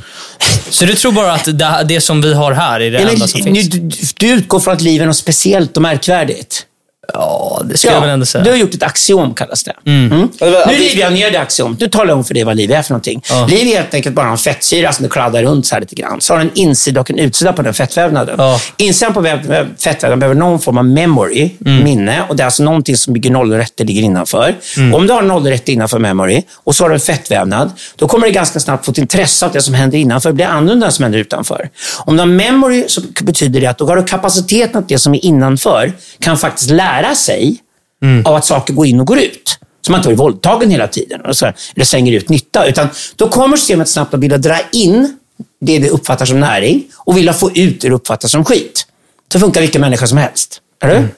Så 0.71 0.85
du 0.85 0.95
tror 0.95 1.13
bara 1.13 1.33
att 1.33 1.45
det, 1.59 1.85
det 1.89 2.01
som 2.01 2.21
vi 2.21 2.35
har 2.35 2.53
här 2.53 2.81
är 2.81 2.91
det 2.91 2.99
Nej, 2.99 3.07
enda 3.07 3.19
men, 3.19 3.29
som 3.29 3.41
nu, 3.41 3.63
finns? 3.63 3.69
du, 3.69 4.27
du 4.27 4.33
utgår 4.35 4.61
från 4.61 4.75
att 4.75 4.81
liv 4.81 5.03
är 5.03 5.07
något 5.07 5.17
speciellt 5.17 5.77
och 5.77 5.83
märkvärdigt. 5.83 6.66
Ja, 7.15 7.63
det 7.65 7.77
skulle 7.77 7.93
jag 7.93 8.01
väl 8.01 8.11
ändå 8.11 8.27
säga. 8.27 8.45
Du 8.45 8.51
har 8.51 8.57
gjort 8.57 8.75
ett 8.75 8.83
axiom, 8.83 9.35
kallas 9.35 9.65
det. 9.65 9.73
Mm. 9.87 10.29
Ja, 10.39 10.51
var- 10.51 10.67
Nu 10.67 10.73
river 10.73 11.01
jag 11.01 11.13
ner 11.13 11.31
det 11.31 11.41
axiomet. 11.41 11.81
Nu 11.81 11.89
talar 11.89 12.09
jag 12.09 12.19
om 12.19 12.25
för 12.25 12.35
dig 12.35 12.45
vad 12.45 12.57
liv 12.57 12.73
är 12.73 12.83
för 12.83 12.91
någonting. 12.91 13.23
Ja. 13.31 13.47
Liv 13.51 13.69
är 13.69 13.77
helt 13.77 13.95
enkelt 13.95 14.15
bara 14.15 14.29
en 14.29 14.39
fettsyra 14.39 14.93
som 14.93 15.03
du 15.03 15.09
kladdar 15.09 15.43
runt 15.43 15.67
så 15.67 15.75
här 15.75 15.81
lite 15.81 15.95
grann. 15.95 16.21
Så 16.21 16.33
har 16.33 16.39
den 16.39 16.49
en 16.49 16.59
insida 16.59 17.01
och 17.01 17.11
en 17.11 17.19
utsida 17.19 17.53
på 17.53 17.63
den 17.63 17.75
fettvävnaden. 17.75 18.35
Ja. 18.39 18.61
Insidan 18.77 19.15
på 19.15 19.21
väv- 19.21 19.47
väv- 19.49 19.69
fettvävnaden 19.79 20.19
behöver 20.19 20.35
någon 20.41 20.61
form 20.61 20.79
av 20.79 20.85
memory, 20.85 21.51
Mm. 21.67 21.85
minne. 21.85 22.23
Och 22.29 22.37
Det 22.37 22.43
är 22.43 22.45
alltså 22.45 22.63
någonting 22.63 22.97
som 22.97 23.13
bygger 23.13 23.31
ettor 23.61 23.85
ligger 23.85 24.03
innanför. 24.03 24.55
Mm. 24.77 24.95
Om 24.95 25.07
du 25.07 25.13
har 25.13 25.23
ettor 25.53 25.73
innanför 25.73 25.99
memory 25.99 26.43
och 26.65 26.75
så 26.77 26.85
har 26.85 26.89
du 26.89 26.95
en 26.95 27.01
fettvävnad, 27.01 27.71
då 27.97 28.09
kommer 28.09 28.27
det 28.27 28.33
ganska 28.33 28.61
snabbt 28.61 28.85
få 28.85 28.93
ett 28.93 28.99
intresse 28.99 29.45
av 29.45 29.49
att 29.49 29.53
det 29.53 29.63
som 29.63 29.75
händer 29.75 29.99
innanför 29.99 30.33
blir 30.33 30.47
annorlunda 30.47 30.87
än 30.87 30.91
det 30.91 30.93
som 30.95 31.03
händer 31.03 31.19
utanför. 31.19 31.69
Om 31.99 32.17
du 32.17 32.21
har 32.21 32.27
memory 32.27 32.85
så 32.89 33.01
betyder 33.21 33.61
det 33.61 33.67
att 33.67 33.79
då 33.79 33.87
har 33.87 33.97
du 33.97 34.03
kapaciteten 34.05 34.79
att 34.79 34.89
det 34.89 34.99
som 34.99 35.15
är 35.15 35.25
innanför 35.25 35.93
kan 36.21 36.39
faktiskt 36.39 36.71
lära 36.71 36.96
sig 37.15 37.63
Mm. 38.03 38.27
av 38.27 38.35
att 38.35 38.45
saker 38.45 38.75
går 38.75 38.87
in 38.87 39.01
och 39.01 39.07
går 39.07 39.19
ut. 39.19 39.59
Så 39.87 39.93
man 39.93 39.99
inte 39.99 40.09
blir 40.09 40.17
våldtagen 40.17 40.71
hela 40.71 40.89
tiden 40.89 41.21
och 41.21 41.37
så, 41.37 41.47
eller 41.47 41.85
slänger 41.85 42.13
ut 42.13 42.29
nytta. 42.29 42.67
Utan 42.67 42.89
då 43.17 43.29
kommer 43.29 43.57
systemet 43.57 43.89
snabbt 43.89 44.15
att 44.15 44.21
vilja 44.21 44.39
dra 44.39 44.59
in 44.73 45.17
det 45.61 45.79
det 45.79 45.91
uppfattar 45.91 46.27
som 46.27 46.41
näring 46.41 46.85
och 46.97 47.17
vilja 47.17 47.33
få 47.33 47.51
ut 47.51 47.81
det 47.81 47.89
det 47.89 47.95
uppfattar 47.95 48.29
som 48.29 48.45
skit. 48.45 48.87
Så 49.33 49.41
funkar 49.41 49.61
vilken 49.61 49.81
människa 49.81 50.07
som 50.07 50.19
helst. 50.19 50.61
Är 50.81 50.89
du? 50.89 50.95
Mm. 50.95 51.09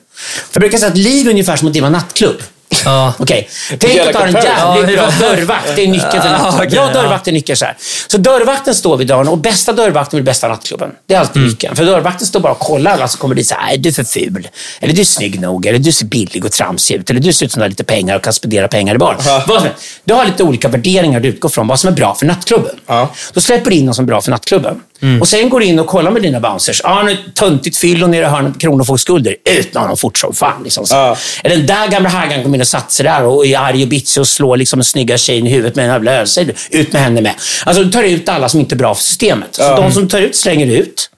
För 0.51 0.51
jag 0.53 0.61
brukar 0.61 0.79
säga 0.79 0.91
att 0.91 0.99
liv 0.99 1.27
är 1.27 1.31
ungefär 1.31 1.57
som 1.57 1.69
att 1.69 1.73
driva 1.75 1.91
nattklubb. 1.91 2.37
Ja. 2.85 3.15
Okej, 3.19 3.49
tänk 3.79 3.99
att 4.01 4.13
du 4.13 4.19
har 4.19 4.27
en 4.27 4.33
jävligt 4.35 4.97
Ja, 4.99 5.11
bra 5.19 5.29
dörrvakt. 5.29 5.77
Det 5.77 5.83
är 5.83 5.89
nyckeln 5.89 6.11
till 6.11 6.21
Ja, 6.25 6.31
nattklubb. 6.33 6.55
okej, 6.55 6.69
Bra 6.71 6.87
ja. 6.87 6.93
dörrvakt 6.93 7.29
är 7.29 7.33
nyckeln 7.33 7.57
så 7.57 7.65
här. 7.65 7.77
Så 8.09 8.19
dörrvakten 8.19 8.75
står 8.75 8.97
vid 8.97 9.07
dörren 9.07 9.29
och 9.29 9.39
bästa 9.39 9.73
dörrvakten 9.73 10.17
vill 10.17 10.25
bästa 10.25 10.49
nattklubben. 10.49 10.91
Det 11.07 11.15
är 11.15 11.19
alltid 11.19 11.37
Mm. 11.37 11.49
nyckeln. 11.49 11.77
För 11.77 11.85
dörrvakten 11.85 12.27
står 12.27 12.41
bara 12.41 12.53
och 12.53 12.59
kollar 12.59 12.91
alla 12.93 13.09
som 13.09 13.19
kommer 13.21 13.35
dit. 13.35 13.47
Så 13.49 13.55
här, 13.55 13.67
"Nej, 13.67 13.79
du 13.79 13.89
är 13.89 13.93
för 13.93 14.05
ful. 14.05 14.49
Eller 14.81 14.95
du 14.95 15.01
är 15.01 15.05
snygg 15.05 15.41
nog. 15.41 15.67
Eller 15.67 15.79
du 15.79 15.93
ser 15.93 16.07
billig 16.07 16.45
och 16.45 16.53
tramsig 16.53 16.95
ut. 16.95 17.11
Eller 17.11 17.21
du 17.21 17.33
ser 17.33 17.47
ut 17.47 17.53
som 17.53 17.61
du 17.61 17.65
har 17.65 17.69
lite 17.69 17.85
pengar 17.85 18.17
och 18.17 18.23
kan 18.25 18.33
spendera 18.33 18.69
pengar 18.69 18.95
i 18.95 18.99
bar. 18.99 19.17
Vad 19.47 19.61
som 19.61 19.69
helst. 19.69 19.83
Du 20.05 20.15
har 20.15 20.25
lite 20.27 20.43
olika 20.43 20.69
värderingar 20.69 21.21
du 21.21 21.29
utgår 21.29 21.49
från. 21.49 21.67
Vad 21.69 21.81
som 21.81 21.89
är 21.89 21.95
bra 21.95 22.15
för 22.15 22.27
nattklubben. 22.27 22.77
Ja. 22.87 23.09
Då 23.33 23.41
släpper 23.41 23.71
du 23.71 23.77
in 23.77 23.85
någon 23.85 23.95
som 23.95 24.05
är 24.05 24.07
bra 24.07 24.21
för 24.21 24.31
nattklubben. 24.31 24.81
Mm. 25.03 25.21
Och 25.21 25.29
sen 25.29 25.49
går 25.49 25.61
du 25.61 25.67
in 25.67 25.79
och 25.79 25.87
kollar 25.87 26.11
med 26.11 26.23
dina 26.23 26.41
bouncers. 26.41 26.81
Han 26.85 27.09
är 27.09 27.17
töntigt 27.35 27.77
fyllo 27.77 28.07
nere 28.07 28.23
i 28.23 28.29
hörnet 28.29 28.61
Kronofogdeskulder. 28.61 29.37
Ut 29.45 29.75
med 29.75 29.83
honom 29.83 29.97
fort 29.97 30.19
som 30.19 30.35
fan. 30.35 30.63
Liksom. 30.65 31.15
Eller 31.45 31.57
den 31.57 31.67
där 31.67 31.89
gamla 31.89 32.09
haggan 32.09 32.43
kommer 32.43 32.57
in 32.57 32.61
och 32.61 32.67
satsar 32.67 33.05
där 33.05 33.25
och 33.25 33.47
är 33.47 33.59
arg 33.59 33.83
och 33.83 33.89
bitsig 33.89 34.21
och 34.21 34.29
slår 34.29 34.57
liksom 34.57 34.81
en 34.81 34.85
snygga 34.85 35.19
tjejen 35.19 35.47
i 35.47 35.51
huvudet 35.51 35.77
med 35.77 35.85
en 35.85 35.91
jävla 35.91 36.13
ölsejdel. 36.13 36.55
Ut 36.71 36.93
med 36.93 37.03
henne 37.03 37.21
med. 37.21 37.35
Alltså 37.65 37.85
du 37.85 37.91
tar 37.91 38.03
ut 38.03 38.29
alla 38.29 38.49
som 38.49 38.61
inte 38.61 38.75
är 38.75 38.77
bra 38.77 38.95
för 38.95 39.03
systemet. 39.03 39.49
Så 39.51 39.77
de 39.77 39.93
som 39.93 40.09
tar 40.09 40.21
ut 40.21 40.37
slänger 40.37 40.67
ut 40.67 41.11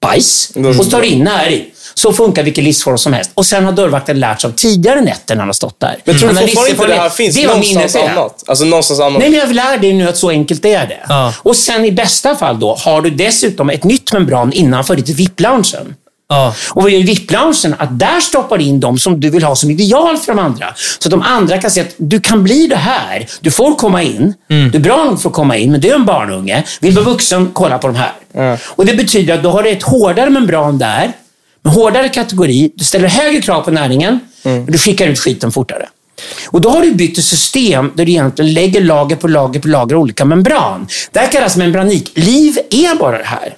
bajs 0.00 0.52
och 0.54 0.74
så 0.74 0.84
tar 0.84 1.00
du 1.00 1.06
in 1.06 1.26
här 1.26 1.50
i. 1.50 1.70
Så 1.94 2.12
funkar 2.12 2.42
vilken 2.42 2.64
livsform 2.64 2.98
som 2.98 3.12
helst. 3.12 3.30
Och 3.34 3.46
sen 3.46 3.64
har 3.64 3.72
dörrvakten 3.72 4.20
lärt 4.20 4.40
sig 4.40 4.48
av 4.48 4.52
tidigare 4.52 5.00
nätter 5.00 5.34
när 5.34 5.40
han 5.40 5.48
har 5.48 5.52
stått 5.52 5.80
där. 5.80 5.96
Men 6.04 6.18
tror 6.18 6.28
du 6.28 6.36
fortfarande 6.36 6.70
inte 6.70 6.86
det 6.86 6.94
här 6.94 7.10
finns 7.10 7.34
Det 7.36 7.46
någonstans 7.46 7.96
annat? 7.96 8.44
Alltså 8.46 8.64
någonstans 8.64 9.00
annat? 9.00 9.18
Nej, 9.18 9.30
men 9.30 9.38
jag 9.38 9.52
lär 9.52 9.78
dig 9.78 9.92
nu 9.92 10.08
att 10.08 10.16
så 10.16 10.30
enkelt 10.30 10.64
är 10.64 10.86
det. 10.86 11.00
Ja. 11.08 11.32
Och 11.38 11.56
sen 11.56 11.84
i 11.84 11.92
bästa 11.92 12.36
fall 12.36 12.60
då 12.60 12.74
har 12.74 13.02
du 13.02 13.10
dessutom 13.10 13.70
ett 13.70 13.84
nytt 13.84 14.12
membran 14.12 14.52
innanför 14.52 14.96
ditt 14.96 15.08
VIP-loungen. 15.08 15.94
Ja. 16.28 16.54
Och 16.70 16.90
i 16.90 17.02
VIP-loungen, 17.02 17.74
att 17.78 17.98
där 17.98 18.20
stoppar 18.20 18.60
in 18.60 18.80
de 18.80 18.98
som 18.98 19.20
du 19.20 19.30
vill 19.30 19.44
ha 19.44 19.56
som 19.56 19.70
ideal 19.70 20.16
för 20.16 20.32
de 20.34 20.38
andra. 20.38 20.66
Så 20.98 21.08
att 21.08 21.10
de 21.10 21.22
andra 21.22 21.58
kan 21.58 21.70
se 21.70 21.80
att 21.80 21.94
du 21.96 22.20
kan 22.20 22.44
bli 22.44 22.66
det 22.66 22.76
här. 22.76 23.26
Du 23.40 23.50
får 23.50 23.74
komma 23.74 24.02
in. 24.02 24.34
Du 24.48 24.78
är 24.78 24.78
bra 24.78 25.04
nog 25.04 25.22
för 25.22 25.28
att 25.28 25.34
komma 25.34 25.56
in, 25.56 25.72
men 25.72 25.80
du 25.80 25.88
är 25.88 25.94
en 25.94 26.04
barnunge. 26.04 26.64
Vill 26.80 26.94
vara 26.94 27.04
vuxen, 27.04 27.50
kolla 27.52 27.78
på 27.78 27.86
de 27.86 27.96
här. 27.96 28.58
Och 28.66 28.86
Det 28.86 28.94
betyder 28.94 29.34
att 29.34 29.42
då 29.42 29.50
har 29.50 29.62
du 29.62 29.70
ett 29.70 29.82
hårdare 29.82 30.30
membran 30.30 30.78
där, 30.78 31.12
med 31.64 31.72
hårdare 31.74 32.08
kategori. 32.08 32.72
Du 32.76 32.84
ställer 32.84 33.08
högre 33.08 33.40
krav 33.40 33.62
på 33.62 33.70
näringen, 33.70 34.20
och 34.66 34.72
du 34.72 34.78
skickar 34.78 35.06
ut 35.06 35.18
skiten 35.18 35.52
fortare. 35.52 35.88
Och 36.50 36.60
Då 36.60 36.70
har 36.70 36.82
du 36.82 36.94
byggt 36.94 37.18
ett 37.18 37.24
system 37.24 37.92
där 37.94 38.04
du 38.04 38.12
egentligen 38.12 38.52
lägger 38.54 38.80
lager 38.80 39.16
på 39.16 39.28
lager 39.28 39.60
på 39.60 39.68
lager 39.68 39.96
olika 39.96 40.24
membran. 40.24 40.86
Det 41.12 41.18
här 41.18 41.28
kallas 41.32 41.56
membranik. 41.56 42.10
Liv 42.14 42.58
är 42.70 42.94
bara 42.94 43.18
det 43.18 43.24
här. 43.24 43.54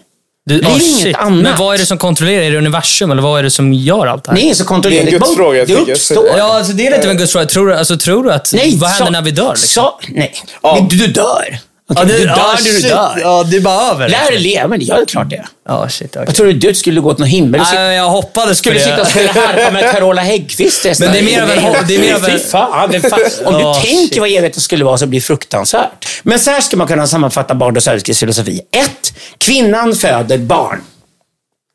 Du, 0.48 0.58
Det 0.60 0.66
är 0.66 0.70
ah, 0.70 0.74
inget 0.74 1.00
shit. 1.02 1.16
annat. 1.16 1.42
Men 1.42 1.58
vad 1.58 1.74
är 1.74 1.78
det 1.78 1.86
som 1.86 1.98
kontrollerar? 1.98 2.42
Är 2.42 2.50
det 2.50 2.58
universum 2.58 3.10
eller 3.10 3.22
vad 3.22 3.38
är 3.38 3.42
det 3.42 3.50
som 3.50 3.72
gör 3.72 4.06
allt 4.06 4.24
det 4.24 4.30
här? 4.30 4.36
Det 4.36 4.40
är 4.40 4.42
ingen 4.42 4.56
som 4.56 4.66
kontrollerar 4.66 5.04
Det 5.04 5.10
är 5.10 5.14
en 5.14 5.18
gudsfråga, 5.20 5.64
Det 5.64 5.74
uppstår. 5.74 6.26
Ja, 6.36 6.56
alltså 6.58 6.72
det 6.72 6.86
är 6.86 6.90
lite 6.90 7.04
av 7.04 7.10
en 7.10 7.16
gudsfråga. 7.16 7.46
Tror, 7.46 7.66
du- 7.66 7.74
alltså, 7.74 7.96
tror 7.96 8.24
du 8.24 8.32
att... 8.32 8.52
Nej, 8.54 8.76
vad 8.76 8.90
händer 8.90 9.06
så- 9.06 9.12
när 9.12 9.22
vi 9.22 9.30
dör? 9.30 9.48
Liksom? 9.50 9.66
Så, 9.68 9.94
nej, 10.08 10.34
Ja. 10.62 10.74
Men 10.80 10.88
du, 10.88 10.96
du 10.96 11.06
dör. 11.06 11.58
Okej, 11.88 12.06
du 12.06 12.24
dör 12.26 12.32
ah, 12.38 12.56
du 12.64 12.80
dör. 12.80 13.18
Ja, 13.22 13.44
det 13.50 13.56
är 13.56 13.60
bara 13.60 13.90
över. 13.90 14.08
Lär 14.08 14.30
dig 14.30 14.38
leva 14.40 14.68
med 14.68 14.78
det. 14.80 14.84
Ja, 14.84 15.00
är 15.00 15.04
klart 15.04 15.30
det. 15.30 15.44
Ja, 15.68 15.88
shit. 15.88 16.10
okej. 16.16 16.22
Jag 16.26 16.34
tror 16.34 16.46
du 16.46 16.52
du 16.52 16.74
skulle 16.74 17.00
gå 17.00 17.14
till 17.14 17.20
någon 17.20 17.28
himmel 17.28 17.60
Nej, 17.74 17.96
jag 17.96 18.08
hoppades 18.10 18.48
på 18.50 18.54
skulle 18.54 18.74
det. 18.78 18.84
sitta 18.84 19.00
och 19.02 19.06
spela 19.08 19.32
harpa 19.32 19.70
med 19.70 19.90
Carola 19.92 20.22
Häggkvist 20.22 20.86
resten 20.86 21.06
Men 21.12 21.24
det 21.24 21.34
är 21.34 21.46
mer 21.46 21.56
ho- 21.56 21.84
det 21.88 21.94
är 21.94 21.98
mer 21.98 22.18
Fy 22.30 22.38
fan, 22.38 22.90
det 22.90 23.00
fan. 23.00 23.20
Om 23.44 23.54
du 23.54 23.60
Ja, 23.60 23.74
tänker 23.74 23.96
shit. 24.08 24.18
vad 24.18 24.28
evigheten 24.28 24.60
skulle 24.60 24.84
vara 24.84 24.98
så 24.98 25.06
blir 25.06 25.20
det 25.20 25.24
fruktansvärt. 25.26 26.06
Men 26.22 26.38
så 26.40 26.50
här 26.50 26.60
ska 26.60 26.76
man 26.76 26.86
kunna 26.86 27.06
sammanfatta 27.06 27.54
Bard 27.54 27.76
och 27.76 27.82
Söderqvists 27.82 28.20
filosofi. 28.20 28.60
1. 28.72 28.90
Kvinnan 29.38 29.94
föder 29.94 30.38
barn. 30.38 30.80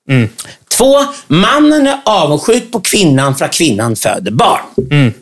Mm. 0.10 0.30
Två, 0.82 1.06
mannen 1.28 1.88
är 1.88 2.02
avundsjuk 2.06 2.72
på 2.72 2.82
kvinnan 2.82 3.36
för 3.36 3.46
att 3.46 3.54
kvinnan 3.54 3.96
föder 3.96 4.32
barn. 4.32 4.62
Mm. 4.92 5.14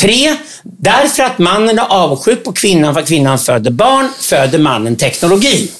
Tre, 0.00 0.36
därför 0.62 1.22
att 1.22 1.38
mannen 1.38 1.78
är 1.78 1.86
avundsjuk 1.88 2.44
på 2.44 2.52
kvinnan 2.52 2.94
för 2.94 3.00
att 3.00 3.08
kvinnan 3.08 3.38
föder 3.38 3.70
barn, 3.70 4.08
föder 4.20 4.58
mannen 4.58 4.96
teknologi. 4.96 5.70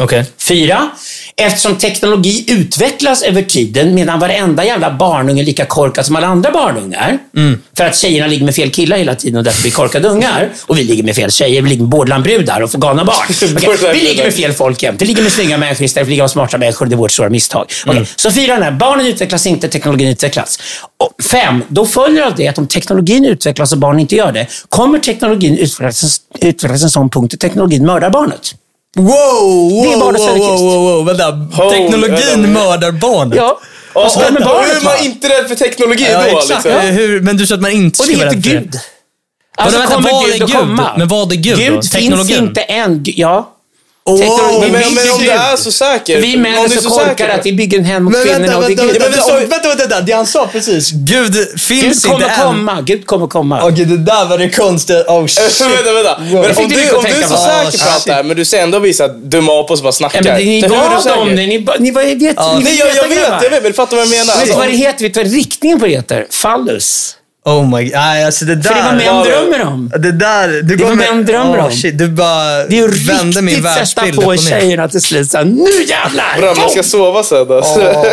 Okej. 0.00 0.24
Fyra, 0.38 0.90
eftersom 1.36 1.76
teknologi 1.78 2.44
utvecklas 2.48 3.22
över 3.22 3.42
tiden 3.42 3.94
medan 3.94 4.18
varenda 4.20 4.64
jävla 4.64 4.90
barnunge 4.96 5.42
är 5.42 5.46
lika 5.46 5.64
korkad 5.66 6.06
som 6.06 6.16
alla 6.16 6.26
andra 6.26 6.50
barnungar. 6.50 7.18
För 7.76 7.84
att 7.84 7.96
tjejerna 7.96 8.26
ligger 8.26 8.44
med 8.44 8.54
fel 8.54 8.70
killar 8.70 8.96
hela 8.96 9.14
tiden 9.14 9.38
och 9.38 9.44
därför 9.44 9.62
blir 9.62 9.72
korkade 9.72 10.08
ungar. 10.08 10.48
Och 10.66 10.78
vi 10.78 10.84
ligger 10.84 11.02
med 11.02 11.14
fel 11.14 11.30
tjejer, 11.30 11.62
vi 11.62 11.68
ligger 11.68 11.82
med 11.82 11.90
borderlandbrudar 11.90 12.60
och 12.60 12.70
galna 12.70 13.04
barn. 13.04 13.16
Okej, 13.56 13.92
vi 13.92 14.00
ligger 14.00 14.24
med 14.24 14.34
fel 14.34 14.52
folk 14.52 14.82
jämt. 14.82 15.02
Vi 15.02 15.06
ligger 15.06 15.22
med 15.22 15.32
snygga 15.32 15.58
människor 15.58 15.84
istället 15.84 16.06
för 16.06 16.10
att 16.10 16.10
ligga 16.10 16.22
med 16.22 16.30
smarta 16.30 16.58
människor. 16.58 16.86
Det 16.86 16.94
är 16.94 16.96
vårt 16.96 17.12
stora 17.12 17.30
misstag. 17.30 17.66
Okej, 17.86 18.06
Så 18.16 18.30
fyra, 18.30 18.58
när 18.58 18.70
barnen 18.70 19.06
utvecklas 19.06 19.46
inte, 19.46 19.68
teknologin 19.68 20.08
utvecklas. 20.08 20.58
Och 20.98 21.24
fem, 21.24 21.62
då 21.68 21.86
följer 21.86 22.22
av 22.22 22.34
det 22.36 22.48
att 22.48 22.58
om 22.58 22.66
teknologin 22.66 23.24
utvecklas 23.24 23.72
och 23.72 23.78
barnen 23.78 24.00
inte 24.00 24.16
gör 24.16 24.32
det, 24.32 24.46
kommer 24.68 24.98
teknologin 24.98 25.58
utvecklas, 25.58 26.20
utvecklas 26.40 26.82
en 26.82 26.90
sån 26.90 27.10
punkt 27.10 27.34
att 27.34 27.40
teknologin 27.40 27.86
mördar 27.86 28.10
barnet. 28.10 28.54
Wow, 28.94 29.06
wow, 29.06 29.82
Det 29.84 29.92
är 29.92 29.98
bara 29.98 30.12
wow, 30.12 30.18
Söderqvist. 30.26 30.62
wow, 30.62 30.82
wow, 30.82 30.94
wow, 30.96 31.06
vänta. 31.06 31.30
vänta. 31.30 31.70
Teknologin 31.70 32.52
mördar 32.52 32.92
barnet. 32.92 33.36
Ja. 33.36 33.58
Och, 33.92 34.04
och, 34.04 34.10
barnet 34.20 34.42
hur 34.72 34.76
är 34.80 34.84
man 34.84 35.04
inte 35.04 35.28
rädd 35.28 35.48
för 35.48 35.54
teknologi 35.54 36.06
Ja, 36.12 36.22
då? 36.30 36.38
exakt. 36.38 36.64
Liksom? 36.64 36.70
Eh, 36.70 36.94
Hur, 36.94 37.20
men 37.20 37.36
du 37.36 37.46
sa 37.46 37.54
att 37.54 37.60
man 37.60 37.70
inte 37.70 38.02
Och 38.02 38.08
det 38.08 38.14
ska 38.14 38.24
vara 38.24 38.34
heter 38.34 38.50
rädd 38.50 38.54
för 38.54 38.60
Gud. 38.60 38.70
det. 38.72 38.78
Alltså 39.56 39.78
vänta, 39.78 39.94
kommer 39.94 40.10
vad 40.12 40.22
är 40.28 40.32
Gud 40.32 40.42
att 40.42 40.50
Gud? 40.50 40.58
komma. 40.58 40.90
Men 40.98 41.08
vad 41.08 41.32
är 41.32 41.36
Gud 41.36 41.56
då? 41.58 41.62
Gud 41.62 41.72
finns 41.72 41.90
Teknologin? 41.90 42.38
inte 42.44 42.60
än. 42.60 43.02
Ja. 43.04 43.53
Teknologi- 44.08 44.60
Men, 44.60 44.72
men, 44.72 44.94
men 44.94 45.10
om 45.10 45.18
du 45.18 45.24
Gud. 45.24 45.32
är 45.34 45.56
så 45.56 45.72
säker. 45.72 46.20
Vi 46.20 46.36
män 46.36 46.54
är 46.54 46.68
så 46.68 46.88
korkade 46.90 47.32
att 47.34 47.46
vi 47.46 47.52
bygger 47.52 47.78
en 47.78 47.84
hem 47.84 48.04
mot 48.04 48.12
Men 48.12 48.20
vänta, 48.20 48.34
kvinnorna 48.38 48.56
och 48.58 48.62
det 48.64 48.72
är 48.72 48.76
Gud. 48.92 49.02
vänta, 49.02 49.18
Ja, 49.18 49.26
men 49.28 49.38
vänta, 49.38 49.48
vänta, 49.48 49.68
vänta, 49.68 49.82
vänta, 49.86 50.00
det 50.00 50.12
han 50.12 50.26
sa 50.26 50.46
precis. 50.52 50.90
Gud 50.90 51.32
Gud 51.32 51.60
finns 51.60 52.04
kommer 52.04 52.14
inte 52.14 52.26
än. 52.28 52.46
komma. 52.46 52.80
Gud 52.80 53.06
kommer 53.06 53.26
komma. 53.26 53.60
Åh 53.64 53.70
gud, 53.70 53.88
det 53.88 53.96
där 53.96 54.24
var 54.24 54.38
det 54.38 54.48
konstiga. 54.50 55.00
Oh 55.08 55.26
shit. 55.26 55.60
vänta, 55.60 55.92
vänta. 55.92 56.18
Men 56.30 56.34
om 56.56 56.68
du 56.68 56.90
om 56.92 57.04
du 57.04 57.10
är 57.10 57.22
så 57.22 57.28
på. 57.28 57.36
säker 57.36 57.78
på 57.84 57.90
Ah, 57.90 57.94
allt 57.94 58.04
det 58.06 58.12
här, 58.14 58.22
men 58.22 58.36
du 58.36 58.44
säger 58.44 58.62
ändå 58.64 58.78
visa 58.78 59.04
att 59.04 59.16
dumma 59.16 59.60
apor 59.60 59.76
som 59.76 59.82
bara 59.82 59.88
Ja, 59.88 59.92
snackar. 59.92 60.22
men 60.22 60.36
det, 60.38 60.44
ni 60.44 60.60
säker? 60.60 61.18
om 61.18 61.28
det. 61.28 61.34
Ni, 61.34 61.46
ni, 61.78 61.90
var- 61.90 62.04
vet, 62.04 62.34
Ja. 62.36 62.54
ni 62.58 62.64
Nej, 62.64 62.76
jag, 62.78 62.88
jag 62.88 63.08
vet, 63.08 63.18
jag 63.42 63.50
vet. 63.50 63.62
Men 63.62 63.62
du 63.62 63.72
fattar 63.72 63.96
vad 63.96 64.06
jag 64.06 64.10
menar. 64.10 64.24
Vet 64.26 64.34
du 64.34 64.40
Alltså, 64.40 64.56
vad 64.58 64.68
det 64.68 64.72
heter? 64.76 65.02
Vet 65.04 65.14
du 65.14 65.22
vad 65.22 65.32
riktningen 65.32 65.80
på 65.80 65.86
det 65.86 65.92
heter? 65.92 66.26
Fallus. 66.30 67.16
Oh 67.44 67.76
my 67.76 67.84
god. 67.84 67.92
Nej, 67.92 68.24
alltså 68.24 68.44
det 68.44 68.54
där. 68.54 68.62
För 68.62 68.74
det 68.74 68.82
var 68.82 68.92
män 68.92 69.24
drömmer 69.24 69.66
om. 69.66 69.90
Det 69.98 70.12
där. 70.12 70.48
Du 70.48 70.62
Det 70.62 70.84
var 70.84 70.90
går 70.90 70.96
män 70.96 71.24
drömmer 71.24 71.58
oh, 71.58 71.64
om. 71.64 71.70
Shit, 71.70 71.98
du 71.98 72.08
bara 72.08 72.64
Det 72.64 72.78
är 72.78 72.82
ju 72.82 72.88
vände 72.88 73.42
min 73.42 73.54
riktigt 73.54 73.72
sätta 73.72 74.00
världsbild 74.02 74.14
på 74.14 74.20
upp 74.20 74.26
och 74.26 74.32
ner. 74.32 74.60
tjejerna 74.60 74.88
till 74.88 75.00
slut. 75.02 75.30
Så 75.30 75.38
här, 75.38 75.44
nu 75.44 75.84
jävlar! 75.88 76.38
Bra, 76.38 76.54
man 76.54 76.70
ska 76.70 76.82
sova 76.82 77.22
sen. 77.22 77.52
Alltså. 77.52 78.04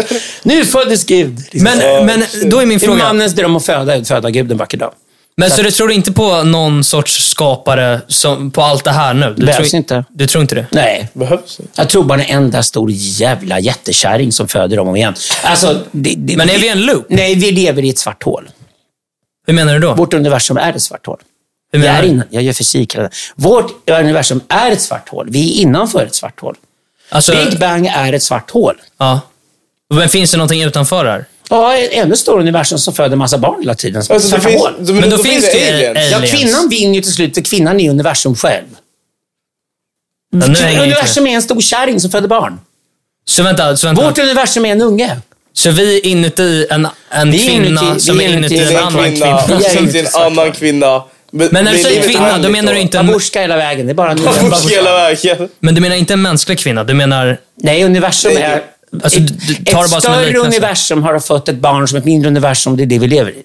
Nu 0.44 0.66
föddes 0.66 1.06
Gud. 1.06 1.38
Liksom. 1.52 1.64
Men, 1.64 2.06
men 2.06 2.50
då 2.50 2.60
är 2.60 2.66
min 2.66 2.80
det 2.80 2.86
är 2.86 2.88
fråga. 2.88 3.04
mannens 3.04 3.34
dröm 3.34 3.56
att 3.56 3.66
föda, 3.66 4.04
föda 4.06 4.30
Gud 4.30 4.52
en 4.52 4.58
vacker 4.58 4.78
dag. 4.78 4.92
Men 5.38 5.52
så 5.52 5.62
du 5.62 5.72
tror 5.72 5.92
inte 5.92 6.12
på 6.12 6.44
någon 6.44 6.84
sorts 6.84 7.30
skapare 7.30 8.02
som, 8.08 8.52
på 8.52 8.62
allt 8.62 8.84
det 8.84 8.92
här 8.92 9.14
nu? 9.14 9.34
Du 9.38 9.46
Behövs 9.46 9.70
tror, 9.72 9.78
inte. 9.78 10.06
Du 10.10 10.28
tror 10.28 10.42
inte 10.42 10.56
det? 10.56 10.66
Nej. 10.72 11.10
Behövs 11.14 11.60
inte. 11.60 11.72
Jag 11.76 11.90
tror 11.90 12.04
bara 12.04 12.24
en 12.24 12.44
enda 12.44 12.64
stor 12.64 12.90
jävla 12.92 13.60
jättekärring 13.60 14.32
som 14.32 14.48
föder 14.48 14.78
dem 14.78 14.88
om 14.88 14.96
igen. 14.96 15.14
Alltså, 15.44 15.80
det, 15.92 16.16
det, 16.18 16.38
Men 16.38 16.50
är 16.50 16.58
vi 16.58 16.68
en 16.68 16.86
loop? 16.86 17.06
Nej, 17.10 17.36
vi 17.36 17.52
lever 17.52 17.86
i 17.86 17.90
ett 17.90 18.00
svart 18.00 18.24
hål. 18.24 18.50
Hur 19.52 19.56
menar 19.56 19.74
du 19.74 19.80
då? 19.80 19.94
Vårt 19.94 20.14
universum 20.14 20.58
är 20.58 20.74
ett 20.74 20.82
svart 20.82 21.06
hål. 21.06 21.18
Hur 21.74 21.80
Vi 21.80 21.88
är 21.88 22.04
innan, 22.04 22.26
jag 22.30 22.44
gör 22.44 22.54
fysik. 22.54 22.96
Vårt 23.36 23.90
universum 23.90 24.42
är 24.48 24.72
ett 24.72 24.82
svart 24.82 25.10
hål. 25.10 25.28
Vi 25.30 25.58
är 25.58 25.62
innanför 25.62 26.06
ett 26.06 26.16
svart 26.16 26.40
hål. 26.40 26.56
Alltså, 27.10 27.32
Big 27.32 27.60
Bang 27.60 27.88
är 27.88 28.14
ett 28.14 28.24
svart 28.24 28.52
hål. 28.52 28.82
ja. 28.98 29.20
Men 29.94 30.10
finns 30.10 30.32
det 30.32 30.38
någonting 30.38 30.64
utanför 30.64 31.06
här? 31.06 31.26
Ja, 31.50 31.78
ett 31.78 31.90
ännu 31.94 32.16
större 32.16 32.40
universum 32.40 32.78
som 32.78 32.94
föder 32.94 33.16
massa 33.16 33.38
barn 33.38 33.60
hela 33.62 33.76
tiden. 33.76 33.98
Alltså, 34.10 34.20
Svarta 34.30 34.50
finns, 34.50 34.62
hål. 34.62 34.74
då, 34.80 34.94
Men 34.94 35.10
då 35.10 35.18
då 35.18 35.24
finns 35.24 35.46
det 35.46 35.60
det 35.60 35.68
aliens. 35.74 35.98
ju- 35.98 36.04
Ja, 36.12 36.16
aliens. 36.18 36.32
kvinnan 36.42 36.70
vinner 36.70 36.96
ju 36.96 37.02
till 37.02 37.14
slut, 37.14 37.36
för 37.36 37.42
kvinnan 37.42 37.80
är 37.80 37.90
universum 37.90 38.36
själv. 38.36 38.66
Ja, 40.32 40.82
universum 40.84 41.28
är 41.28 41.32
en 41.36 41.42
stor 41.42 41.62
kärring 41.62 42.00
som 42.00 42.12
föder 42.12 42.28
barn. 42.28 42.60
Så 43.26 43.44
vänta, 43.44 43.78
så 43.78 43.88
vänta. 43.88 44.04
Vårt 44.06 44.20
universum 44.20 44.66
är 44.66 44.72
en 44.72 44.82
unge. 44.82 45.18
Så 45.54 45.72
vi 45.72 45.98
är 45.98 46.06
inuti 46.06 46.68
en, 46.70 46.88
en 47.10 47.32
Vi 47.32 47.48
är 47.48 47.48
kvinna 47.62 47.82
inuti- 47.82 48.00
som 48.00 48.22
är 48.22 48.28
inuti 48.28 48.56
inuti 48.56 48.74
en 48.76 48.84
annan 48.84 49.04
kvinna, 49.04 49.42
kvinna. 49.48 49.60
Vi 49.60 49.66
är 49.66 49.92
till 49.92 50.06
en 50.16 50.22
annan 50.22 50.52
kvinna. 50.52 51.04
Men 51.32 51.64
när 51.66 51.72
du 51.72 51.78
säger 51.78 52.04
kvinna, 52.04 52.38
då 52.38 52.50
menar 52.50 52.74
du 52.74 52.80
inte 52.80 53.00
en... 53.00 53.08
Babushka 53.08 53.42
hela 53.42 53.58
vägen. 53.58 53.86
Det 53.86 53.92
är 53.92 53.94
bara 53.94 54.12
en 54.12 54.24
Babushka 54.24 54.68
hela 54.76 54.94
vägen. 54.94 55.50
Men 55.60 55.76
du 55.76 55.82
menar 55.82 55.96
inte 55.96 56.14
en 56.14 56.22
mänsklig 56.22 56.60
kvinna? 56.60 56.84
Du 56.84 56.94
menar... 56.94 57.38
Nej, 57.64 57.84
universum 57.84 58.38
är... 58.38 58.62
Alltså, 59.04 59.20
ett, 59.20 59.32
ett 59.68 59.74
bara 59.74 59.88
som 59.88 59.96
en 59.96 60.02
större 60.02 60.38
universum 60.38 61.04
har 61.04 61.20
fött 61.20 61.50
ett 61.50 61.56
barn 61.56 61.88
som 61.88 61.98
ett 61.98 62.06
mindre 62.06 62.28
universum. 62.28 62.78
Det 62.78 62.84
är 62.84 62.86
det 62.86 63.00
vi 63.00 63.08
lever 63.08 63.32
i. 63.32 63.44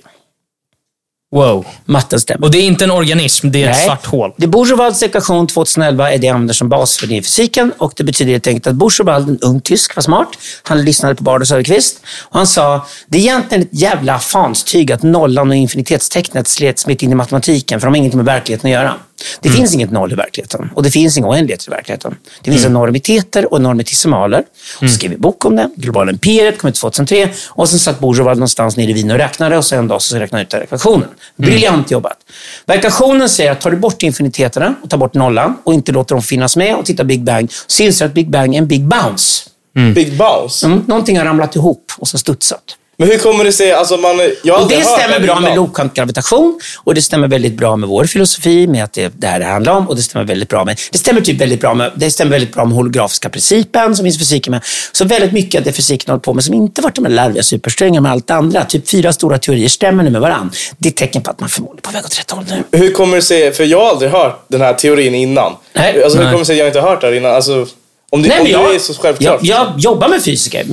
Wow. 1.34 1.66
Matten 1.84 2.20
stämmer. 2.20 2.44
Och 2.44 2.50
det 2.50 2.58
är 2.58 2.62
inte 2.62 2.84
en 2.84 2.90
organism, 2.90 3.50
det 3.50 3.62
är 3.62 3.68
ett 3.68 3.76
Nej. 3.76 3.86
svart 3.86 4.06
hål. 4.06 4.32
Det 4.36 4.46
Bourgeois 4.46 5.02
ekvation 5.02 5.46
2011 5.46 6.12
är 6.12 6.18
det 6.18 6.26
jag 6.26 6.34
använder 6.34 6.54
som 6.54 6.68
bas 6.68 6.96
för 6.96 7.06
din 7.06 7.22
fysiken 7.22 7.72
och 7.78 7.92
det 7.96 8.04
betyder 8.04 8.32
helt 8.32 8.46
enkelt 8.46 8.66
att 8.66 8.74
Bourgeois, 8.74 9.28
en 9.28 9.38
ung 9.38 9.60
tysk, 9.60 9.96
var 9.96 10.02
smart. 10.02 10.28
Han 10.62 10.84
lyssnade 10.84 11.14
på 11.14 11.22
Bard 11.22 11.40
och 11.40 11.48
Söderqvist 11.48 12.00
och 12.22 12.36
han 12.36 12.46
sa, 12.46 12.86
det 13.08 13.18
är 13.18 13.22
egentligen 13.22 13.62
ett 13.62 13.80
jävla 13.80 14.18
fanstyg 14.18 14.92
att 14.92 15.02
nollan 15.02 15.50
och 15.50 15.56
infinitetstecknet 15.56 16.48
slets 16.48 16.82
smitt 16.82 17.02
in 17.02 17.12
i 17.12 17.14
matematiken 17.14 17.80
för 17.80 17.86
de 17.86 17.90
har 17.90 17.96
inget 17.96 18.14
med 18.14 18.24
verkligheten 18.24 18.68
att 18.68 18.74
göra. 18.74 18.94
Det 19.40 19.48
finns 19.48 19.74
inget 19.74 19.90
noll 19.90 20.12
i 20.12 20.14
verkligheten 20.14 20.70
och 20.74 20.82
det 20.82 20.90
finns 20.90 21.18
inga 21.18 21.28
oändligheter 21.28 21.68
i 21.68 21.70
verkligheten. 21.70 22.14
Det 22.42 22.50
finns 22.50 22.64
enormiteter 22.64 23.52
och 23.52 23.58
enormitesimaler. 23.58 24.44
Och 24.80 24.90
så 24.90 24.94
skrev 24.94 25.10
vi 25.10 25.16
bok 25.16 25.44
om 25.44 25.56
det, 25.56 25.70
Globala 25.76 26.12
imperiet, 26.12 26.58
kom 26.58 26.68
ut 26.68 26.74
2003 26.74 27.28
och 27.48 27.68
sen 27.68 27.78
satt 27.78 28.00
Bourgeois 28.00 28.34
någonstans 28.34 28.76
nere 28.76 28.90
i 28.90 28.92
Wien 28.92 29.10
och 29.10 29.18
räknade 29.18 29.56
och 29.58 29.64
så 29.64 29.76
en 29.76 29.88
dag 29.88 30.02
så 30.02 30.16
räknade 30.16 30.36
han 30.36 30.42
ut 30.42 30.50
den 30.50 30.62
ekvationen. 30.62 31.08
Briljant 31.36 31.90
jobbat. 31.90 32.18
Vad 32.64 32.76
ekvationen 32.76 33.28
säger 33.28 33.52
att 33.52 33.60
tar 33.60 33.70
du 33.70 33.76
bort 33.76 34.02
infiniteterna 34.02 34.74
och 34.82 34.90
tar 34.90 34.98
bort 34.98 35.14
nollan 35.14 35.56
och 35.64 35.74
inte 35.74 35.92
låter 35.92 36.14
dem 36.14 36.22
finnas 36.22 36.56
med 36.56 36.76
och 36.76 36.84
tittar 36.84 37.04
Big 37.04 37.24
Bang 37.24 37.52
så 37.66 37.82
inser 37.82 38.04
du 38.04 38.08
att 38.08 38.14
Big 38.14 38.30
Bang 38.30 38.54
är 38.54 38.58
en 38.58 38.66
Big 38.66 38.88
Bounce. 38.88 39.50
Big 39.94 40.16
bounce. 40.18 40.66
Mm, 40.66 40.84
någonting 40.86 41.18
har 41.18 41.24
ramlat 41.24 41.56
ihop 41.56 41.92
och 41.98 42.08
så 42.08 42.18
studsat. 42.18 42.76
Men 42.98 43.08
hur 43.08 43.18
kommer 43.18 43.44
det 43.44 43.52
sig? 43.52 43.72
Alltså 43.72 43.96
man, 43.96 44.20
jag 44.44 44.62
Och 44.62 44.68
det 44.68 44.84
stämmer 44.84 45.20
bra 45.20 45.34
med 45.40 45.42
innan. 45.42 45.56
lågkvantgravitation 45.56 46.60
och 46.84 46.94
det 46.94 47.02
stämmer 47.02 47.28
väldigt 47.28 47.54
bra 47.54 47.76
med 47.76 47.88
vår 47.88 48.04
filosofi, 48.04 48.66
med 48.66 48.84
att 48.84 48.92
det 48.92 49.02
är 49.02 49.10
det 49.14 49.26
här 49.26 49.38
det 49.38 49.44
handlar 49.44 49.72
om. 49.72 49.88
Och 49.88 49.96
det 49.96 50.02
stämmer 50.02 50.24
väldigt 50.26 50.48
bra 50.48 50.64
med, 50.64 50.80
det 50.92 50.98
stämmer 50.98 51.20
typ 51.20 51.40
väldigt 51.40 51.60
bra 51.60 51.74
med, 51.74 51.92
det 51.96 52.10
stämmer 52.10 52.30
väldigt 52.32 52.54
bra 52.54 52.64
med 52.64 52.74
holografiska 52.74 53.28
principen 53.28 53.96
som 53.96 54.04
finns 54.04 54.16
i 54.16 54.18
fysiken 54.18 54.50
med. 54.50 54.60
Så 54.92 55.04
väldigt 55.04 55.32
mycket 55.32 55.58
av 55.58 55.64
det 55.64 55.72
fysiken 55.72 56.10
håller 56.10 56.20
på 56.20 56.34
med 56.34 56.44
som 56.44 56.54
inte 56.54 56.80
varit 56.80 56.94
de 56.94 57.04
här 57.04 57.12
larviga 57.12 57.42
supersträngarna 57.42 58.00
med 58.00 58.12
allt 58.12 58.26
det 58.26 58.34
andra, 58.34 58.64
typ 58.64 58.88
fyra 58.88 59.12
stora 59.12 59.38
teorier 59.38 59.68
stämmer 59.68 60.04
nu 60.04 60.10
med 60.10 60.20
varandra. 60.20 60.54
Det 60.78 60.88
är 60.88 60.90
ett 60.90 60.96
tecken 60.96 61.22
på 61.22 61.30
att 61.30 61.40
man 61.40 61.48
förmodligen 61.48 61.78
är 61.78 61.88
på 61.88 61.92
väg 61.92 62.04
åt 62.04 62.18
rätt 62.18 62.30
håll 62.30 62.44
nu. 62.50 62.78
Hur 62.78 62.92
kommer 62.92 63.16
det 63.16 63.22
sig? 63.22 63.52
För 63.52 63.64
jag 63.64 63.80
har 63.80 63.90
aldrig 63.90 64.10
hört 64.10 64.44
den 64.48 64.60
här 64.60 64.74
teorin 64.74 65.14
innan. 65.14 65.52
Nej. 65.72 66.02
Alltså, 66.04 66.18
hur 66.18 66.24
kommer 66.24 66.38
det 66.38 66.44
sig 66.44 66.54
att 66.54 66.58
jag 66.58 66.66
inte 66.66 66.80
har 66.80 66.88
hört 66.88 67.00
det 67.00 67.06
här 67.06 67.14
innan? 67.14 67.34
Alltså, 67.34 67.66
om 68.10 68.22
det, 68.22 68.28
Nej, 68.28 68.38
om 68.38 68.44
det 68.44 68.50
jag, 68.50 68.74
är 68.74 68.78
så 68.78 68.94
självklart. 68.94 69.40
jag, 69.42 69.66
jag 69.68 69.78
jobbar 69.80 70.08
med 70.08 70.22
fysiker. 70.24 70.64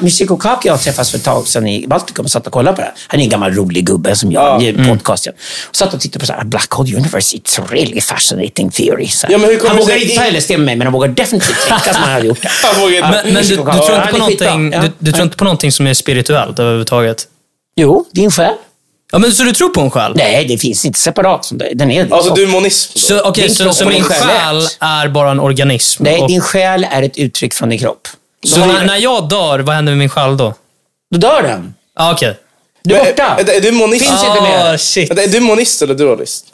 Michiko 0.00 0.36
Kak 0.36 0.58
och 0.58 0.64
jag 0.66 0.80
träffades 0.80 1.10
för 1.10 1.18
ett 1.18 1.24
tag 1.24 1.46
sedan 1.46 1.66
i 1.66 1.86
Baltikum 1.86 2.24
och 2.24 2.30
satt 2.30 2.46
och 2.46 2.52
kollade 2.52 2.76
på 2.76 2.80
det. 2.80 2.86
här. 2.86 2.94
Han 3.08 3.20
är 3.20 3.24
en 3.24 3.30
gammal 3.30 3.52
rolig 3.54 3.86
gubbe 3.86 4.16
som 4.16 4.32
jag, 4.32 4.62
Ja. 4.62 4.72
ja. 4.78 4.84
podcasten. 4.88 5.32
Och 5.68 5.76
satt 5.76 5.94
och 5.94 6.00
tittade 6.00 6.18
på 6.20 6.26
så 6.26 6.32
här, 6.32 6.44
Black 6.44 6.70
Hole 6.70 6.96
Universe, 6.96 7.36
it's 7.36 7.60
really 7.70 8.00
fascinating 8.00 8.70
theory. 8.70 9.08
Så. 9.08 9.26
Ja, 9.30 9.38
men 9.38 9.50
hur 9.50 9.56
kommer 9.56 9.68
han 9.68 9.76
det 9.76 9.82
vågar 9.82 9.96
inte 9.96 10.14
ta 10.16 10.30
LSD 10.38 10.50
med 10.50 10.60
mig, 10.60 10.76
men 10.76 10.86
han 10.86 10.92
vågar 10.92 11.08
definitivt 11.08 11.68
tänka 11.68 11.92
som 11.94 12.02
han 12.02 12.12
hade 12.12 12.26
gjort 12.26 12.42
det. 12.42 12.48
Han 12.72 12.80
vågar 12.80 12.96
inte- 12.96 13.10
Men, 13.24 13.34
men 13.34 13.42
du, 13.42 13.48
du, 13.48 13.54
tror 13.56 13.68
Ja, 13.68 13.74
inte 13.74 13.86
på 13.86 13.92
han 13.92 14.20
är 14.22 14.26
skitbra. 14.26 14.46
någonting, 14.56 14.72
Ja. 14.72 14.82
du, 14.82 14.92
du 14.98 15.12
tror 15.12 15.24
inte 15.24 15.36
på 15.36 15.44
någonting 15.44 15.72
som 15.72 15.86
är 15.86 15.94
spirituellt 15.94 16.58
överhuvudtaget? 16.58 17.26
Jo, 17.76 18.04
din 18.12 18.30
själ. 18.30 18.52
Ja, 19.12 19.18
men 19.18 19.32
så 19.32 19.42
du 19.42 19.52
tror 19.52 19.68
på 19.68 19.80
en 19.80 19.90
själ? 19.90 20.12
Nej, 20.16 20.44
det 20.44 20.58
finns 20.58 20.84
inte 20.84 20.98
separat 20.98 21.44
som 21.44 21.58
det. 21.58 21.70
Den 21.74 21.90
är 21.90 22.12
Alltså 22.12 22.34
du 22.34 22.42
är 22.42 22.46
monism 22.46 22.92
då? 22.94 23.00
Så, 23.00 23.30
Din 23.30 23.54
så, 23.54 23.72
så 23.72 23.84
min 23.84 23.94
din 23.94 24.04
själ 24.04 24.62
är 24.80 25.08
bara 25.08 25.30
en 25.30 25.40
organism? 25.40 26.02
Nej, 26.04 26.20
och, 26.20 26.28
din 26.28 26.40
själ 26.40 26.86
är 26.90 27.02
ett 27.02 27.18
uttryck 27.18 27.54
från 27.54 27.68
din 27.68 27.78
kropp. 27.78 28.08
så 28.46 28.66
när, 28.66 28.84
när 28.84 28.96
jag 28.96 29.28
dör, 29.28 29.58
vad 29.58 29.74
händer 29.74 29.92
med 29.92 29.98
min 29.98 30.08
själ 30.08 30.36
då? 30.36 30.54
Då 31.10 31.18
dör 31.18 31.42
den. 31.42 31.74
Ah, 31.94 32.12
okej. 32.12 32.38
Du 32.88 32.94
är 32.94 33.04
borta. 33.04 33.36
Är, 33.38 33.56
är 33.56 33.60
du 33.60 33.72
monist? 33.72 34.04
Finns 34.06 34.24
inte 34.24 34.40
mer. 34.42 34.74
Ah, 34.74 34.78
shit. 34.78 35.10
Är 35.18 35.28
du 35.28 35.40
monist 35.40 35.82
eller 35.82 35.94
dualist? 35.94 36.46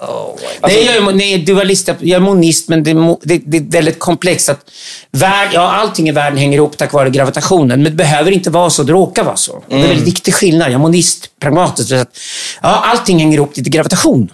nej, 0.62 0.84
jag 0.84 0.96
är, 0.96 1.12
nej, 1.12 1.38
dualist. 1.38 1.88
Jag 2.00 2.16
är 2.16 2.20
monist, 2.20 2.68
men 2.68 2.82
det 2.84 3.16
det, 3.22 3.38
det 3.46 3.56
är 3.56 3.72
väldigt 3.72 3.98
komplext. 3.98 4.48
Att 4.48 4.70
värld, 5.10 5.48
ja, 5.52 5.60
allting 5.72 6.08
i 6.08 6.12
världen 6.12 6.38
hänger 6.38 6.56
ihop 6.58 6.76
tack 6.76 6.92
vare 6.92 7.10
gravitationen, 7.10 7.82
men 7.82 7.92
det 7.92 7.96
behöver 7.96 8.30
inte 8.30 8.50
vara 8.50 8.70
så. 8.70 8.82
Det 8.82 8.92
råkar 8.92 9.24
vara 9.24 9.36
så. 9.36 9.62
Det 9.68 9.74
är 9.74 9.80
en 9.80 9.88
väldigt 9.88 10.06
viktig 10.06 10.34
skillnad. 10.34 10.68
Jag 10.68 10.74
är 10.74 10.78
monist, 10.78 11.30
pragmatisk. 11.40 11.92
att, 11.92 12.18
Ja, 12.62 12.68
allting 12.68 13.18
hänger 13.18 13.36
ihop 13.36 13.56
lite 13.56 13.70
gravitation. 13.70 14.32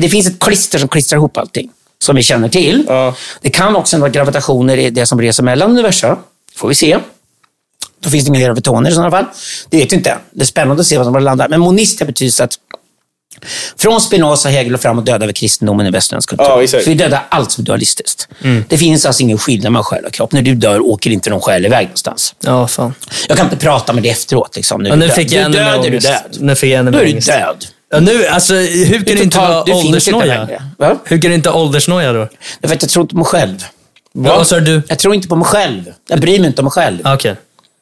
Det 0.00 0.08
finns 0.08 0.26
ett 0.26 0.38
klister 0.38 0.78
som 0.78 0.88
klistrar 0.88 1.16
ihop 1.18 1.36
allting, 1.36 1.70
som 2.02 2.16
vi 2.16 2.22
känner 2.22 2.48
till. 2.48 2.84
Ja. 2.88 3.14
Det 3.40 3.50
kan 3.50 3.76
också 3.76 3.98
vara 3.98 4.10
gravitationer 4.10 4.90
det 4.90 5.06
som 5.06 5.20
reser 5.20 5.42
mellan 5.42 5.70
universum. 5.70 6.16
får 6.56 6.68
vi 6.68 6.74
se. 6.74 6.98
Då 8.00 8.10
finns 8.10 8.24
det 8.24 8.28
inga 8.28 8.40
gravitoner 8.46 8.90
i 8.90 8.94
sådana 8.94 9.10
fall. 9.10 9.24
Det 9.70 9.76
vet 9.76 9.92
vi 9.92 9.96
inte. 9.96 10.18
Det 10.30 10.42
är 10.42 10.46
spännande 10.46 10.80
att 10.80 10.86
se 10.86 10.96
vad 10.98 11.06
som 11.06 11.22
landar. 11.24 11.48
Men 11.48 11.60
monist 11.60 12.06
betyder 12.06 12.44
att 12.44 12.52
från 13.76 14.00
Spinoza, 14.00 14.48
Hegel 14.48 14.74
och 14.74 14.80
framåt 14.80 15.06
dödar 15.06 15.26
vi 15.26 15.32
kristendomen 15.32 15.86
i 15.86 15.90
västerländsk 15.90 16.28
kultur. 16.28 16.44
Ja. 16.44 16.66
För 16.66 16.84
vi 16.86 16.94
dödar 16.94 17.26
allt 17.28 17.52
som 17.52 17.62
är 17.62 17.66
dualistiskt. 17.66 18.28
Det 18.68 18.78
finns 18.78 19.06
alltså 19.06 19.22
ingen 19.22 19.38
skillnad 19.38 19.72
mellan 19.72 19.84
själ 19.84 20.04
och 20.04 20.12
kropp. 20.12 20.32
När 20.32 20.42
du 20.42 20.54
dör 20.54 20.80
åker 20.86 21.10
inte 21.10 21.30
någon 21.30 21.40
själ 21.40 21.66
iväg 21.66 21.84
någonstans. 21.86 22.34
Ja, 22.44 22.68
fan. 22.68 22.94
Jag 23.28 23.36
kan 23.36 23.46
inte 23.46 23.56
prata 23.56 23.92
med 23.92 24.02
dig 24.02 24.12
efteråt. 24.12 24.56
Liksom. 24.56 24.82
Nu, 24.82 24.88
Ja, 24.88 24.96
nu 24.96 25.06
du 25.06 25.12
fick 25.12 25.32
jag 25.32 25.42
ännu 25.44 25.56
död, 25.56 25.64
mer 25.66 25.72
är 25.72 25.82
du 25.82 25.88
ångest. 25.88 26.06
död. 26.08 26.36
Nu 26.40 26.54
fick 26.54 26.70
jag 26.72 26.78
ännu 26.80 26.90
Då 26.90 26.98
är 26.98 27.02
mer 27.02 27.06
du 27.06 27.12
ångest. 27.12 27.28
död. 27.28 27.64
Ja, 27.90 28.00
nu, 28.00 28.26
alltså, 28.26 28.54
hur 28.54 29.04
kan 29.04 29.16
det 29.16 29.22
inte 29.22 29.38
vara 29.38 29.64
du 29.64 29.72
finns 29.72 29.84
inte 30.08 30.16
åldersnoja? 30.18 30.48
Hur 31.04 31.20
kan 31.22 31.30
det 31.30 31.34
inte 31.34 31.48
vara 31.50 31.60
åldersnoja 31.62 32.12
då? 32.12 32.28
Därför 32.60 32.76
att 32.76 32.82
jag 32.82 32.90
tror 32.90 33.02
inte 33.02 33.12
på 33.14 33.18
mig 33.18 33.24
själv. 33.26 33.64
Va? 34.14 34.36
Vad 34.36 34.46
sa 34.46 34.60
du? 34.60 34.82
Jag 34.88 34.98
tror 34.98 35.14
inte 35.14 35.28
på 35.28 35.36
mig 35.36 35.44
själv. 35.46 35.82
Jag 36.08 36.20
bryr 36.20 36.38
mig 36.38 36.46
inte 36.48 36.60
om 36.60 36.64
mig 36.64 36.72
själv. 36.72 36.98
Okej. 37.04 37.34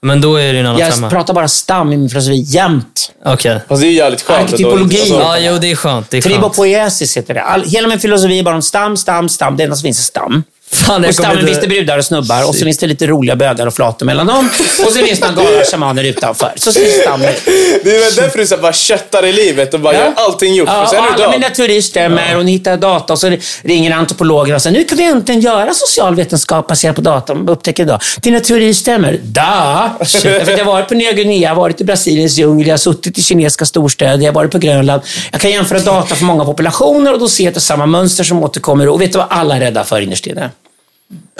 Men 0.02 0.20
då 0.20 0.36
är 0.36 0.46
det 0.46 0.52
ju 0.52 0.60
en 0.60 0.66
annan 0.66 0.80
Jag 0.80 0.94
femma. 0.94 1.10
pratar 1.10 1.34
bara 1.34 1.48
stam 1.48 1.92
i 1.92 1.96
min 1.96 2.08
filosofi 2.08 2.40
jämt. 2.46 3.12
Okej. 3.24 3.60
Fast 3.68 3.82
det 3.82 3.86
är 3.88 3.90
ju 3.90 3.96
jävligt 3.96 4.22
skönt. 4.22 4.44
Arketypologi. 4.44 5.00
alltså- 5.00 5.14
Ja, 5.20 5.38
jo, 5.38 5.58
det 5.58 5.70
är 5.70 5.76
skönt. 5.76 6.10
Det 6.10 6.16
är 6.16 6.22
skönt. 6.22 6.34
Tribopoiesis 6.34 7.16
heter 7.16 7.34
det. 7.34 7.42
All, 7.42 7.62
hela 7.64 7.88
min 7.88 8.00
filosofi 8.00 8.38
är 8.38 8.42
bara 8.42 8.54
om 8.54 8.62
stam, 8.62 8.96
stam, 8.96 9.28
stam. 9.28 9.56
Det 9.56 9.64
enda 9.64 9.76
som 9.76 9.82
finns 9.82 9.98
är 9.98 10.02
stam. 10.02 10.42
Fan, 10.72 11.04
Och 11.04 11.14
stammen 11.14 11.46
finns 11.46 11.60
det 11.60 11.66
brudar 11.68 11.98
och 11.98 12.04
snubbar 12.04 12.48
och 12.48 12.54
så 12.54 12.64
finns 12.64 12.78
det 12.78 12.86
lite 12.86 13.06
roliga 13.06 13.36
bögar 13.36 13.66
och 13.66 13.74
flator 13.74 14.06
mellan 14.06 14.26
dem. 14.26 14.48
Och 14.86 14.92
så 14.92 14.98
finns 14.98 15.20
det 15.20 15.30
några 15.30 15.64
shamaner 15.64 16.04
utanför. 16.04 16.52
Så 16.56 16.72
ser 16.72 17.00
stammen 17.02 17.28
ut. 17.28 17.42
Det 17.84 17.96
är 17.96 18.00
väl 18.04 18.14
därför 18.14 18.38
du 18.38 18.46
så 18.46 18.56
bara 18.56 18.72
köttar 18.72 19.26
i 19.26 19.32
livet 19.32 19.74
och 19.74 19.80
bara 19.80 19.94
Ja. 19.94 20.00
gör 20.00 20.12
allting 20.16 20.54
gjort. 20.54 20.68
Ja, 20.72 20.82
för 20.86 20.96
sen 20.96 21.04
och 21.04 21.12
alla 21.24 21.30
mina 21.30 21.50
teorier 21.50 21.80
stämmer 21.82 22.36
och 22.36 22.44
ni 22.44 22.52
hittar 22.52 22.76
data 22.76 23.12
och 23.12 23.18
så 23.18 23.36
ringer 23.62 23.90
antropologer 23.92 24.54
och 24.54 24.62
säger 24.62 24.78
nu 24.78 24.84
kan 24.84 24.98
vi 24.98 25.04
äntligen 25.04 25.40
göra 25.40 25.74
social 25.74 26.14
vetenskap 26.14 26.68
baserat 26.68 26.96
på 26.96 27.02
data. 27.02 27.34
Man 27.34 27.48
upptäcker 27.48 27.82
idag. 27.82 28.00
Dina 28.20 28.40
teorier 28.40 28.72
stämmer. 28.72 29.18
Da! 29.22 29.90
Jag 30.24 30.58
har 30.58 30.64
varit 30.64 30.88
på 30.88 30.94
Nya 30.94 31.12
Guinea, 31.12 31.40
jag 31.42 31.48
har 31.48 31.56
varit 31.56 31.80
i 31.80 31.84
Brasiliens 31.84 32.38
djungel, 32.38 32.66
jag 32.66 32.72
har 32.72 32.78
suttit 32.78 33.18
i 33.18 33.22
kinesiska 33.22 33.64
storstäder, 33.64 34.18
jag 34.24 34.32
har 34.32 34.34
varit 34.34 34.50
på 34.52 34.58
Grönland. 34.58 35.02
Jag 35.32 35.40
kan 35.40 35.50
jämföra 35.50 35.78
data 35.78 36.14
för 36.14 36.24
många 36.24 36.44
populationer 36.44 37.12
och 37.12 37.18
då 37.20 37.28
ser 37.28 37.44
jag 37.44 37.48
att 37.50 37.54
det 37.54 37.58
är 37.58 37.60
samma 37.60 37.86
mönster 37.86 38.24
som 38.24 38.42
återkommer. 38.44 38.88
Och 38.88 39.00
vet 39.00 39.12
du 39.12 39.18
vad 39.18 39.26
alla 39.30 39.56
är 39.56 39.60
rädda 39.60 39.84
för 39.84 40.00
innerst 40.00 40.26
inne? 40.26 40.50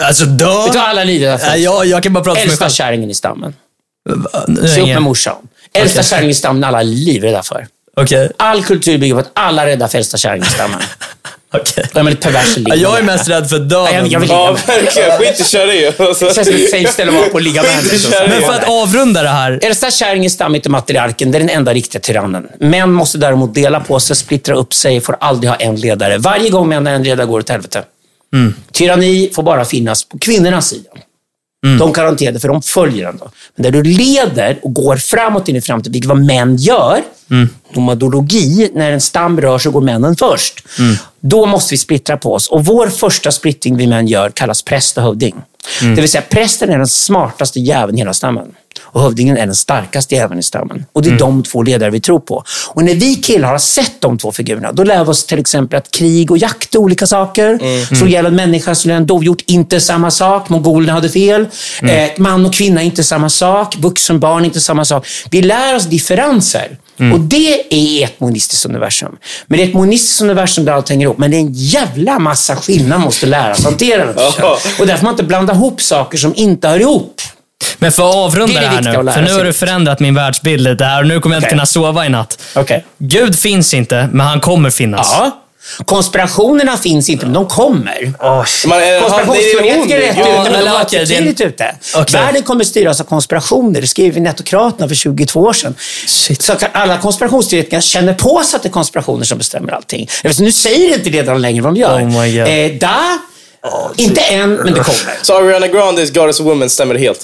Alltså, 0.01 0.25
dö! 0.25 0.63
Vet 0.63 0.73
du 0.73 0.79
alla 0.79 1.01
är 1.01 1.05
rädda 1.05 1.37
för? 1.37 1.47
Ja, 1.47 1.55
jag, 1.57 1.85
jag 1.85 2.03
kan 2.03 2.13
bara 2.13 2.23
prata 2.23 2.35
för 2.39 2.45
mig 2.47 2.51
Äldsta 2.51 2.65
själv. 2.65 2.71
kärringen 2.73 3.09
i 3.09 3.13
stammen. 3.13 3.53
Se 4.67 4.81
upp 4.81 4.87
med 4.87 5.01
morsan. 5.01 5.35
Äldsta 5.73 5.99
Okej. 5.99 6.09
kärringen 6.09 6.31
i 6.31 6.33
stammen 6.33 6.63
alla 6.63 6.79
är 6.79 6.83
livrädda 6.83 7.43
för. 7.43 7.67
Okej. 7.97 8.31
All 8.37 8.63
kultur 8.63 8.97
bygger 8.97 9.13
på 9.15 9.19
att 9.19 9.31
alla 9.33 9.61
är 9.61 9.65
rädda 9.65 9.87
för 9.87 9.97
äldsta 9.97 10.17
kärringen 10.17 10.47
i 10.47 10.49
stammen. 10.51 10.79
Okej. 11.53 11.85
De 11.93 12.07
är 12.07 12.11
lite 12.11 12.21
perversa 12.27 12.59
Ja, 12.65 12.75
jag 12.75 12.99
är 12.99 13.03
mest 13.03 13.29
rädd 13.29 13.49
för 13.49 13.55
Ja, 13.57 13.61
jag, 13.61 13.69
döden. 13.69 14.09
jag 14.11 14.19
vill 14.19 14.29
Ja, 14.29 14.51
ligga 14.51 14.61
med. 14.67 14.83
verkligen. 14.83 15.17
Skit 15.19 15.39
i 15.39 15.43
kärringen. 15.43 15.93
Det 15.97 16.05
känns 16.19 16.47
som 16.47 16.55
ett 16.55 16.69
safe 16.71 16.87
ställe 16.91 17.11
att 17.11 17.17
vara 17.17 17.27
på 17.29 17.33
och 17.33 17.41
ligga 17.41 17.63
med. 17.63 17.83
Men 18.29 18.41
för 18.41 18.53
att 18.53 18.69
avrunda 18.69 19.23
det 19.23 19.29
här. 19.29 19.59
Äldsta 19.61 19.91
kärringen 19.91 20.23
i 20.25 20.29
stammet 20.29 20.65
är 20.65 20.69
matriarken. 20.69 21.31
Det 21.31 21.37
är 21.37 21.39
den 21.39 21.49
enda 21.49 21.73
riktiga 21.73 22.01
tyrannen. 22.01 22.47
Män 22.59 22.91
måste 22.93 23.17
däremot 23.17 23.53
dela 23.53 23.79
på 23.79 23.99
sig, 23.99 24.15
splittra 24.15 24.55
upp 24.55 24.73
sig, 24.73 25.01
får 25.01 25.17
aldrig 25.19 25.49
ha 25.49 25.57
en 25.57 25.75
ledare. 25.75 26.17
Varje 26.17 26.49
gång 26.49 26.69
män 26.69 26.85
har 26.85 26.93
en 26.93 27.03
ledare 27.03 27.27
går 27.27 27.39
det 27.39 27.43
åt 27.43 27.49
helvete. 27.49 27.83
Tyranni 28.71 29.29
får 29.33 29.43
bara 29.43 29.65
finnas 29.65 30.03
på 30.03 30.19
kvinnornas 30.19 30.67
sida. 30.69 30.89
De 31.79 31.93
kan 31.93 32.05
hantera 32.05 32.31
det, 32.31 32.39
för 32.39 32.47
de 32.47 32.61
följer 32.61 33.05
den. 33.05 33.17
Då. 33.17 33.31
Men 33.55 33.63
där 33.63 33.71
du 33.71 33.83
leder 33.83 34.59
och 34.61 34.73
går 34.73 34.95
framåt 34.97 35.49
in 35.49 35.55
i 35.55 35.61
framtiden, 35.61 35.91
vilket 35.93 36.09
vad 36.09 36.25
män 36.25 36.55
gör, 36.55 37.03
nomadologi, 37.73 38.71
när 38.73 38.91
en 38.91 39.01
stam 39.01 39.41
rör 39.41 39.57
sig 39.59 39.71
går 39.71 39.81
männen 39.81 40.15
först. 40.15 40.63
Då 41.19 41.45
måste 41.45 41.73
vi 41.73 41.77
splittra 41.77 42.17
på 42.17 42.33
oss. 42.33 42.47
Och 42.47 42.65
vår 42.65 42.87
första 42.87 43.31
splittring 43.31 43.77
vi 43.77 43.87
män 43.87 44.07
gör 44.07 44.29
kallas 44.29 44.61
präst 44.63 44.97
och 44.97 45.03
hövding. 45.03 45.35
Det 45.95 46.01
vill 46.01 46.09
säga, 46.09 46.23
prästen 46.29 46.69
är 46.69 46.77
den 46.77 46.87
smartaste 46.87 47.59
jäveln 47.59 47.97
i 47.97 48.01
hela 48.01 48.13
stammen. 48.13 48.47
Och 48.91 49.01
hövdingen 49.01 49.37
är 49.37 49.45
den 49.45 49.55
starkaste 49.55 50.15
jäveln 50.15 50.39
i 50.39 50.43
stammen. 50.43 50.85
Och 50.93 51.01
det 51.01 51.09
är 51.09 51.17
de 51.19 51.43
två 51.43 51.63
ledare 51.63 51.89
vi 51.91 51.99
tror 51.99 52.19
på. 52.19 52.43
Och 52.69 52.83
när 52.83 52.93
vi 52.95 53.15
killar 53.15 53.51
har 53.51 53.57
sett 53.57 54.01
de 54.01 54.17
två 54.17 54.31
figurerna, 54.31 54.71
då 54.71 54.83
lär 54.83 55.03
vi 55.03 55.09
oss 55.11 55.25
till 55.25 55.39
exempel 55.39 55.77
att 55.77 55.91
krig 55.91 56.31
och 56.31 56.37
jakt 56.37 56.75
är 56.75 56.79
olika 56.79 57.07
saker. 57.07 57.59
Så 57.95 58.07
gäller 58.07 58.29
en 58.29 58.35
människa 58.35 58.75
som 58.75 58.91
en 58.91 59.05
dovhjort 59.05 59.41
inte 59.45 59.81
samma 59.81 60.11
sak. 60.11 60.49
Mongolerna 60.49 60.93
hade 60.93 61.09
fel. 61.09 61.47
Eh, 61.81 62.09
man 62.17 62.45
och 62.45 62.53
kvinna 62.53 62.81
inte 62.81 63.03
samma 63.03 63.29
sak. 63.29 63.75
Vuxen 63.77 64.19
barn 64.19 64.45
inte 64.45 64.59
samma 64.59 64.85
sak. 64.85 65.07
Vi 65.31 65.41
lär 65.41 65.75
oss 65.75 65.85
differenser. 65.85 66.77
Och 67.13 67.19
det 67.19 67.73
är 67.73 68.03
ett 68.05 68.19
monistiskt 68.19 68.65
universum. 68.65 69.17
Men 69.47 69.57
det 69.57 69.63
är 69.63 69.67
ett 69.67 69.73
monistiskt 69.73 70.21
universum 70.21 70.65
där 70.65 70.73
allt 70.73 70.89
hänger 70.89 71.05
ihop. 71.05 71.17
Men 71.17 71.31
det 71.31 71.37
är 71.37 71.41
en 71.41 71.53
jävla 71.53 72.19
massa 72.19 72.55
skillnad 72.55 73.01
måste 73.01 73.25
lära 73.25 73.55
sig 73.55 73.65
hantera. 73.65 74.09
Och 74.79 74.87
därför 74.87 74.97
får 74.97 75.03
man 75.03 75.13
inte 75.13 75.23
blanda 75.23 75.53
ihop 75.53 75.81
saker 75.81 76.17
som 76.17 76.33
inte 76.35 76.67
hör 76.67 76.79
ihop. 76.79 77.21
Men 77.77 77.91
för 77.91 78.09
att 78.09 78.15
avrunda 78.15 78.53
Det 78.61 78.65
är 78.67 78.81
det, 78.81 78.89
här 78.89 79.03
nu, 79.03 79.11
för 79.11 79.21
nu 79.21 79.33
har 79.33 79.43
du 79.43 79.53
förändrat 79.53 79.99
min 79.99 80.15
världsbild 80.15 80.61
lite 80.63 80.83
här 80.83 81.01
och 81.01 81.07
nu 81.07 81.19
kommer 81.19 81.35
jag 81.35 81.39
inte 81.39 81.45
Okej. 81.47 81.51
kunna 81.55 81.65
sova 81.65 82.05
i 82.05 82.09
natt. 82.09 82.39
Okej. 82.55 82.85
Gud 82.97 83.39
finns 83.39 83.73
inte, 83.73 84.09
men 84.13 84.27
han 84.27 84.39
kommer 84.39 84.69
finnas. 84.69 85.11
Ja. 85.19 85.43
Konspirationerna 85.85 86.77
finns 86.77 87.09
inte, 87.09 87.25
men 87.25 87.33
de 87.33 87.47
kommer. 87.47 88.03
Eh, 88.03 88.11
Konspirationsteoretiker 88.19 89.97
är 89.97 90.01
rätt 90.01 90.17
Ja, 90.17 90.41
ute, 90.41 90.51
men 90.51 90.65
de 90.65 90.71
var 90.71 90.81
okay, 90.83 90.99
en- 90.99 91.07
tidigt 91.07 91.41
ute. 91.41 91.75
Världen 92.11 92.43
kommer 92.43 92.63
styras 92.63 93.01
av 93.01 93.05
konspirationer. 93.05 93.81
Det 93.81 93.87
skrev 93.87 94.13
vi 94.13 94.17
i 94.19 94.21
Nettokraterna 94.23 94.87
för 94.87 94.95
22 94.95 95.39
år 95.39 95.53
sedan. 95.53 95.75
Shit. 96.07 96.41
Så 96.41 96.53
alla 96.73 96.97
konspirationsteoretiker 96.97 97.81
känner 97.81 98.13
på 98.13 98.43
sig 98.43 98.57
att 98.57 98.63
det 98.63 98.69
är 98.69 98.71
konspirationer 98.71 99.23
som 99.25 99.37
bestämmer 99.37 99.71
allting. 99.73 100.09
Nu 100.39 100.51
säger 100.51 100.93
inte 100.93 101.09
redan 101.09 101.41
längre 101.41 101.61
vad 101.63 101.73
de 101.73 101.79
gör. 101.79 102.01
Oh 102.01 102.21
my 102.21 102.37
God. 102.37 102.47
Eh, 102.47 102.71
da, 102.79 103.17
inte 103.95 104.21
än, 104.21 104.53
men 104.53 104.73
det 104.73 104.79
kommer. 104.83 105.13
Så 105.21 105.37
Ariana 105.37 105.67
Grandes 105.67 106.11
God 106.13 106.29
is 106.29 106.39
a 106.39 106.43
woman 106.43 106.69
stämmer 106.69 106.95
helt? 106.95 107.19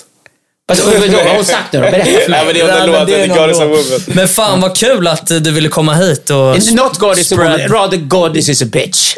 Alltså, 0.72 0.86
vad 0.86 1.10
har 1.26 1.36
hon 1.36 1.46
sagt 1.46 1.74
nu 1.74 1.80
då? 1.80 1.92
Berätta 1.92 2.06
för 2.06 2.12
Nej, 2.12 2.30
mig. 2.30 2.46
men 2.46 2.54
det 2.54 2.60
är 2.60 2.64
under 2.64 2.76
Nej, 2.80 2.88
men 2.88 2.92
låten 2.92 3.06
det 3.06 3.16
är 3.16 3.28
The 3.28 3.34
någon 3.36 3.38
God 3.48 3.52
is 3.52 3.60
a 3.60 3.64
låt. 3.66 3.86
woman. 3.92 4.02
Men 4.08 4.28
fan 4.28 4.62
vad 4.62 4.76
kul 4.78 5.08
att 5.08 5.28
du 5.28 5.52
ville 5.52 5.70
komma 5.70 5.94
hit 5.94 6.30
och... 6.30 6.58
Not 6.74 6.98
God 6.98 7.18
is 7.18 7.32
a 7.32 7.36
Spread. 7.36 7.52
woman, 7.52 7.68
rather 7.70 7.98
Goddess 7.98 8.50
is 8.50 8.62
a 8.62 8.66
bitch. 8.66 9.14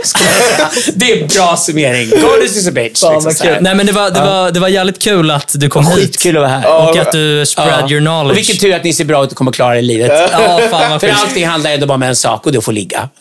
Det 0.96 1.12
är 1.12 1.28
bra 1.28 1.58
summering. 1.58 2.10
Goddess 2.10 2.58
is 2.58 2.68
a 2.68 2.72
bitch. 2.72 3.00
Fan 3.02 3.14
liksom 3.14 3.34
kul. 3.48 3.58
Nej 3.62 3.76
men 3.76 3.86
det 3.86 3.91
var, 3.91 4.10
det, 4.10 4.20
var, 4.20 4.52
det 4.52 4.60
var 4.60 4.68
jävligt 4.68 5.00
kul 5.02 5.32
att 5.32 5.52
du 5.56 5.70
kom 5.70 5.88
hit. 5.88 5.96
Skitkul 5.96 6.38
att 6.38 6.41
vara 6.41 6.52
här. 6.52 6.89
Och 6.89 6.98
att 6.98 7.12
du 7.12 7.46
spread 7.46 7.70
Ja. 7.82 7.89
your 7.89 8.02
knowledge. 8.02 8.32
Och 8.32 8.38
vilken 8.38 8.58
tur 8.58 8.74
att 8.76 8.84
ni 8.84 8.93
ser 8.93 9.06
bra 9.06 9.24
ut 9.24 9.32
och 9.32 9.38
kommer 9.38 9.52
klara 9.52 9.76
er 9.76 9.80
i 9.80 9.82
livet. 9.82 10.12
Ja, 10.32 10.60
fan 10.72 10.91
vad 10.91 11.02
För 11.02 11.10
allting 11.10 11.48
handlar 11.48 11.72
ändå 11.72 11.86
bara 11.88 11.93
om 11.96 12.04
en 12.04 12.16
sak 12.16 12.46
och 12.46 12.52
det 12.52 12.56
är 12.56 12.60
att 12.60 12.66
få 12.66 12.72
ligga. 12.72 13.10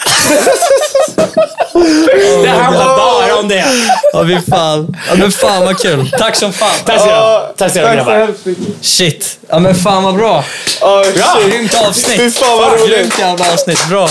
det 2.42 2.48
handlar 2.48 2.96
bara 2.96 3.36
om 3.36 3.48
det. 3.48 3.64
Ja, 4.12 4.26
fy 4.26 4.50
fan. 4.50 4.96
Ja, 5.08 5.14
men 5.14 5.32
fan 5.32 5.64
vad 5.64 5.78
kul. 5.78 6.10
Tack 6.18 6.36
som 6.36 6.52
fan. 6.52 6.70
Tack 6.84 7.00
så 7.00 7.06
mycket. 7.06 7.56
Tack 7.56 7.72
så 7.72 7.78
mycket 7.78 7.94
grabbar. 7.94 8.28
Shit. 8.80 9.38
Ja 9.48 9.58
men 9.58 9.74
fan 9.74 10.02
vad 10.02 10.14
bra. 10.14 10.44
Bra. 10.80 11.04
shit. 11.04 11.52
Grymt 11.52 11.74
avsnitt. 11.74 12.20
Fy 12.20 12.30
fan 12.30 12.58
vad 12.58 12.72
roligt. 12.72 12.98
Grymt 12.98 13.18
jävla 13.18 13.52
avsnitt. 13.52 13.88
Bra. 13.88 14.08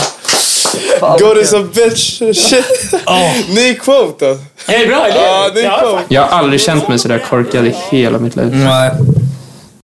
God 1.19 1.37
is 1.37 1.53
a 1.53 1.63
bitch. 1.73 2.19
Shit. 2.19 2.93
Ny 3.49 3.73
quote 3.75 4.25
då. 4.25 4.37
Är 4.73 4.79
det 4.79 4.85
bra? 4.87 5.07
Eller? 5.07 5.23
Ja, 5.23 5.51
ny 5.55 5.61
quote. 5.61 6.03
Jag 6.07 6.21
har 6.21 6.39
aldrig 6.39 6.61
känt 6.61 6.87
mig 6.87 6.99
så 6.99 7.07
där 7.07 7.19
korkad 7.29 7.65
i 7.67 7.75
hela 7.89 8.19
mitt 8.19 8.35
liv. 8.35 8.55
Nej. 8.55 8.91